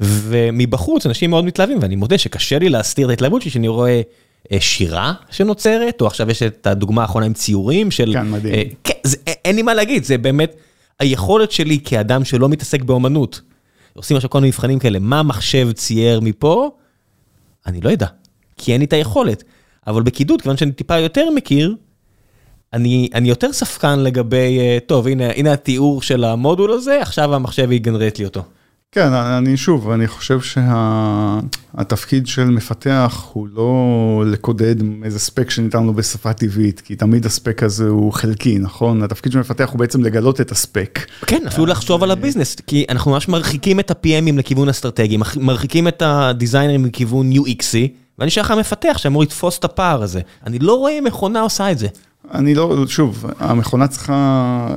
ומבחוץ 0.01 1.07
אנשים 1.07 1.31
מאוד 1.31 1.45
מתלהבים, 1.45 1.79
ואני 1.81 1.97
מודה 1.97 2.19
שקשה 2.19 2.59
לי 2.59 2.69
להסתיר 2.69 3.07
את 3.07 3.11
ההתלהבות 3.11 3.43
שלי, 3.43 3.51
שאני 3.51 3.69
רואה 3.69 4.01
אה, 4.53 4.61
שירה 4.61 5.13
שנוצרת, 5.31 6.01
או 6.01 6.07
עכשיו 6.07 6.31
יש 6.31 6.43
את 6.43 6.67
הדוגמה 6.67 7.03
האחרונה 7.03 7.27
עם 7.27 7.33
ציורים 7.33 7.91
של... 7.91 8.11
כן, 8.13 8.31
מדהים. 8.31 8.55
אה, 8.55 8.63
כן, 8.85 8.95
זה, 9.03 9.17
אין 9.45 9.57
לי 9.57 9.63
מה 9.63 9.75
להגיד, 9.75 10.05
זה 10.05 10.19
באמת 10.19 10.57
היכולת 11.01 11.53
שלי 11.53 11.79
כאדם 11.85 12.25
שלא 12.25 12.49
מתעסק 12.49 12.83
באומנות. 12.83 13.41
עושים 13.95 14.17
עכשיו 14.17 14.31
כל 14.31 14.39
מיני 14.39 14.49
מבחנים 14.49 14.79
כאלה, 14.79 14.99
מה 14.99 15.23
מחשב 15.23 15.73
צייר 15.73 16.21
מפה? 16.21 16.71
אני 17.67 17.81
לא 17.81 17.91
יודע, 17.91 18.07
כי 18.57 18.73
אין 18.73 18.81
לי 18.81 18.85
את 18.85 18.93
היכולת. 18.93 19.45
אבל 19.87 20.03
בקידוד, 20.03 20.43
כיוון 20.43 20.57
שאני 20.57 20.73
טיפה 20.73 20.99
יותר 20.99 21.31
מכיר, 21.35 21.75
אני, 22.73 23.09
אני 23.15 23.29
יותר 23.29 23.53
ספקן 23.53 23.99
לגבי, 23.99 24.59
אה, 24.59 24.79
טוב, 24.87 25.07
הנה, 25.07 25.31
הנה 25.31 25.53
התיאור 25.53 26.03
של 26.03 26.25
המודול 26.25 26.73
הזה, 26.73 27.03
עכשיו 27.03 27.35
המחשב 27.35 27.73
יגנרט 27.73 28.19
לי 28.19 28.25
אותו. 28.25 28.43
כן, 28.93 29.13
אני 29.13 29.57
שוב, 29.57 29.91
אני 29.91 30.07
חושב 30.07 30.39
שהתפקיד 30.41 32.27
שה, 32.27 32.35
של 32.35 32.45
מפתח 32.45 33.27
הוא 33.33 33.49
לא 33.53 34.25
לקודד 34.27 34.75
איזה 35.05 35.19
ספק 35.19 35.51
שניתן 35.51 35.85
לו 35.85 35.95
בשפה 35.95 36.33
טבעית, 36.33 36.81
כי 36.81 36.97
תמיד 36.97 37.27
הספק 37.27 37.63
הזה 37.63 37.89
הוא 37.89 38.13
חלקי, 38.13 38.59
נכון? 38.59 39.03
התפקיד 39.03 39.33
של 39.33 39.39
מפתח 39.39 39.69
הוא 39.71 39.79
בעצם 39.79 40.03
לגלות 40.03 40.41
את 40.41 40.53
הספק. 40.53 40.99
כן, 41.27 41.43
אפילו 41.47 41.67
לחשוב 41.67 42.03
על 42.03 42.11
הביזנס, 42.11 42.55
כי 42.55 42.85
אנחנו 42.89 43.11
ממש 43.11 43.29
מרחיקים 43.29 43.81
את 43.81 43.91
ה-PMים 43.91 44.39
לכיוון 44.39 44.69
אסטרטגי, 44.69 45.17
מרחיקים 45.37 45.89
את 45.89 46.03
הדיזיינרים 46.03 46.85
לכיוון 46.85 47.33
UXי. 47.33 48.06
ואני 48.19 48.31
שייך 48.31 48.51
למפתח 48.51 48.95
שאמור 48.97 49.23
לתפוס 49.23 49.59
את 49.59 49.65
הפער 49.65 50.03
הזה. 50.03 50.21
אני 50.47 50.59
לא 50.59 50.75
רואה 50.75 51.01
מכונה 51.01 51.41
עושה 51.41 51.71
את 51.71 51.79
זה. 51.79 51.89
אני 52.35 52.55
לא, 52.55 52.87
שוב, 52.87 53.25
המכונה 53.39 53.89
צריכה 53.89 54.69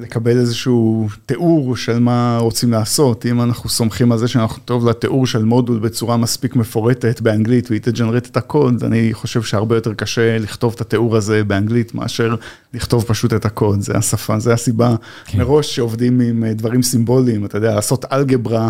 לקבל 0.00 0.38
איזשהו 0.38 1.08
תיאור 1.26 1.76
של 1.76 1.98
מה 1.98 2.38
רוצים 2.40 2.70
לעשות. 2.70 3.26
אם 3.26 3.42
אנחנו 3.42 3.68
סומכים 3.68 4.12
על 4.12 4.18
זה 4.18 4.28
שאנחנו 4.28 4.62
טוב 4.64 4.88
לתיאור 4.88 5.26
של 5.26 5.44
מודול 5.44 5.78
בצורה 5.78 6.16
מספיק 6.16 6.56
מפורטת 6.56 7.20
באנגלית 7.20 7.70
והיא 7.70 7.80
תג'נרט 7.80 8.26
את 8.26 8.36
הקוד, 8.36 8.84
אני 8.84 9.14
חושב 9.14 9.42
שהרבה 9.42 9.76
יותר 9.76 9.94
קשה 9.94 10.38
לכתוב 10.38 10.72
את 10.74 10.80
התיאור 10.80 11.16
הזה 11.16 11.44
באנגלית 11.44 11.94
מאשר 11.94 12.34
לכתוב 12.74 13.04
פשוט 13.04 13.32
את 13.32 13.44
הקוד. 13.44 13.80
זה 13.80 13.92
השפה, 13.96 14.38
זה 14.38 14.52
הסיבה 14.52 14.94
כן. 15.24 15.38
מראש 15.38 15.76
שעובדים 15.76 16.20
עם 16.20 16.44
דברים 16.52 16.82
סימבוליים, 16.82 17.44
אתה 17.44 17.58
יודע, 17.58 17.74
לעשות 17.74 18.04
אלגברה. 18.12 18.68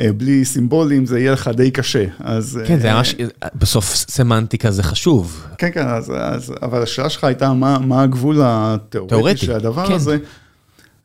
אה, 0.00 0.12
בלי 0.12 0.44
סימבולים 0.44 1.06
זה 1.06 1.20
יהיה 1.20 1.32
לך 1.32 1.50
די 1.56 1.70
קשה, 1.70 2.04
אז... 2.20 2.60
כן, 2.66 2.80
זה 2.80 2.88
אה, 2.88 2.96
ממש, 2.96 3.14
בסוף 3.54 3.94
סמנטיקה 3.94 4.70
זה 4.70 4.82
חשוב. 4.82 5.46
כן, 5.58 5.70
כן, 5.74 5.88
אז, 5.88 6.12
אז, 6.16 6.54
אבל 6.62 6.82
השאלה 6.82 7.10
שלך 7.10 7.24
הייתה 7.24 7.52
מה, 7.52 7.78
מה 7.78 8.02
הגבול 8.02 8.36
התיאורטי 8.42 9.36
של 9.36 9.52
הדבר 9.52 9.86
כן. 9.86 9.94
הזה. 9.94 10.18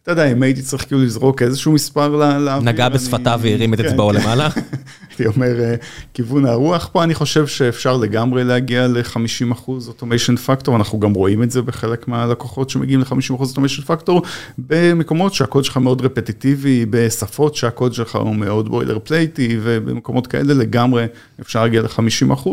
אתה 0.08 0.14
יודע, 0.14 0.32
אם 0.32 0.44
הייתי 0.44 0.62
צריך 0.62 0.86
כאילו 0.86 1.04
לזרוק 1.04 1.42
איזשהו 1.42 1.72
מספר 1.72 2.08
לאוויר. 2.16 2.60
נגע 2.60 2.90
בשפתיו 2.90 3.40
והרים 3.44 3.74
את 3.74 3.82
כן, 3.82 3.86
אצבעו 3.86 4.10
כן. 4.10 4.16
למעלה. 4.16 4.50
הייתי 5.10 5.26
אומר, 5.26 5.60
אה, 5.60 5.76
כיוון 6.14 6.46
הרוח 6.46 6.90
פה, 6.92 7.04
אני 7.04 7.14
חושב 7.14 7.48
שאפשר 7.48 7.98
לגמרי 7.98 8.44
להגיע 8.44 8.88
ל-50% 8.88 9.68
automation 9.68 10.36
factor, 10.36 10.76
אנחנו 10.76 11.00
גם 11.00 11.14
רואים 11.14 11.44
את 11.44 11.52
זה 11.52 11.62
בחלק 11.62 12.08
מהלקוחות 12.08 12.70
שמגיעים 12.70 13.00
ל-50% 13.00 13.32
automation 13.40 13.82
factor, 13.82 14.22
במקומות 14.58 15.34
שהקוד 15.34 15.66
שלך 15.66 15.78
מאוד 15.78 16.02
רפטיטיבי, 16.02 16.86
בשפות 16.90 17.56
שהקוד 17.56 17.94
שלך 17.94 18.16
הוא 18.16 18.36
מאוד 18.36 18.70
boilerplate 18.70 19.00
י, 19.00 19.60
ובמקומות 19.62 20.28
כאלה 20.28 20.54
לגמרי 20.54 21.06
אפשר 21.42 21.62
להגיע 21.64 21.82
ל-50%. 21.82 22.50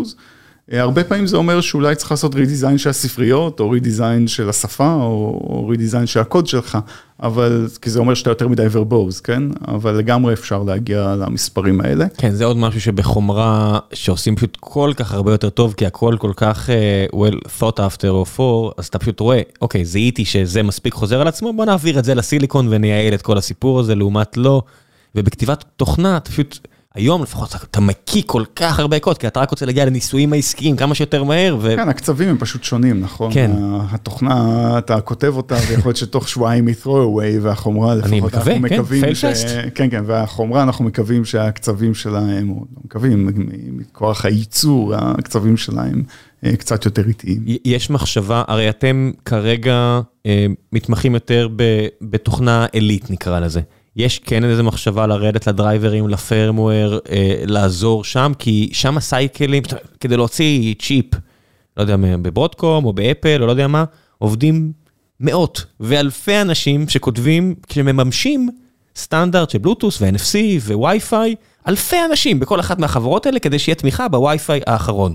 אה, 0.72 0.80
הרבה 0.80 1.04
פעמים 1.04 1.26
זה 1.26 1.36
אומר 1.36 1.60
שאולי 1.60 1.94
צריך 1.94 2.10
לעשות 2.10 2.34
רידיזיין 2.34 2.78
של 2.78 2.90
הספריות, 2.90 3.60
או 3.60 3.70
רידיזיין 3.70 4.28
של 4.28 4.48
השפה, 4.48 4.94
או 4.94 5.66
רידיזיין 5.68 6.06
של 6.06 6.20
הקוד 6.20 6.46
שלך, 6.46 6.78
אבל, 7.22 7.68
כי 7.82 7.90
זה 7.90 7.98
אומר 7.98 8.14
שאתה 8.14 8.30
יותר 8.30 8.48
מדי 8.48 8.66
ורבוז, 8.70 9.20
כן? 9.20 9.42
אבל 9.68 9.92
לגמרי 9.92 10.32
אפשר 10.32 10.62
להגיע 10.62 11.14
למספרים 11.18 11.80
האלה. 11.80 12.06
כן, 12.18 12.30
זה 12.30 12.44
עוד 12.44 12.56
משהו 12.56 12.80
שבחומרה, 12.80 13.78
שעושים 13.92 14.36
פשוט 14.36 14.56
כל 14.60 14.92
כך 14.96 15.12
הרבה 15.12 15.32
יותר 15.32 15.50
טוב, 15.50 15.74
כי 15.76 15.86
הכל 15.86 16.16
כל 16.18 16.32
כך 16.36 16.68
uh, 16.68 17.14
well 17.14 17.48
thought 17.60 17.76
after 17.76 18.06
or 18.24 18.38
for, 18.38 18.72
אז 18.78 18.86
אתה 18.86 18.98
פשוט 18.98 19.20
רואה, 19.20 19.40
אוקיי, 19.62 19.84
זיהיתי 19.84 20.24
שזה 20.24 20.62
מספיק 20.62 20.94
חוזר 20.94 21.20
על 21.20 21.28
עצמו, 21.28 21.52
בוא 21.52 21.64
נעביר 21.64 21.98
את 21.98 22.04
זה 22.04 22.14
לסיליקון 22.14 22.68
ונייעל 22.70 23.14
את 23.14 23.22
כל 23.22 23.38
הסיפור 23.38 23.80
הזה, 23.80 23.94
לעומת 23.94 24.36
לא. 24.36 24.62
ובכתיבת 25.14 25.64
תוכנה, 25.76 26.16
אתה 26.16 26.30
פשוט... 26.30 26.58
היום 26.94 27.22
לפחות 27.22 27.54
אתה 27.70 27.80
מקיא 27.80 28.22
כל 28.26 28.42
כך 28.56 28.78
הרבה 28.78 28.98
קוד, 28.98 29.18
כי 29.18 29.26
אתה 29.26 29.40
רק 29.40 29.50
רוצה 29.50 29.66
להגיע 29.66 29.84
לניסויים 29.84 30.32
העסקיים 30.32 30.76
כמה 30.76 30.94
שיותר 30.94 31.24
מהר. 31.24 31.56
ו... 31.60 31.74
כן, 31.76 31.88
הקצבים 31.88 32.28
הם 32.28 32.38
פשוט 32.38 32.64
שונים, 32.64 33.00
נכון? 33.00 33.34
כן. 33.34 33.50
התוכנה, 33.90 34.78
אתה 34.78 35.00
כותב 35.00 35.32
אותה, 35.36 35.54
ויכול 35.54 35.88
להיות 35.88 35.96
שתוך 35.96 36.28
שבועיים 36.28 36.66
היא 36.66 36.74
throw 36.82 36.86
away, 36.86 37.40
והחומרה 37.42 37.94
לפחות, 37.94 38.12
אני 38.12 38.20
מקווה, 38.20 38.68
כן, 38.68 38.82
פייל 38.82 39.14
טסט. 39.14 39.46
כן, 39.74 39.90
כן, 39.90 40.02
והחומרה, 40.06 40.62
אנחנו 40.62 40.84
מקווים 40.84 41.24
שהקצבים 41.24 41.94
שלהם, 41.94 42.50
או 42.50 42.54
לא 42.54 42.80
מקווים, 42.84 43.28
מכוח 43.72 44.24
הייצור, 44.24 44.94
הקצבים 44.94 45.56
שלהם 45.56 46.02
אה, 46.44 46.56
קצת 46.56 46.84
יותר 46.84 47.08
איטיים. 47.08 47.44
יש 47.64 47.90
מחשבה, 47.90 48.42
הרי 48.48 48.68
אתם 48.68 49.10
כרגע 49.24 50.00
אה, 50.26 50.46
מתמחים 50.72 51.14
יותר 51.14 51.48
בתוכנה 52.02 52.66
עילית, 52.72 53.10
נקרא 53.10 53.40
לזה. 53.40 53.60
יש 53.96 54.18
כן 54.18 54.44
איזה 54.44 54.62
מחשבה 54.62 55.06
לרדת 55.06 55.46
לדרייברים, 55.46 56.08
לפרמוור, 56.08 56.98
אה, 57.10 57.42
לעזור 57.46 58.04
שם, 58.04 58.32
כי 58.38 58.70
שם 58.72 58.96
הסייקלים, 58.96 59.62
כדי 60.00 60.16
להוציא 60.16 60.74
צ'יפ, 60.82 61.06
לא 61.76 61.82
יודע, 61.82 61.96
בברודקום 61.96 62.84
או 62.84 62.92
באפל 62.92 63.42
או 63.42 63.46
לא 63.46 63.50
יודע 63.50 63.66
מה, 63.66 63.84
עובדים 64.18 64.72
מאות 65.20 65.64
ואלפי 65.80 66.40
אנשים 66.40 66.88
שכותבים, 66.88 67.54
כשמממשים 67.68 68.48
סטנדרט 68.96 69.50
של 69.50 69.58
בלוטוס 69.58 70.02
ו-NFC 70.02 70.36
ו-Wi-Fi, 70.60 71.34
אלפי 71.68 71.96
אנשים 72.10 72.40
בכל 72.40 72.60
אחת 72.60 72.78
מהחברות 72.78 73.26
האלה 73.26 73.38
כדי 73.38 73.58
שיהיה 73.58 73.76
תמיכה 73.76 74.08
ב-Wi-Fi 74.08 74.62
האחרון. 74.66 75.14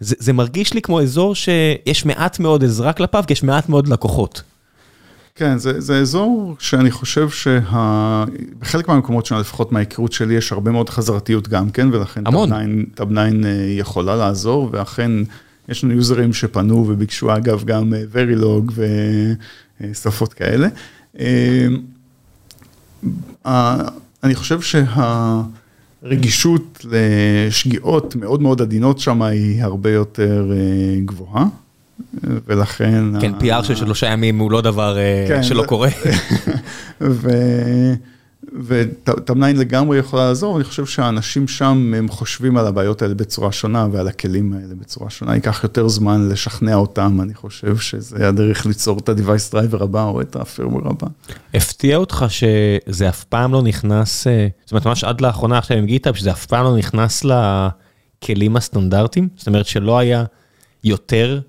זה, 0.00 0.14
זה 0.18 0.32
מרגיש 0.32 0.74
לי 0.74 0.82
כמו 0.82 1.00
אזור 1.00 1.34
שיש 1.34 2.04
מעט 2.04 2.38
מאוד 2.38 2.64
עזרה 2.64 2.92
כלפיו, 2.92 3.24
כי 3.26 3.32
יש 3.32 3.42
מעט 3.42 3.68
מאוד 3.68 3.88
לקוחות. 3.88 4.42
כן, 5.38 5.58
זה, 5.58 5.80
זה 5.80 5.98
אזור 5.98 6.56
שאני 6.58 6.90
חושב 6.90 7.28
שבחלק 7.30 8.88
מהמקומות 8.88 9.26
שלנו, 9.26 9.40
לפחות 9.40 9.72
מההיכרות 9.72 10.12
שלי, 10.12 10.34
יש 10.34 10.52
הרבה 10.52 10.70
מאוד 10.70 10.90
חזרתיות 10.90 11.48
גם 11.48 11.70
כן, 11.70 11.88
ולכן 11.92 12.24
טאב 12.94 13.08
9 13.12 13.20
אה, 13.20 13.66
יכולה 13.78 14.16
לעזור, 14.16 14.68
ואכן 14.72 15.10
יש 15.68 15.84
לנו 15.84 15.94
יוזרים 15.94 16.32
שפנו 16.32 16.86
וביקשו 16.88 17.36
אגב 17.36 17.64
גם 17.64 17.92
Verilog 18.12 18.72
ושפות 19.80 20.32
כאלה. 20.32 20.68
אה, 21.20 21.66
אני 24.22 24.34
חושב 24.34 24.60
שהרגישות 26.02 26.86
לשגיאות 26.90 28.16
מאוד 28.16 28.42
מאוד 28.42 28.62
עדינות 28.62 28.98
שם 28.98 29.22
היא 29.22 29.62
הרבה 29.62 29.90
יותר 29.90 30.52
אה, 30.52 31.00
גבוהה. 31.04 31.46
ולכן... 32.22 33.20
כן, 33.20 33.32
PR 33.40 33.64
של 33.64 33.74
שלושה 33.74 34.06
ימים 34.06 34.38
הוא 34.38 34.50
לא 34.50 34.60
דבר 34.60 34.98
אה, 34.98 35.24
כן, 35.28 35.42
שלא 35.42 35.64
קורה. 35.66 35.88
וטאב9 38.68 39.34
לגמרי 39.54 39.98
יכולה 39.98 40.28
לעזור, 40.28 40.54
ואני 40.54 40.64
חושב 40.64 40.86
שהאנשים 40.86 41.48
שם, 41.48 41.94
הם 41.96 42.08
חושבים 42.08 42.56
על 42.56 42.66
הבעיות 42.66 43.02
האלה 43.02 43.14
בצורה 43.14 43.52
שונה, 43.52 43.86
ועל 43.92 44.08
הכלים 44.08 44.52
האלה 44.52 44.74
בצורה 44.80 45.10
שונה. 45.10 45.34
ייקח 45.34 45.60
יותר 45.62 45.88
זמן 45.88 46.28
לשכנע 46.28 46.74
אותם, 46.74 47.18
אני 47.22 47.34
חושב 47.34 47.76
שזה 47.76 48.28
הדרך 48.28 48.66
ליצור 48.66 48.98
את 48.98 49.08
ה-Device 49.08 49.54
Driver 49.54 49.82
הבא, 49.82 50.04
או 50.04 50.20
את 50.20 50.36
ה-Firmware 50.36 50.90
הבא. 50.90 51.06
הפתיע 51.54 51.96
אותך 51.96 52.24
שזה 52.28 53.08
אף 53.08 53.24
פעם 53.24 53.52
לא 53.52 53.62
נכנס, 53.62 54.26
אה, 54.26 54.48
זאת 54.64 54.72
אומרת, 54.72 54.86
ממש 54.86 55.04
עד 55.04 55.20
לאחרונה 55.20 55.58
עכשיו 55.58 55.76
עם 55.76 55.86
GitHub, 55.86 56.14
שזה 56.14 56.30
אף 56.30 56.46
פעם 56.46 56.64
לא 56.64 56.76
נכנס 56.76 57.24
לכלים 57.24 58.56
הסטנדרטיים? 58.56 59.28
זאת 59.36 59.46
אומרת 59.46 59.66
שלא 59.66 59.98
היה 59.98 60.24
יותר 60.84 61.40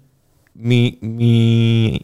מיותר 0.55 1.97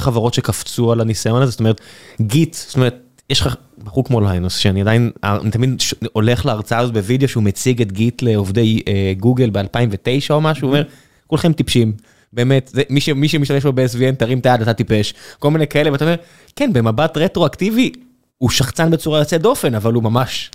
חברות 0.00 0.34
שקפצו 0.34 0.92
על 0.92 1.00
הניסיון 1.00 1.42
הזה, 1.42 1.50
זאת 1.50 1.60
אומרת, 1.60 1.80
Git, 2.20 2.54
זאת 2.54 2.76
אומרת, 2.76 2.96
יש 3.30 3.40
לך 3.40 3.56
בחור 3.84 4.04
כמו 4.04 4.20
ליינוס, 4.20 4.56
שאני 4.56 4.80
עדיין, 4.80 5.10
אני 5.22 5.50
תמיד 5.50 5.82
הולך 6.12 6.46
להרצאה 6.46 6.78
הזאת 6.78 6.94
בווידאו 6.94 7.28
שהוא 7.28 7.42
מציג 7.42 7.82
את 7.82 7.92
Git 7.92 8.22
לעובדי 8.22 8.82
גוגל 9.18 9.50
ב-2009 9.50 10.30
או 10.30 10.40
משהו, 10.40 10.68
הוא 10.68 10.74
אומר, 10.74 10.84
כולכם 11.26 11.52
טיפשים. 11.52 11.92
באמת, 12.32 12.70
זה, 12.74 12.82
מי, 12.90 13.00
ש, 13.00 13.08
מי 13.08 13.28
שמשתמש 13.28 13.64
בו 13.64 13.72
ב-SVN 13.72 14.14
תרים 14.18 14.38
את 14.38 14.46
היד, 14.46 14.60
אתה 14.60 14.74
טיפש, 14.74 15.14
כל 15.38 15.50
מיני 15.50 15.66
כאלה, 15.66 15.92
ואתה 15.92 16.04
אומר, 16.04 16.16
כן, 16.56 16.72
במבט 16.72 17.16
רטרואקטיבי, 17.16 17.92
הוא 18.38 18.50
שחצן 18.50 18.90
בצורה 18.90 19.18
יוצאת 19.18 19.42
דופן, 19.42 19.74
אבל 19.74 19.92
הוא 19.92 20.02
ממש 20.02 20.50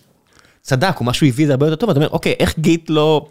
צדק, 0.61 0.97
הוא 0.97 1.05
משהו 1.05 1.27
הביא 1.27 1.47
זה 1.47 1.53
הרבה 1.53 1.65
יותר 1.65 1.75
טוב, 1.75 1.89
אתה 1.89 1.99
אומר, 1.99 2.09
אוקיי, 2.09 2.33
איך 2.39 2.59
Git 2.59 2.89
לא... 2.89 3.25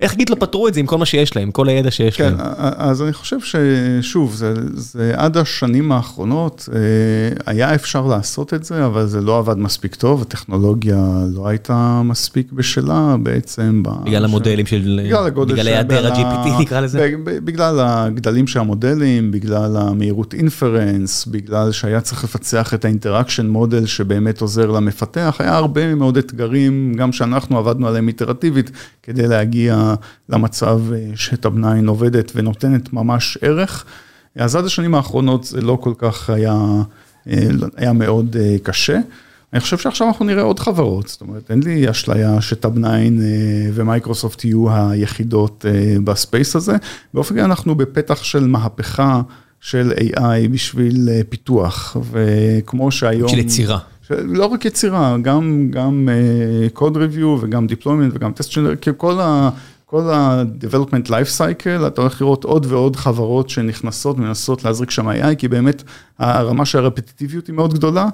איך 0.00 0.14
Git 0.14 0.30
לא 0.30 0.34
פתרו 0.34 0.68
את 0.68 0.74
זה 0.74 0.80
עם 0.80 0.86
כל 0.86 0.98
מה 0.98 1.06
שיש 1.06 1.36
להם, 1.36 1.50
כל 1.50 1.68
הידע 1.68 1.90
שיש 1.90 2.16
כן, 2.16 2.24
להם? 2.24 2.36
כן, 2.36 2.44
אז 2.76 3.02
אני 3.02 3.12
חושב 3.12 3.36
ששוב, 3.40 4.34
זה, 4.34 4.54
זה 4.74 5.12
עד 5.16 5.36
השנים 5.36 5.92
האחרונות 5.92 6.68
אה, 6.72 6.78
היה 7.46 7.74
אפשר 7.74 8.06
לעשות 8.06 8.54
את 8.54 8.64
זה, 8.64 8.86
אבל 8.86 9.06
זה 9.06 9.20
לא 9.20 9.38
עבד 9.38 9.58
מספיק 9.58 9.94
טוב, 9.94 10.22
הטכנולוגיה 10.22 11.24
לא 11.34 11.48
הייתה 11.48 12.02
מספיק 12.04 12.52
בשלה 12.52 13.16
בעצם. 13.22 13.82
בגלל 14.04 14.24
המודלים 14.24 14.66
של... 14.66 15.00
בגלל 15.04 15.26
הגודל 15.26 15.52
בגלל 15.52 15.66
היעדר 15.66 16.12
ה-GPT 16.12 16.60
נקרא 16.60 16.80
לזה? 16.80 17.10
בגלל 17.24 17.80
הגדלים 17.80 18.46
של 18.46 18.60
המודלים, 18.60 19.30
בגלל 19.30 19.76
המהירות 19.76 20.34
inference, 20.34 21.26
בגלל 21.26 21.72
שהיה 21.72 22.00
צריך 22.00 22.24
לפצח 22.24 22.74
את 22.74 22.84
ה 22.84 22.89
interaction 22.89 23.46
model 23.46 23.86
שבאמת 23.86 24.40
עוזר 24.40 24.70
למפתח, 24.70 25.36
היה 25.38 25.56
הרבה 25.56 25.94
מאוד 25.94 26.16
אתגרים, 26.16 26.94
גם 26.96 27.12
שאנחנו 27.12 27.58
עבדנו 27.58 27.88
עליהם 27.88 28.08
איטרטיבית, 28.08 28.70
כדי 29.02 29.28
להגיע 29.28 29.85
למצב 30.28 30.80
אה, 30.92 31.10
שטאב-9 31.14 31.88
עובדת 31.88 32.32
ונותנת 32.34 32.92
ממש 32.92 33.38
ערך. 33.40 33.84
אז 34.36 34.56
עד 34.56 34.64
השנים 34.64 34.94
האחרונות 34.94 35.44
זה 35.44 35.60
לא 35.60 35.78
כל 35.80 35.92
כך 35.98 36.30
היה, 36.30 36.56
אה, 37.28 37.48
היה 37.76 37.92
מאוד 37.92 38.36
אה, 38.40 38.56
קשה. 38.62 38.98
אני 39.52 39.60
חושב 39.60 39.78
שעכשיו 39.78 40.06
אנחנו 40.06 40.24
נראה 40.24 40.42
עוד 40.42 40.58
חברות, 40.58 41.08
זאת 41.08 41.20
אומרת, 41.20 41.50
אין 41.50 41.62
לי 41.62 41.90
אשליה 41.90 42.40
שטאב-9 42.40 42.86
ומייקרוסופט 43.74 44.44
יהיו 44.44 44.66
היחידות 44.70 45.64
ב 46.04 46.13
space 46.13 46.56
הזה. 46.56 46.76
באופן 47.14 47.34
כלל 47.34 47.44
אנחנו 47.44 47.74
בפתח 47.74 48.22
של 48.22 48.46
מהפכה 48.46 49.22
של 49.60 49.92
AI 49.98 50.48
בשביל 50.50 51.08
פיתוח, 51.28 51.96
וכמו 52.10 52.90
שהיום... 52.90 53.26
בשביל 53.26 53.44
יצירה. 53.44 53.78
לא 54.10 54.46
רק 54.46 54.64
יצירה, 54.64 55.16
גם, 55.22 55.68
גם 55.70 56.08
uh, 56.08 56.78
code 56.78 56.94
review 56.94 57.26
וגם 57.40 57.66
deployment 57.66 58.12
וגם 58.14 58.32
test 58.32 58.50
generation, 58.50 58.92
כל. 58.96 59.20
כל 59.88 60.10
ה-development 60.10 61.08
life 61.08 61.38
cycle, 61.38 61.86
אתה 61.86 62.00
הולך 62.00 62.20
לראות 62.20 62.44
עוד 62.44 62.66
ועוד 62.68 62.96
חברות 62.96 63.50
שנכנסות 63.50 64.16
ומנסות 64.16 64.64
להזריק 64.64 64.90
שם 64.90 65.08
AI, 65.08 65.34
כי 65.38 65.48
באמת 65.48 65.82
הרמה 66.18 66.64
של 66.64 66.78
הרפטיטיביות 66.78 67.46
היא 67.46 67.54
מאוד 67.54 67.74
גדולה, 67.74 68.08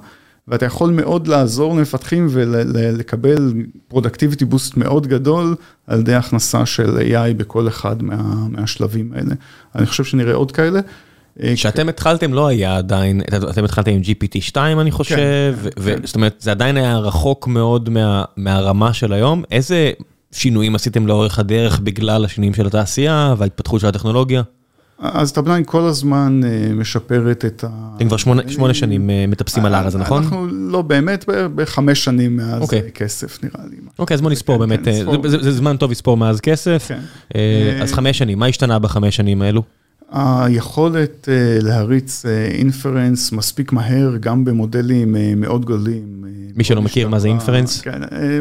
ואתה 0.49 0.67
יכול 0.67 0.91
מאוד 0.91 1.29
לעזור 1.29 1.77
למפתחים 1.77 2.27
ולקבל 2.31 3.53
productivity 3.93 4.43
boost 4.53 4.73
מאוד 4.77 5.07
גדול 5.07 5.55
על 5.87 6.01
ידי 6.01 6.15
הכנסה 6.15 6.67
של 6.67 6.99
AI 6.99 7.35
בכל 7.37 7.69
אחד 7.69 8.03
מה, 8.03 8.47
מהשלבים 8.49 9.13
האלה. 9.15 9.35
אני 9.75 9.87
חושב 9.87 10.05
שנראה 10.05 10.35
עוד 10.35 10.53
כאלה. 10.53 10.81
כשאתם 11.55 11.89
התחלתם 11.89 12.35
לא 12.35 12.47
היה 12.47 12.77
עדיין, 12.77 13.21
אתם 13.51 13.65
התחלתם 13.65 13.91
עם 13.91 14.01
GPT-2 14.01 14.57
אני 14.57 14.91
חושב, 14.91 15.55
זאת 16.05 16.17
אומרת 16.17 16.35
זה 16.39 16.51
עדיין 16.51 16.77
היה 16.77 16.99
רחוק 16.99 17.47
מאוד 17.47 17.91
מהרמה 18.37 18.93
של 18.93 19.13
היום, 19.13 19.43
איזה 19.51 19.91
שינויים 20.33 20.75
עשיתם 20.75 21.07
לאורך 21.07 21.39
הדרך 21.39 21.81
בגלל 21.81 22.25
השינויים 22.25 22.55
של 22.55 22.67
התעשייה 22.67 23.35
וההתפתחות 23.39 23.81
של 23.81 23.87
הטכנולוגיה? 23.87 24.43
אז 24.99 25.33
טאבליין 25.33 25.65
כל 25.67 25.83
הזמן 25.83 26.41
משפרת 26.75 27.45
את 27.45 27.65
ה... 27.65 27.69
אתם 27.97 28.07
כבר 28.07 28.17
שמונה 28.49 28.75
שנים 28.75 29.11
מטפסים 29.29 29.65
על 29.65 29.75
הר 29.75 29.87
הזה, 29.87 29.99
נכון? 29.99 30.23
אנחנו 30.23 30.47
לא 30.51 30.83
באמת, 30.83 31.25
בחמש 31.55 32.05
שנים 32.05 32.37
מאז 32.37 32.71
כסף 32.95 33.45
נראה 33.45 33.67
לי. 33.71 33.77
אוקיי, 33.99 34.15
אז 34.15 34.21
בוא 34.21 34.31
נספור 34.31 34.59
באמת, 34.59 34.81
זה 35.29 35.53
זמן 35.53 35.77
טוב 35.77 35.91
לספור 35.91 36.17
מאז 36.17 36.41
כסף. 36.41 36.91
אז 37.83 37.93
חמש 37.93 38.19
שנים, 38.19 38.39
מה 38.39 38.47
השתנה 38.47 38.79
בחמש 38.79 39.17
שנים 39.17 39.43
האלו? 39.43 39.63
היכולת 40.13 41.29
להריץ 41.63 42.25
inference 42.51 43.33
מספיק 43.33 43.73
מהר, 43.73 44.17
גם 44.21 44.45
במודלים 44.45 45.17
מאוד 45.37 45.65
גדולים. 45.65 46.25
מי 46.57 46.65
שלא 46.65 46.83
מכיר 46.83 47.09
מה 47.09 47.19
זה 47.19 47.29
inference? 47.29 47.81
כן, 47.81 48.01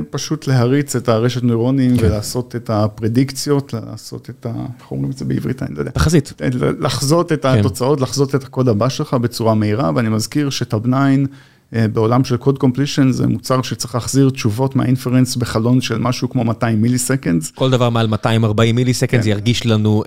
פשוט 0.10 0.48
להריץ 0.48 0.96
את 0.96 1.10
הרשת 1.10 1.44
נוירונים 1.44 1.96
ולעשות 2.00 2.56
את 2.56 2.70
הפרדיקציות, 2.70 3.74
לעשות 3.74 4.30
את 4.30 4.46
ה... 4.46 4.50
איך 4.80 4.92
אומרים 4.92 5.12
את 5.12 5.18
זה 5.18 5.26
בעברית? 5.26 5.64
אני 5.64 5.76
לא 5.76 5.80
יודע. 5.80 5.92
תחזית. 5.92 6.34
לחזות 6.80 7.32
את 7.32 7.46
התוצאות, 7.46 8.02
לחזות 8.02 8.36
את 8.36 8.44
הקוד 8.44 8.70
הבא 8.70 8.90
שלך 8.90 9.14
בצורה 9.14 9.54
מהירה, 9.54 9.92
ואני 9.96 10.10
מזכיר 10.10 10.50
ש-Tab 10.50 10.82
9, 10.82 10.96
בעולם 11.74 12.24
של 12.24 12.38
code 12.38 12.58
completion 12.58 13.12
זה 13.12 13.28
מוצר 13.28 13.62
שצריך 13.62 13.96
להחזיר 13.96 14.30
תשובות 14.30 14.76
מה-inference 14.76 15.36
בחלון 15.36 15.82
של 15.82 15.98
משהו 15.98 16.30
כמו 16.30 16.44
200 16.44 16.82
milliseconds. 16.82 17.52
כל 17.52 17.70
דבר 17.70 17.90
מעל 17.90 18.08
240 18.08 18.76
מילי 18.76 18.94
סקנדס 18.94 19.26
ירגיש 19.26 19.66
לנו 19.66 20.04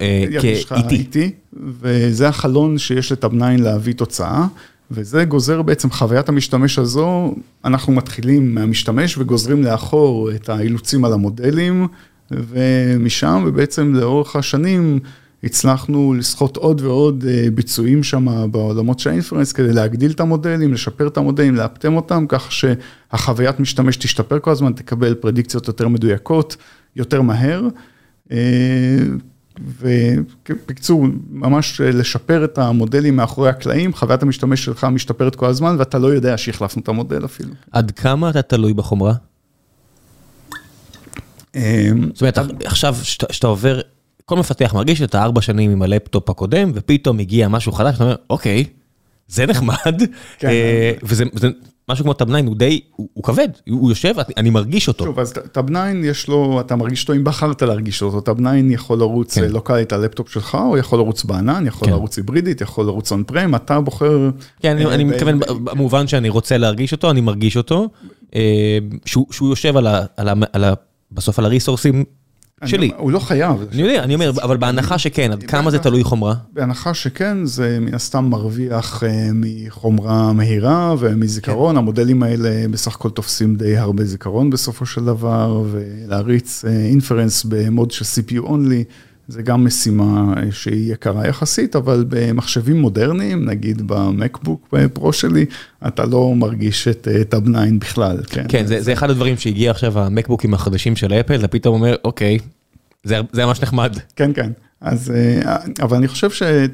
כאיטי. 0.68 1.30
וזה 1.80 2.28
החלון 2.28 2.78
שיש 2.78 3.12
9 3.12 3.28
להביא 3.58 3.94
תוצאה. 3.94 4.46
וזה 4.90 5.24
גוזר 5.24 5.62
בעצם 5.62 5.90
חוויית 5.90 6.28
המשתמש 6.28 6.78
הזו, 6.78 7.34
אנחנו 7.64 7.92
מתחילים 7.92 8.54
מהמשתמש 8.54 9.18
וגוזרים 9.18 9.62
לאחור 9.62 10.30
את 10.30 10.48
האילוצים 10.48 11.04
על 11.04 11.12
המודלים, 11.12 11.86
ומשם 12.30 13.44
ובעצם 13.46 13.94
לאורך 13.94 14.36
השנים 14.36 14.98
הצלחנו 15.44 16.14
לסחוט 16.14 16.56
עוד 16.56 16.80
ועוד 16.80 17.24
ביצועים 17.54 18.02
שם 18.02 18.50
בעולמות 18.50 18.98
של 18.98 19.10
האינפרנס 19.10 19.52
כדי 19.52 19.72
להגדיל 19.72 20.10
את 20.10 20.20
המודלים, 20.20 20.72
לשפר 20.72 21.06
את 21.06 21.16
המודלים, 21.16 21.54
לאפטם 21.54 21.96
אותם, 21.96 22.24
כך 22.28 22.52
שהחוויית 22.52 23.60
משתמש 23.60 23.96
תשתפר 23.96 24.38
כל 24.38 24.50
הזמן, 24.50 24.72
תקבל 24.72 25.14
פרדיקציות 25.14 25.68
יותר 25.68 25.88
מדויקות, 25.88 26.56
יותר 26.96 27.22
מהר. 27.22 27.62
ובקיצור, 29.80 31.06
ממש 31.30 31.80
לשפר 31.80 32.44
את 32.44 32.58
המודלים 32.58 33.16
מאחורי 33.16 33.48
הקלעים, 33.48 33.94
חוויית 33.94 34.22
המשתמש 34.22 34.64
שלך 34.64 34.84
משתפרת 34.84 35.34
כל 35.34 35.46
הזמן, 35.46 35.76
ואתה 35.78 35.98
לא 35.98 36.06
יודע 36.06 36.38
שהחלפנו 36.38 36.82
את 36.82 36.88
המודל 36.88 37.24
אפילו. 37.24 37.50
עד 37.72 37.90
כמה 37.90 38.30
אתה 38.30 38.42
תלוי 38.42 38.74
בחומרה? 38.74 39.14
זאת 41.54 42.20
אומרת, 42.20 42.38
עכשיו 42.64 42.96
שאתה 43.02 43.46
עובר, 43.46 43.80
כל 44.26 44.38
מפתח 44.38 44.74
מרגיש 44.74 44.98
שאתה 44.98 45.22
ארבע 45.22 45.40
שנים 45.40 45.70
עם 45.70 45.82
הלפטופ 45.82 46.30
הקודם, 46.30 46.70
ופתאום 46.74 47.18
הגיע 47.18 47.48
משהו 47.48 47.72
חדש, 47.72 47.94
אתה 47.96 48.04
אומר, 48.04 48.14
אוקיי, 48.30 48.64
זה 49.28 49.46
נחמד, 49.46 50.02
וזה 51.02 51.24
משהו 51.90 52.04
כמו 52.04 52.12
9 52.12 52.24
הוא 52.46 52.56
די, 52.56 52.80
הוא 52.96 53.24
כבד, 53.24 53.48
הוא 53.68 53.90
יושב, 53.90 54.14
אני 54.36 54.50
מרגיש 54.50 54.88
אותו. 54.88 55.04
שוב, 55.04 55.18
אז 55.18 55.32
9 55.52 55.90
יש 56.04 56.28
לו, 56.28 56.60
אתה 56.60 56.76
מרגיש 56.76 57.02
אותו 57.02 57.12
אם 57.12 57.24
בחרת 57.24 57.62
להרגיש 57.62 58.02
אותו, 58.02 58.34
9 58.34 58.56
יכול 58.70 58.98
לרוץ 58.98 59.38
לוקאלית 59.38 59.92
על 59.92 60.04
לפטופ 60.04 60.28
שלך, 60.28 60.54
או 60.54 60.78
יכול 60.78 60.98
לרוץ 60.98 61.24
בענן, 61.24 61.66
יכול 61.66 61.88
לרוץ 61.88 62.16
היברידית, 62.16 62.60
יכול 62.60 62.86
לרוץ 62.86 63.12
און 63.12 63.24
פריים, 63.24 63.54
אתה 63.54 63.80
בוחר... 63.80 64.30
כן, 64.60 64.86
אני 64.86 65.04
מתכוון, 65.04 65.40
במובן 65.64 66.06
שאני 66.06 66.28
רוצה 66.28 66.58
להרגיש 66.58 66.92
אותו, 66.92 67.10
אני 67.10 67.20
מרגיש 67.20 67.56
אותו, 67.56 67.88
שהוא 69.06 69.48
יושב 69.48 69.74
בסוף 71.12 71.38
על 71.38 71.44
הריסורסים. 71.44 72.04
שלי. 72.66 72.90
הוא 72.96 73.12
לא 73.12 73.18
חייב. 73.18 73.56
אני 73.72 73.82
יודע, 73.82 74.04
אני 74.04 74.14
אומר, 74.14 74.30
אבל 74.42 74.56
בהנחה 74.56 74.98
שכן, 74.98 75.32
עד 75.32 75.42
כמה 75.42 75.70
זה 75.70 75.78
תלוי 75.78 76.04
חומרה? 76.04 76.34
בהנחה 76.52 76.94
שכן, 76.94 77.44
זה 77.44 77.78
מן 77.80 77.94
הסתם 77.94 78.24
מרוויח 78.24 79.02
מחומרה 79.34 80.32
מהירה 80.32 80.94
ומזיכרון, 80.98 81.76
המודלים 81.76 82.22
האלה 82.22 82.68
בסך 82.70 82.94
הכל 82.94 83.10
תופסים 83.10 83.56
די 83.56 83.76
הרבה 83.76 84.04
זיכרון 84.04 84.50
בסופו 84.50 84.86
של 84.86 85.04
דבר, 85.04 85.62
ולהריץ 85.70 86.64
אינפרנס 86.64 87.44
במוד 87.44 87.90
של 87.90 88.04
CPU 88.04 88.46
only, 88.48 88.84
זה 89.28 89.42
גם 89.42 89.64
משימה 89.64 90.34
שהיא 90.50 90.92
יקרה 90.92 91.28
יחסית, 91.28 91.76
אבל 91.76 92.04
במחשבים 92.08 92.80
מודרניים, 92.80 93.44
נגיד 93.44 93.82
במקבוק 93.86 94.74
פרו 94.92 95.12
שלי, 95.12 95.46
אתה 95.86 96.06
לא 96.06 96.34
מרגיש 96.34 96.88
את 96.88 97.08
טאב 97.28 97.42
9 97.52 97.60
בכלל. 97.78 98.16
כן, 98.26 98.44
כן 98.48 98.66
זה, 98.66 98.80
זה 98.80 98.92
אחד 98.92 99.10
הדברים 99.10 99.36
שהגיע 99.36 99.70
עכשיו 99.70 99.98
המקבוקים 99.98 100.54
החדשים 100.54 100.96
של 100.96 101.12
אפל, 101.12 101.34
אתה 101.34 101.48
פתאום 101.48 101.74
אומר, 101.74 101.96
אוקיי, 102.04 102.38
זה, 103.04 103.20
זה 103.32 103.46
ממש 103.46 103.62
נחמד. 103.62 103.96
כן, 104.16 104.32
כן. 104.32 104.50
אז, 104.80 105.12
אבל 105.82 105.96
אני 105.96 106.08
חושב 106.08 106.28
9 106.28 106.66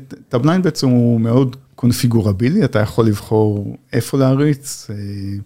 בעצם 0.63 0.89
הוא 0.89 1.21
מאוד 1.21 1.57
קונפיגורבילי, 1.75 2.65
אתה 2.65 2.79
יכול 2.79 3.07
לבחור 3.07 3.77
איפה 3.93 4.19
להריץ, 4.19 4.91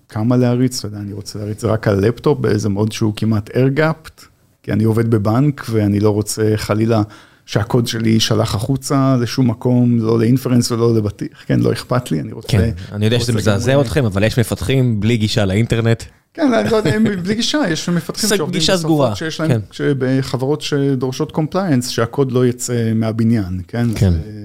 כמה 0.08 0.36
להריץ, 0.36 0.84
אני 0.84 1.12
רוצה 1.12 1.38
להריץ 1.38 1.64
רק 1.64 1.88
על 1.88 2.00
לפטופ 2.00 2.38
באיזה 2.38 2.68
מוד 2.68 2.92
שהוא 2.92 3.12
כמעט 3.16 3.50
air 3.50 3.78
gapped. 3.78 4.24
כי 4.62 4.72
אני 4.72 4.84
עובד 4.84 5.10
בבנק 5.10 5.66
ואני 5.70 6.00
לא 6.00 6.10
רוצה 6.10 6.52
חלילה 6.56 7.02
שהקוד 7.46 7.86
שלי 7.86 8.10
יישלח 8.10 8.54
החוצה 8.54 9.16
לשום 9.20 9.50
מקום, 9.50 9.98
לא 9.98 10.18
ל-inference 10.18 10.70
ולא 10.70 10.94
לבטיח, 10.94 11.44
כן, 11.46 11.60
לא 11.60 11.72
אכפת 11.72 12.10
לי, 12.10 12.20
אני 12.20 12.32
רוצה... 12.32 12.48
כן, 12.48 12.70
אני 12.92 13.04
יודע 13.04 13.20
שזה 13.20 13.32
מזעזע 13.32 13.80
אתכם, 13.80 14.04
אבל 14.04 14.24
יש 14.24 14.38
מפתחים 14.38 15.00
בלי 15.00 15.16
גישה 15.16 15.44
לאינטרנט. 15.44 16.02
כן, 16.34 16.50
לא 16.70 16.76
יודע, 16.76 16.98
בלי 17.22 17.34
גישה, 17.34 17.62
יש 17.70 17.88
מפתחים 17.88 18.30
שעובדים 18.36 18.60
בשפות 18.60 19.16
שיש 19.16 19.40
להם, 19.40 19.60
בחברות 19.98 20.60
שדורשות 20.60 21.32
compliance, 21.32 21.88
שהקוד 21.88 22.32
לא 22.32 22.46
יצא 22.46 22.92
מהבניין, 22.94 23.60
כן? 23.68 23.86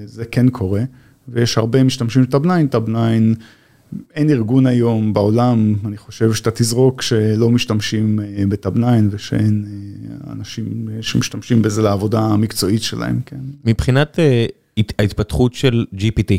זה 0.06 0.24
כן 0.24 0.48
קורה, 0.48 0.82
ויש 1.28 1.58
הרבה 1.58 1.82
משתמשים 1.82 2.22
ב-Tab 2.22 2.42
9, 2.42 2.66
Tab 2.70 2.84
9 2.84 2.92
אין 4.14 4.30
ארגון 4.30 4.66
היום 4.66 5.12
בעולם, 5.12 5.74
אני 5.86 5.96
חושב 5.96 6.32
שאתה 6.32 6.50
תזרוק 6.50 7.02
שלא 7.02 7.50
משתמשים 7.50 8.20
אה, 8.20 8.44
ב-Tab 8.48 8.74
9 8.74 8.86
ושאין 9.10 9.64
אה, 9.66 10.32
אנשים 10.32 10.88
שמשתמשים 11.00 11.62
בזה 11.62 11.82
לעבודה 11.82 12.20
המקצועית 12.20 12.82
שלהם, 12.82 13.20
כן. 13.26 13.36
מבחינת 13.64 14.18
ההתפתחות 14.98 15.54
של 15.54 15.84
GPT, 15.94 16.32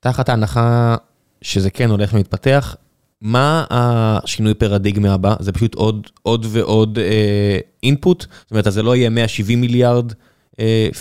תחת 0.00 0.28
ההנחה 0.28 0.96
שזה 1.42 1.70
כן 1.70 1.90
הולך 1.90 2.14
ומתפתח, 2.14 2.76
מה 3.22 3.64
השינוי 3.70 4.54
פרדיגמה 4.54 5.14
הבא? 5.14 5.34
זה 5.40 5.52
פשוט 5.52 5.74
עוד, 5.74 6.06
עוד 6.22 6.46
ועוד 6.50 6.98
אינפוט? 7.82 8.26
זאת 8.42 8.50
אומרת, 8.50 8.66
אז 8.66 8.74
זה 8.74 8.82
לא 8.82 8.96
יהיה 8.96 9.10
170 9.10 9.60
מיליארד 9.60 10.12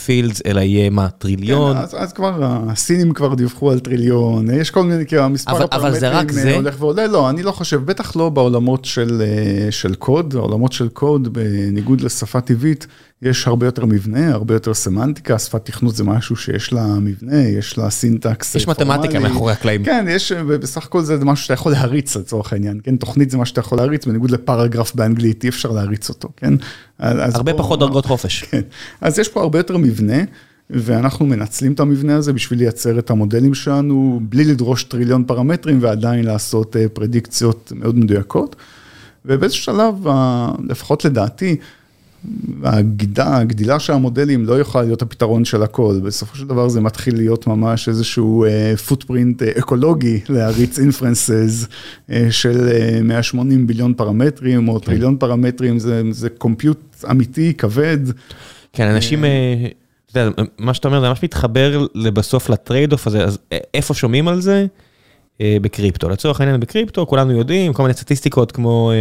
פילדס, 0.06 0.42
אלא 0.46 0.60
יהיה 0.60 0.90
מה, 0.90 1.10
טריליון? 1.10 1.74
כן, 1.74 1.80
אז, 1.80 1.96
אז 1.98 2.14
כבר 2.14 2.34
הסינים 2.42 3.14
כבר 3.14 3.34
דיווחו 3.34 3.72
על 3.72 3.80
טריליון, 3.80 4.50
יש 4.54 4.72
כל 4.72 4.84
מיני, 4.84 5.06
כאילו 5.06 5.24
המספר 5.24 5.52
אבל, 5.52 5.66
אבל 5.72 6.00
זה 6.00 6.10
רק 6.10 6.32
זה? 6.32 6.56
הולך 6.56 6.76
ועולה, 6.80 7.08
לא, 7.08 7.30
אני 7.30 7.44
לא 7.44 7.52
חושב, 7.52 7.86
בטח 7.86 8.16
לא 8.16 8.30
בעולמות 8.30 8.86
של, 8.86 9.22
של 9.70 9.96
קוד, 9.96 10.36
העולמות 10.36 10.72
של 10.72 10.90
קוד, 10.90 11.34
בניגוד 11.34 12.02
לשפה 12.02 12.42
טבעית, 12.42 12.88
יש 13.22 13.48
הרבה 13.48 13.66
יותר 13.66 13.86
מבנה, 13.86 14.32
הרבה 14.32 14.54
יותר 14.54 14.74
סמנטיקה, 14.74 15.40
שפת 15.40 15.66
תכנות 15.66 15.96
זה 15.96 16.04
משהו 16.04 16.36
שיש 16.36 16.74
לה 16.74 16.86
מבנה, 16.86 17.38
יש 17.38 17.78
לה 17.78 17.90
סינטקס 17.90 18.56
יש 18.56 18.66
פורמלי. 18.66 18.90
מתמטיקה 18.90 19.20
מאחורי 19.20 19.54
הקלעים. 19.54 19.84
כן, 19.84 20.06
יש, 20.10 20.32
בסך 20.32 20.86
הכל 20.86 21.02
זה 21.02 21.26
משהו 21.26 21.44
שאתה 21.44 21.54
יכול 21.54 21.72
להריץ 21.72 22.16
לצורך 22.16 22.54
העניין, 22.54 22.80
כן, 22.84 22.96
תוכנית 22.96 23.30
זה 23.32 23.38
מה 23.38 23.46
שאתה 23.46 23.60
יכול 23.60 23.78
להריץ, 23.78 24.06
בניגוד 24.06 24.32
לפרגרף 24.32 24.96
באנגלית, 24.96 25.44
אי 25.44 25.50
אפשר 25.50 25.72
להריץ 25.72 26.10
אותו, 26.10 26.30
כן. 26.38 26.54
הרבה 27.00 27.54
פה, 27.54 27.58
פחות 27.58 27.80
דרגות 27.80 28.06
חופש. 28.06 28.44
כן, 28.52 28.62
אז 29.02 29.20
יש 29.20 29.28
פה 29.30 29.42
הרבה 29.42 29.60
יותר 29.60 29.78
מבנה, 29.78 30.24
ואנחנו 30.70 31.26
מנצלים 31.26 31.74
את 31.74 31.80
המבנה 31.80 32.16
הזה 32.16 32.34
בשביל 32.34 32.60
לייצר 32.60 33.00
את 33.00 33.10
המודלים 33.10 33.54
שלנו, 33.54 34.20
בלי 34.24 34.44
לדרוש 34.44 34.84
טריליון 34.84 35.24
פרמטרים 35.24 35.78
ועדיין 35.82 36.26
לעשות 36.26 36.76
פרדיקציות 36.94 37.72
מאוד 37.76 37.98
מדויקות. 37.98 38.56
ובאיזשהו 39.26 39.64
שלב, 39.64 40.08
לפחות 40.70 41.06
לדעתי, 41.06 41.56
הגדילה, 42.64 43.38
הגדילה 43.38 43.80
של 43.80 43.94
המודלים 43.94 44.46
לא 44.46 44.60
יכולה 44.60 44.84
להיות 44.84 45.02
הפתרון 45.02 45.46
של 45.46 45.64
הכל, 45.64 46.00
בסופו 46.04 46.38
של 46.38 46.48
דבר 46.48 46.70
זה 46.70 46.82
מתחיל 46.82 47.16
להיות 47.16 47.48
ממש 47.48 47.90
איזשהו 47.90 48.46
footprint 48.88 49.42
uh, 49.42 49.60
אקולוגי 49.60 50.20
להריץ 50.30 50.80
inferences 50.80 51.68
uh, 52.10 52.14
של 52.30 52.70
uh, 53.00 53.04
180 53.04 53.68
billion 53.68 53.94
פרמטרים 53.94 54.70
או 54.70 54.80
כן. 54.80 54.86
טריליון 54.86 55.18
פרמטרים, 55.18 55.80
זה, 55.80 56.02
זה 56.12 56.30
compute 56.30 57.06
אמיתי, 57.12 57.54
כבד. 57.54 58.00
כן, 58.74 58.88
אנשים, 58.88 59.26
אתה 60.12 60.20
יודע, 60.20 60.44
מה 60.58 60.74
שאתה 60.74 60.88
אומר 60.88 61.02
זה 61.02 61.10
ממש 61.10 61.24
מתחבר 61.24 61.86
לבסוף 61.96 62.50
ל-trade 62.50 62.94
off 62.94 63.08
הזה, 63.08 63.24
אז 63.24 63.38
איפה 63.74 63.94
שומעים 63.94 64.28
על 64.28 64.42
זה? 64.42 64.66
בקריפטו, 65.42 66.10
לצורך 66.10 66.42
העניין 66.42 66.60
בקריפטו, 66.60 67.08
כולנו 67.08 67.32
יודעים, 67.32 67.74
כל 67.74 67.84
מיני 67.84 67.94
סטטיסטיקות 67.94 68.52
כמו... 68.52 68.92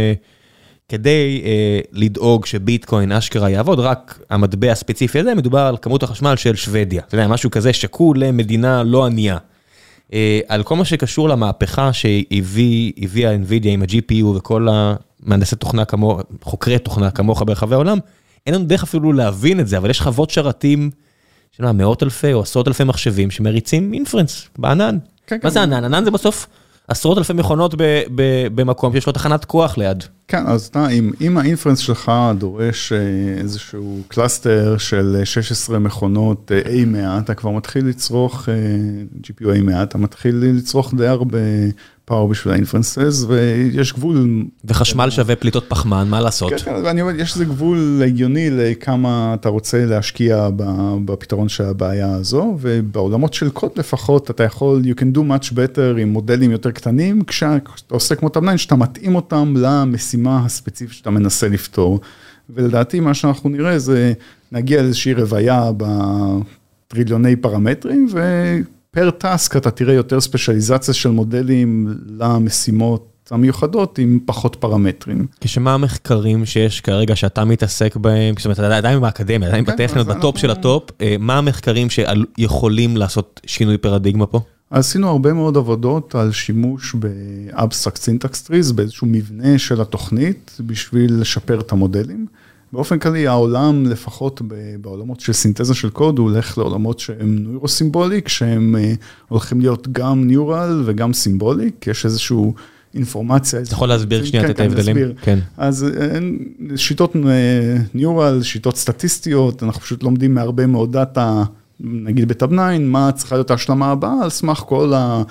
כדי 0.91 1.41
אה, 1.45 1.79
לדאוג 1.91 2.45
שביטקוין 2.45 3.11
אשכרה 3.11 3.49
יעבוד, 3.49 3.79
רק 3.79 4.19
המטבע 4.29 4.71
הספציפי 4.71 5.19
הזה, 5.19 5.35
מדובר 5.35 5.59
על 5.59 5.77
כמות 5.81 6.03
החשמל 6.03 6.35
של 6.35 6.55
שוודיה. 6.55 7.01
אתה 7.07 7.15
יודע, 7.15 7.27
משהו 7.27 7.51
כזה 7.51 7.73
שקול 7.73 8.19
למדינה 8.19 8.83
לא 8.83 9.05
ענייה. 9.05 9.37
אה, 10.13 10.39
על 10.47 10.63
כל 10.63 10.75
מה 10.75 10.85
שקשור 10.85 11.29
למהפכה 11.29 11.93
שהביאה 11.93 13.35
NVIDIA 13.35 13.67
עם 13.67 13.81
ה-GPU 13.81 14.25
וכל 14.25 14.67
המהנדסי 14.71 15.55
תוכנה 15.55 15.85
כמו, 15.85 16.19
חוקרי 16.41 16.79
תוכנה 16.79 17.11
כמוך 17.11 17.43
ברחבי 17.45 17.75
העולם, 17.75 17.97
אין 18.47 18.55
לנו 18.55 18.65
דרך 18.65 18.83
אפילו 18.83 19.13
להבין 19.13 19.59
את 19.59 19.67
זה, 19.67 19.77
אבל 19.77 19.89
יש 19.89 20.01
חוות 20.01 20.29
שרתים 20.29 20.89
של 21.51 21.63
מה, 21.63 21.71
מאות 21.71 22.03
אלפי 22.03 22.33
או 22.33 22.41
עשרות 22.41 22.67
אלפי 22.67 22.83
מחשבים 22.83 23.31
שמריצים 23.31 23.93
inference 23.93 24.47
בענן. 24.57 24.97
כן, 25.27 25.35
מה 25.35 25.41
כן. 25.41 25.49
זה 25.49 25.63
ענן? 25.63 25.83
ענן 25.83 26.05
זה 26.05 26.11
בסוף 26.11 26.47
עשרות 26.87 27.17
אלפי 27.17 27.33
מכונות 27.33 27.75
במקום 28.55 28.93
שיש 28.93 29.07
לו 29.07 29.13
תחנת 29.13 29.45
כוח 29.45 29.77
ליד. 29.77 30.03
כן, 30.31 30.47
אז 30.47 30.67
אתה, 30.67 30.87
אם, 30.87 31.11
אם 31.21 31.37
ה-inference 31.37 31.79
שלך 31.79 32.11
דורש 32.37 32.91
אה, 32.91 32.97
איזשהו 33.37 33.99
cluster 34.07 34.77
של 34.77 35.21
16 35.25 35.79
מכונות 35.79 36.51
אה, 36.51 36.61
A100, 36.61 37.19
אתה 37.23 37.33
כבר 37.33 37.51
מתחיל 37.51 37.87
לצרוך 37.87 38.49
אה, 38.49 38.53
GPU 39.23 39.45
A100, 39.45 39.83
אתה 39.83 39.97
מתחיל 39.97 40.35
לצרוך 40.35 40.93
די 40.93 41.07
הרבה 41.07 41.37
power 42.05 42.27
בשביל 42.27 42.53
ה-inferences, 42.53 43.25
ויש 43.27 43.93
גבול. 43.93 44.45
וחשמל 44.65 45.09
שווה 45.09 45.35
פליטות 45.35 45.65
פחמן, 45.67 46.07
מה 46.09 46.21
לעשות? 46.21 46.49
כן, 46.49 46.57
כן, 46.57 46.73
ואני 46.83 47.01
אומר, 47.01 47.15
יש 47.15 47.33
איזה 47.33 47.45
גבול 47.45 48.01
הגיוני 48.05 48.49
לכמה 48.49 49.33
אתה 49.33 49.49
רוצה 49.49 49.85
להשקיע 49.85 50.49
בפתרון 51.05 51.49
של 51.49 51.63
הבעיה 51.63 52.13
הזו, 52.13 52.57
ובעולמות 52.59 53.33
של 53.33 53.49
קוד 53.49 53.71
לפחות, 53.75 54.31
אתה 54.31 54.43
יכול, 54.43 54.81
you 54.83 54.99
can 54.99 55.17
do 55.17 55.19
much 55.19 55.51
better 55.51 55.99
עם 55.99 56.09
מודלים 56.09 56.51
יותר 56.51 56.71
קטנים, 56.71 57.23
כשאתה 57.23 57.59
עושה 57.87 58.15
כמו 58.15 58.29
טבליין, 58.29 58.57
שאתה 58.57 58.75
מתאים 58.75 59.15
אותם 59.15 59.53
למשימה 59.57 60.45
הספציפית 60.45 60.97
שאתה 60.97 61.09
מנסה 61.09 61.47
לפתור. 61.47 61.99
ולדעתי 62.49 62.99
מה 62.99 63.13
שאנחנו 63.13 63.49
נראה 63.49 63.79
זה, 63.79 64.13
נגיע 64.51 64.81
לאיזושהי 64.81 65.13
רוויה 65.13 65.71
בטריליוני 65.77 67.35
פרמטרים, 67.35 68.07
ו... 68.11 68.19
פר 68.95 69.11
טאסק 69.11 69.57
אתה 69.57 69.71
תראה 69.71 69.93
יותר 69.93 70.21
ספיישליזציה 70.21 70.93
של 70.93 71.09
מודלים 71.09 71.87
למשימות 72.07 73.29
המיוחדות 73.31 73.97
עם 73.97 74.19
פחות 74.25 74.55
פרמטרים. 74.55 75.27
כשמה 75.41 75.73
המחקרים 75.73 76.45
שיש 76.45 76.81
כרגע 76.81 77.15
שאתה 77.15 77.45
מתעסק 77.45 77.95
בהם, 77.95 78.35
זאת 78.37 78.45
אומרת, 78.45 78.59
אתה 78.59 78.77
עדיין 78.77 79.01
באקדמיה, 79.01 79.47
עדיין 79.47 79.65
כן, 79.65 79.73
בטכניות, 79.73 80.07
בטופ 80.07 80.37
של 80.37 80.51
הטופ, 80.51 80.83
אה, 81.01 81.15
מה 81.19 81.37
המחקרים 81.37 81.87
שיכולים 81.89 82.97
לעשות 82.97 83.41
שינוי 83.45 83.77
פרדיגמה 83.77 84.25
פה? 84.25 84.39
עשינו 84.69 85.07
הרבה 85.07 85.33
מאוד 85.33 85.57
עבודות 85.57 86.15
על 86.15 86.31
שימוש 86.31 86.95
ב-Abstract 86.99 87.97
Syntax 87.97 88.47
Trees, 88.47 88.73
באיזשהו 88.75 89.07
מבנה 89.07 89.57
של 89.59 89.81
התוכנית, 89.81 90.57
בשביל 90.59 91.21
לשפר 91.21 91.59
את 91.59 91.71
המודלים. 91.71 92.25
באופן 92.73 92.99
כללי 92.99 93.27
העולם, 93.27 93.85
לפחות 93.85 94.41
בעולמות 94.81 95.19
של 95.19 95.33
סינתזה 95.33 95.73
של 95.73 95.89
קוד, 95.89 96.19
הוא 96.19 96.29
הולך 96.29 96.57
לעולמות 96.57 96.99
שהם 96.99 97.37
neuro-symbolic, 97.37 98.27
שהם 98.27 98.75
אה, 98.75 98.93
הולכים 99.27 99.61
להיות 99.61 99.87
גם 99.91 100.27
neural 100.27 100.83
וגם 100.85 101.13
symbolic, 101.13 101.87
יש 101.87 102.05
איזשהו 102.05 102.53
אינפורמציה. 102.93 103.61
אתה 103.61 103.73
יכול 103.73 103.89
להסביר 103.89 104.25
שנייה 104.25 104.45
כן, 104.45 104.51
את 104.51 104.59
ההבדלים? 104.59 105.13
כן. 105.21 105.39
אז 105.57 105.85
אה, 105.99 106.19
שיטות 106.77 107.15
ניורל, 107.93 108.43
שיטות 108.43 108.77
סטטיסטיות, 108.77 109.63
אנחנו 109.63 109.81
פשוט 109.81 110.03
לומדים 110.03 110.33
מהרבה 110.33 110.65
מאוד 110.65 110.91
דאטה, 110.91 111.43
נגיד 111.79 112.27
בטאב 112.27 112.49
9, 112.49 112.79
מה 112.79 113.11
צריכה 113.11 113.35
להיות 113.35 113.51
ההשלמה 113.51 113.91
הבאה, 113.91 114.23
על 114.23 114.29
סמך 114.29 114.57
כל 114.57 114.93
ה... 114.95 115.23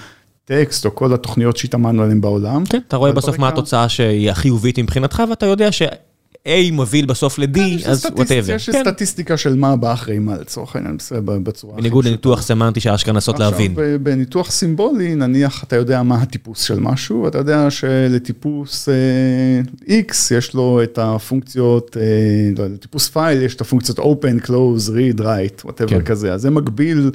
טקסט 0.45 0.87
או 0.87 0.95
כל 0.95 1.15
התוכניות 1.15 1.57
שהתאמנו 1.57 2.03
עליהן 2.03 2.21
בעולם. 2.21 2.65
כן, 2.65 2.79
אתה 2.89 2.97
רואה 2.97 3.13
בסוף 3.13 3.39
מה 3.39 3.49
התוצאה 3.49 3.89
שהיא 3.89 4.31
החיובית 4.31 4.79
מבחינתך 4.79 5.23
ואתה 5.31 5.47
יודע 5.47 5.73
ש... 5.73 5.83
A 6.47 6.73
מוביל 6.73 7.07
בסוף 7.07 7.39
ל-D, 7.39 7.55
כן, 7.55 7.91
אז 7.91 8.07
whatever. 8.07 8.53
יש 8.53 8.71
כן. 8.71 8.81
סטטיסטיקה 8.83 9.37
של 9.37 9.55
מה 9.55 9.77
בא 9.77 9.93
אחרי 9.93 10.19
מה 10.19 10.37
לצורך 10.37 10.77
העניין, 10.77 10.97
בצורה 11.25 11.73
הכי 11.73 11.83
בניגוד 11.83 12.05
לניתוח 12.05 12.43
סמנטי 12.43 12.81
שאשכרה 12.81 13.15
לנסות 13.15 13.39
להבין. 13.39 13.71
עכשיו, 13.71 13.85
בניתוח 14.03 14.51
סימבולי, 14.51 15.15
נניח 15.15 15.65
אתה 15.65 15.77
יודע 15.77 16.03
מה 16.03 16.23
הטיפוס 16.23 16.63
של 16.63 16.81
משהו, 16.81 17.23
ואתה 17.23 17.39
יודע 17.39 17.71
שלטיפוס 17.71 18.89
uh, 18.89 19.89
X 19.89 20.35
יש 20.35 20.55
לו 20.55 20.81
את 20.83 20.99
הפונקציות, 20.99 21.97
לא, 22.59 22.67
לטיפוס 22.67 23.09
פייל 23.09 23.43
יש 23.43 23.55
את 23.55 23.61
הפונקציות 23.61 23.99
open, 23.99 24.47
close, 24.47 24.89
read, 24.89 25.21
write, 25.21 25.67
whatever 25.67 25.89
כן. 25.89 26.03
כזה, 26.03 26.33
אז 26.33 26.43
זה 26.43 26.51
מגביל 26.51 27.11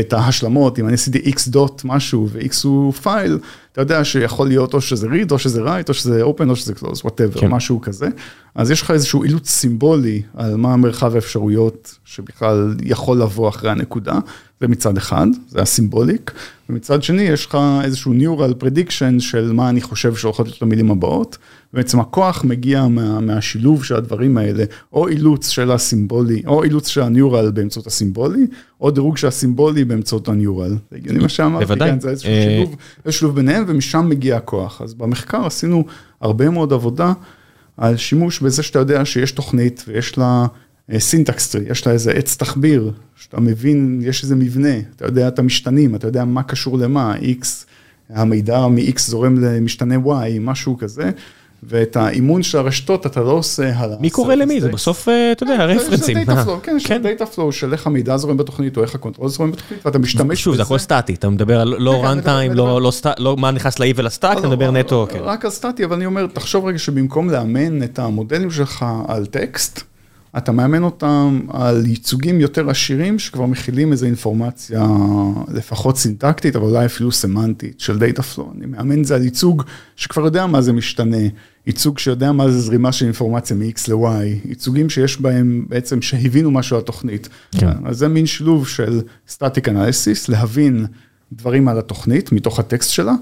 את 0.00 0.12
ההשלמות, 0.12 0.78
אם 0.78 0.86
אני 0.86 0.94
עשיתי 0.94 1.18
x 1.18 1.50
דוט 1.50 1.82
משהו 1.84 2.28
ו-x 2.32 2.54
הוא 2.64 2.92
פייל, 2.92 3.38
אתה 3.72 3.80
יודע 3.80 4.04
שיכול 4.04 4.48
להיות 4.48 4.74
או 4.74 4.80
שזה 4.80 5.06
read 5.06 5.30
או 5.30 5.38
שזה 5.38 5.64
write 5.64 5.88
או 5.88 5.94
שזה 5.94 6.22
open 6.22 6.48
או 6.48 6.56
שזה 6.56 6.72
close, 6.72 7.00
whatever, 7.04 7.40
כן. 7.40 7.48
משהו 7.48 7.80
כזה. 7.80 8.08
אז 8.54 8.70
יש 8.70 8.82
לך 8.82 8.90
איזשהו 8.90 9.24
אילוץ 9.24 9.50
סימבולי 9.50 10.22
על 10.34 10.56
מה 10.56 10.76
מרחב 10.76 11.14
האפשרויות 11.14 11.98
שבכלל 12.04 12.74
יכול 12.82 13.22
לבוא 13.22 13.48
אחרי 13.48 13.70
הנקודה, 13.70 14.18
זה 14.60 14.68
מצד 14.68 14.96
אחד, 14.96 15.26
זה 15.48 15.62
הסימבוליק, 15.62 16.32
ומצד 16.68 17.02
שני 17.02 17.22
יש 17.22 17.46
לך 17.46 17.58
איזשהו 17.84 18.12
Neural 18.12 18.62
Prediction 18.62 19.20
של 19.20 19.52
מה 19.52 19.68
אני 19.68 19.80
חושב 19.80 20.14
שהולכות 20.14 20.46
להיות 20.46 20.62
המילים 20.62 20.90
הבאות, 20.90 21.38
בעצם 21.74 22.00
הכוח 22.00 22.44
מגיע 22.44 22.86
מה, 22.86 23.20
מהשילוב 23.20 23.84
של 23.84 23.94
הדברים 23.94 24.36
האלה, 24.36 24.64
או 24.92 25.08
אילוץ 25.08 25.48
של 25.48 25.70
הסימבולי, 25.70 26.42
או 26.46 26.64
אילוץ 26.64 26.88
של 26.88 27.02
הניורל 27.02 27.50
באמצעות 27.50 27.86
הסימבולי, 27.86 28.46
או 28.80 28.90
דירוג 28.90 29.16
של 29.16 29.26
הסימבולי 29.26 29.84
באמצעות 29.84 30.28
הניורל. 30.28 30.76
זה 30.90 30.96
הגיוני 30.96 31.18
מה 31.18 31.28
שאמרתי, 31.28 31.64
בוודאי. 31.64 31.90
כן, 31.90 32.00
זה 32.00 32.10
איזשהו 32.10 32.30
אה, 32.30 32.42
שילוב, 32.42 32.76
שילוב 33.10 33.34
ביניהם, 33.34 33.64
ומשם 33.66 34.06
מגיע 34.08 34.36
הכוח. 34.36 34.82
אז 34.82 34.94
במחקר 34.94 35.46
עשינו 35.46 35.84
הרבה 36.20 36.50
מאוד 36.50 36.72
עבודה 36.72 37.12
על 37.76 37.96
שימוש 37.96 38.40
בזה 38.40 38.62
שאתה 38.62 38.78
יודע 38.78 39.04
שיש 39.04 39.32
תוכנית 39.32 39.84
ויש 39.88 40.18
לה 40.18 40.46
syntax 40.98 41.48
tree, 41.48 41.64
יש 41.70 41.86
לה 41.86 41.92
איזה 41.92 42.12
עץ 42.12 42.36
תחביר, 42.36 42.92
שאתה 43.16 43.40
מבין, 43.40 44.00
יש 44.02 44.22
איזה 44.22 44.36
מבנה, 44.36 44.78
אתה 44.96 45.06
יודע 45.06 45.28
את 45.28 45.38
המשתנים, 45.38 45.94
אתה 45.94 46.06
יודע 46.06 46.24
מה 46.24 46.42
קשור 46.42 46.78
למה, 46.78 47.14
X, 47.16 47.46
המידע 48.10 48.68
מ-X 48.68 48.98
זורם 48.98 49.44
למשתנה 49.44 49.94
Y, 49.94 50.40
משהו 50.40 50.78
כזה. 50.78 51.10
ואת 51.68 51.96
האימון 51.96 52.42
של 52.42 52.58
הרשתות 52.58 53.06
אתה 53.06 53.20
לא 53.20 53.30
עושה 53.30 53.78
על 53.78 53.90
מי 54.00 54.10
קורא 54.10 54.34
למי? 54.34 54.60
זה 54.60 54.68
בסוף, 54.68 55.08
אתה 55.32 55.42
יודע, 55.42 55.54
הרפרנסים. 55.54 56.18
כן, 56.62 56.76
יש 56.76 56.90
data 56.90 57.26
flow 57.26 57.52
של 57.52 57.72
איך 57.72 57.86
המידע 57.86 58.16
זורם 58.16 58.36
בתוכנית, 58.36 58.76
או 58.76 58.82
איך 58.82 58.94
הקונטרול 58.94 59.28
זורם 59.28 59.52
בתוכנית, 59.52 59.86
ואתה 59.86 59.98
משתמש 59.98 60.26
בזה. 60.26 60.36
שוב, 60.36 60.56
זה 60.56 60.62
הכל 60.62 60.78
סטטי, 60.78 61.14
אתה 61.14 61.28
מדבר 61.28 61.60
על 61.60 61.74
לא 61.78 62.04
runtime, 62.04 62.54
לא 63.18 63.36
מה 63.38 63.50
נכנס 63.50 63.78
ל-heap 63.78 63.92
ול-stack, 63.96 64.38
אתה 64.38 64.48
מדבר 64.48 64.70
נטו. 64.70 65.06
רק 65.20 65.44
על 65.44 65.50
סטטי, 65.50 65.84
אבל 65.84 65.96
אני 65.96 66.06
אומר, 66.06 66.26
תחשוב 66.26 66.64
רגע 66.64 66.78
שבמקום 66.78 67.30
לאמן 67.30 67.82
את 67.82 67.98
המודלים 67.98 68.50
שלך 68.50 68.84
על 69.08 69.26
טקסט, 69.26 69.82
אתה 70.36 70.52
מאמן 70.52 70.82
אותם 70.82 71.40
על 71.48 71.86
ייצוגים 71.86 72.40
יותר 72.40 72.70
עשירים 72.70 73.18
שכבר 73.18 73.46
מכילים 73.46 73.92
איזו 73.92 74.06
אינפורמציה 74.06 74.86
לפחות 75.48 75.98
סינטקטית, 75.98 76.56
אבל 76.56 76.64
אולי 76.64 76.86
אפילו 76.86 77.12
סמנטית 77.12 77.80
של 77.80 77.98
דאטה 77.98 78.22
פלואו. 78.22 78.50
אני 78.58 78.66
מאמן 78.66 79.00
את 79.00 79.04
זה 79.04 79.14
על 79.14 79.22
ייצוג 79.22 79.62
שכבר 79.96 80.24
יודע 80.24 80.46
מה 80.46 80.62
זה 80.62 80.72
משתנה, 80.72 81.16
ייצוג 81.66 81.98
שיודע 81.98 82.32
מה 82.32 82.50
זה 82.50 82.60
זרימה 82.60 82.92
של 82.92 83.04
אינפורמציה 83.04 83.56
מ-X 83.56 83.92
ל-Y, 83.92 84.48
ייצוגים 84.48 84.90
שיש 84.90 85.20
בהם 85.20 85.66
בעצם 85.68 86.02
שהבינו 86.02 86.50
משהו 86.50 86.76
על 86.76 86.82
התוכנית. 86.82 87.28
כן. 87.58 87.72
אז 87.84 87.98
זה 87.98 88.08
מין 88.08 88.26
שילוב 88.26 88.68
של 88.68 89.00
Static 89.28 89.68
Analysis, 89.68 90.24
להבין 90.28 90.86
דברים 91.32 91.68
על 91.68 91.78
התוכנית 91.78 92.32
מתוך 92.32 92.58
הטקסט 92.58 92.90
שלה, 92.90 93.14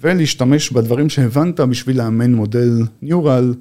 ולהשתמש 0.00 0.70
בדברים 0.70 1.08
שהבנת 1.08 1.60
בשביל 1.60 1.98
לאמן 1.98 2.34
מודל 2.34 2.82
Neural. 3.04 3.54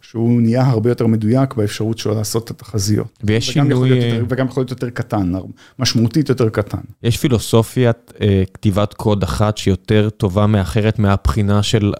שהוא 0.00 0.40
נהיה 0.40 0.66
הרבה 0.66 0.90
יותר 0.90 1.06
מדויק 1.06 1.54
באפשרות 1.54 1.98
שלו 1.98 2.14
לעשות 2.14 2.44
את 2.44 2.50
התחזיות. 2.50 3.18
ויש 3.24 3.50
שינוי... 3.50 3.90
וגם 4.28 4.46
יכול 4.46 4.60
להיות 4.60 4.70
יותר 4.70 4.90
קטן, 4.90 5.32
משמעותית 5.78 6.28
יותר 6.28 6.48
קטן. 6.48 6.78
יש 7.02 7.16
פילוסופיית 7.16 8.12
אה, 8.20 8.42
כתיבת 8.54 8.94
קוד 8.94 9.22
אחת 9.22 9.56
שיותר 9.56 10.08
טובה 10.16 10.46
מאחרת 10.46 10.98
מהבחינה 10.98 11.62
של 11.62 11.92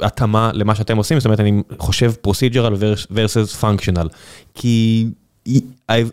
התאמה 0.00 0.50
למה 0.54 0.74
שאתם 0.74 0.96
עושים, 0.96 1.18
זאת 1.20 1.24
אומרת, 1.24 1.40
אני 1.40 1.62
חושב 1.78 2.12
procedural 2.26 2.72
versus 3.12 3.62
functional, 3.62 4.08
כי 4.54 5.06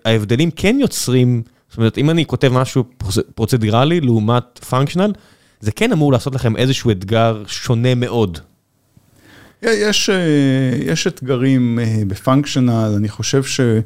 ההבדלים 0.06 0.52
כן 0.52 0.78
יוצרים, 0.80 1.42
זאת 1.70 1.78
אומרת, 1.78 1.98
אם 1.98 2.10
אני 2.10 2.26
כותב 2.26 2.50
משהו 2.54 2.84
פרוצדורלי 3.36 4.02
לעומת 4.02 4.60
functional, 4.70 5.12
זה 5.60 5.72
כן 5.72 5.92
אמור 5.92 6.12
לעשות 6.12 6.36
לכם 6.36 6.56
איזשהו 6.56 6.92
אתגר 6.92 7.44
שונה 7.48 7.96
מאוד. 7.96 8.40
יש, 9.62 10.10
אה, 10.10 10.16
יש 10.86 11.08
אתגרים 11.08 11.80
אה, 11.80 12.02
בפונקשיונל, 12.08 12.94
אני 12.98 13.10
חושב 13.10 13.44
שאולי... 13.44 13.82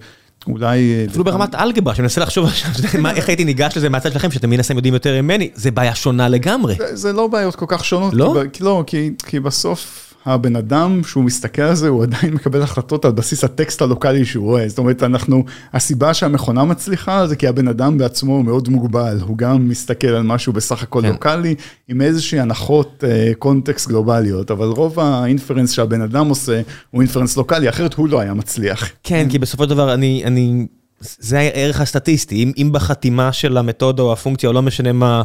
אה, 0.63 1.05
אפילו 1.09 1.23
ברמת 1.23 1.55
אלגברה, 1.55 1.95
שאני 1.95 2.03
מנסה 2.03 2.21
לחשוב 2.21 2.45
עכשיו, 2.45 2.71
איך 3.15 3.29
הייתי 3.29 3.45
ניגש 3.45 3.77
לזה 3.77 3.89
מהצד 3.89 4.11
שלכם, 4.11 4.31
שאתם 4.31 4.49
מן 4.49 4.59
הסתם 4.59 4.75
יודעים 4.75 4.93
יותר 4.93 5.21
ממני, 5.21 5.49
זה 5.55 5.71
בעיה 5.71 5.95
שונה 5.95 6.29
לגמרי. 6.29 6.75
זה, 6.93 7.13
לא 7.13 7.27
בעיות 7.27 7.55
כל 7.55 7.65
כך 7.67 7.85
שונות. 7.85 8.13
לא? 8.13 8.43
לא, 8.59 8.83
כי 9.27 9.39
בסוף... 9.39 10.06
הבן 10.33 10.55
אדם 10.55 11.01
שהוא 11.03 11.23
מסתכל 11.23 11.61
על 11.61 11.75
זה 11.75 11.87
הוא 11.87 12.03
עדיין 12.03 12.33
מקבל 12.33 12.61
החלטות 12.61 13.05
על 13.05 13.11
בסיס 13.11 13.43
הטקסט 13.43 13.81
הלוקאלי 13.81 14.25
שהוא 14.25 14.45
רואה, 14.45 14.69
זאת 14.69 14.77
אומרת 14.77 15.03
אנחנו, 15.03 15.43
הסיבה 15.73 16.13
שהמכונה 16.13 16.63
מצליחה 16.63 17.27
זה 17.27 17.35
כי 17.35 17.47
הבן 17.47 17.67
אדם 17.67 17.97
בעצמו 17.97 18.43
מאוד 18.43 18.69
מוגבל, 18.69 19.19
הוא 19.21 19.37
גם 19.37 19.69
מסתכל 19.69 20.07
על 20.07 20.23
משהו 20.23 20.53
בסך 20.53 20.83
הכל 20.83 21.01
כן. 21.01 21.07
לוקאלי 21.07 21.55
עם 21.87 22.01
איזושהי 22.01 22.39
הנחות 22.39 23.03
אה, 23.07 23.31
context 23.39 23.87
גלובליות, 23.87 24.51
אבל 24.51 24.65
רוב 24.65 24.99
ה-inference 24.99 25.71
שהבן 25.71 26.01
אדם 26.01 26.29
עושה 26.29 26.61
הוא 26.91 27.01
inference 27.01 27.37
לוקאלי, 27.37 27.69
אחרת 27.69 27.93
הוא 27.93 28.09
לא 28.09 28.19
היה 28.19 28.33
מצליח. 28.33 28.89
כן, 29.03 29.27
כי 29.29 29.39
בסופו 29.39 29.63
של 29.63 29.69
דבר 29.69 29.93
אני, 29.93 30.23
אני, 30.25 30.67
זה 30.99 31.39
הערך 31.39 31.81
הסטטיסטי, 31.81 32.43
אם, 32.43 32.51
אם 32.57 32.69
בחתימה 32.71 33.33
של 33.33 33.57
המתודה 33.57 34.03
או 34.03 34.13
הפונקציה 34.13 34.49
או 34.49 34.53
לא 34.53 34.61
משנה 34.61 34.91
מה, 34.91 35.23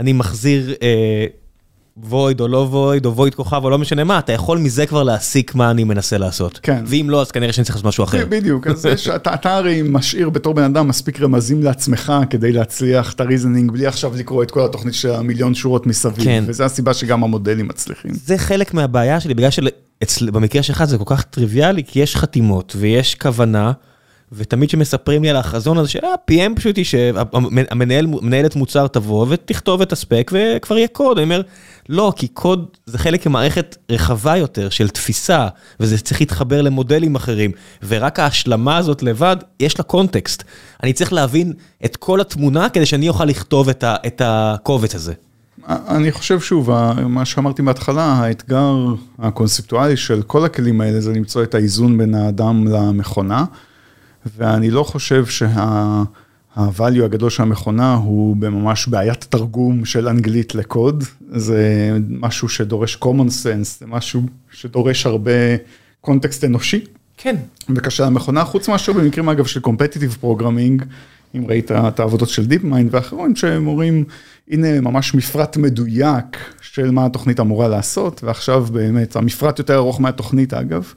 אני 0.00 0.12
מחזיר... 0.12 0.74
אה, 0.82 1.26
void 1.96 2.40
או 2.40 2.48
לא 2.48 2.58
void, 2.70 3.06
או 3.06 3.16
void 3.16 3.34
כוכב, 3.34 3.64
או 3.64 3.70
לא 3.70 3.78
משנה 3.78 4.04
מה, 4.04 4.18
אתה 4.18 4.32
יכול 4.32 4.58
מזה 4.58 4.86
כבר 4.86 5.02
להסיק 5.02 5.54
מה 5.54 5.70
אני 5.70 5.84
מנסה 5.84 6.18
לעשות. 6.18 6.60
כן. 6.62 6.82
ואם 6.86 7.06
לא, 7.10 7.20
אז 7.20 7.30
כנראה 7.30 7.52
שאני 7.52 7.64
צריך 7.64 7.76
לעשות 7.76 7.86
משהו 7.86 8.04
אחר. 8.04 8.26
בדיוק, 8.28 8.66
אז 8.66 8.86
אתה, 9.14 9.34
אתה 9.34 9.56
הרי 9.56 9.82
משאיר 9.84 10.30
בתור 10.30 10.54
בן 10.54 10.62
אדם 10.62 10.88
מספיק 10.88 11.20
רמזים 11.20 11.62
לעצמך 11.62 12.12
כדי 12.30 12.52
להצליח 12.52 13.12
את 13.12 13.20
ה-reasoning, 13.20 13.70
בלי 13.70 13.86
עכשיו 13.86 14.12
לקרוא 14.16 14.42
את 14.42 14.50
כל 14.50 14.64
התוכנית 14.64 14.94
של 14.94 15.10
המיליון 15.10 15.54
שורות 15.54 15.86
מסביב. 15.86 16.24
כן. 16.24 16.44
וזו 16.46 16.64
הסיבה 16.64 16.94
שגם 16.94 17.24
המודלים 17.24 17.68
מצליחים. 17.68 18.10
זה 18.14 18.38
חלק 18.38 18.74
מהבעיה 18.74 19.20
שלי, 19.20 19.34
בגלל 19.34 19.50
שבמקרה 19.50 20.62
שלך 20.62 20.84
זה 20.84 20.98
כל 20.98 21.04
כך 21.16 21.22
טריוויאלי, 21.22 21.84
כי 21.86 22.00
יש 22.00 22.16
חתימות 22.16 22.76
ויש 22.78 23.14
כוונה. 23.14 23.72
ותמיד 24.34 24.70
שמספרים 24.70 25.22
לי 25.22 25.30
על 25.30 25.36
החזון 25.36 25.78
הזה 25.78 25.88
של 25.88 26.04
ה-PM 26.04 26.56
פשוט 26.56 26.78
יישב, 26.78 27.14
המנהלת 27.70 28.56
מוצר 28.56 28.86
תבוא 28.86 29.26
ותכתוב 29.28 29.82
את 29.82 29.92
הספק 29.92 30.30
וכבר 30.34 30.78
יהיה 30.78 30.88
קוד. 30.88 31.18
אני 31.18 31.24
אומר, 31.24 31.42
לא, 31.88 32.12
כי 32.16 32.28
קוד 32.28 32.66
זה 32.86 32.98
חלק 32.98 33.26
ממערכת 33.26 33.76
רחבה 33.90 34.36
יותר 34.36 34.68
של 34.68 34.88
תפיסה, 34.88 35.48
וזה 35.80 35.98
צריך 35.98 36.20
להתחבר 36.20 36.62
למודלים 36.62 37.14
אחרים, 37.14 37.50
ורק 37.88 38.18
ההשלמה 38.18 38.76
הזאת 38.76 39.02
לבד, 39.02 39.36
יש 39.60 39.78
לה 39.78 39.84
קונטקסט. 39.84 40.42
אני 40.82 40.92
צריך 40.92 41.12
להבין 41.12 41.52
את 41.84 41.96
כל 41.96 42.20
התמונה 42.20 42.68
כדי 42.68 42.86
שאני 42.86 43.08
אוכל 43.08 43.24
לכתוב 43.24 43.68
את 43.84 44.22
הקובץ 44.24 44.94
הזה. 44.94 45.12
אני 45.68 46.12
חושב 46.12 46.40
שוב, 46.40 46.70
מה 47.08 47.24
שאמרתי 47.24 47.62
בהתחלה, 47.62 48.04
האתגר 48.04 48.74
הקונספטואלי 49.18 49.96
של 49.96 50.22
כל 50.22 50.44
הכלים 50.44 50.80
האלה 50.80 51.00
זה 51.00 51.12
למצוא 51.12 51.42
את 51.42 51.54
האיזון 51.54 51.98
בין 51.98 52.14
האדם 52.14 52.68
למכונה. 52.68 53.44
ואני 54.36 54.70
לא 54.70 54.82
חושב 54.82 55.26
שה-value 56.54 57.04
הגדול 57.04 57.30
של 57.30 57.42
המכונה 57.42 57.94
הוא 57.94 58.36
בממש 58.36 58.86
בעיית 58.88 59.26
תרגום 59.28 59.84
של 59.84 60.08
אנגלית 60.08 60.54
לקוד, 60.54 61.04
זה 61.30 61.90
משהו 62.08 62.48
שדורש 62.48 62.98
common 63.04 63.28
sense, 63.28 63.78
זה 63.80 63.86
משהו 63.86 64.22
שדורש 64.50 65.06
הרבה 65.06 65.30
קונטקסט 66.00 66.44
אנושי. 66.44 66.84
כן. 67.16 67.36
וקשה 67.76 68.06
למכונה, 68.06 68.44
חוץ 68.44 68.68
מאשר 68.68 68.92
במקרים 68.92 69.28
אגב 69.28 69.46
של 69.46 69.60
competitive 69.60 70.24
programming, 70.24 70.84
אם 71.34 71.46
ראית 71.48 71.70
את 71.72 72.00
העבודות 72.00 72.28
של 72.28 72.42
DeepMind 72.42 72.88
ואחרון, 72.90 73.36
שהם 73.36 73.66
אומרים, 73.66 74.04
הנה 74.50 74.80
ממש 74.80 75.14
מפרט 75.14 75.56
מדויק 75.56 76.36
של 76.60 76.90
מה 76.90 77.06
התוכנית 77.06 77.40
אמורה 77.40 77.68
לעשות, 77.68 78.24
ועכשיו 78.24 78.66
באמת, 78.72 79.16
המפרט 79.16 79.58
יותר 79.58 79.74
ארוך 79.74 80.00
מהתוכנית 80.00 80.54
אגב. 80.54 80.92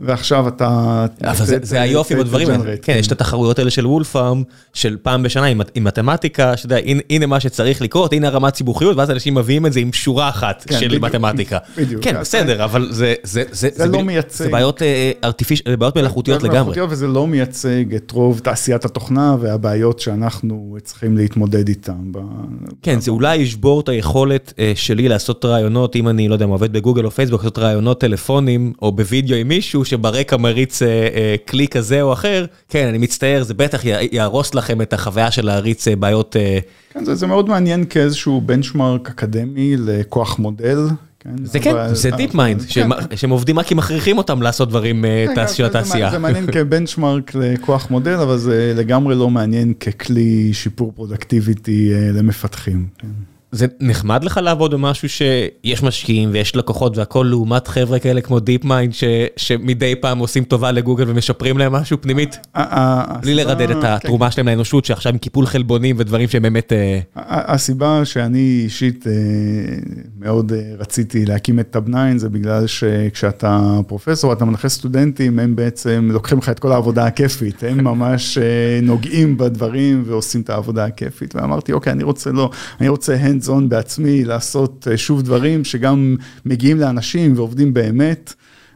ועכשיו 0.00 0.48
אתה... 0.48 1.06
אבל 1.24 1.46
זה 1.62 1.80
היופי 1.80 2.14
בדברים 2.14 2.50
האלה, 2.50 2.76
כן, 2.82 2.96
יש 2.98 3.06
את 3.06 3.12
התחרויות 3.12 3.58
האלה 3.58 3.70
של 3.70 3.86
וולפארם, 3.86 4.42
של 4.74 4.96
פעם 5.02 5.22
בשנה 5.22 5.46
עם 5.46 5.60
מתמטיקה, 5.84 6.56
שאתה 6.56 6.74
יודע, 6.74 6.92
הנה 7.10 7.26
מה 7.26 7.40
שצריך 7.40 7.82
לקרות, 7.82 8.12
הנה 8.12 8.26
הרמת 8.26 8.54
סיבוכיות, 8.54 8.96
ואז 8.96 9.10
אנשים 9.10 9.34
מביאים 9.34 9.66
את 9.66 9.72
זה 9.72 9.80
עם 9.80 9.92
שורה 9.92 10.28
אחת 10.28 10.64
כן, 10.68 10.80
של 10.80 10.98
מתמטיקה. 10.98 11.58
בדיוק. 11.76 12.04
כן, 12.04 12.20
בסדר, 12.20 12.64
אבל 12.64 12.88
זה... 12.90 13.14
זה 13.22 13.86
לא 13.86 14.04
מייצג. 14.04 14.44
זה 14.44 15.76
בעיות 15.76 15.96
מלאכותיות 15.96 16.42
לגמרי. 16.42 16.82
וזה 16.88 17.06
לא 17.06 17.26
מייצג 17.26 17.94
את 17.94 18.10
רוב 18.10 18.38
תעשיית 18.38 18.84
התוכנה 18.84 19.36
והבעיות 19.40 19.98
שאנחנו 20.00 20.76
צריכים 20.82 21.16
להתמודד 21.16 21.68
איתן. 21.68 22.12
כן, 22.82 23.00
זה 23.00 23.10
אולי 23.10 23.36
ישבור 23.36 23.80
את 23.80 23.88
היכולת 23.88 24.52
אה, 24.58 24.72
שלי 24.74 25.08
לעשות 25.08 25.44
ראיונות, 25.44 25.96
אם 25.96 26.08
אני, 26.08 26.28
לא 26.28 26.34
יודע, 26.34 26.44
עובד 26.44 26.72
בגוגל 26.72 27.04
או 27.04 27.10
פייסבוק, 27.10 27.40
לעשות 27.40 27.58
ראיונות 27.58 28.00
טלפונים 28.00 28.72
או 28.82 28.92
בווידאו 28.92 29.36
עם 29.36 29.48
מישהו, 29.48 29.84
שברקע 29.88 30.36
מריץ 30.36 30.82
אה, 30.82 30.88
אה, 30.88 31.34
כלי 31.48 31.68
כזה 31.68 32.02
או 32.02 32.12
אחר, 32.12 32.44
כן, 32.68 32.86
אני 32.88 32.98
מצטער, 32.98 33.42
זה 33.42 33.54
בטח 33.54 33.80
יהרוס 34.12 34.54
לכם 34.54 34.82
את 34.82 34.92
החוויה 34.92 35.30
של 35.30 35.46
להריץ 35.46 35.88
אה, 35.88 35.96
בעיות. 35.96 36.36
כן, 36.92 37.04
זה, 37.04 37.14
זה 37.14 37.26
מאוד 37.26 37.48
מעניין 37.48 37.84
כאיזשהו 37.84 38.40
benchmark 38.40 39.08
אקדמי 39.08 39.76
לכוח 39.78 40.38
מודל. 40.38 40.78
כן, 41.20 41.44
זה 41.44 41.60
כן, 41.60 41.94
זה 41.94 42.10
DeepMind, 42.10 42.62
כן. 42.68 42.88
שהם 43.16 43.30
עובדים 43.30 43.58
רק 43.58 43.66
כי 43.66 43.74
מכריחים 43.74 44.18
אותם 44.18 44.42
לעשות 44.42 44.68
דברים 44.68 45.04
כן, 45.34 45.44
של 45.54 45.64
התעשייה. 45.64 46.10
זה 46.10 46.18
מעניין 46.18 46.46
כ-benchmark 46.52 47.34
לכוח 47.34 47.90
מודל, 47.90 48.14
אבל 48.14 48.38
זה 48.38 48.72
לגמרי 48.76 49.14
לא 49.14 49.30
מעניין 49.30 49.72
ככלי 49.74 50.50
שיפור 50.52 50.92
פרודקטיביטי 50.94 51.90
למפתחים. 52.14 52.86
כן. 53.50 53.56
זה 53.56 53.66
נחמד 53.80 54.24
לך 54.24 54.40
לעבוד 54.42 54.74
במשהו 54.74 55.08
שיש 55.08 55.82
משקיעים 55.82 56.30
ויש 56.32 56.56
לקוחות 56.56 56.98
והכל 56.98 57.26
לעומת 57.30 57.68
חבר'ה 57.68 57.98
כאלה 57.98 58.20
כמו 58.20 58.40
DeepMind 58.40 58.92
שמדי 59.36 59.94
פעם 60.00 60.18
עושים 60.18 60.44
טובה 60.44 60.72
לגוגל 60.72 61.04
ומשפרים 61.08 61.58
להם 61.58 61.72
משהו 61.72 61.96
פנימית? 62.00 62.38
בלי 63.22 63.34
לרדד 63.34 63.70
את 63.70 63.76
כן. 63.82 63.86
התרומה 63.86 64.30
שלהם 64.30 64.48
לאנושות 64.48 64.84
שעכשיו 64.84 65.12
עם 65.12 65.18
קיפול 65.18 65.46
חלבונים 65.46 65.96
ודברים 65.98 66.28
שהם 66.28 66.42
באמת... 66.42 66.72
אה, 66.72 67.00
הסיבה 67.16 68.04
שאני 68.04 68.60
אישית 68.64 69.06
אה, 69.06 69.12
מאוד 70.18 70.52
אה, 70.52 70.58
רציתי 70.78 71.26
להקים 71.26 71.60
את 71.60 71.70
טאב 71.70 71.88
9 71.88 72.18
זה 72.18 72.28
בגלל 72.28 72.66
שכשאתה 72.66 73.80
פרופסור 73.86 74.32
אתה 74.32 74.44
מנחה 74.44 74.68
סטודנטים 74.68 75.38
הם 75.38 75.56
בעצם 75.56 76.08
לוקחים 76.12 76.38
לך 76.38 76.48
את 76.48 76.58
כל 76.58 76.72
העבודה 76.72 77.06
הכיפית 77.06 77.62
הם 77.62 77.84
ממש 77.84 78.38
נוגעים 78.82 79.36
בדברים 79.36 80.02
ועושים 80.06 80.40
את 80.40 80.50
העבודה 80.50 80.84
הכיפית 80.84 81.34
ואמרתי 81.34 81.72
אוקיי 81.72 81.92
אני 81.92 82.04
רוצה 82.04 82.30
לא 82.30 82.50
אני 82.80 82.88
רוצה 82.88 83.16
hands 83.42 83.48
on 83.48 83.68
בעצמי, 83.68 84.24
לעשות 84.24 84.88
אה, 84.90 84.96
שוב 84.96 85.22
דברים 85.22 85.64
שגם 85.64 86.16
מגיעים 86.44 86.80
לאנשים 86.80 87.32
ועובדים 87.36 87.74
באמת. 87.74 88.34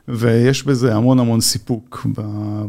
ויש 0.08 0.62
בזה 0.62 0.94
המון 0.94 1.18
המון 1.18 1.40
סיפוק 1.40 2.06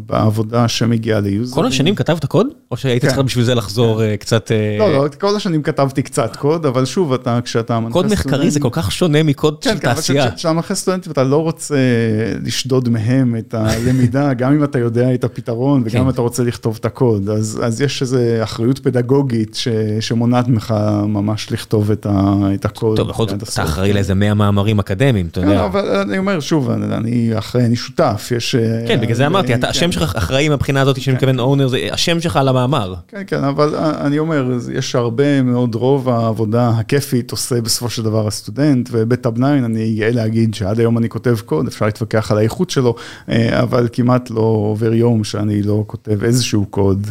בעבודה 0.06 0.68
שמגיעה 0.68 1.20
ליוזרים. 1.20 1.64
כל 1.64 1.68
השנים 1.68 1.96
כתבת 1.96 2.26
קוד? 2.26 2.48
או 2.72 2.78
שהיית 2.78 3.02
כן. 3.02 3.08
צריך 3.08 3.20
בשביל 3.20 3.46
זה 3.46 3.56
לחזור 3.56 4.02
כן. 4.02 4.16
קצת... 4.16 4.52
לא, 4.80 4.94
לא, 4.94 5.06
כל 5.20 5.36
השנים 5.36 5.64
כתבתי 5.64 6.02
קצת 6.02 6.36
קוד, 6.36 6.66
אבל 6.66 6.86
שוב, 6.86 7.14
אתה, 7.14 7.40
כשאתה 7.44 7.80
מנחה 7.80 7.92
סטודנט... 7.92 8.10
קוד 8.10 8.20
מחקרי 8.20 8.52
זה 8.52 8.60
כל 8.60 8.70
כך 8.72 8.92
שונה 8.92 9.24
מקוד 9.24 9.64
כן, 9.64 9.70
של 9.70 9.80
כן, 9.80 9.94
תעשייה. 9.94 10.30
כן, 10.30 10.36
כשאתה 10.36 10.54
מנחה 10.54 10.76
סטודנטים 10.76 11.12
אתה 11.12 11.24
לא 11.24 11.38
רוצה 11.38 11.76
לשדוד 12.44 12.90
מהם 12.90 13.36
את 13.36 13.54
הלמידה, 13.54 14.34
גם 14.40 14.54
אם 14.54 14.64
אתה 14.64 14.80
יודע 14.80 15.14
את 15.14 15.24
הפתרון 15.24 15.84
וגם 15.86 16.04
אם 16.04 16.10
אתה 16.10 16.22
רוצה 16.22 16.44
לכתוב 16.44 16.78
את 16.80 16.86
הקוד. 16.86 17.30
אז 17.30 17.82
יש 17.82 18.02
איזו 18.02 18.18
אחריות 18.44 18.80
פדגוגית 18.80 19.58
שמונעת 20.00 20.48
ממך 20.48 20.74
ממש 21.08 21.52
לכתוב 21.52 21.92
את 21.92 22.66
הקוד. 22.66 22.98
טוב, 22.98 23.08
בכל 23.10 23.28
זאת, 23.28 23.44
אתה 23.44 23.64
אחראי 23.64 23.94
לאיזה 23.94 24.14
100 24.14 24.34
מאמרים 24.34 24.80
אקדמיים, 24.80 25.28
אתה 25.32 25.40
יודע. 25.40 25.52
כן, 25.52 25.58
אבל 25.58 25.96
אני 25.96 26.18
אומר, 26.18 26.40
שוב, 26.40 26.70
אני 26.70 27.23
אחראי, 27.38 27.66
אני 27.66 27.76
שותף, 27.76 28.30
יש... 28.38 28.56
כן, 28.88 29.02
בגלל 29.02 29.16
זה 29.16 29.28
אמרתי, 29.28 29.54
השם 29.54 29.92
שלך 29.92 30.16
אחראי 30.16 30.50
מהבחינה 30.50 30.82
הזאת 30.82 31.02
שאני 31.02 31.16
מתכוון 31.16 31.40
אונר, 31.40 31.68
זה 31.68 31.88
השם 31.92 32.22
שלך 32.22 32.38
על 32.38 32.48
המאמר. 32.48 32.94
כן, 33.08 33.22
כן, 33.28 33.44
אבל 33.44 33.76
אני 33.76 34.20
אומר, 34.20 34.46
יש 34.74 34.96
הרבה 34.96 35.42
מאוד, 35.42 35.76
רוב 35.76 36.10
העבודה 36.10 36.70
הכיפית 36.70 37.32
עושה 37.32 37.62
בסופו 37.62 37.90
של 37.90 38.04
דבר 38.04 38.28
הסטודנט, 38.28 38.90
ובטאב 38.92 39.36
9 39.36 39.46
אני 39.46 39.96
גאה 39.96 40.12
להגיד 40.12 40.54
שעד 40.54 40.80
היום 40.80 40.98
אני 40.98 41.10
כותב 41.10 41.36
קוד, 41.46 41.68
אפשר 41.68 41.86
להתווכח 41.86 42.32
על 42.32 42.38
האיכות 42.38 42.70
שלו, 42.70 42.96
אבל 43.52 43.88
כמעט 43.92 44.30
לא 44.30 44.42
עובר 44.42 44.94
יום 44.94 45.24
שאני 45.24 45.62
לא 45.62 45.84
כותב 45.88 46.24
איזשהו 46.24 46.66
קוד. 46.66 47.08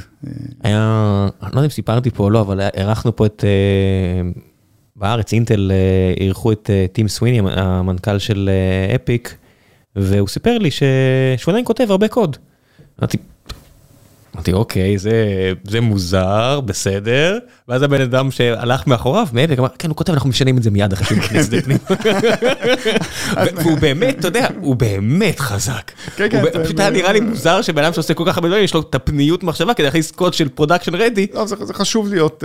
היה, 0.63 1.29
אני 1.43 1.51
לא 1.53 1.57
יודע 1.57 1.65
אם 1.65 1.71
סיפרתי 1.71 2.11
פה 2.11 2.25
או 2.25 2.31
לא, 2.31 2.41
אבל 2.41 2.61
אירחנו 2.75 3.17
פה 3.17 3.27
את... 3.27 3.45
בארץ 4.97 5.33
אינטל 5.33 5.73
אירחו 6.21 6.53
את 6.53 6.71
טים 6.93 7.09
סוויני, 7.09 7.51
המנכ"ל 7.51 8.19
של 8.19 8.51
אפיק, 8.95 9.37
והוא 9.97 10.29
סיפר 10.29 10.59
לי 10.59 10.71
שהוא 10.71 11.53
עדיין 11.53 11.65
כותב 11.65 11.87
הרבה 11.91 12.09
קוד. 12.09 12.37
אמרתי, 13.01 13.19
אמרתי 14.35 14.53
אוקיי 14.53 14.99
זה 14.99 15.53
זה 15.65 15.81
מוזר 15.81 16.61
בסדר 16.61 17.39
ואז 17.69 17.83
הבן 17.83 18.01
אדם 18.01 18.31
שהלך 18.31 18.87
מאחוריו 18.87 19.27
מאפק 19.33 19.59
אמר 19.59 19.69
כן 19.79 19.89
הוא 19.89 19.97
כותב 19.97 20.13
אנחנו 20.13 20.29
משנים 20.29 20.59
את 20.59 20.63
זה 20.63 20.71
מיד 20.71 20.93
אחרי 20.93 21.07
שהוא 21.07 21.19
נכנס 21.19 21.53
לפנים. 21.53 21.79
והוא 23.57 23.79
באמת 23.79 24.19
אתה 24.19 24.29
יודע 24.29 24.47
הוא 24.61 24.77
באמת 24.77 25.41
חזק. 25.41 25.93
פשוט 26.65 26.81
היה 26.81 26.91
נראה 26.91 27.13
לי 27.13 27.21
מוזר 27.21 27.63
שבן 27.63 27.85
אדם 27.85 27.93
שעושה 27.93 28.15
כל 28.15 28.25
כך 28.27 28.37
הרבה 28.37 28.49
דברים 28.49 28.65
יש 28.65 28.75
לו 28.75 28.81
את 28.81 28.95
הפניות 28.95 29.43
מחשבה 29.43 29.75
כדי 29.75 29.85
להכניס 29.85 30.11
קוד 30.11 30.35
של 30.35 30.49
production 30.49 30.95
ready. 30.95 31.27
זה 31.63 31.75
חשוב 31.75 32.09
להיות 32.09 32.45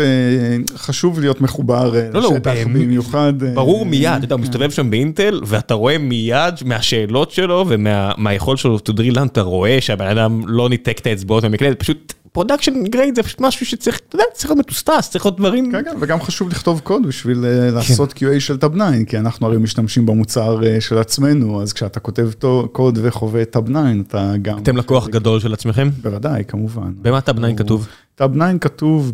חשוב 0.75 1.19
להיות 1.19 1.41
מחובר 1.41 1.91
לשטח 2.13 2.53
במיוחד. 2.65 3.33
ברור 3.53 3.85
מיד 3.85 4.23
אתה 4.23 4.37
מסתובב 4.37 4.71
שם 4.71 4.89
באינטל 4.89 5.41
ואתה 5.45 5.73
רואה 5.73 5.97
מיד 5.97 6.53
מהשאלות 6.65 7.31
שלו 7.31 7.65
ומהיכולת 7.67 8.59
שלו 8.59 8.77
to 8.77 8.91
drill 8.91 9.15
down 9.15 9.25
אתה 9.25 9.41
רואה 9.41 9.77
שהבן 9.81 10.07
אדם 10.07 10.41
לא 10.45 10.69
ניתק 10.69 10.99
את 10.99 11.07
האצבעות 11.07 11.43
מהמקלדת. 11.43 11.76
פשוט 11.77 12.13
production 12.31 12.83
grade 12.83 13.15
זה 13.15 13.23
פשוט 13.23 13.41
משהו 13.41 13.65
שצריך, 13.65 13.99
אתה 14.09 14.15
יודע, 14.15 14.23
צריך 14.33 14.49
להיות 14.49 14.59
מטוסטס, 14.59 15.09
צריך 15.09 15.25
להיות 15.25 15.37
דברים. 15.37 15.71
כן, 15.71 15.83
כן, 15.83 15.95
וגם 15.99 16.21
חשוב 16.21 16.49
לכתוב 16.49 16.79
קוד 16.79 17.07
בשביל 17.07 17.45
לעשות 17.73 18.13
QA 18.13 18.39
של 18.39 18.57
Tab 18.57 18.75
9, 18.75 19.05
כי 19.07 19.17
אנחנו 19.17 19.47
הרי 19.47 19.57
משתמשים 19.57 20.05
במוצר 20.05 20.59
של 20.79 20.97
עצמנו, 20.97 21.61
אז 21.61 21.73
כשאתה 21.73 21.99
כותב 21.99 22.29
קוד 22.71 22.99
וחווה 23.01 23.45
Tab 23.45 23.69
9, 23.69 23.79
אתה 24.07 24.33
גם... 24.41 24.57
אתם 24.57 24.77
לקוח 24.77 25.07
גדול 25.07 25.39
של 25.39 25.53
עצמכם? 25.53 25.89
בוודאי, 26.01 26.43
כמובן. 26.47 26.91
במה 27.01 27.21
Tab 27.21 27.39
9 27.39 27.55
כתוב? 27.57 27.87
Tab 28.15 28.33
9 28.35 28.57
כתוב 28.61 29.13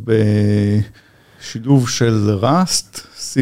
בשילוב 1.40 1.90
של 1.90 2.30
ראסט. 2.42 3.13
C++, 3.34 3.40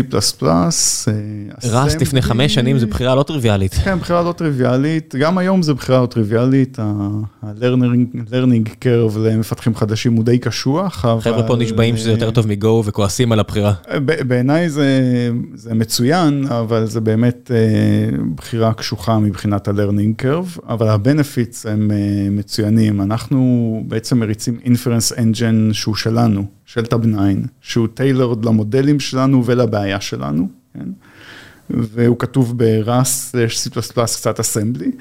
רסט 1.64 2.02
לפני 2.02 2.22
חמש 2.22 2.54
שנים 2.54 2.80
זה 2.80 2.86
בחירה 2.86 3.16
לא 3.16 3.24
טריוויאלית. 3.24 3.74
כן, 3.74 4.00
בחירה 4.00 4.22
לא 4.22 4.32
טריוויאלית, 4.32 5.16
גם 5.20 5.38
היום 5.38 5.62
זה 5.62 5.74
בחירה 5.74 6.02
לא 6.02 6.06
טריוויאלית, 6.06 6.80
ה-learning 6.80 8.68
curve 8.84 9.18
למפתחים 9.20 9.76
חדשים 9.76 10.14
הוא 10.14 10.24
די 10.24 10.38
קשוח. 10.38 10.96
חבר'ה 10.96 11.48
פה 11.48 11.56
נשבעים 11.56 11.98
שזה 11.98 12.12
יותר 12.12 12.32
טוב 12.32 12.48
מגו 12.48 12.84
וכועסים 12.86 13.32
על 13.32 13.40
הבחירה. 13.40 13.74
בעיניי 14.28 14.70
זה 14.70 15.74
מצוין, 15.76 16.46
אבל 16.50 16.86
זה 16.86 17.02
באמת 17.02 17.52
בחירה 18.36 18.74
קשוחה 18.74 19.20
מבחינת 19.20 19.68
ה-learning 19.68 20.24
curve, 20.24 20.62
אבל 20.68 20.88
ה-benefits 20.88 21.70
הם 21.70 21.92
מצוינים, 22.32 23.02
אנחנו 23.02 23.84
בעצם 23.88 24.20
מריצים 24.20 24.60
inference 24.64 25.16
engine 25.16 25.74
שהוא 25.74 25.96
שלנו, 25.96 26.44
של 26.66 26.86
טאב 26.86 27.06
9, 27.06 27.18
שהוא 27.62 27.88
tailored 27.98 28.46
למודלים 28.46 29.00
שלנו 29.00 29.46
ולבעיה. 29.46 29.71
הבעיה 29.72 30.02
שלנו, 30.02 30.48
כן? 30.74 30.90
והוא 31.70 32.20
כתוב 32.20 32.54
ב-RAS, 32.58 33.36
C++ 33.68 33.82
קצת 34.06 34.40
אסמבלי. 34.40 34.92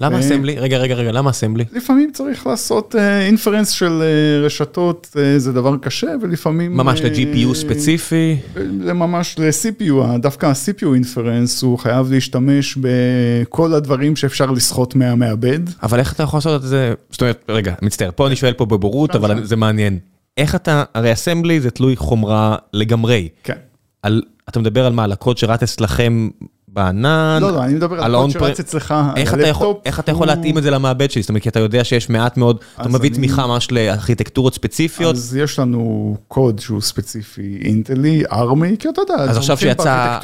למה 0.00 0.20
אסמבלי? 0.20 0.58
רגע, 0.58 0.78
רגע, 0.78 0.94
רגע, 0.94 1.12
למה 1.12 1.30
אסמבלי? 1.30 1.64
לפעמים 1.72 2.10
צריך 2.12 2.46
לעשות 2.46 2.94
אינפרנס 3.26 3.70
של 3.70 4.02
רשתות, 4.44 5.16
זה 5.36 5.52
דבר 5.52 5.76
קשה, 5.76 6.06
ולפעמים... 6.22 6.76
ממש 6.76 7.00
ל-GPU 7.00 7.54
ספציפי? 7.54 8.36
זה 8.84 8.92
ממש 8.92 9.36
ל-CPU, 9.38 10.18
דווקא 10.18 10.46
ה-CPU 10.46 10.94
אינפרנס, 10.94 11.62
הוא 11.62 11.78
חייב 11.78 12.12
להשתמש 12.12 12.78
בכל 12.80 13.74
הדברים 13.74 14.16
שאפשר 14.16 14.50
לסחוט 14.50 14.94
מהמעבד. 14.94 15.60
אבל 15.82 15.98
איך 15.98 16.12
אתה 16.12 16.22
יכול 16.22 16.36
לעשות 16.36 16.62
את 16.62 16.68
זה? 16.68 16.94
זאת 17.10 17.20
אומרת, 17.20 17.44
רגע, 17.48 17.74
מצטער, 17.82 18.10
פה 18.14 18.26
אני 18.26 18.36
שואל 18.36 18.52
פה 18.52 18.66
בבורות, 18.66 19.16
אבל 19.16 19.44
זה 19.44 19.56
מעניין. 19.56 19.98
איך 20.36 20.54
אתה, 20.54 20.84
הרי 20.94 21.12
אסמבלי 21.12 21.60
זה 21.60 21.70
תלוי 21.70 21.96
חומרה 21.96 22.56
לגמרי. 22.72 23.28
כן. 23.44 23.54
על, 24.02 24.22
אתה 24.48 24.60
מדבר 24.60 24.86
על 24.86 24.92
מה, 24.92 25.04
על 25.04 25.12
הקוד 25.12 25.38
שרץ 25.38 25.62
אצלכם 25.62 26.28
בענן? 26.68 27.38
לא, 27.42 27.52
לא, 27.52 27.64
אני 27.64 27.74
מדבר 27.74 28.04
על 28.04 28.16
קוד 28.16 28.30
שרץ 28.30 28.60
אצלך, 28.60 28.94
איך 29.16 29.34
אתה 29.34 29.46
יכול, 29.46 29.74
איך 29.84 30.00
אתה 30.00 30.12
יכול 30.12 30.26
להתאים 30.26 30.58
את 30.58 30.62
זה 30.62 30.70
למעבד 30.70 31.10
שלי? 31.10 31.22
זאת 31.22 31.28
אומרת, 31.28 31.42
כי 31.42 31.48
אתה 31.48 31.60
יודע 31.60 31.84
שיש 31.84 32.10
מעט 32.10 32.36
מאוד, 32.36 32.58
אתה 32.80 32.88
מביא 32.88 33.10
תמיכה 33.10 33.46
ממש 33.46 33.72
לארכיטקטורות 33.72 34.54
ספציפיות. 34.54 35.16
אז 35.16 35.36
יש 35.36 35.58
לנו 35.58 36.16
קוד 36.28 36.58
שהוא 36.58 36.80
ספציפי 36.80 37.58
אינטלי, 37.64 38.22
ארמי, 38.32 38.76
כי 38.78 38.88
אתה 38.88 39.00
יודע, 39.00 39.14
אז 39.14 39.36
עכשיו 39.36 39.56
שיצא 39.56 40.18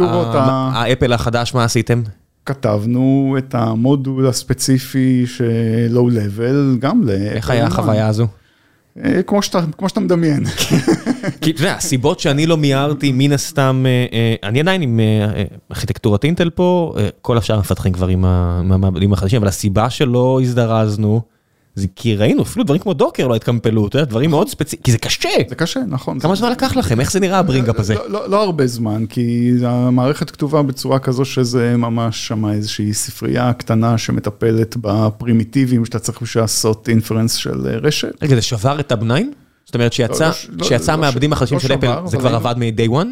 האפל 0.72 1.12
החדש, 1.12 1.54
מה 1.54 1.64
עשיתם? 1.64 2.02
כתבנו 2.46 3.36
את 3.38 3.54
המודול 3.54 4.26
הספציפי 4.26 5.24
של 5.26 5.86
לואו 5.90 6.10
לבל, 6.10 6.76
גם 6.80 7.02
ל... 7.04 7.10
איך 7.10 7.50
היה 7.50 7.66
החוויה 7.66 8.08
הזו? 8.08 8.26
כמו 9.26 9.42
שאתה, 9.42 9.60
כמו 9.78 9.88
שאתה 9.88 10.00
מדמיין. 10.00 10.44
כי 11.40 11.50
אתה 11.50 11.60
יודע, 11.60 11.74
הסיבות 11.74 12.20
שאני 12.20 12.46
לא 12.46 12.56
מיהרתי 12.56 13.12
מן 13.14 13.32
הסתם, 13.32 13.84
אני 14.42 14.60
עדיין 14.60 14.82
עם 14.82 15.00
ארכיטקטורת 15.70 16.24
אינטל 16.24 16.50
פה, 16.50 16.94
כל 17.22 17.38
השאר 17.38 17.58
מפתחים 17.58 17.92
כבר 17.92 18.06
עם 18.06 18.24
המעבדים 18.24 19.12
החדשים, 19.12 19.40
אבל 19.40 19.48
הסיבה 19.48 19.90
שלא 19.90 20.38
הזדרזנו, 20.42 21.20
זה 21.74 21.86
כי 21.96 22.16
ראינו 22.16 22.42
אפילו 22.42 22.64
דברים 22.64 22.80
כמו 22.80 22.94
Docker 22.94 23.26
לא 23.26 23.34
התקמפלו, 23.34 23.86
אתה 23.86 23.98
יודע, 23.98 24.10
דברים 24.10 24.30
מאוד 24.30 24.48
ספציפיים, 24.48 24.82
כי 24.82 24.92
זה 24.92 24.98
קשה. 24.98 25.28
זה 25.48 25.54
קשה, 25.54 25.80
נכון. 25.88 26.18
כמה 26.20 26.34
זמן 26.34 26.50
לקח 26.50 26.76
לכם? 26.76 27.00
איך 27.00 27.12
זה 27.12 27.20
נראה 27.20 27.38
ה 27.38 27.43
bring-up 27.43 27.80
הזה? 27.80 27.94
לא 28.08 28.42
הרבה 28.42 28.66
זמן, 28.66 29.06
כי 29.06 29.52
המערכת 29.64 30.30
כתובה 30.30 30.62
בצורה 30.62 30.98
כזו 30.98 31.24
שזה 31.24 31.76
ממש 31.76 32.28
שם 32.28 32.46
איזושהי 32.46 32.94
ספרייה 32.94 33.52
קטנה 33.52 33.98
שמטפלת 33.98 34.76
בפרימיטיבים 34.80 35.84
שאתה 35.84 35.98
צריך 35.98 36.22
בשביל 36.22 36.42
לעשות 36.42 36.88
inference 36.88 37.34
של 37.34 37.78
רשת. 37.82 38.22
רגע, 38.22 38.34
זה 38.34 38.42
שבר 38.42 38.80
את 38.80 38.92
9? 38.92 39.14
זאת 39.66 39.74
אומרת 39.74 39.92
שיצא 40.62 40.96
מהעבדים 40.96 41.32
החדשים 41.32 41.60
של 41.60 41.74
אפל, 41.74 42.06
זה 42.06 42.16
כבר 42.16 42.34
עבד 42.34 42.54
מ-day 42.58 42.90
one? 42.90 43.06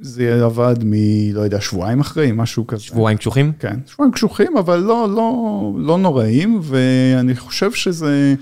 זה 0.00 0.44
עבד 0.44 0.76
מ... 0.84 0.92
לא 1.34 1.40
יודע, 1.40 1.60
שבועיים 1.60 2.00
אחרי, 2.00 2.30
משהו 2.34 2.66
כזה. 2.66 2.82
שבועיים 2.82 3.18
קשוחים? 3.18 3.52
כן, 3.58 3.76
שבועיים 3.86 4.12
קשוחים, 4.12 4.56
אבל 4.56 4.78
לא, 4.78 5.08
לא, 5.14 5.72
לא 5.76 5.98
נוראים, 5.98 6.60
ואני 6.62 7.36
חושב 7.36 7.72
שזה... 7.72 8.34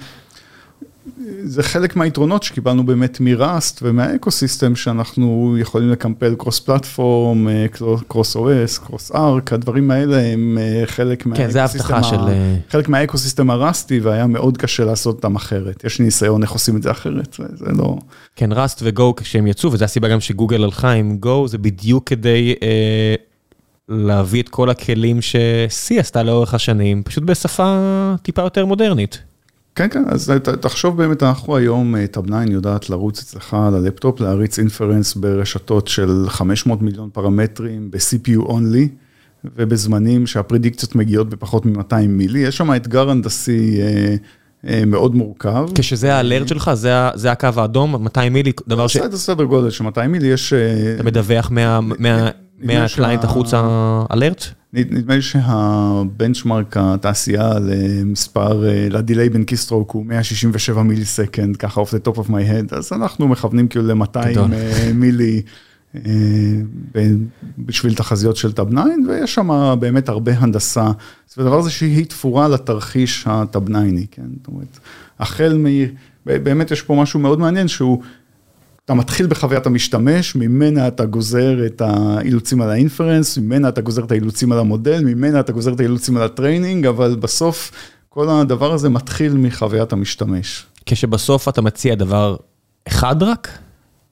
זה 1.44 1.62
חלק 1.62 1.96
מהיתרונות 1.96 2.42
שקיבלנו 2.42 2.86
באמת 2.86 3.20
מראסט 3.20 3.80
ומהאקוסיסטם 3.82 4.76
שאנחנו 4.76 5.56
יכולים 5.60 5.90
לקמפל 5.90 6.34
קרוס 6.34 6.60
פלטפורם, 6.60 7.48
קרוס 8.08 8.36
אוס, 8.36 8.78
קרוס 8.78 9.12
ארק, 9.12 9.52
הדברים 9.52 9.90
האלה 9.90 10.22
הם 10.22 10.58
חלק 10.86 11.24
כן, 11.34 11.50
זה 11.50 11.60
ההבטחה 11.60 12.02
של... 12.02 12.16
חלק 12.70 12.88
מהאקוסיסטם 12.88 13.50
הראסטי 13.50 14.00
והיה 14.00 14.26
מאוד 14.26 14.58
קשה 14.58 14.84
לעשות 14.84 15.16
אותם 15.16 15.36
אחרת. 15.36 15.84
יש 15.84 15.98
לי 15.98 16.04
ניסיון 16.04 16.42
איך 16.42 16.50
עושים 16.50 16.76
את 16.76 16.82
זה 16.82 16.90
אחרת, 16.90 17.36
זה 17.54 17.66
לא... 17.78 17.96
כן, 18.36 18.52
Rust 18.52 18.80
ו 18.84 18.95
Go 18.95 19.16
כשהם 19.16 19.46
יצאו, 19.46 19.72
וזו 19.72 19.84
הסיבה 19.84 20.08
גם 20.08 20.20
שגוגל 20.20 20.64
הלכה 20.64 20.92
עם 20.92 21.16
Go, 21.16 21.48
זה 21.48 21.58
בדיוק 21.58 22.08
כדי... 22.08 22.54
אה, 22.62 23.14
להביא 23.88 24.42
את 24.42 24.48
כל 24.48 24.70
הכלים 24.70 25.22
ש-C 25.22 26.00
עשתה 26.00 26.22
לאורך 26.22 26.54
השנים, 26.54 27.02
פשוט 27.02 27.24
בשפה 27.24 28.14
טיפה 28.22 28.42
יותר 28.42 28.66
מודרנית. 28.66 29.22
כן, 29.76 29.88
כן, 29.90 30.02
אז 30.08 30.32
תחשוב 30.60 30.96
באמת, 30.96 31.22
אנחנו 31.22 31.56
היום, 31.56 32.06
Tabnine 32.06 32.36
יודעת 32.50 32.90
לרוץ 32.90 33.22
אצלך 33.22 33.54
על 33.54 33.74
הלפטופ, 33.74 34.20
להריץ 34.20 34.58
inference 34.58 35.14
ברשתות 35.14 35.88
של 35.88 36.24
500 36.28 36.82
מיליון 36.82 37.08
פרמטרים, 37.12 37.90
ב-CPU 37.90 38.48
only, 38.48 38.88
ובזמנים 39.56 40.26
שהפרדיקציות 40.26 40.94
מגיעות 40.94 41.28
בפחות 41.28 41.66
מ-200 41.66 42.06
מילי, 42.08 42.38
יש 42.38 42.56
שם 42.56 42.74
אתגר 42.74 43.10
הנדסי 43.10 43.80
מאוד 44.86 45.14
מורכב. 45.14 45.68
כשזה 45.74 46.14
ה 46.14 46.20
alert 46.20 46.48
שלך, 46.48 46.70
זה 47.14 47.32
הקו 47.32 47.48
האדום, 47.56 48.02
200 48.04 48.32
מילי, 48.32 48.52
דבר 48.68 48.86
ש... 48.86 48.96
זה 48.96 49.18
סדר 49.18 49.44
גודל 49.44 49.70
של 49.70 49.84
200 49.84 50.12
מילי, 50.12 50.26
יש... 50.26 50.52
אתה 50.94 51.02
מדווח 51.02 51.50
מה... 51.50 52.30
מהקליינט 52.58 53.24
החוצה 53.24 53.62
alert? 54.12 54.44
נדמה 54.72 55.14
לי 55.14 55.22
שה 55.22 55.61
benchmark 55.61 56.76
התעשייה 56.76 57.52
למספר, 57.58 58.64
ל 58.90 58.97
delay 58.97 59.28
בין 59.28 59.44
keystroke 59.44 59.90
הוא 59.90 60.06
167 60.06 60.82
מילי 60.82 61.04
סקנד, 61.04 61.56
ככה 61.56 61.82
off 61.82 61.86
the 61.86 62.08
top 62.08 62.16
of 62.18 62.28
my 62.28 62.30
head, 62.30 62.76
אז 62.76 62.92
אנחנו 62.92 63.28
מכוונים 63.28 63.68
כאילו 63.68 63.86
ל-200 63.86 64.18
מילי 64.94 65.42
בשביל 67.58 67.94
תחזיות 67.94 68.36
של 68.36 68.52
Tabnine, 68.52 68.80
ויש 69.08 69.34
שם 69.34 69.76
באמת 69.80 70.08
הרבה 70.08 70.32
הנדסה, 70.38 70.90
זה 71.34 71.44
דבר 71.44 71.58
הזה 71.58 71.70
שהיא 71.70 72.06
תפורה 72.06 72.48
לתרחיש 72.48 73.24
ה 73.26 73.68
Tabnine, 73.68 73.78
כן, 74.10 74.22
זאת 74.38 74.46
אומרת, 74.48 74.78
החל 75.18 75.58
מ... 75.58 75.66
באמת 76.26 76.70
יש 76.70 76.82
פה 76.82 76.94
משהו 76.94 77.20
מאוד 77.20 77.40
מעניין 77.40 77.68
שהוא... 77.68 78.02
אתה 78.86 78.94
מתחיל 78.94 79.26
בחוויית 79.26 79.66
המשתמש, 79.66 80.36
ממנה 80.36 80.88
אתה 80.88 81.04
גוזר 81.04 81.66
את 81.66 81.80
האילוצים 81.80 82.60
על 82.60 82.70
ה 82.70 82.76
inference, 82.76 83.38
ממנה 83.38 83.68
אתה 83.68 83.80
גוזר 83.80 84.04
את 84.04 84.10
האילוצים 84.10 84.52
על 84.52 84.58
המודל, 84.58 85.04
ממנה 85.04 85.40
אתה 85.40 85.52
גוזר 85.52 85.72
את 85.72 85.80
האילוצים 85.80 86.16
על 86.16 86.22
ה 86.22 86.29
training, 86.29 86.86
אבל 86.86 87.14
בסוף 87.14 87.72
כל 88.08 88.28
הדבר 88.30 88.72
הזה 88.72 88.88
מתחיל 88.88 89.32
מחוויית 89.32 89.92
המשתמש. 89.92 90.66
כשבסוף 90.86 91.48
אתה 91.48 91.62
מציע 91.62 91.94
דבר 91.94 92.36
אחד 92.88 93.22
רק? 93.22 93.58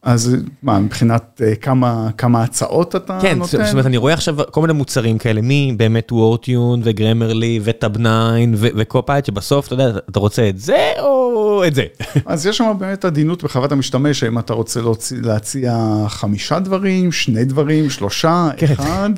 אז 0.04 0.36
מה, 0.62 0.78
מבחינת 0.78 1.40
כמה, 1.60 2.08
כמה 2.18 2.42
הצעות 2.42 2.96
אתה 2.96 3.18
כן, 3.22 3.38
נותן? 3.38 3.58
כן, 3.58 3.64
זאת 3.64 3.72
אומרת, 3.72 3.86
אני 3.86 3.96
רואה 3.96 4.12
עכשיו 4.14 4.36
כל 4.50 4.60
מיני 4.60 4.72
מוצרים 4.72 5.18
כאלה, 5.18 5.40
מי 5.40 5.74
באמת 5.76 6.12
וורטיון 6.12 6.80
וגרמרלי 6.84 7.60
וטאב 7.62 7.96
9 7.96 8.08
וקופייט, 8.54 9.24
שבסוף, 9.24 9.66
אתה 9.66 9.74
יודע, 9.74 9.98
אתה 10.10 10.18
רוצה 10.18 10.48
את 10.48 10.60
זה 10.60 10.92
או 10.98 11.62
את 11.66 11.74
זה? 11.74 11.84
אז 12.26 12.46
יש 12.46 12.58
שם 12.58 12.72
באמת 12.78 13.04
עדינות 13.04 13.44
בחוות 13.44 13.72
המשתמש, 13.72 14.22
האם 14.22 14.38
אתה 14.38 14.52
רוצה 14.52 14.80
להציע, 14.82 15.18
להציע 15.22 16.04
חמישה 16.08 16.58
דברים, 16.58 17.12
שני 17.12 17.44
דברים, 17.44 17.90
שלושה, 17.90 18.48
כן. 18.56 18.66
אחד. 18.72 19.10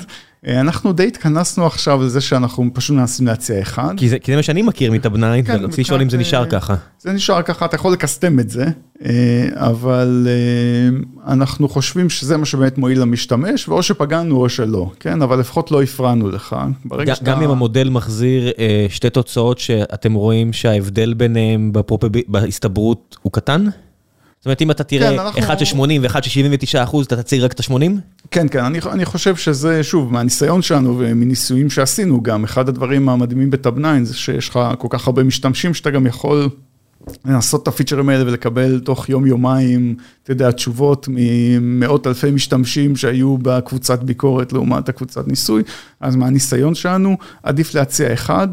אנחנו 0.47 0.93
די 0.93 1.07
התכנסנו 1.07 1.65
עכשיו 1.65 2.03
לזה 2.03 2.21
שאנחנו 2.21 2.69
פשוט 2.73 2.95
מנסים 2.95 3.27
להציע 3.27 3.61
אחד. 3.61 3.93
כי 3.97 4.09
זה, 4.09 4.19
כי 4.19 4.31
זה 4.31 4.35
מה 4.35 4.43
שאני 4.43 4.61
מכיר 4.61 4.91
מטאב 4.91 5.17
9, 5.17 5.53
ורציתי 5.61 5.81
לשאול 5.81 6.01
אם 6.01 6.09
זה 6.09 6.17
נשאר 6.17 6.45
ככה. 6.45 6.75
זה 6.99 7.11
נשאר 7.11 7.41
ככה, 7.41 7.65
אתה 7.65 7.75
יכול 7.75 7.93
לקסטם 7.93 8.39
את 8.39 8.49
זה, 8.49 8.65
אבל 9.53 10.27
אנחנו 11.27 11.69
חושבים 11.69 12.09
שזה 12.09 12.37
מה 12.37 12.45
שבאמת 12.45 12.77
מועיל 12.77 13.01
למשתמש, 13.01 13.67
ואו 13.67 13.83
שפגענו 13.83 14.35
או 14.35 14.49
שלא, 14.49 14.91
כן? 14.99 15.21
אבל 15.21 15.39
לפחות 15.39 15.71
לא 15.71 15.83
הפרענו 15.83 16.29
לך. 16.29 16.55
גם 17.05 17.15
שאתה... 17.15 17.33
אם 17.43 17.49
המודל 17.49 17.89
מחזיר 17.89 18.51
שתי 18.89 19.09
תוצאות 19.09 19.59
שאתם 19.59 20.13
רואים 20.13 20.53
שההבדל 20.53 21.13
ביניהם 21.13 21.71
בהסתברות 22.27 23.17
הוא 23.21 23.31
קטן? 23.31 23.65
אומרת, 24.47 24.61
אם 24.61 24.71
אתה 24.71 24.83
תראה 24.83 25.11
כן, 25.11 25.19
אנחנו... 25.19 25.39
אחד 25.39 25.59
של 25.59 25.65
80 25.65 26.03
ואחד 26.03 26.23
של 26.23 26.29
79 26.29 26.83
אחוז, 26.83 27.05
אתה 27.05 27.23
תציג 27.23 27.41
רק 27.41 27.51
את 27.51 27.59
ה-80? 27.59 27.91
כן, 28.31 28.47
כן, 28.51 28.63
אני, 28.63 28.79
אני 28.91 29.05
חושב 29.05 29.35
שזה, 29.35 29.83
שוב, 29.83 30.13
מהניסיון 30.13 30.61
שלנו 30.61 30.95
ומניסויים 30.99 31.69
שעשינו 31.69 32.23
גם, 32.23 32.43
אחד 32.43 32.69
הדברים 32.69 33.09
המדהימים 33.09 33.49
בטאב 33.49 33.79
9 33.79 34.03
זה 34.03 34.15
שיש 34.15 34.49
לך 34.49 34.59
כל 34.77 34.87
כך 34.91 35.07
הרבה 35.07 35.23
משתמשים 35.23 35.73
שאתה 35.73 35.89
גם 35.89 36.07
יכול 36.07 36.49
לנסות 37.25 37.63
את 37.63 37.67
הפיצ'רים 37.67 38.09
האלה 38.09 38.23
ולקבל 38.27 38.79
תוך 38.79 39.09
יום-יומיים, 39.09 39.95
אתה 40.23 40.31
יודע, 40.31 40.51
תשובות 40.51 41.07
ממאות 41.11 42.07
אלפי 42.07 42.31
משתמשים 42.31 42.95
שהיו 42.95 43.37
בקבוצת 43.37 44.03
ביקורת 44.03 44.53
לעומת 44.53 44.89
הקבוצת 44.89 45.27
ניסוי, 45.27 45.63
אז 45.99 46.15
מהניסיון 46.15 46.75
שלנו, 46.75 47.17
עדיף 47.43 47.75
להציע 47.75 48.13
אחד. 48.13 48.47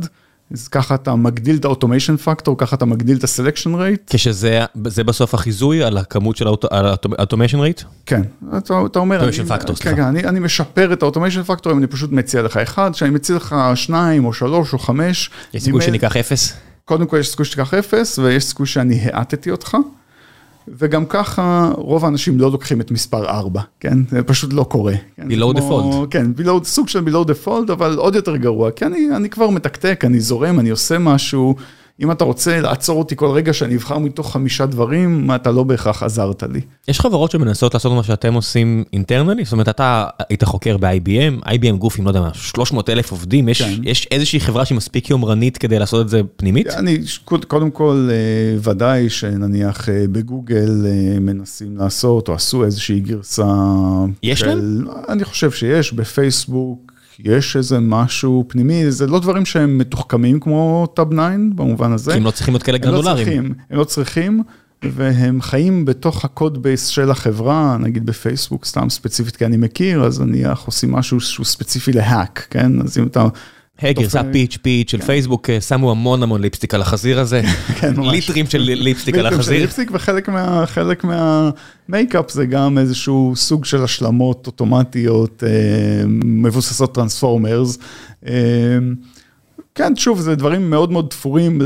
אז 0.55 0.69
ככה 0.69 0.95
אתה 0.95 1.15
מגדיל 1.15 1.57
את 1.57 1.65
ה 1.64 1.69
automation 1.69 2.16
factor, 2.16 2.59
ככה 2.59 2.77
אתה 2.77 2.85
מגדיל 2.85 3.17
את 3.17 3.25
ה 3.25 3.30
selection 3.30 3.75
rate. 3.75 4.01
כשזה 4.11 4.61
בסוף 4.77 5.35
החיזוי 5.35 5.83
על 5.83 5.99
הכמות 5.99 6.37
של 6.37 6.47
ה 6.47 6.57
automation 6.57 7.59
rate? 7.59 7.83
כן, 8.07 8.23
אתה, 8.57 8.83
אתה 8.87 8.99
אומר, 8.99 9.17
automation 9.16 9.45
factor, 9.45 9.77
סליחה. 9.77 9.91
כן, 9.91 9.97
כן, 9.97 10.03
אני, 10.03 10.25
אני 10.25 10.41
משפר 10.41 10.93
את 10.93 11.05
פקטור, 11.47 11.73
אם 11.73 11.79
אני 11.79 11.87
פשוט 11.87 12.13
מציע 12.13 12.43
לך 12.43 12.57
אחד, 12.57 12.91
כשאני 12.93 13.11
מציע 13.11 13.37
לך 13.37 13.57
שניים 13.75 14.25
או 14.25 14.33
שלוש 14.33 14.73
או 14.73 14.79
חמש. 14.79 15.31
יש 15.55 15.63
סיכוי 15.63 15.83
שניקח 15.83 16.17
אפס? 16.17 16.53
קודם 16.85 17.07
כל 17.07 17.17
יש 17.17 17.29
סיכוי 17.29 17.45
שתיקח 17.45 17.75
אפס, 17.75 18.19
ויש 18.19 18.45
סיכוי 18.45 18.67
שאני 18.67 19.01
האטתי 19.13 19.51
אותך. 19.51 19.77
וגם 20.69 21.07
ככה 21.07 21.71
רוב 21.77 22.05
האנשים 22.05 22.41
לא 22.41 22.51
לוקחים 22.53 22.81
את 22.81 22.91
מספר 22.91 23.27
4, 23.29 23.61
כן? 23.81 23.99
זה 24.09 24.23
פשוט 24.23 24.53
לא 24.53 24.65
קורה. 24.65 24.95
below 25.19 25.57
default. 25.57 26.07
כן, 26.11 26.27
below, 26.39 26.65
סוג 26.65 26.89
של 26.89 27.05
below 27.07 27.29
default, 27.29 27.73
אבל 27.73 27.97
עוד 27.97 28.15
יותר 28.15 28.37
גרוע, 28.37 28.71
כי 28.71 28.85
אני, 28.85 29.09
אני 29.17 29.31
כבר 29.31 29.51
מתקתק, 29.51 30.05
אני 30.07 30.21
זורם, 30.21 30.61
אני 30.61 30.71
עושה 30.71 30.99
משהו. 30.99 31.55
אם 32.01 32.11
אתה 32.11 32.24
רוצה 32.24 32.61
לעצור 32.61 32.99
אותי 32.99 33.16
כל 33.16 33.30
רגע 33.30 33.53
שאני 33.53 33.76
אבחר 33.76 33.99
מתוך 33.99 34.32
חמישה 34.32 34.66
דברים, 34.66 35.26
מה 35.26 35.36
אתה 35.36 35.51
לא 35.51 35.62
בהכרח 35.62 36.03
עזרת 36.03 36.42
לי. 36.42 36.61
יש 36.88 37.01
חברות 37.01 37.30
שמנסות 37.30 37.74
לעשות 37.74 37.92
מה 37.92 38.03
שאתם 38.03 38.34
עושים 38.34 38.84
אינטרנלי? 38.92 39.45
זאת 39.45 39.53
אומרת, 39.53 39.68
אתה 39.68 40.07
היית 40.28 40.45
חוקר 40.45 40.76
ב-IBM, 40.76 41.49
IBM 41.49 41.76
גוף 41.78 41.99
עם, 41.99 42.05
לא 42.05 42.11
יודע 42.11 42.20
מה, 42.20 42.34
300 42.34 42.90
אלף 42.90 43.11
עובדים, 43.11 43.49
יש, 43.49 43.62
כן. 43.62 43.72
יש 43.82 44.09
איזושהי 44.11 44.40
חברה 44.40 44.64
שהיא 44.64 44.76
מספיק 44.76 45.11
יומרנית 45.11 45.59
כדי 45.59 45.78
לעשות 45.78 46.05
את 46.05 46.09
זה 46.09 46.20
פנימית? 46.36 46.66
אני, 46.66 46.99
קודם 47.24 47.70
כל, 47.70 48.09
אה, 48.11 48.59
ודאי 48.72 49.11
שנניח 49.11 49.88
אה, 49.88 50.05
בגוגל 50.12 50.86
אה, 50.86 51.20
מנסים 51.20 51.76
לעשות, 51.76 52.28
או 52.28 52.34
עשו 52.34 52.64
איזושהי 52.64 53.01
גרסה. 53.01 53.45
יש 54.22 54.40
של, 54.40 54.47
להם? 54.47 54.84
אני 55.09 55.24
חושב 55.24 55.51
שיש, 55.51 55.92
בפייסבוק. 55.92 56.93
יש 57.19 57.57
איזה 57.57 57.81
משהו 57.81 58.45
פנימי, 58.49 58.91
זה 58.91 59.07
לא 59.07 59.21
דברים 59.21 59.45
שהם 59.45 59.79
מתוחכמים 59.79 60.41
כמו 60.41 60.87
Tabnine 60.95 61.20
במובן 61.55 61.93
הזה. 61.93 62.11
כי 62.11 62.17
הם 62.17 62.25
לא 62.25 62.31
צריכים 62.31 62.55
להיות 62.55 62.62
כאלה 62.62 62.79
גרנולריים. 62.79 63.27
הם 63.27 63.45
לא 63.45 63.45
צריכים, 63.45 63.55
הם 63.71 63.79
לא 63.79 63.85
צריכים, 63.85 64.43
והם 64.83 65.43
חיים 65.43 65.85
בתוך 65.85 66.25
ה 66.25 66.32
code 66.32 66.62
base 66.62 66.87
של 66.87 67.11
החברה, 67.11 67.77
נגיד 67.81 68.07
בפייסבוק, 68.07 68.65
סתם 68.65 68.91
ספציפית 68.91 69.37
כי 69.37 69.47
אני 69.47 69.57
מכיר, 69.57 70.05
אז 70.05 70.21
נניח 70.21 70.62
עושים 70.67 70.93
משהו 70.93 71.21
שהוא 71.21 71.47
ספציפי 71.47 71.93
ל 71.93 72.02
Hack, 72.02 72.47
כן? 72.51 72.81
אז 72.81 72.99
אם 72.99 73.07
אתה... 73.07 73.29
היי, 73.81 73.95
גרסה 73.95 74.20
פיץ' 74.33 74.59
פיץ' 74.62 74.91
של 74.91 75.01
פייסבוק, 75.01 75.51
אה, 75.51 75.61
שמו 75.61 75.91
המון 75.91 76.22
המון 76.22 76.41
lipstick 76.41 76.75
על 76.75 76.83
החזיר 76.83 77.20
הזה. 77.20 77.43
כן, 77.81 77.97
ממש. 77.97 78.14
ליטרים 78.14 78.47
של 78.47 78.59
lipstick 78.59 79.14
על 79.14 79.27
החזיר. 79.27 79.61
lipstick 79.61 79.91
וחלק 79.93 81.05
מהמייקאפ 81.05 82.31
זה 82.31 82.47
גם 82.47 82.79
איזשהו 82.79 83.33
סוג 83.37 83.64
של 83.64 83.85
השלמות 83.85 84.47
אוטומטיות 84.47 85.43
אה, 85.47 86.05
מבוססות 86.25 86.95
transformers. 86.95 87.79
אה, 89.81 89.87
כן, 89.87 89.97
שוב, 89.97 90.20
זה 90.20 90.35
דברים 90.35 90.70
מאוד 90.70 90.93
מאוד 90.93 91.07
תפורים 91.11 91.61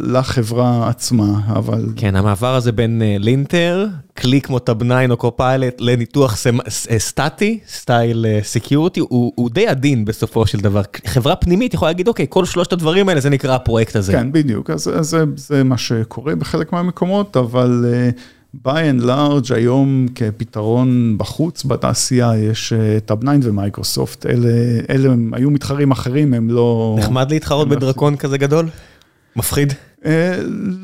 לחברה 0.00 0.88
עצמה, 0.88 1.40
אבל... 1.48 1.86
כן, 1.96 2.16
המעבר 2.16 2.54
הזה 2.54 2.72
בין 2.72 3.02
linter, 3.18 3.86
כלי 4.18 4.40
כמו 4.40 4.58
Tabnine 4.58 4.72
או 5.10 5.16
Copilot, 5.16 5.74
לניתוח 5.78 6.36
סטטי, 6.98 7.58
סטייל 7.68 8.26
security, 8.42 9.00
הוא 9.00 9.50
די 9.50 9.66
עדין 9.66 10.04
בסופו 10.04 10.46
של 10.46 10.58
דבר. 10.58 10.82
חברה 11.06 11.36
פנימית 11.36 11.74
יכולה 11.74 11.90
להגיד, 11.90 12.08
אוקיי, 12.08 12.26
כל 12.28 12.44
שלושת 12.44 12.72
הדברים 12.72 13.08
האלה, 13.08 13.20
זה 13.20 13.30
נקרא 13.30 13.54
הפרויקט 13.54 13.96
הזה. 13.96 14.12
כן, 14.12 14.32
בדיוק, 14.32 14.70
אז 14.70 14.90
זה, 15.00 15.24
זה 15.36 15.64
מה 15.64 15.78
שקורה 15.78 16.34
בחלק 16.36 16.72
מהמקומות, 16.72 17.36
אבל... 17.36 17.84
by 18.64 18.68
and 18.68 19.04
large 19.04 19.54
היום 19.54 20.06
כפתרון 20.14 21.14
בחוץ 21.18 21.64
בתעשייה 21.64 22.32
יש 22.38 22.72
Tabnine 23.06 23.20
ו 23.20 23.30
Microsoft, 23.42 24.26
אלה, 24.26 24.48
אלה 24.90 25.12
הם 25.12 25.30
היו 25.34 25.50
מתחרים 25.50 25.90
אחרים, 25.90 26.34
הם 26.34 26.50
לא... 26.50 26.96
נחמד 26.98 27.30
להתחרות 27.30 27.68
לא 27.68 27.76
בדרקון 27.76 28.16
כזה 28.16 28.38
גדול? 28.38 28.68
מפחיד? 29.36 29.72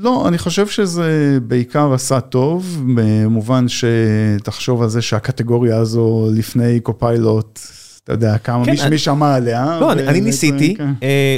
לא, 0.03 0.29
אני 0.29 0.39
חושב 0.39 0.67
שזה 0.67 1.39
בעיקר 1.47 1.93
עשה 1.93 2.21
טוב, 2.21 2.85
במובן 2.95 3.67
שתחשוב 3.69 4.83
על 4.83 4.89
זה 4.89 5.03
שהקטגוריה 5.03 5.77
הזו 5.77 6.29
לפני 6.35 6.81
Copilot, 6.81 7.61
אתה 8.05 8.13
יודע, 8.13 8.39
כמה 8.39 8.65
כן, 8.65 8.91
מי 8.91 8.99
שמע 8.99 9.35
עליה. 9.35 9.79
לא, 9.81 9.93
אני 9.93 10.21
ניסיתי, 10.21 10.75
כן. 10.75 10.93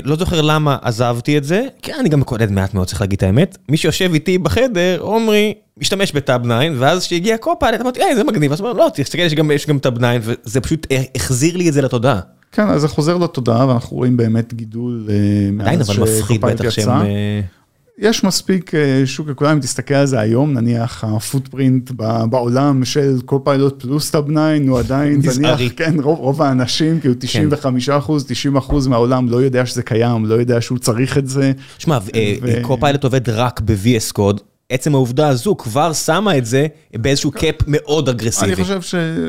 לא 0.04 0.16
זוכר 0.16 0.40
למה 0.40 0.76
עזבתי 0.82 1.38
את 1.38 1.44
זה, 1.44 1.66
כי 1.82 1.92
אני 2.00 2.08
גם 2.08 2.20
מקודד 2.20 2.50
מעט 2.50 2.74
מאוד, 2.74 2.86
צריך 2.86 3.00
להגיד 3.00 3.16
את 3.16 3.22
האמת. 3.22 3.58
מי 3.68 3.76
שיושב 3.76 4.10
איתי 4.14 4.38
בחדר, 4.38 5.00
עומרי, 5.00 5.54
משתמש 5.80 6.12
בטאב 6.12 6.42
9, 6.42 6.52
ואז 6.78 7.06
כשהגיע 7.06 7.36
קופיילוט, 7.36 7.80
אמרתי, 7.80 8.02
היי, 8.02 8.16
זה 8.16 8.24
מגניב, 8.24 8.52
אז 8.52 8.60
אומר, 8.60 8.72
לא, 8.72 8.90
תסתכל, 8.94 9.22
יש 9.22 9.66
גם 9.66 9.78
טאב 9.78 9.98
9, 9.98 10.18
וזה 10.22 10.60
פשוט 10.60 10.86
החזיר 11.14 11.56
לי 11.56 11.68
את 11.68 11.72
זה 11.72 11.82
לתודעה. 11.82 12.20
כן, 12.52 12.68
אז 12.68 12.80
זה 12.80 12.88
חוזר 12.88 13.16
לתודעה, 13.18 13.68
ואנחנו 13.68 13.96
רואים 13.96 14.16
באמת 14.16 14.54
גידול 14.54 15.08
מאז 15.52 15.86
שקופיילוט 15.86 16.60
יצא. 16.64 17.02
יש 17.98 18.24
מספיק 18.24 18.72
שוק 19.04 19.28
לכולם, 19.28 19.50
אם 19.50 19.60
תסתכל 19.60 19.94
על 19.94 20.06
זה 20.06 20.20
היום, 20.20 20.52
נניח 20.52 21.04
הפוטפרינט 21.04 21.90
בעולם 22.30 22.84
של 22.84 23.16
Copilot 23.24 23.82
פלוס 23.82 24.10
Tabnine, 24.10 24.38
הוא 24.68 24.78
עדיין, 24.78 25.20
נניח, 25.38 25.60
כן, 25.76 25.94
רוב, 26.00 26.18
רוב 26.18 26.42
האנשים, 26.42 27.00
כאילו 27.00 27.14
95 27.18 27.88
אחוז, 27.88 28.24
90 28.28 28.56
אחוז 28.56 28.86
מהעולם 28.86 29.28
לא 29.28 29.36
יודע 29.36 29.66
שזה 29.66 29.82
קיים, 29.82 30.26
לא 30.26 30.34
יודע 30.34 30.60
שהוא 30.60 30.78
צריך 30.78 31.18
את 31.18 31.28
זה. 31.28 31.52
שמע, 31.78 31.98
Copilot 32.62 33.04
עובד 33.04 33.28
רק 33.28 33.60
ב- 33.60 33.86
VS 33.86 34.12
Code. 34.12 34.40
עצם 34.74 34.94
העובדה 34.94 35.28
הזו 35.28 35.56
כבר 35.56 35.92
שמה 35.92 36.38
את 36.38 36.46
זה 36.46 36.66
באיזשהו 36.94 37.30
cap 37.30 37.54
מאוד 37.66 38.08
אגרסיבי. 38.08 38.52
אני 38.52 38.62
חושב 38.64 38.80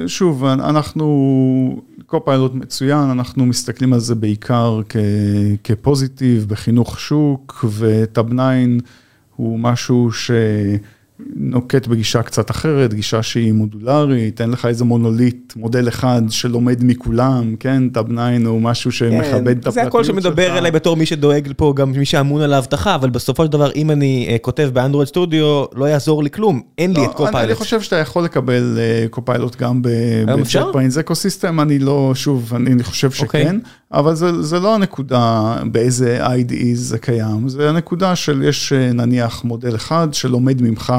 ששוב, 0.07 0.45
אנחנו, 0.45 1.81
Copilot 2.05 2.53
מצוין, 2.53 3.09
אנחנו 3.09 3.45
מסתכלים 3.45 3.93
על 3.93 3.99
זה 3.99 4.15
בעיקר 4.15 4.81
כפוזיטיב 5.63 6.45
בחינוך 6.49 6.99
שוק, 6.99 7.65
ו 7.77 8.33
Tabnine 8.33 8.43
הוא 9.35 9.59
משהו 9.59 10.09
נוקט 11.35 11.87
בגישה 11.87 12.23
קצת 12.23 12.51
אחרת, 12.51 12.93
גישה 12.93 13.23
שהיא 13.23 13.53
מודולרית, 13.53 14.41
אין 14.41 14.49
לך 14.49 14.65
איזה 14.65 14.85
מונוליט, 14.85 15.53
מודל 15.55 15.87
אחד 15.87 16.21
שלומד 16.29 16.83
מכולם, 16.83 17.55
כן, 17.59 17.89
Tabnine 17.89 18.47
הוא 18.47 18.61
משהו 18.61 18.91
שמכבד 18.91 19.23
כן, 19.23 19.31
את 19.31 19.41
הפרטיות 19.41 19.63
שלך. 19.63 19.73
זה 19.73 19.81
הכל 19.81 20.03
שמדבר 20.03 20.57
אליי 20.57 20.71
בתור 20.71 20.97
מי 20.97 21.05
שדואג 21.05 21.53
פה, 21.57 21.73
גם 21.75 21.91
מי 21.91 22.05
שאמון 22.05 22.41
על 22.41 22.53
האבטחה, 22.53 22.95
אבל 22.95 23.09
בסופו 23.09 23.45
של 23.45 23.51
דבר, 23.51 23.71
אם 23.71 23.91
אני 23.91 24.27
uh, 24.29 24.39
כותב 24.39 24.69
ב 24.73 24.78
Android 24.78 25.07
Studio, 25.07 25.65
לא 25.75 25.85
יעזור 25.85 26.23
לי 26.23 26.29
כלום, 26.29 26.61
אין 26.77 26.93
לא, 26.93 26.99
לי 26.99 27.05
את 27.05 27.13
Copilot. 27.13 27.49
אני 27.49 27.55
חושב 27.55 27.81
שאתה 27.81 27.95
יכול 27.95 28.23
לקבל 28.23 28.77
uh, 28.77 29.09
Copilot 29.09 29.55
גם 29.55 29.81
ב 29.81 29.93
JetBrains 29.93 30.97
ecosystem, 30.97 31.59
אני 31.59 31.79
לא, 31.79 32.11
שוב, 32.15 32.53
אני, 32.55 32.71
אני 32.71 32.83
חושב 32.83 33.11
שכן, 33.11 33.57
okay. 33.61 33.84
אבל 33.95 34.15
זה, 34.15 34.41
זה 34.41 34.59
לא 34.59 34.75
הנקודה 34.75 35.55
באיזה 35.71 36.27
IDE 36.27 36.65
זה 36.73 36.97
קיים, 36.97 37.49
זה 37.49 37.69
הנקודה 37.69 38.15
של 38.15 38.43
יש 38.43 38.73
אה, 38.73 38.93
נניח 38.93 39.43
מודל 39.43 39.75
אחד 39.75 40.07
שלומד 40.11 40.61
ממך. 40.61 40.93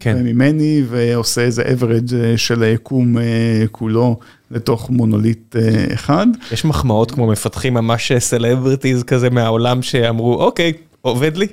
כן. 0.00 0.22
ממני 0.24 0.82
ועושה 0.88 1.40
איזה 1.40 1.62
average 1.62 2.14
אה, 2.14 2.36
של 2.36 2.62
היקום 2.62 3.18
אה, 3.18 3.64
כולו 3.72 4.18
לתוך 4.50 4.90
מונוליט 4.90 5.56
אחד. 5.94 6.26
יש 6.52 6.64
מחמאות 6.64 7.10
כמו 7.10 7.26
מפתחים 7.26 7.74
ממש 7.74 8.12
סלבריטיז 8.18 9.02
כזה 9.02 9.30
מהעולם 9.30 9.82
שאמרו 9.82 10.34
אוקיי 10.34 10.72
עובד 11.00 11.36
לי. 11.36 11.46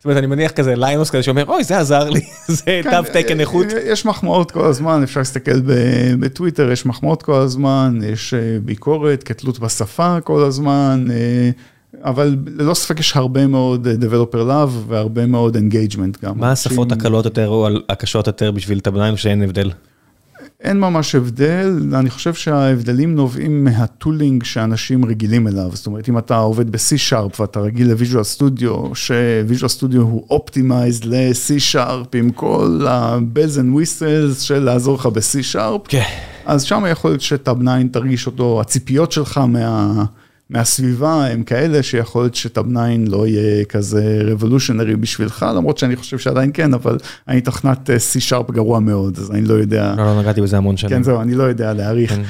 זאת 0.00 0.04
אומרת 0.04 0.18
אני 0.18 0.26
מניח 0.26 0.50
כזה 0.50 0.76
ליינוס 0.76 1.10
כזה 1.10 1.22
שאומר 1.22 1.44
אוי 1.48 1.64
זה 1.64 1.78
עזר 1.78 2.10
לי 2.10 2.20
זה 2.48 2.80
כן, 2.82 2.90
תו 2.90 3.12
תקן 3.12 3.40
איכות. 3.40 3.66
יש 3.84 4.06
מחמאות 4.06 4.50
כל 4.50 4.66
הזמן 4.66 5.02
אפשר 5.02 5.20
להסתכל 5.20 5.60
בטוויטר 6.20 6.70
יש 6.70 6.86
מחמאות 6.86 7.22
כל 7.22 7.34
הזמן 7.34 7.98
יש 8.04 8.34
ביקורת 8.64 9.22
כתלות 9.22 9.58
בשפה 9.58 10.20
כל 10.20 10.42
הזמן. 10.42 11.06
אבל 12.04 12.36
ללא 12.46 12.74
ספק 12.74 13.00
יש 13.00 13.16
הרבה 13.16 13.46
מאוד 13.46 13.86
אה, 13.86 13.94
Developer 13.94 14.34
Love 14.34 14.88
והרבה 14.88 15.26
מאוד 15.26 15.56
Engagement 15.56 16.24
גם. 16.24 16.38
מה 16.38 16.52
השפות 16.52 16.92
הקלות 16.92 17.24
יותר 17.24 17.48
או 17.48 17.68
הקשות 17.88 18.26
יותר 18.26 18.50
בשביל 18.50 18.80
טבליים 18.80 19.16
שאין 19.16 19.42
הבדל? 19.42 19.70
אין 20.62 20.80
ממש 20.80 21.14
הבדל, 21.14 21.82
אני 21.94 22.10
חושב 22.10 22.34
שההבדלים 22.34 23.14
נובעים 23.14 23.64
מהטולינג 23.64 24.44
שאנשים 24.44 25.04
רגילים 25.04 25.48
אליו, 25.48 25.70
זאת 25.72 25.86
אומרת 25.86 26.08
אם 26.08 26.18
אתה 26.18 26.36
עובד 26.36 26.72
ב-C-Sharp 26.72 27.40
ואתה 27.40 27.60
רגיל 27.60 27.92
ל-Visual 27.92 28.38
Studio, 28.38 28.94
ש-Visual 28.94 29.80
Studio 29.80 29.98
הוא 29.98 30.38
Optimized 30.38 31.04
ל-C-Sharp 31.04 32.08
עם 32.14 32.30
כל 32.30 32.86
ה-Bells 32.88 33.56
and 33.56 33.78
Whistles 33.78 34.40
של 34.40 34.58
לעזור 34.58 34.94
לך 34.94 35.06
ב-C-Sharp, 35.06 35.88
כן. 35.88 36.04
אז 36.46 36.62
שם 36.62 36.84
יכול 36.90 37.10
להיות 37.10 37.20
שטאב 37.20 37.62
9 37.62 37.72
תרגיש 37.92 38.26
אותו, 38.26 38.60
הציפיות 38.60 39.12
שלך 39.12 39.38
מה... 39.38 40.04
מהסביבה 40.50 41.26
הם 41.26 41.42
כאלה 41.42 41.82
שיכול 41.82 42.22
להיות 42.22 42.34
שטאב 42.34 42.66
9 42.72 42.80
לא 43.06 43.26
יהיה 43.26 43.64
כזה 43.64 44.22
רבולושנרי 44.24 44.96
בשבילך, 44.96 45.46
למרות 45.56 45.78
שאני 45.78 45.96
חושב 45.96 46.18
שעדיין 46.18 46.50
כן, 46.54 46.74
אבל 46.74 46.98
אני 47.28 47.40
תוכנת 47.40 47.90
C-Sharp 47.90 48.52
גרוע 48.52 48.80
מאוד, 48.80 49.18
אז 49.18 49.30
אני 49.30 49.42
לא 49.42 49.54
יודע. 49.54 49.94
לא, 49.96 50.04
לא 50.04 50.20
נגעתי 50.20 50.40
בזה 50.40 50.56
המון 50.56 50.76
שנים. 50.76 50.96
כן, 50.96 51.02
זהו, 51.02 51.20
אני 51.20 51.34
לא 51.34 51.42
יודע 51.42 51.72
להעריך. 51.72 52.14
כן. 52.14 52.22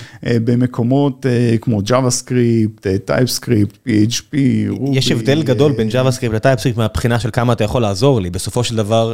במקומות 0.45 1.27
כמו 1.61 1.81
JavaScript, 1.87 2.87
TypeScript, 3.11 3.89
PHP, 3.89 4.35
Ruby. 4.71 4.89
יש 4.93 5.13
הבדל 5.13 5.43
גדול 5.43 5.73
בין 5.73 5.89
JavaScript 5.89 6.33
ל-TypeScript 6.33 6.77
מהבחינה 6.77 7.19
של 7.19 7.31
כמה 7.33 7.53
אתה 7.53 7.65
יכול 7.65 7.83
לעזור 7.83 8.21
לי, 8.21 8.31
בסופו 8.31 8.65
של 8.65 8.77
דבר. 8.77 9.13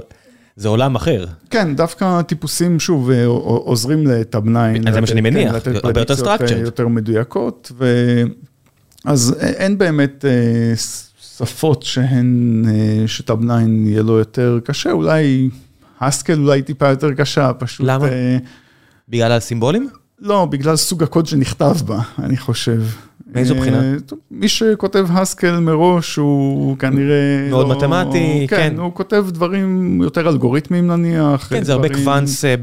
זה 0.58 0.68
עולם 0.68 0.94
אחר. 0.94 1.24
כן, 1.50 1.76
דווקא 1.76 2.22
טיפוסים, 2.22 2.80
שוב, 2.80 3.10
עוזרים 3.46 4.06
9. 4.30 4.40
זה 4.92 5.00
מה 5.00 5.06
שאני 5.06 5.20
מניח, 5.20 5.54
הרבה 5.82 6.00
יותר 6.00 6.14
structured. 6.14 6.52
יותר 6.52 6.88
מדויקות, 6.88 7.72
אז 9.06 9.36
אין 9.40 9.78
באמת 9.78 10.24
אה, 10.24 10.72
שפות 11.36 11.82
שהן, 11.82 12.62
אה, 12.68 13.08
ש 13.08 13.44
Tabnine 13.44 13.54
יהיה 13.86 14.02
לו 14.02 14.18
יותר 14.18 14.58
קשה, 14.64 14.92
אולי 14.92 15.50
Haskell 16.00 16.38
אולי 16.38 16.62
טיפה 16.62 16.88
יותר 16.88 17.12
קשה, 17.12 17.52
פשוט... 17.52 17.86
למה? 17.86 18.08
אה, 18.08 18.36
בגלל 19.08 19.32
הסימבולים? 19.32 19.88
לא, 20.18 20.44
בגלל 20.44 20.76
סוג 20.76 21.02
הקוד 21.02 21.26
שנכתב 21.26 21.76
בה, 21.86 22.00
אני 22.18 22.36
חושב. 22.36 22.82
מאיזו 23.36 23.54
אה, 23.54 23.60
בחינה? 23.60 23.82
מי 24.30 24.48
שכותב 24.48 25.06
Haskell 25.10 25.58
מראש 25.58 26.16
הוא 26.16 26.78
כנראה... 26.78 27.16
מאוד 27.50 27.68
לא, 27.68 27.76
מתמטי, 27.76 28.46
כן. 28.50 28.56
כן, 28.56 28.74
הוא 28.78 28.94
כותב 28.94 29.26
דברים 29.28 30.00
יותר 30.02 30.28
אלגוריתמים 30.28 30.86
נניח. 30.86 31.46
כן, 31.50 31.64
זה 31.64 31.72
הרבה 31.72 31.88
quants 31.88 32.44
אה, 32.44 32.54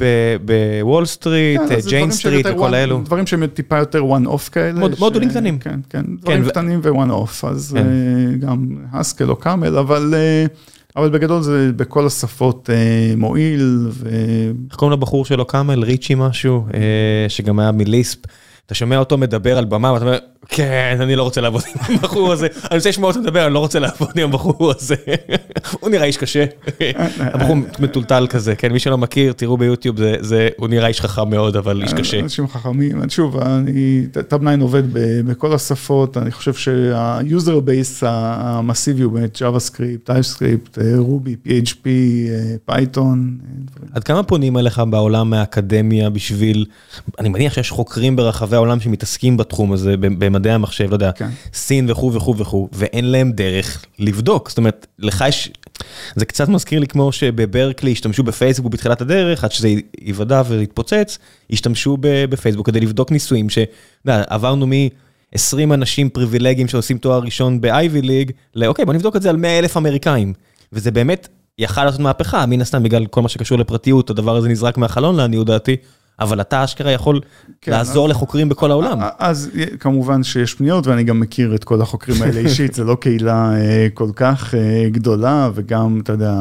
בוול 0.45 1.05
סטריט, 1.05 1.61
Jane 1.88 2.11
Street 2.11 2.45
וכל 2.49 2.74
האלו. 2.74 3.01
דברים 3.05 3.28
שהם 3.28 3.47
טיפה 3.47 3.78
יותר 3.78 4.01
one 4.01 4.28
off 4.28 4.49
כאלה. 4.51 4.88
מודולים 4.99 5.30
קטנים. 5.30 5.59
כן, 5.59 5.80
כן, 5.89 6.03
דברים 6.21 6.45
קטנים 6.45 6.80
ו-one 6.84 7.11
off, 7.11 7.47
אז 7.47 7.78
כן. 7.78 7.86
אה, 7.86 8.38
גם 8.39 8.67
Haskell, 8.91 9.30
OCaml, 9.30 9.78
אבל... 9.78 10.13
אבל 10.95 11.09
בגדול 11.09 11.41
זה 11.41 11.71
בכל 11.76 12.05
השפות 12.05 12.69
אה, 12.74 13.13
מועיל. 13.17 13.88
ו... 13.91 14.09
איך 14.69 14.76
קוראים 14.76 14.99
לבחור 14.99 15.26
של 15.26 15.45
OCaml, 15.45 15.84
ריצ'י 15.84 16.15
משהו, 16.15 16.65
אה, 16.74 17.26
שגם 17.28 17.59
היה 17.59 17.71
מ 17.72 17.80
Lisp. 17.80 18.20
אתה 18.65 18.76
שומע 18.76 18.97
אותו 18.97 19.17
מדבר 19.17 19.57
על 19.57 19.65
במה 19.65 19.93
ואתה 19.93 20.05
אומר, 20.05 20.17
כן, 20.50 20.98
אני 21.02 21.16
לא 21.16 21.24
רוצה 21.24 21.41
לעבוד 21.41 21.62
עם 21.89 21.96
הבחור 21.96 22.32
הזה, 22.32 22.48
אני 22.72 22.78
רוצה 22.78 22.89
לשמוע 22.89 23.10
אותו 23.10 23.20
מדבר, 23.20 23.46
אני 23.46 23.54
לא 23.54 23.60
רוצה 23.60 23.80
לעבוד 23.80 24.10
עם 24.16 24.30
הבחור 24.30 24.72
הזה. 24.72 24.96
הוא 25.80 25.89
נראה 25.89 26.06
איש 26.06 26.18
קשה. 26.18 26.46
הבחור 27.20 27.56
מטולטל 27.80 28.28
כזה, 28.30 28.56
כן, 28.56 28.72
מי 28.72 28.80
שלא 28.80 28.98
מכיר, 28.98 29.34
תראו 29.34 29.58
ביוטיוב, 29.58 29.98
הוא 30.58 30.68
נראה 30.68 30.88
איש 30.88 31.02
חכם 31.02 31.30
מאוד, 31.30 31.56
אבל 31.56 31.82
איש 31.84 31.94
קשה. 31.94 32.20
אנשים 32.20 32.48
חכמים, 32.48 33.10
שוב, 33.10 33.39
טאב 34.28 34.50
9 34.56 34.62
עובד 34.62 34.84
בכל 35.26 35.54
השפות, 35.54 36.18
אני 36.18 36.32
חושב 36.32 36.54
שה-user 36.54 37.68
base 37.68 38.06
המסיבי 38.06 39.02
הוא 39.02 39.14
באמת 39.14 39.41
JavaScript, 39.41 40.10
TypeScript, 40.10 40.78
Ruby, 40.78 41.48
PHP, 41.48 41.88
Python. 42.72 43.18
עד 43.94 44.04
כמה 44.04 44.24
פונים 44.24 44.58
אליך 44.58 44.82
בעולם 44.89 45.30
מהאקדמיה 45.30 46.10
בשביל, 46.10 46.66
אני 47.20 47.30
מניח 47.30 47.54
שיש 47.54 47.72
חוקרים 47.72 48.16
ברחבי 48.16 48.56
העולם 48.56 48.80
שמתעסקים 48.80 49.38
בתחום 49.38 49.74
הזה, 49.74 49.96
במדעי 50.34 50.53
המחשב, 50.53 50.89
לא 50.89 50.95
יודע, 50.95 51.11
כן. 51.11 51.29
סין 51.53 51.89
וכו' 51.89 52.13
וכו' 52.13 52.38
וכו', 52.38 52.69
ואין 52.73 53.05
להם 53.05 53.31
דרך 53.31 53.86
לבדוק. 53.99 54.49
זאת 54.49 54.57
אומרת, 54.57 54.88
לך 54.99 55.23
יש, 55.27 55.49
זה 56.15 56.25
קצת 56.25 56.49
מזכיר 56.49 56.79
לי 56.79 56.88
כמו 56.88 57.11
שבברקלי 57.11 57.91
השתמשו 57.91 58.23
בפייסבוק 58.23 58.73
בתחילת 58.73 59.01
הדרך, 59.01 59.43
עד 59.43 59.51
שזה 59.51 59.69
ייוודע 60.01 60.41
ויתפוצץ, 60.47 61.17
השתמשו 61.51 61.97
בפייסבוק 62.01 62.65
כדי 62.65 62.79
לבדוק 62.79 63.11
ניסויים, 63.11 63.47
שעברנו 63.49 64.67
מ... 64.67 64.71
20 65.36 65.73
אנשים 65.73 66.09
פריבילגיים 66.09 66.67
שעושים 66.67 66.97
תואר 66.97 67.19
ראשון 67.19 67.61
ב-Ivy 67.61 68.03
League, 68.03 68.31
לאוקיי 68.55 68.86
בוא 68.86 68.93
נבדוק 68.93 69.15
את 69.15 69.21
זה 69.21 69.29
על 69.29 69.38
100 69.38 69.59
אלף 69.59 69.77
אמריקאים. 69.77 70.34
וזה 70.73 70.91
באמת 70.91 71.27
יכל 71.57 71.86
לעשות 71.86 71.99
מהפכה, 71.99 72.45
מן 72.45 72.61
הסתם 72.61 72.84
בגלל 72.84 73.05
כל 73.05 73.21
מה 73.21 73.29
שקשור 73.29 73.57
לפרטיות, 73.57 74.09
הדבר 74.09 74.36
הזה 74.36 74.49
נזרק 74.49 74.77
מהחלון 74.77 75.15
לעניות 75.15 75.47
דעתי. 75.47 75.75
אבל 76.20 76.41
אתה 76.41 76.64
אשכרה 76.64 76.91
יכול 76.91 77.22
כן, 77.61 77.72
לעזור 77.72 78.05
אז, 78.05 78.11
לחוקרים 78.11 78.49
בכל 78.49 78.72
העולם. 78.72 78.99
אז 79.20 79.51
כמובן 79.80 80.24
שיש 80.24 80.53
פניות 80.53 80.88
ואני 80.88 81.03
גם 81.03 81.20
מכיר 81.20 81.55
את 81.55 81.64
כל 81.64 81.82
החוקרים 81.82 82.22
האלה 82.22 82.39
אישית, 82.49 82.74
זה 82.74 82.84
לא 82.84 82.95
קהילה 82.95 83.53
אה, 83.55 83.88
כל 83.93 84.09
כך 84.16 84.55
אה, 84.55 84.89
גדולה 84.91 85.49
וגם, 85.55 85.99
אתה 86.03 86.11
יודע, 86.11 86.34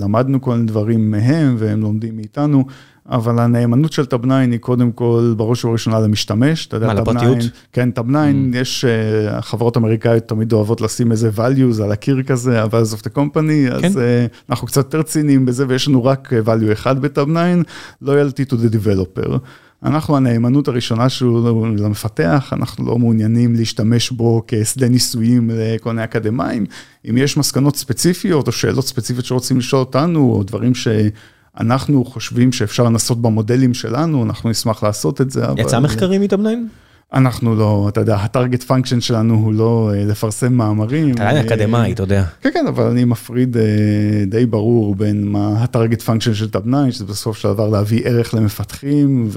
למדנו 0.00 0.40
כל 0.40 0.54
מיני 0.54 0.66
דברים 0.66 1.10
מהם 1.10 1.56
והם 1.58 1.80
לומדים 1.80 2.16
מאיתנו. 2.16 2.64
אבל 3.08 3.38
הנאמנות 3.38 3.92
של 3.92 4.06
טאב 4.06 4.26
9 4.26 4.36
היא 4.36 4.58
קודם 4.58 4.92
כל 4.92 5.34
בראש 5.36 5.64
ובראשונה 5.64 6.00
למשתמש. 6.00 6.68
מה, 6.72 6.94
לפרטיות? 6.94 7.38
כן, 7.72 7.90
טאב 7.90 8.08
9, 8.08 8.18
mm. 8.18 8.56
יש, 8.56 8.84
uh, 8.84 9.40
חברות 9.40 9.76
אמריקאיות 9.76 10.28
תמיד 10.28 10.52
אוהבות 10.52 10.80
לשים 10.80 11.12
איזה 11.12 11.30
values 11.36 11.82
על 11.82 11.92
הקיר 11.92 12.22
כזה, 12.22 12.62
אבל 12.62 12.80
עזוב 12.80 13.00
את 13.00 13.06
הקומפני, 13.06 13.70
אז 13.70 13.82
כן. 13.82 13.88
uh, 13.92 14.50
אנחנו 14.50 14.66
קצת 14.66 14.76
יותר 14.76 15.02
ציניים 15.02 15.46
בזה, 15.46 15.64
ויש 15.68 15.88
לנו 15.88 16.04
רק 16.04 16.32
value 16.44 16.72
אחד 16.72 17.02
בטאב 17.02 17.28
9, 17.30 17.62
loyalty 18.04 18.50
to 18.50 18.54
the 18.54 18.74
developer. 18.74 19.38
אנחנו, 19.82 20.16
הנאמנות 20.16 20.68
הראשונה 20.68 21.08
שלו 21.08 21.66
למפתח, 21.76 22.52
אנחנו 22.52 22.86
לא 22.86 22.98
מעוניינים 22.98 23.54
להשתמש 23.54 24.10
בו 24.10 24.42
כשדה 24.48 24.88
ניסויים 24.88 25.50
לכל 25.52 25.90
מיני 25.90 26.04
אקדמאים. 26.04 26.66
אם 27.10 27.16
יש 27.18 27.36
מסקנות 27.36 27.76
ספציפיות 27.76 28.46
או 28.46 28.52
שאלות 28.52 28.86
ספציפיות 28.86 29.24
שרוצים 29.24 29.58
לשאול 29.58 29.80
אותנו, 29.80 30.32
או 30.32 30.42
דברים 30.42 30.74
ש... 30.74 30.88
אנחנו 31.60 32.04
חושבים 32.04 32.52
שאפשר 32.52 32.84
לנסות 32.84 33.22
במודלים 33.22 33.74
שלנו, 33.74 34.24
אנחנו 34.24 34.50
נשמח 34.50 34.82
לעשות 34.82 35.20
את 35.20 35.30
זה. 35.30 35.44
יצא 35.56 35.80
מחקרים 35.80 36.20
מתאמנים? 36.20 36.68
אנחנו 37.12 37.54
לא, 37.54 37.86
אתה 37.88 38.00
יודע, 38.00 38.16
ה 38.16 38.23
target 38.23 38.62
function 38.62 39.00
שלנו 39.00 39.34
הוא 39.34 39.54
לא 39.54 39.90
אה, 39.94 40.04
לפרסם 40.04 40.52
מאמרים. 40.52 41.14
אתה 41.14 41.22
יודע, 41.22 41.40
אקדמאי, 41.40 41.92
אתה 41.92 42.02
יודע. 42.02 42.24
כן, 42.40 42.50
כן, 42.54 42.66
אבל 42.66 42.84
אני 42.84 43.04
מפריד 43.04 43.56
אה, 43.56 43.62
די 44.26 44.46
ברור 44.46 44.94
בין 44.94 45.24
מה 45.24 45.62
ה 45.62 45.68
target 45.68 46.02
function 46.02 46.34
של 46.34 46.50
Tabnine, 46.50 46.92
שזה 46.92 47.04
בסוף 47.04 47.38
של 47.38 47.48
דבר 47.48 47.68
להביא 47.68 48.00
ערך 48.04 48.34
למפתחים 48.34 49.28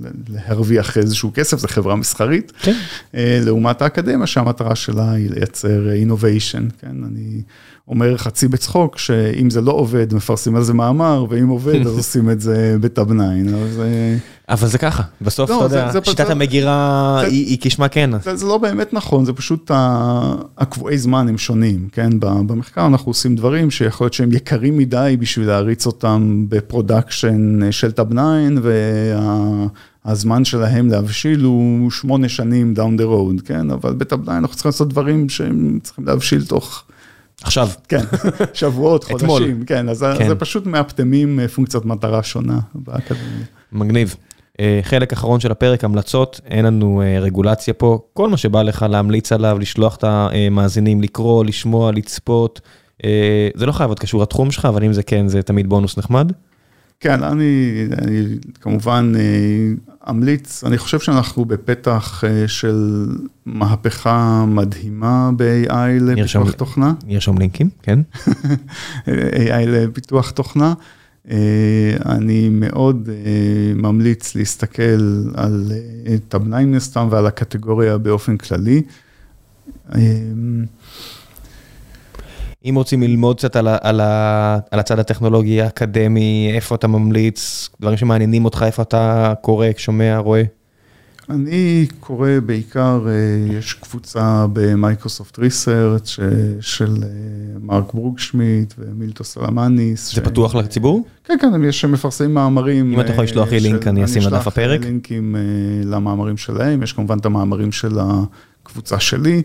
ולהרוויח 0.00 0.98
איזשהו 0.98 1.30
כסף, 1.34 1.58
זו 1.58 1.68
חברה 1.68 1.96
מסחרית. 1.96 2.52
כן. 2.62 2.74
אה, 3.14 3.40
לעומת 3.44 3.82
האקדמיה, 3.82 4.26
שהמטרה 4.26 4.74
שלה 4.74 5.12
היא 5.12 5.30
לייצר 5.30 5.88
innovation, 6.06 6.72
כן, 6.80 6.96
אני... 7.04 7.42
אומר 7.88 8.16
חצי 8.16 8.48
בצחוק, 8.48 8.98
שאם 8.98 9.50
זה 9.50 9.60
לא 9.60 9.72
עובד, 9.72 10.14
מפרסמים 10.14 10.56
על 10.56 10.62
זה 10.62 10.74
מאמר, 10.74 11.24
ואם 11.28 11.48
עובד, 11.48 11.86
אז 11.86 11.96
עושים 11.98 12.30
את 12.30 12.40
זה 12.40 12.76
ב 12.80 13.06
Tabnine. 13.06 13.22
אבל 14.48 14.68
זה 14.68 14.78
ככה, 14.78 15.02
בסוף, 15.20 15.50
לא, 15.50 15.66
אתה 15.66 15.76
יודע, 15.76 16.00
שיטת 16.04 16.30
המגירה 16.30 17.20
היא 17.20 17.58
כשמה 17.60 17.88
כן. 17.88 18.10
זה 18.34 18.46
לא 18.46 18.58
באמת 18.58 18.92
נכון, 18.92 19.24
זה 19.24 19.32
פשוט 19.32 19.70
הקבועי 20.58 20.98
זמן 20.98 21.28
הם 21.28 21.38
שונים, 21.38 21.88
כן? 21.92 22.10
במחקר 22.20 22.86
אנחנו 22.86 23.10
עושים 23.10 23.36
דברים 23.36 23.70
שיכול 23.70 24.04
להיות 24.04 24.12
שהם 24.12 24.32
יקרים 24.32 24.78
מדי 24.78 25.16
בשביל 25.20 25.46
להריץ 25.46 25.86
אותם 25.86 26.44
ב 26.48 26.59
production 26.59 27.72
של 27.72 27.92
Tabnine, 27.92 28.20
והזמן 30.04 30.44
שלהם 30.44 30.88
להבשיל 30.88 31.40
הוא 31.40 31.90
שמונה 31.90 32.28
שנים 32.28 32.74
down 32.76 33.00
the 33.00 33.04
road, 33.04 33.46
כן? 33.46 33.70
אבל 33.70 33.94
בטאב 33.94 34.22
9 34.22 34.32
אנחנו 34.32 34.54
צריכים 34.54 34.68
לעשות 34.68 34.88
דברים 34.88 35.28
שהם 35.28 35.78
צריכים 35.82 36.06
להבשיל 36.06 36.44
תוך... 36.44 36.84
עכשיו. 37.42 37.68
כן, 37.88 38.04
שבועות, 38.54 39.04
חודשים, 39.04 39.64
כן, 39.64 39.88
אז 39.88 40.06
כן. 40.18 40.28
זה 40.28 40.34
פשוט 40.34 40.66
מאפטמים 40.66 41.38
פונקציית 41.54 41.84
מטרה 41.84 42.22
שונה 42.22 42.58
באקדמיה. 42.74 43.44
מגניב. 43.72 44.14
אה, 44.60 44.80
חלק 44.82 45.12
אחרון 45.12 45.40
של 45.40 45.52
הפרק, 45.52 45.84
המלצות, 45.84 46.40
אין 46.46 46.64
לנו 46.64 47.02
אה, 47.02 47.20
רגולציה 47.20 47.74
פה, 47.74 47.98
כל 48.12 48.28
מה 48.28 48.36
שבא 48.36 48.62
לך 48.62 48.86
להמליץ 48.90 49.32
עליו, 49.32 49.58
לשלוח 49.58 49.96
את 49.96 50.04
המאזינים, 50.04 51.02
לקרוא, 51.02 51.44
לשמוע, 51.44 51.92
לצפות, 51.92 52.60
אה, 53.04 53.48
זה 53.54 53.66
לא 53.66 53.72
חייב 53.72 53.90
להיות 53.90 53.98
קשור 53.98 54.22
לתחום 54.22 54.50
שלך, 54.50 54.64
אבל 54.64 54.84
אם 54.84 54.92
זה 54.92 55.02
כן, 55.02 55.28
זה 55.28 55.42
תמיד 55.42 55.68
בונוס 55.68 55.98
נחמד. 55.98 56.32
כן, 57.00 57.22
אני, 57.22 57.84
אני 57.98 58.24
כמובן 58.60 59.12
אמליץ, 60.10 60.64
אני 60.64 60.78
חושב 60.78 61.00
שאנחנו 61.00 61.44
בפתח 61.44 62.24
של 62.46 63.06
מהפכה 63.46 64.44
מדהימה 64.48 65.30
ב-AI 65.36 65.72
לפיתוח 66.00 66.50
תוכנה. 66.50 66.92
נרשום 67.06 67.38
לינקים, 67.38 67.70
כן. 67.82 67.98
AI 69.06 69.66
לפיתוח 69.66 70.30
תוכנה. 70.30 70.74
אה, 71.30 71.96
אני 72.06 72.48
מאוד 72.48 73.08
אה, 73.12 73.74
ממליץ 73.74 74.34
להסתכל 74.34 75.22
על 75.34 75.72
טאב-9 76.28 76.74
אה, 76.74 76.80
סתם 76.80 77.08
ועל 77.10 77.26
הקטגוריה 77.26 77.98
באופן 77.98 78.36
כללי. 78.36 78.82
אם 82.64 82.74
רוצים 82.74 83.02
ללמוד 83.02 83.36
קצת 83.36 83.56
על, 83.56 83.68
על, 83.68 84.00
על 84.70 84.80
הצד 84.80 84.98
הטכנולוגי 84.98 85.62
האקדמי, 85.62 86.50
איפה 86.54 86.74
אתה 86.74 86.86
ממליץ, 86.86 87.68
דברים 87.80 87.96
שמעניינים 87.96 88.44
אותך, 88.44 88.64
איפה 88.66 88.82
אתה 88.82 89.34
קורא, 89.40 89.66
שומע, 89.76 90.18
רואה? 90.18 90.57
אני 91.30 91.86
קורא 92.00 92.28
בעיקר, 92.46 93.06
אה, 93.08 93.56
יש 93.58 93.74
קבוצה 93.74 94.46
ב 94.52 94.61
Microsoft 94.61 95.38
Research 95.38 96.16
של 96.60 96.96
אה, 97.02 97.08
מארק 97.62 97.94
ברוקשמידט 97.94 98.74
ומילטוס 98.78 99.24
אלמניס. 99.24 100.14
זה 100.14 100.20
פתוח 100.20 100.54
לציבור? 100.54 101.04
כן, 101.24 101.34
כן, 101.40 101.64
יש 101.64 101.84
מפרסמים 101.84 102.34
מאמרים. 102.34 102.92
אם 102.92 103.00
אתה 103.00 103.12
יכול 103.12 103.24
לשלוח 103.24 103.48
לי 103.48 103.60
לינק, 103.60 103.86
אני 103.86 104.04
אשים 104.04 104.22
לדף 104.22 104.46
הפרק. 104.46 104.66
אני 104.66 104.76
אשלח 104.76 104.84
לינקים 104.84 105.36
אה, 105.36 105.40
למאמרים 105.84 106.36
שלהם, 106.36 106.82
יש 106.82 106.92
כמובן 106.92 107.18
את 107.18 107.26
המאמרים 107.26 107.72
של 107.72 107.98
הקבוצה 107.98 109.00
שלי. 109.00 109.42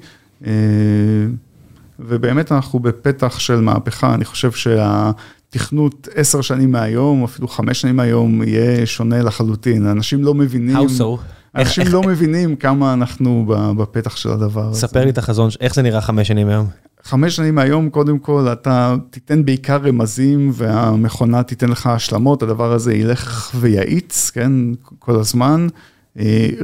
ובאמת 1.99 2.51
אנחנו 2.51 2.79
בפתח 2.79 3.39
של 3.39 3.61
מהפכה, 3.61 4.13
אני 4.13 4.25
חושב 4.25 4.51
שהתכנות 4.51 6.07
עשר 6.15 6.41
שנים 6.41 6.71
מהיום, 6.71 7.23
אפילו 7.23 7.47
חמש 7.47 7.81
שנים 7.81 7.95
מהיום, 7.95 8.43
יהיה 8.43 8.85
שונה 8.85 9.21
לחלוטין. 9.21 9.85
אנשים 9.85 10.23
לא 10.23 10.33
מבינים... 10.33 10.77
How 10.77 10.99
so? 10.99 11.19
אנשים 11.55 11.87
לא 11.91 12.01
מבינים 12.03 12.55
כמה 12.55 12.93
אנחנו 12.93 13.45
בפתח 13.77 14.15
של 14.15 14.29
הדבר 14.31 14.67
הזה. 14.67 14.79
ספר 14.79 15.03
לי 15.03 15.09
את 15.09 15.17
החזון, 15.17 15.49
איך 15.61 15.75
זה 15.75 15.81
נראה 15.81 16.01
חמש 16.01 16.27
שנים 16.27 16.47
היום? 16.47 16.67
חמש 17.03 17.35
שנים 17.35 17.55
מהיום, 17.55 17.89
קודם 17.89 18.19
כל, 18.19 18.47
אתה 18.51 18.95
תיתן 19.09 19.45
בעיקר 19.45 19.77
רמזים 19.77 20.51
והמכונה 20.53 21.43
תיתן 21.43 21.69
לך 21.69 21.87
השלמות, 21.87 22.43
הדבר 22.43 22.73
הזה 22.73 22.93
ילך 22.93 23.51
ויאיץ, 23.59 24.29
כן, 24.29 24.51
כל 24.99 25.15
הזמן. 25.15 25.67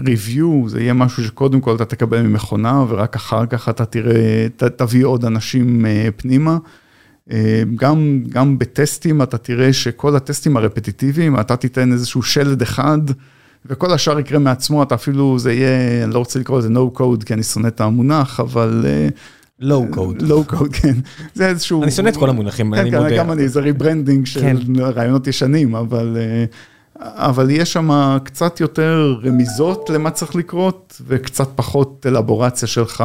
ריוויו, 0.06 0.64
אה, 0.64 0.70
זה 0.70 0.82
יהיה 0.82 0.94
משהו 0.94 1.24
שקודם 1.24 1.62
כל 1.62 1.76
אתה 1.76 1.86
תקבל 1.86 2.22
ממכונה, 2.22 2.86
ורק 2.90 3.16
אחר 3.16 3.46
כך 3.46 3.70
אתה 3.70 3.86
תראה, 3.86 4.48
ת, 4.56 4.64
תביא 4.64 5.06
עוד 5.06 5.26
אנשים 5.26 5.86
אה, 5.86 6.10
פנימה. 6.16 6.58
אה, 7.32 7.64
גם, 7.76 8.24
גם 8.30 8.60
בטסטים 8.60 9.22
אתה 9.22 9.38
תראה 9.38 9.74
שכל 9.74 10.16
הטסטים 10.16 10.58
הרפטיטיביים, 10.58 11.40
אתה 11.40 11.56
תיתן 11.56 11.92
איזשהו 11.92 12.22
שלד 12.22 12.62
אחד. 12.62 13.00
וכל 13.66 13.94
השאר 13.94 14.20
יקרה 14.20 14.40
מעצמו, 14.40 14.84
אתה 14.84 14.96
אפילו, 14.96 15.40
זה 15.40 15.54
יהיה, 15.54 16.04
אני 16.04 16.14
לא 16.14 16.20
רוצה 16.20 16.40
לקרוא 16.40 16.60
לזה 16.60 16.70
no 16.70 17.00
code, 17.00 17.26
כי 17.26 17.34
אני 17.34 17.44
שונא 17.44 17.68
את 17.68 17.82
המונח, 17.82 18.40
אבל... 18.40 18.86
low 19.62 19.96
code. 19.96 20.22
low 20.22 20.54
code, 20.54 20.82
כן. 20.82 20.96
זה 21.34 21.48
איזשהו... 21.48 21.84
אני 21.84 21.92
שונא 21.92 22.10
את 22.10 22.18
כל 22.18 22.30
המונחים, 22.30 22.74
אני 22.74 22.90
מודה. 22.90 23.10
כן, 23.10 23.18
גם 23.18 23.32
אני, 23.32 23.48
זה 23.48 23.60
rebranding 23.60 24.26
של 24.26 24.42
כן. 24.42 24.58
רעיונות 24.80 25.28
ישנים, 25.28 25.76
אבל... 25.76 26.18
אה, 26.20 26.46
אבל 27.02 27.50
יש 27.50 27.74
שם 27.74 28.18
קצת 28.24 28.60
יותר 28.60 29.16
רמיזות 29.24 29.90
למה 29.90 30.12
צריך 30.12 30.36
לקרות, 30.36 31.02
וקצת 31.08 31.50
פחות 31.56 32.06
אלבורציה 32.10 32.68
שלך 32.68 33.04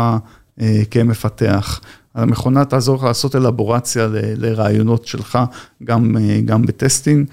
אה, 0.61 0.83
כמפתח. 0.91 1.81
המכונה 2.15 2.65
תעזור 2.65 2.97
לך 2.97 3.03
לעשות 3.03 3.37
אלבורציה 3.37 4.09
לרעיונות 4.13 5.07
שלך, 5.07 5.39
גם, 5.85 6.17
אה, 6.17 6.41
גם 6.45 6.63
בטסטינג. 6.63 7.27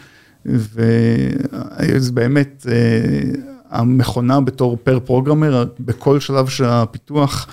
וזה 0.45 2.11
באמת, 2.13 2.65
אה, 2.71 3.31
המכונה 3.69 4.41
בתור 4.41 4.77
פר 4.83 4.99
פרוגרמר, 4.99 5.65
בכל 5.79 6.19
שלב 6.19 6.47
של 6.47 6.65
הפיתוח, 6.65 7.47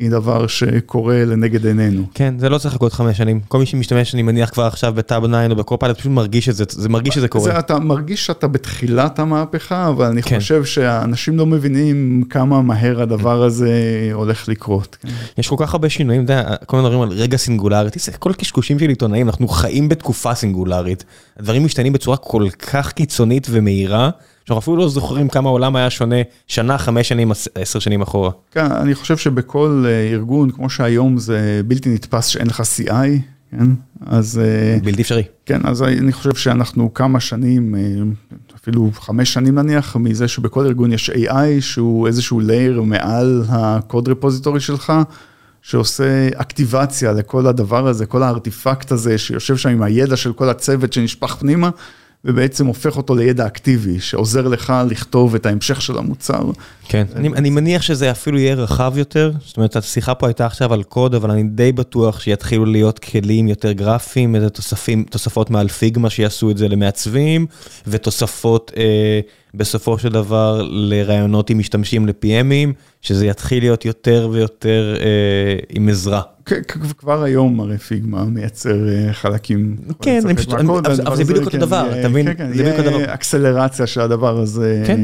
היא 0.00 0.10
דבר 0.10 0.46
שקורה 0.46 1.24
לנגד 1.24 1.66
עינינו. 1.66 2.04
כן, 2.14 2.34
זה 2.38 2.48
לא 2.48 2.58
צריך 2.58 2.74
לחכות 2.74 2.92
חמש 2.92 3.18
שנים. 3.18 3.40
כל 3.48 3.58
מי 3.58 3.66
שמשתמש, 3.66 4.14
אני 4.14 4.22
מניח 4.22 4.50
כבר 4.50 4.64
עכשיו 4.64 4.92
בטאב 4.96 5.26
9 5.26 5.46
או 5.50 5.56
בקופילוט, 5.56 5.98
פשוט 5.98 6.12
מרגיש 6.12 6.48
את 6.48 6.56
זה, 6.56 6.64
זה 6.68 6.88
מרגיש 6.88 7.14
שזה 7.14 7.28
קורה. 7.28 7.44
זה, 7.44 7.58
אתה 7.58 7.78
מרגיש 7.78 8.26
שאתה 8.26 8.48
בתחילת 8.48 9.18
המהפכה, 9.18 9.88
אבל 9.88 10.06
אני 10.06 10.22
כן. 10.22 10.38
חושב 10.38 10.64
שאנשים 10.64 11.38
לא 11.38 11.46
מבינים 11.46 12.22
כמה 12.30 12.62
מהר 12.62 13.02
הדבר 13.02 13.42
הזה 13.42 13.70
הולך 14.12 14.48
לקרות. 14.48 14.96
כן. 15.02 15.08
יש 15.38 15.48
כל 15.48 15.56
כך 15.58 15.74
הרבה 15.74 15.88
שינויים, 15.88 16.24
אתה 16.24 16.32
יודע, 16.32 16.56
כל 16.66 16.76
מיני 16.76 16.88
דברים 16.88 17.02
על 17.02 17.16
רגע 17.16 17.36
סינגולרית, 17.36 17.96
זה 17.98 18.12
כל 18.12 18.30
הקשקושים 18.30 18.78
של 18.78 18.88
עיתונאים, 18.88 19.26
אנחנו 19.26 19.48
חיים 19.48 19.88
בתקופה 19.88 20.34
סינגולרית. 20.34 21.04
הדברים 21.38 21.64
משתנים 21.64 21.92
בצורה 21.92 22.16
כל 22.16 22.48
כך 22.50 22.92
קיצונית 22.92 23.46
ומהירה. 23.50 24.10
שאנחנו 24.50 24.60
אפילו 24.60 24.76
לא 24.76 24.88
זוכרים 24.88 25.28
כמה 25.28 25.48
העולם 25.48 25.76
היה 25.76 25.90
שונה 25.90 26.16
שנה, 26.46 26.78
חמש 26.78 27.08
שנים, 27.08 27.32
עשר 27.54 27.78
שנים 27.78 28.02
אחורה. 28.02 28.30
כן, 28.50 28.72
אני 28.72 28.94
חושב 28.94 29.16
שבכל 29.16 29.84
אה, 29.86 30.10
ארגון, 30.12 30.50
כמו 30.50 30.70
שהיום 30.70 31.18
זה 31.18 31.60
בלתי 31.66 31.88
נתפס 31.88 32.26
שאין 32.26 32.46
לך 32.46 32.60
CI, 32.60 32.92
כן, 33.50 33.66
אז... 34.06 34.40
אה, 34.44 34.78
בלתי 34.82 35.02
אפשרי. 35.02 35.22
כן, 35.46 35.60
אז 35.64 35.82
אני 35.82 36.12
חושב 36.12 36.34
שאנחנו 36.34 36.94
כמה 36.94 37.20
שנים, 37.20 37.74
אה, 37.74 37.80
אפילו 38.56 38.90
חמש 38.94 39.32
שנים 39.32 39.54
נניח, 39.54 39.96
מזה 39.96 40.28
שבכל 40.28 40.66
ארגון 40.66 40.92
יש 40.92 41.10
AI, 41.10 41.60
שהוא 41.60 42.06
איזשהו 42.06 42.40
לייר 42.40 42.82
מעל 42.82 43.44
הקוד 43.48 44.08
רפוזיטורי 44.08 44.60
שלך. 44.60 44.92
שעושה 45.62 46.28
אקטיבציה 46.36 47.12
לכל 47.12 47.46
הדבר 47.46 47.86
הזה, 47.86 48.06
כל 48.06 48.22
הארטיפקט 48.22 48.92
הזה 48.92 49.18
שיושב 49.18 49.56
שם 49.56 49.68
עם 49.68 49.82
הידע 49.82 50.16
של 50.16 50.32
כל 50.32 50.48
הצוות 50.48 50.92
שנשפך 50.92 51.36
פנימה, 51.36 51.70
ובעצם 52.24 52.66
הופך 52.66 52.96
אותו 52.96 53.14
לידע 53.14 53.46
אקטיבי, 53.46 54.00
שעוזר 54.00 54.48
לך 54.48 54.72
לכתוב 54.90 55.34
את 55.34 55.46
ההמשך 55.46 55.82
של 55.82 55.98
המוצר. 55.98 56.50
כן, 56.88 57.06
אני, 57.16 57.28
אני 57.28 57.50
מניח 57.50 57.82
שזה 57.82 58.10
אפילו 58.10 58.38
יהיה 58.38 58.54
רחב 58.54 58.92
יותר, 58.96 59.32
זאת 59.46 59.56
אומרת, 59.56 59.76
השיחה 59.76 60.14
פה 60.14 60.26
הייתה 60.26 60.46
עכשיו 60.46 60.74
על 60.74 60.82
קוד, 60.82 61.14
אבל 61.14 61.30
אני 61.30 61.42
די 61.42 61.72
בטוח 61.72 62.20
שיתחילו 62.20 62.64
להיות 62.64 62.98
כלים 62.98 63.48
יותר 63.48 63.72
גרפיים, 63.72 64.34
איזה 64.34 64.50
תוספים, 64.50 65.04
תוספות 65.10 65.50
מעל 65.50 65.68
פיגמה 65.68 66.10
שיעשו 66.10 66.50
את 66.50 66.58
זה 66.58 66.68
למעצבים, 66.68 67.46
ותוספות 67.86 68.72
אה, 68.76 69.20
בסופו 69.54 69.98
של 69.98 70.08
דבר 70.08 70.62
לרעיונות 70.70 71.50
עם 71.50 71.58
משתמשים 71.58 72.06
ל-PMים, 72.06 72.72
שזה 73.02 73.26
יתחיל 73.26 73.62
להיות 73.62 73.84
יותר 73.84 74.28
ויותר 74.32 74.96
אה, 75.00 75.56
עם 75.68 75.88
עזרה. 75.88 76.22
כבר 76.98 77.22
היום 77.22 77.60
הרי 77.60 77.78
פיגמה 77.78 78.24
מייצר 78.24 78.88
אה, 78.88 79.12
חלקים. 79.12 79.76
כן, 80.02 80.20
אבל 81.06 81.16
זה 81.16 81.24
בדיוק 81.24 81.46
אותו 81.46 81.58
דבר, 81.58 82.00
אתה 82.00 82.08
מבין? 82.08 82.26
כן, 82.26 82.34
כן, 82.34 82.52
זה 82.52 82.62
בדיוק 82.62 82.78
אותו 82.78 82.90
דבר. 82.90 83.14
אקסלרציה 83.14 83.86
של 83.86 84.00
הדבר 84.00 84.38
הזה. 84.38 84.82
כן, 84.86 85.00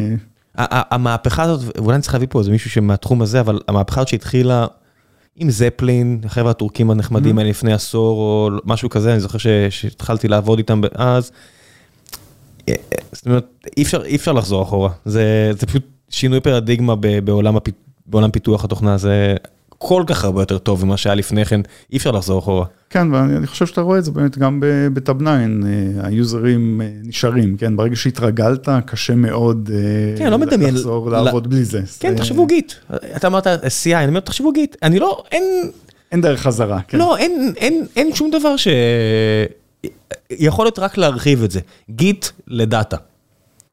המהפכה 0.55 1.43
הזאת, 1.43 1.77
ואולי 1.77 1.95
אני 1.95 2.03
צריך 2.03 2.15
להביא 2.15 2.29
פה 2.31 2.39
איזה 2.39 2.51
מישהו 2.51 2.71
שמהתחום 2.71 3.23
הזה, 3.23 3.41
אבל 3.41 3.61
המהפכה 3.69 4.01
הזאת 4.01 4.09
שהתחילה 4.09 4.67
עם 5.37 5.51
זפלין, 5.51 6.21
החבר'ה 6.25 6.51
הטורקים 6.51 6.91
הנחמדים 6.91 7.37
mm-hmm. 7.37 7.41
האלה 7.41 7.51
לפני 7.51 7.73
עשור 7.73 8.19
או 8.19 8.51
משהו 8.65 8.91
כזה, 8.91 9.13
אני 9.13 9.21
זוכר 9.21 9.39
שהתחלתי 9.71 10.29
לעבוד 10.29 10.59
איתם 10.59 10.81
אז. 10.95 11.31
זאת 13.13 13.27
אומרת, 13.27 13.47
אי 13.77 14.17
אפשר 14.17 14.33
לחזור 14.33 14.63
אחורה, 14.63 14.91
זה 15.05 15.67
פשוט 15.67 15.83
שינוי 16.11 16.41
פרדיגמה 16.41 16.95
בעולם 18.07 18.31
פיתוח 18.31 18.65
התוכנה, 18.65 18.99
זה 18.99 19.37
כל 19.79 20.03
כך 20.07 20.25
הרבה 20.25 20.43
יותר 20.43 20.59
טוב 20.59 20.85
ממה 20.85 20.97
שהיה 20.97 21.15
לפני 21.15 21.45
כן, 21.45 21.61
אי 21.93 21.97
אפשר 21.97 22.11
לחזור 22.11 22.39
אחורה. 22.39 22.67
כן, 22.91 23.15
ואני 23.15 23.47
חושב 23.47 23.67
שאתה 23.67 23.81
רואה 23.81 23.99
את 23.99 24.05
זה 24.05 24.11
באמת 24.11 24.39
גם 24.39 24.63
בטאב 24.95 25.23
9, 25.23 25.31
אה, 25.31 25.47
היוזרים 26.03 26.81
אה, 26.81 26.89
נשארים, 27.03 27.57
כן, 27.57 27.77
ברגע 27.77 27.97
שהתרגלת, 27.97 28.69
קשה 28.87 29.15
מאוד 29.15 29.71
אה, 29.75 30.19
כן, 30.19 30.31
לא 30.31 30.39
מדמיין, 30.39 30.75
לחזור 30.75 31.11
לעבוד 31.11 31.51
בלי 31.51 31.65
זה. 31.65 31.81
כן, 32.01 32.17
תחשבו 32.17 32.47
גיט, 32.47 32.73
אתה 33.17 33.27
אמרת 33.27 33.47
CI, 33.47 33.95
אני 33.95 34.09
אומר, 34.09 34.21
תחשבו 34.21 34.53
גיט, 34.53 34.77
אני 34.83 34.99
לא, 34.99 35.25
אין... 35.33 35.71
אין 36.13 36.21
דרך 36.21 36.41
חזרה, 36.41 36.81
כן. 36.89 36.99
לא, 36.99 37.17
אין, 37.17 37.53
אין, 37.57 37.87
אין 37.97 38.15
שום 38.15 38.31
דבר 38.31 38.57
ש... 38.57 38.69
יכול 40.31 40.65
להיות 40.65 40.79
רק 40.79 40.99
להרחיב 40.99 41.43
את 41.43 41.51
זה. 41.51 41.61
גיט 41.91 42.27
לדאטה. 42.47 42.97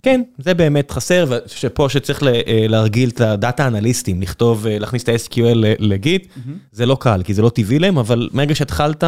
כן, 0.03 0.21
זה 0.37 0.53
באמת 0.53 0.91
חסר, 0.91 1.25
ושפה 1.29 1.89
שצריך 1.89 2.23
אה, 2.23 2.31
להרגיל 2.47 3.09
את 3.09 3.21
הדאטה 3.21 3.67
אנליסטים, 3.67 4.21
לכתוב, 4.21 4.67
אה, 4.67 4.79
להכניס 4.79 5.03
את 5.03 5.09
ה-SQL 5.09 5.55
לגיט, 5.79 6.25
mm-hmm. 6.25 6.51
זה 6.71 6.85
לא 6.85 6.97
קל, 6.99 7.21
כי 7.23 7.33
זה 7.33 7.41
לא 7.41 7.49
טבעי 7.49 7.79
להם, 7.79 7.97
אבל 7.97 8.29
מרגע 8.33 8.55
שהתחלת, 8.55 9.03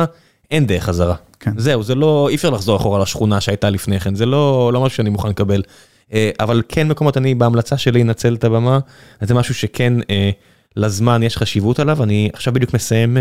אין 0.51 0.65
דרך 0.65 0.83
חזרה. 0.83 1.15
כן. 1.39 1.51
זהו, 1.57 1.83
זה 1.83 1.95
לא, 1.95 2.29
אי 2.29 2.35
אפשר 2.35 2.49
לחזור 2.49 2.77
אחורה 2.77 3.01
לשכונה 3.01 3.41
שהייתה 3.41 3.69
לפני 3.69 3.99
כן, 3.99 4.15
זה 4.15 4.25
לא, 4.25 4.71
לא 4.73 4.81
משהו 4.81 4.97
שאני 4.97 5.09
מוכן 5.09 5.29
לקבל. 5.29 5.61
אה, 6.13 6.31
אבל 6.39 6.61
כן 6.69 6.87
מקומות, 6.87 7.17
אני 7.17 7.35
בהמלצה 7.35 7.77
שלי 7.77 8.01
אנצל 8.01 8.35
את 8.35 8.43
הבמה, 8.43 8.79
זה 9.21 9.33
משהו 9.33 9.55
שכן 9.55 9.93
לזמן 10.75 11.23
יש 11.23 11.37
חשיבות 11.37 11.79
עליו, 11.79 12.03
אני 12.03 12.29
עכשיו 12.33 12.53
בדיוק 12.53 12.73
מסיים 12.73 13.17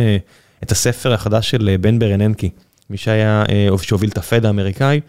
את 0.62 0.72
הספר 0.72 1.12
החדש 1.12 1.50
של 1.50 1.76
בן 1.80 1.98
ברננקי, 1.98 2.50
מי 2.90 2.96
שהיה, 2.96 3.44
שהוביל 3.82 4.10
את 4.10 4.18
הפד 4.18 4.46
האמריקאי. 4.46 5.00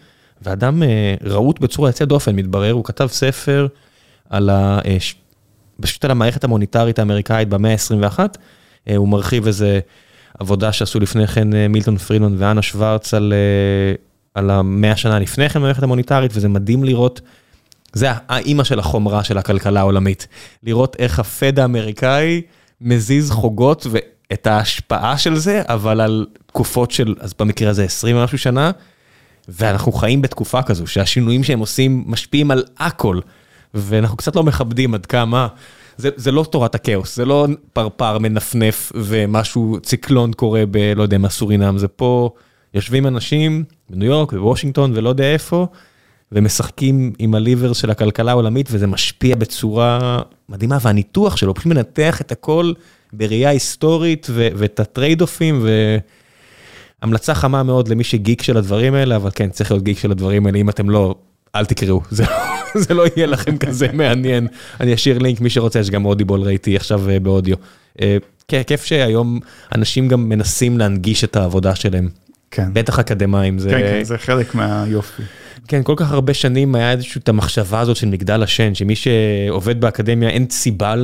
ואדם 0.42 0.82
אה, 0.82 1.14
רהוט 1.24 1.60
בצורה 1.60 1.88
יוצאת 1.88 2.08
דופן, 2.08 2.36
מתברר, 2.36 2.72
הוא 2.72 2.84
כתב 2.84 3.06
ספר 3.06 3.66
על 4.30 4.50
ה... 4.50 4.78
אה, 4.86 4.96
פשוט 5.80 6.04
על 6.04 6.10
המערכת 6.10 6.44
המוניטרית 6.44 6.98
האמריקאית 6.98 7.48
במאה 7.48 7.72
ה-21, 7.72 8.18
אה, 8.88 8.96
הוא 8.96 9.08
מרחיב 9.08 9.46
איזה 9.46 9.80
עבודה 10.38 10.72
שעשו 10.72 11.00
לפני 11.00 11.26
כן 11.26 11.48
מילטון 11.68 11.96
פרידמן 11.96 12.34
ואנה 12.38 12.62
שוורץ 12.62 13.14
על, 13.14 13.32
על 14.34 14.50
המאה 14.50 14.96
שנה 14.96 15.18
לפני 15.18 15.48
כן 15.48 15.60
במערכת 15.60 15.82
המוניטרית, 15.82 16.30
וזה 16.34 16.48
מדהים 16.48 16.84
לראות, 16.84 17.20
זה 17.92 18.08
האימא 18.28 18.64
של 18.64 18.78
החומרה 18.78 19.24
של 19.24 19.38
הכלכלה 19.38 19.80
העולמית, 19.80 20.26
לראות 20.62 20.96
איך 20.98 21.18
הפד 21.18 21.58
האמריקאי 21.58 22.42
מזיז 22.80 23.30
חוגות 23.30 23.86
ואת 24.30 24.46
ההשפעה 24.46 25.18
של 25.18 25.36
זה, 25.36 25.62
אבל 25.68 26.00
על 26.00 26.26
תקופות 26.46 26.90
של, 26.90 27.14
אז 27.20 27.34
במקרה 27.38 27.70
הזה 27.70 27.84
20 27.84 28.16
ומשהו 28.16 28.38
שנה, 28.38 28.70
ואנחנו 29.48 29.92
חיים 29.92 30.22
בתקופה 30.22 30.62
כזו 30.62 30.86
שהשינויים 30.86 31.44
שהם 31.44 31.58
עושים 31.58 32.04
משפיעים 32.06 32.50
על 32.50 32.64
הכל, 32.78 33.20
ואנחנו 33.74 34.16
קצת 34.16 34.36
לא 34.36 34.42
מכבדים 34.42 34.94
עד 34.94 35.06
כמה. 35.06 35.48
זה, 35.96 36.10
זה 36.16 36.32
לא 36.32 36.44
תורת 36.50 36.74
הכאוס, 36.74 37.16
זה 37.16 37.24
לא 37.24 37.46
פרפר 37.72 38.18
מנפנף 38.18 38.92
ומשהו, 38.94 39.78
ציקלון 39.82 40.32
קורה 40.32 40.62
ב... 40.70 40.92
לא 40.96 41.02
יודע 41.02 41.18
מה 41.18 41.28
סורינם, 41.28 41.78
זה 41.78 41.88
פה 41.88 42.30
יושבים 42.74 43.06
אנשים 43.06 43.64
בניו 43.90 44.08
יורק 44.08 44.32
ובוושינגטון 44.32 44.92
ולא 44.94 45.08
יודע 45.08 45.32
איפה, 45.32 45.66
ומשחקים 46.32 47.12
עם 47.18 47.34
ה 47.34 47.40
lever 47.40 47.72
של 47.72 47.90
הכלכלה 47.90 48.30
העולמית, 48.30 48.68
וזה 48.70 48.86
משפיע 48.86 49.36
בצורה 49.36 50.18
מדהימה, 50.48 50.78
והניתוח 50.80 51.36
שלו 51.36 51.54
פשוט 51.54 51.66
מנתח 51.66 52.20
את 52.20 52.32
הכל 52.32 52.72
בראייה 53.12 53.50
היסטורית, 53.50 54.26
ו- 54.30 54.48
ואת 54.54 54.80
ה 54.80 54.84
trade-off 54.84 55.20
ים, 55.20 55.60
ו... 55.62 55.98
המלצה 57.02 57.34
חמה 57.34 57.62
מאוד 57.62 57.88
למי 57.88 58.04
שגיק 58.04 58.42
של 58.42 58.56
הדברים 58.56 58.94
האלה, 58.94 59.16
אבל 59.16 59.30
כן, 59.34 59.50
צריך 59.50 59.70
להיות 59.70 59.84
גיק 59.84 59.98
של 59.98 60.10
הדברים 60.10 60.46
האלה, 60.46 60.58
אם 60.58 60.68
אתם 60.68 60.90
לא, 60.90 61.14
אל 61.54 61.64
תקראו, 61.64 62.00
זה, 62.10 62.24
זה 62.74 62.94
לא 62.94 63.04
יהיה 63.16 63.26
לכם 63.26 63.58
כזה 63.58 63.88
מעניין. 64.02 64.46
אני 64.80 64.94
אשאיר 64.94 65.18
לינק, 65.18 65.40
מי 65.40 65.50
שרוצה, 65.50 65.78
יש 65.78 65.90
גם 65.90 66.04
Audible, 66.04 66.40
ראיתי 66.42 66.76
עכשיו 66.76 67.10
אה, 67.10 67.20
באודיו. 67.20 67.56
אה, 68.02 68.16
כן, 68.48 68.62
כיף 68.66 68.84
שהיום 68.84 69.40
אנשים 69.74 70.08
גם 70.08 70.28
מנסים 70.28 70.78
להנגיש 70.78 71.24
את 71.24 71.36
העבודה 71.36 71.74
שלהם. 71.74 72.08
כן. 72.50 72.68
בטח 72.72 72.98
אקדמאים. 72.98 73.58
זה... 73.58 73.70
כן, 73.70 73.78
כן, 73.80 74.04
זה 74.04 74.18
חלק 74.18 74.54
מהיופי. 74.54 75.22
כן, 75.68 75.82
כל 75.82 75.94
כך 75.96 76.12
הרבה 76.12 76.34
שנים 76.34 76.74
היה 76.74 76.92
איזושהי 76.92 77.18
את 77.18 77.28
המחשבה 77.28 77.80
הזאת 77.80 77.96
של 77.96 78.08
מגדל 78.08 78.42
השן, 78.42 78.74
שמי 78.74 78.94
שעובד 78.96 79.80
באקדמיה 79.80 80.28
אין 80.28 80.46
סיבה 80.50 80.94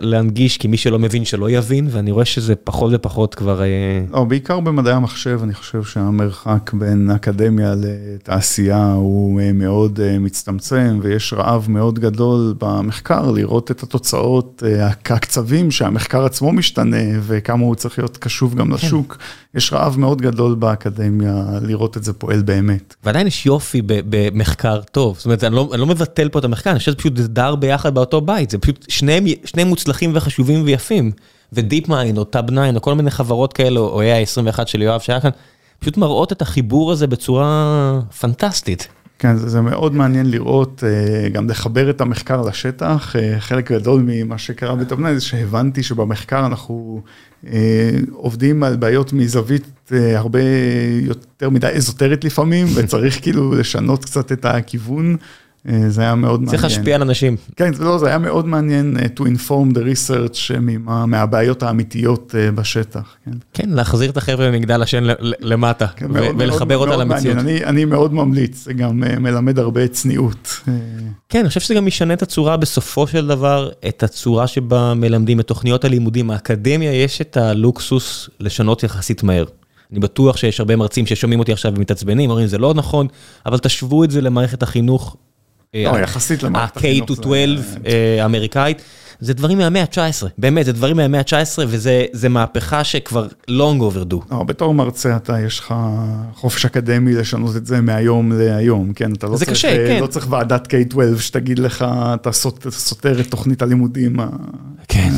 להנגיש, 0.00 0.58
כי 0.58 0.68
מי 0.68 0.76
שלא 0.76 0.98
מבין 0.98 1.24
שלא 1.24 1.50
יבין, 1.50 1.88
ואני 1.90 2.10
רואה 2.10 2.24
שזה 2.24 2.54
פחות 2.54 2.92
ופחות 2.94 3.34
כבר... 3.34 3.62
אה, 3.62 3.66
לא, 4.12 4.24
בעיקר 4.24 4.60
במדעי 4.60 4.94
המחשב, 4.94 5.40
אני 5.42 5.54
חושב 5.54 5.82
שהמרחק 5.82 6.70
בין 6.72 7.10
אקדמיה 7.10 7.74
לתעשייה 7.76 8.92
הוא 8.92 9.40
אה, 9.40 9.52
מאוד 9.52 10.00
אה, 10.00 10.18
מצטמצם, 10.18 10.98
ויש 11.02 11.32
רעב 11.32 11.66
מאוד 11.68 11.98
גדול 11.98 12.54
במחקר 12.58 13.30
לראות 13.30 13.70
את 13.70 13.82
התוצאות, 13.82 14.62
הקצבים 14.80 15.70
שהמחקר 15.70 16.24
עצמו 16.24 16.52
משתנה, 16.52 16.96
וכמה 17.20 17.64
הוא 17.64 17.74
צריך 17.74 17.98
להיות 17.98 18.16
קשוב 18.16 18.54
גם 18.54 18.66
כן. 18.66 18.72
לשוק. 18.72 19.18
יש 19.54 19.72
רעב 19.72 19.98
מאוד 19.98 20.22
גדול 20.22 20.54
באקדמיה 20.54 21.44
לראות 21.62 21.96
את 21.96 22.04
זה 22.04 22.12
פועל 22.12 22.42
באמת. 22.42 22.94
ועדיין 23.04 23.26
יש 23.26 23.46
יופי 23.46 23.82
במחקר 24.08 24.80
טוב, 24.92 25.16
זאת 25.16 25.24
אומרת, 25.24 25.44
אני 25.44 25.54
לא, 25.54 25.68
אני 25.72 25.80
לא 25.80 25.86
מבטל 25.86 26.28
פה 26.28 26.38
את 26.38 26.44
המחקר, 26.44 26.70
אני 26.70 26.78
חושב 26.78 26.90
שזה 26.90 26.98
פשוט 26.98 27.12
דר 27.12 27.54
ביחד 27.54 27.94
באותו 27.94 28.20
בית, 28.20 28.50
זה 28.50 28.58
פשוט 28.58 28.86
שניהם, 28.88 29.24
שניהם 29.44 29.68
מוצלחים 29.68 30.10
וחשובים 30.14 30.62
ויפים. 30.64 31.12
ודיפ 31.54 31.88
מיין 31.88 32.16
או 32.16 32.24
טאב 32.24 32.50
9 32.50 32.70
או 32.74 32.80
כל 32.80 32.94
מיני 32.94 33.10
חברות 33.10 33.52
כאלו, 33.52 33.88
או 33.88 34.02
ה-21 34.02 34.66
של 34.66 34.82
יואב 34.82 35.00
שהיה 35.00 35.20
כאן, 35.20 35.30
פשוט 35.78 35.96
מראות 35.96 36.32
את 36.32 36.42
החיבור 36.42 36.92
הזה 36.92 37.06
בצורה 37.06 38.00
פנטסטית. 38.20 38.88
כן, 39.18 39.36
זה, 39.36 39.48
זה 39.48 39.60
מאוד 39.60 39.94
מעניין 39.94 40.30
לראות, 40.30 40.84
אה, 40.86 41.28
גם 41.28 41.50
לחבר 41.50 41.90
את 41.90 42.00
המחקר 42.00 42.42
לשטח. 42.42 43.16
אה, 43.16 43.40
חלק 43.40 43.72
גדול 43.72 44.02
ממה 44.06 44.38
שקרה 44.38 44.74
9 44.84 45.14
זה 45.14 45.20
שהבנתי 45.20 45.82
שבמחקר 45.82 46.46
אנחנו 46.46 47.02
עובדים 48.12 48.62
על 48.62 48.76
בעיות 48.76 49.12
מזווית 49.12 49.90
הרבה 49.90 50.40
יותר 51.00 51.50
מדי 51.50 51.66
אזוטרית 51.66 52.24
לפעמים, 52.24 52.66
וצריך 52.74 53.22
כאילו 53.22 53.54
לשנות 53.54 54.04
קצת 54.04 54.32
את 54.32 54.44
הכיוון. 54.44 55.16
אה, 55.68 55.90
זה 55.90 56.02
היה 56.02 56.14
מאוד 56.14 56.40
מעניין. 56.40 56.50
צריך 56.50 56.64
להשפיע 56.64 56.94
על 56.94 57.02
אנשים. 57.02 57.36
כן, 57.56 57.70
לא, 57.78 57.98
זה 57.98 58.06
היה 58.06 58.18
מאוד 58.18 58.46
מעניין 58.46 58.96
uh, 58.96 59.20
to 59.20 59.22
inform 59.22 59.74
the 59.74 59.78
research 59.78 60.58
מה, 60.58 61.06
מהבעיות 61.06 61.62
האמיתיות 61.62 62.34
uh, 62.34 62.52
בשטח. 62.52 63.16
כן, 63.24 63.30
כן 63.52 63.70
להחזיר 63.70 64.10
את 64.10 64.16
החבר'ה 64.16 64.50
ממגדל 64.50 64.82
השן 64.82 65.04
למטה, 65.40 65.86
כן, 65.86 66.10
ו- 66.10 66.28
ולחבר 66.38 66.76
אותה 66.76 66.96
למציאות. 66.96 67.38
אני, 67.38 67.64
אני 67.64 67.84
מאוד 67.84 68.14
ממליץ, 68.14 68.64
זה 68.64 68.72
גם 68.72 69.02
uh, 69.02 69.18
מלמד 69.18 69.58
הרבה 69.58 69.88
צניעות. 69.88 70.60
כן, 71.28 71.38
אני 71.38 71.48
חושב 71.48 71.60
שזה 71.60 71.74
גם 71.74 71.86
משנה 71.86 72.14
את 72.14 72.22
הצורה 72.22 72.56
בסופו 72.56 73.06
של 73.06 73.26
דבר, 73.26 73.70
את 73.88 74.02
הצורה 74.02 74.46
שבה 74.46 74.94
מלמדים 74.94 75.40
את 75.40 75.46
תוכניות 75.46 75.84
הלימודים. 75.84 76.30
האקדמיה 76.30 76.92
יש 76.92 77.20
את 77.20 77.36
הלוקסוס 77.36 78.30
לשנות 78.40 78.82
יחסית 78.82 79.22
מהר. 79.22 79.44
אני 79.92 80.00
בטוח 80.00 80.36
שיש 80.36 80.60
הרבה 80.60 80.76
מרצים 80.76 81.06
ששומעים 81.06 81.40
אותי 81.40 81.52
עכשיו 81.52 81.72
ומתעצבנים, 81.76 82.30
אומרים 82.30 82.46
זה 82.46 82.58
לא 82.58 82.74
נכון, 82.74 83.06
אבל 83.46 83.58
תשוו 83.58 84.04
את 84.04 84.10
זה 84.10 84.20
למערכת 84.20 84.62
החינוך 84.62 85.16
לא, 85.74 85.98
יחסית 85.98 86.42
למערכת 86.42 86.76
החינוך. 86.76 87.10
ה-K-12 87.10 87.28
אה, 87.86 88.22
האמריקאית. 88.22 88.82
זה 89.20 89.34
דברים 89.34 89.58
מהמאה 89.58 89.82
ה-19, 89.82 90.26
באמת, 90.38 90.66
זה 90.66 90.72
דברים 90.72 90.96
מהמאה 90.96 91.20
ה-19, 91.20 91.58
וזה 91.66 92.28
מהפכה 92.28 92.84
שכבר 92.84 93.26
long 93.48 93.80
overdue. 93.80 94.24
לא, 94.30 94.42
בתור 94.42 94.74
מרצה 94.74 95.16
אתה, 95.16 95.40
יש 95.40 95.58
לך 95.58 95.74
חופש 96.34 96.64
אקדמי 96.64 97.12
לשנות 97.14 97.56
את 97.56 97.66
זה 97.66 97.80
מהיום 97.80 98.32
להיום, 98.32 98.92
כן? 98.92 99.12
אתה 99.12 99.26
לא 99.26 99.36
זה 99.36 99.44
צריך, 99.44 99.56
קשה, 99.56 99.68
אה, 99.68 99.88
כן. 99.88 100.00
לא 100.00 100.06
צריך 100.06 100.26
ועדת 100.30 100.66
K-12 100.66 101.20
שתגיד 101.20 101.58
לך, 101.58 101.84
אתה 102.14 102.32
סותר 102.70 103.20
את 103.20 103.30
תוכנית 103.30 103.62
הלימודים. 103.62 104.16
כן, 104.88 105.12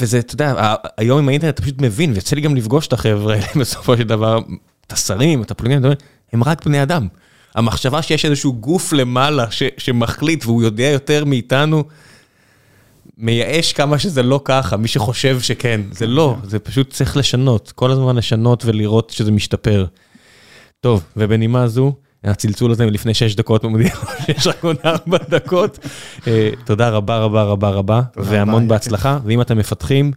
וזה, 0.00 0.18
אתה 0.18 0.34
יודע, 0.34 0.74
היום 0.96 1.18
עם 1.18 1.28
האינטרנט 1.28 1.54
אתה 1.54 1.62
פשוט 1.62 1.82
מבין, 1.82 2.12
ויוצא 2.12 2.36
לי 2.36 2.42
גם 2.42 2.56
לפגוש 2.56 2.86
את 2.86 2.92
החבר'ה 2.92 3.34
האלה 3.34 3.46
בסופו 3.60 3.96
של 3.96 4.02
דבר, 4.02 4.38
את 4.86 4.92
השרים, 4.92 5.42
את 5.42 5.50
הפלוגים, 5.50 5.82
הם 6.32 6.44
רק 6.44 6.66
בני 6.66 6.82
אדם. 6.82 7.06
המחשבה 7.54 8.02
שיש 8.02 8.24
איזשהו 8.24 8.52
גוף 8.52 8.92
למעלה 8.92 9.50
ש, 9.50 9.62
שמחליט 9.78 10.44
והוא 10.46 10.62
יודע 10.62 10.86
יותר 10.88 11.24
מאיתנו, 11.24 11.84
מייאש 13.18 13.72
כמה 13.72 13.98
שזה 13.98 14.22
לא 14.22 14.40
ככה, 14.44 14.76
מי 14.76 14.88
שחושב 14.88 15.40
שכן, 15.40 15.80
זה 15.90 16.06
לא, 16.06 16.36
זה 16.44 16.58
פשוט 16.58 16.90
צריך 16.90 17.16
לשנות, 17.16 17.72
כל 17.74 17.90
הזמן 17.90 18.16
לשנות 18.16 18.64
ולראות 18.64 19.10
שזה 19.10 19.32
משתפר. 19.32 19.86
טוב, 20.80 21.04
ובנימה 21.16 21.68
זו, 21.68 21.92
הצלצול 22.24 22.70
הזה 22.70 22.86
מלפני 22.86 23.14
6 23.14 23.34
דקות 23.34 23.64
מודיע 23.64 23.94
שיש 24.26 24.46
רק 24.50 24.64
עוד 24.64 24.76
4 24.84 25.18
דקות. 25.28 25.78
אה, 26.26 26.50
תודה 26.64 26.88
רבה 26.88 27.18
רבה 27.18 27.42
רבה 27.42 27.70
רבה, 27.70 28.02
והמון 28.16 28.68
בהצלחה, 28.68 29.18
ואם 29.24 29.40
אתם 29.40 29.58
מפתחים, 29.58 30.12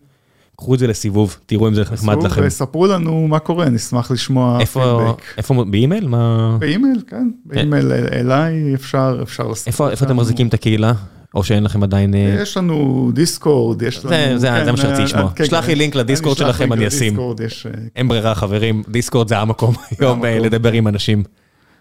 קחו 0.57 0.73
את 0.73 0.79
זה 0.79 0.87
לסיבוב, 0.87 1.37
תראו 1.45 1.67
אם 1.67 1.73
זה 1.73 1.81
נחמד 1.81 2.23
לכם. 2.23 2.41
וספרו 2.45 2.87
לנו 2.87 3.27
מה 3.27 3.39
קורה, 3.39 3.69
נשמח 3.69 4.11
לשמוע 4.11 4.65
פידבק. 4.65 5.21
איפה, 5.37 5.63
באימייל? 5.63 6.07
מה... 6.07 6.57
באימייל, 6.59 7.01
כן, 7.07 7.29
באימייל 7.45 7.91
אליי 7.91 8.73
אפשר, 8.73 9.19
אפשר 9.23 9.47
לספר. 9.47 9.89
איפה 9.89 10.05
אתם 10.05 10.17
מחזיקים 10.17 10.47
את 10.47 10.53
הקהילה? 10.53 10.93
או 11.35 11.43
שאין 11.43 11.63
לכם 11.63 11.83
עדיין... 11.83 12.15
אה, 12.15 12.37
יש 12.41 12.57
לנו 12.57 13.11
Discord, 13.13 13.81
יש 13.81 14.05
לנו... 14.05 14.09
זה 14.09 14.37
זה, 14.37 14.65
זה 14.65 14.71
מה 14.71 14.77
שרציתי 14.77 15.03
לשמוע. 15.03 15.31
שלח 15.45 15.67
לי 15.67 15.75
לינק 15.75 15.95
ל 15.95 16.00
Discord 16.00 16.37
שלכם, 16.37 16.73
אני 16.73 16.87
אשים. 16.87 17.19
אה, 17.19 17.71
אין 17.95 18.07
ברירה, 18.07 18.35
חברים, 18.35 18.83
Discord 18.89 19.27
זה 19.27 19.37
המקום 19.37 19.75
היום 19.99 20.25
אה, 20.25 20.39
לדבר 20.39 20.71
עם 20.71 20.87
אנשים. 20.87 21.23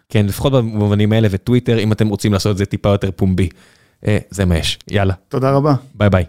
כן, 0.08 0.26
לפחות 0.26 0.52
במובנים 0.52 1.12
האלה, 1.12 1.28
וטוויטר, 1.30 1.78
אם 1.78 1.92
אתם 1.92 2.08
רוצים 2.08 2.32
לעשות 2.32 2.52
את 2.52 2.56
זה 2.56 2.64
טיפה 2.64 2.88
יותר 2.88 3.10
פומבי. 3.16 3.48
זה 4.30 4.44
מה 4.44 4.56
יש, 4.58 4.78
יאללה. 4.90 5.14
תודה 5.28 5.50
רבה. 5.50 5.74
ביי 5.94 6.10
ביי. 6.10 6.24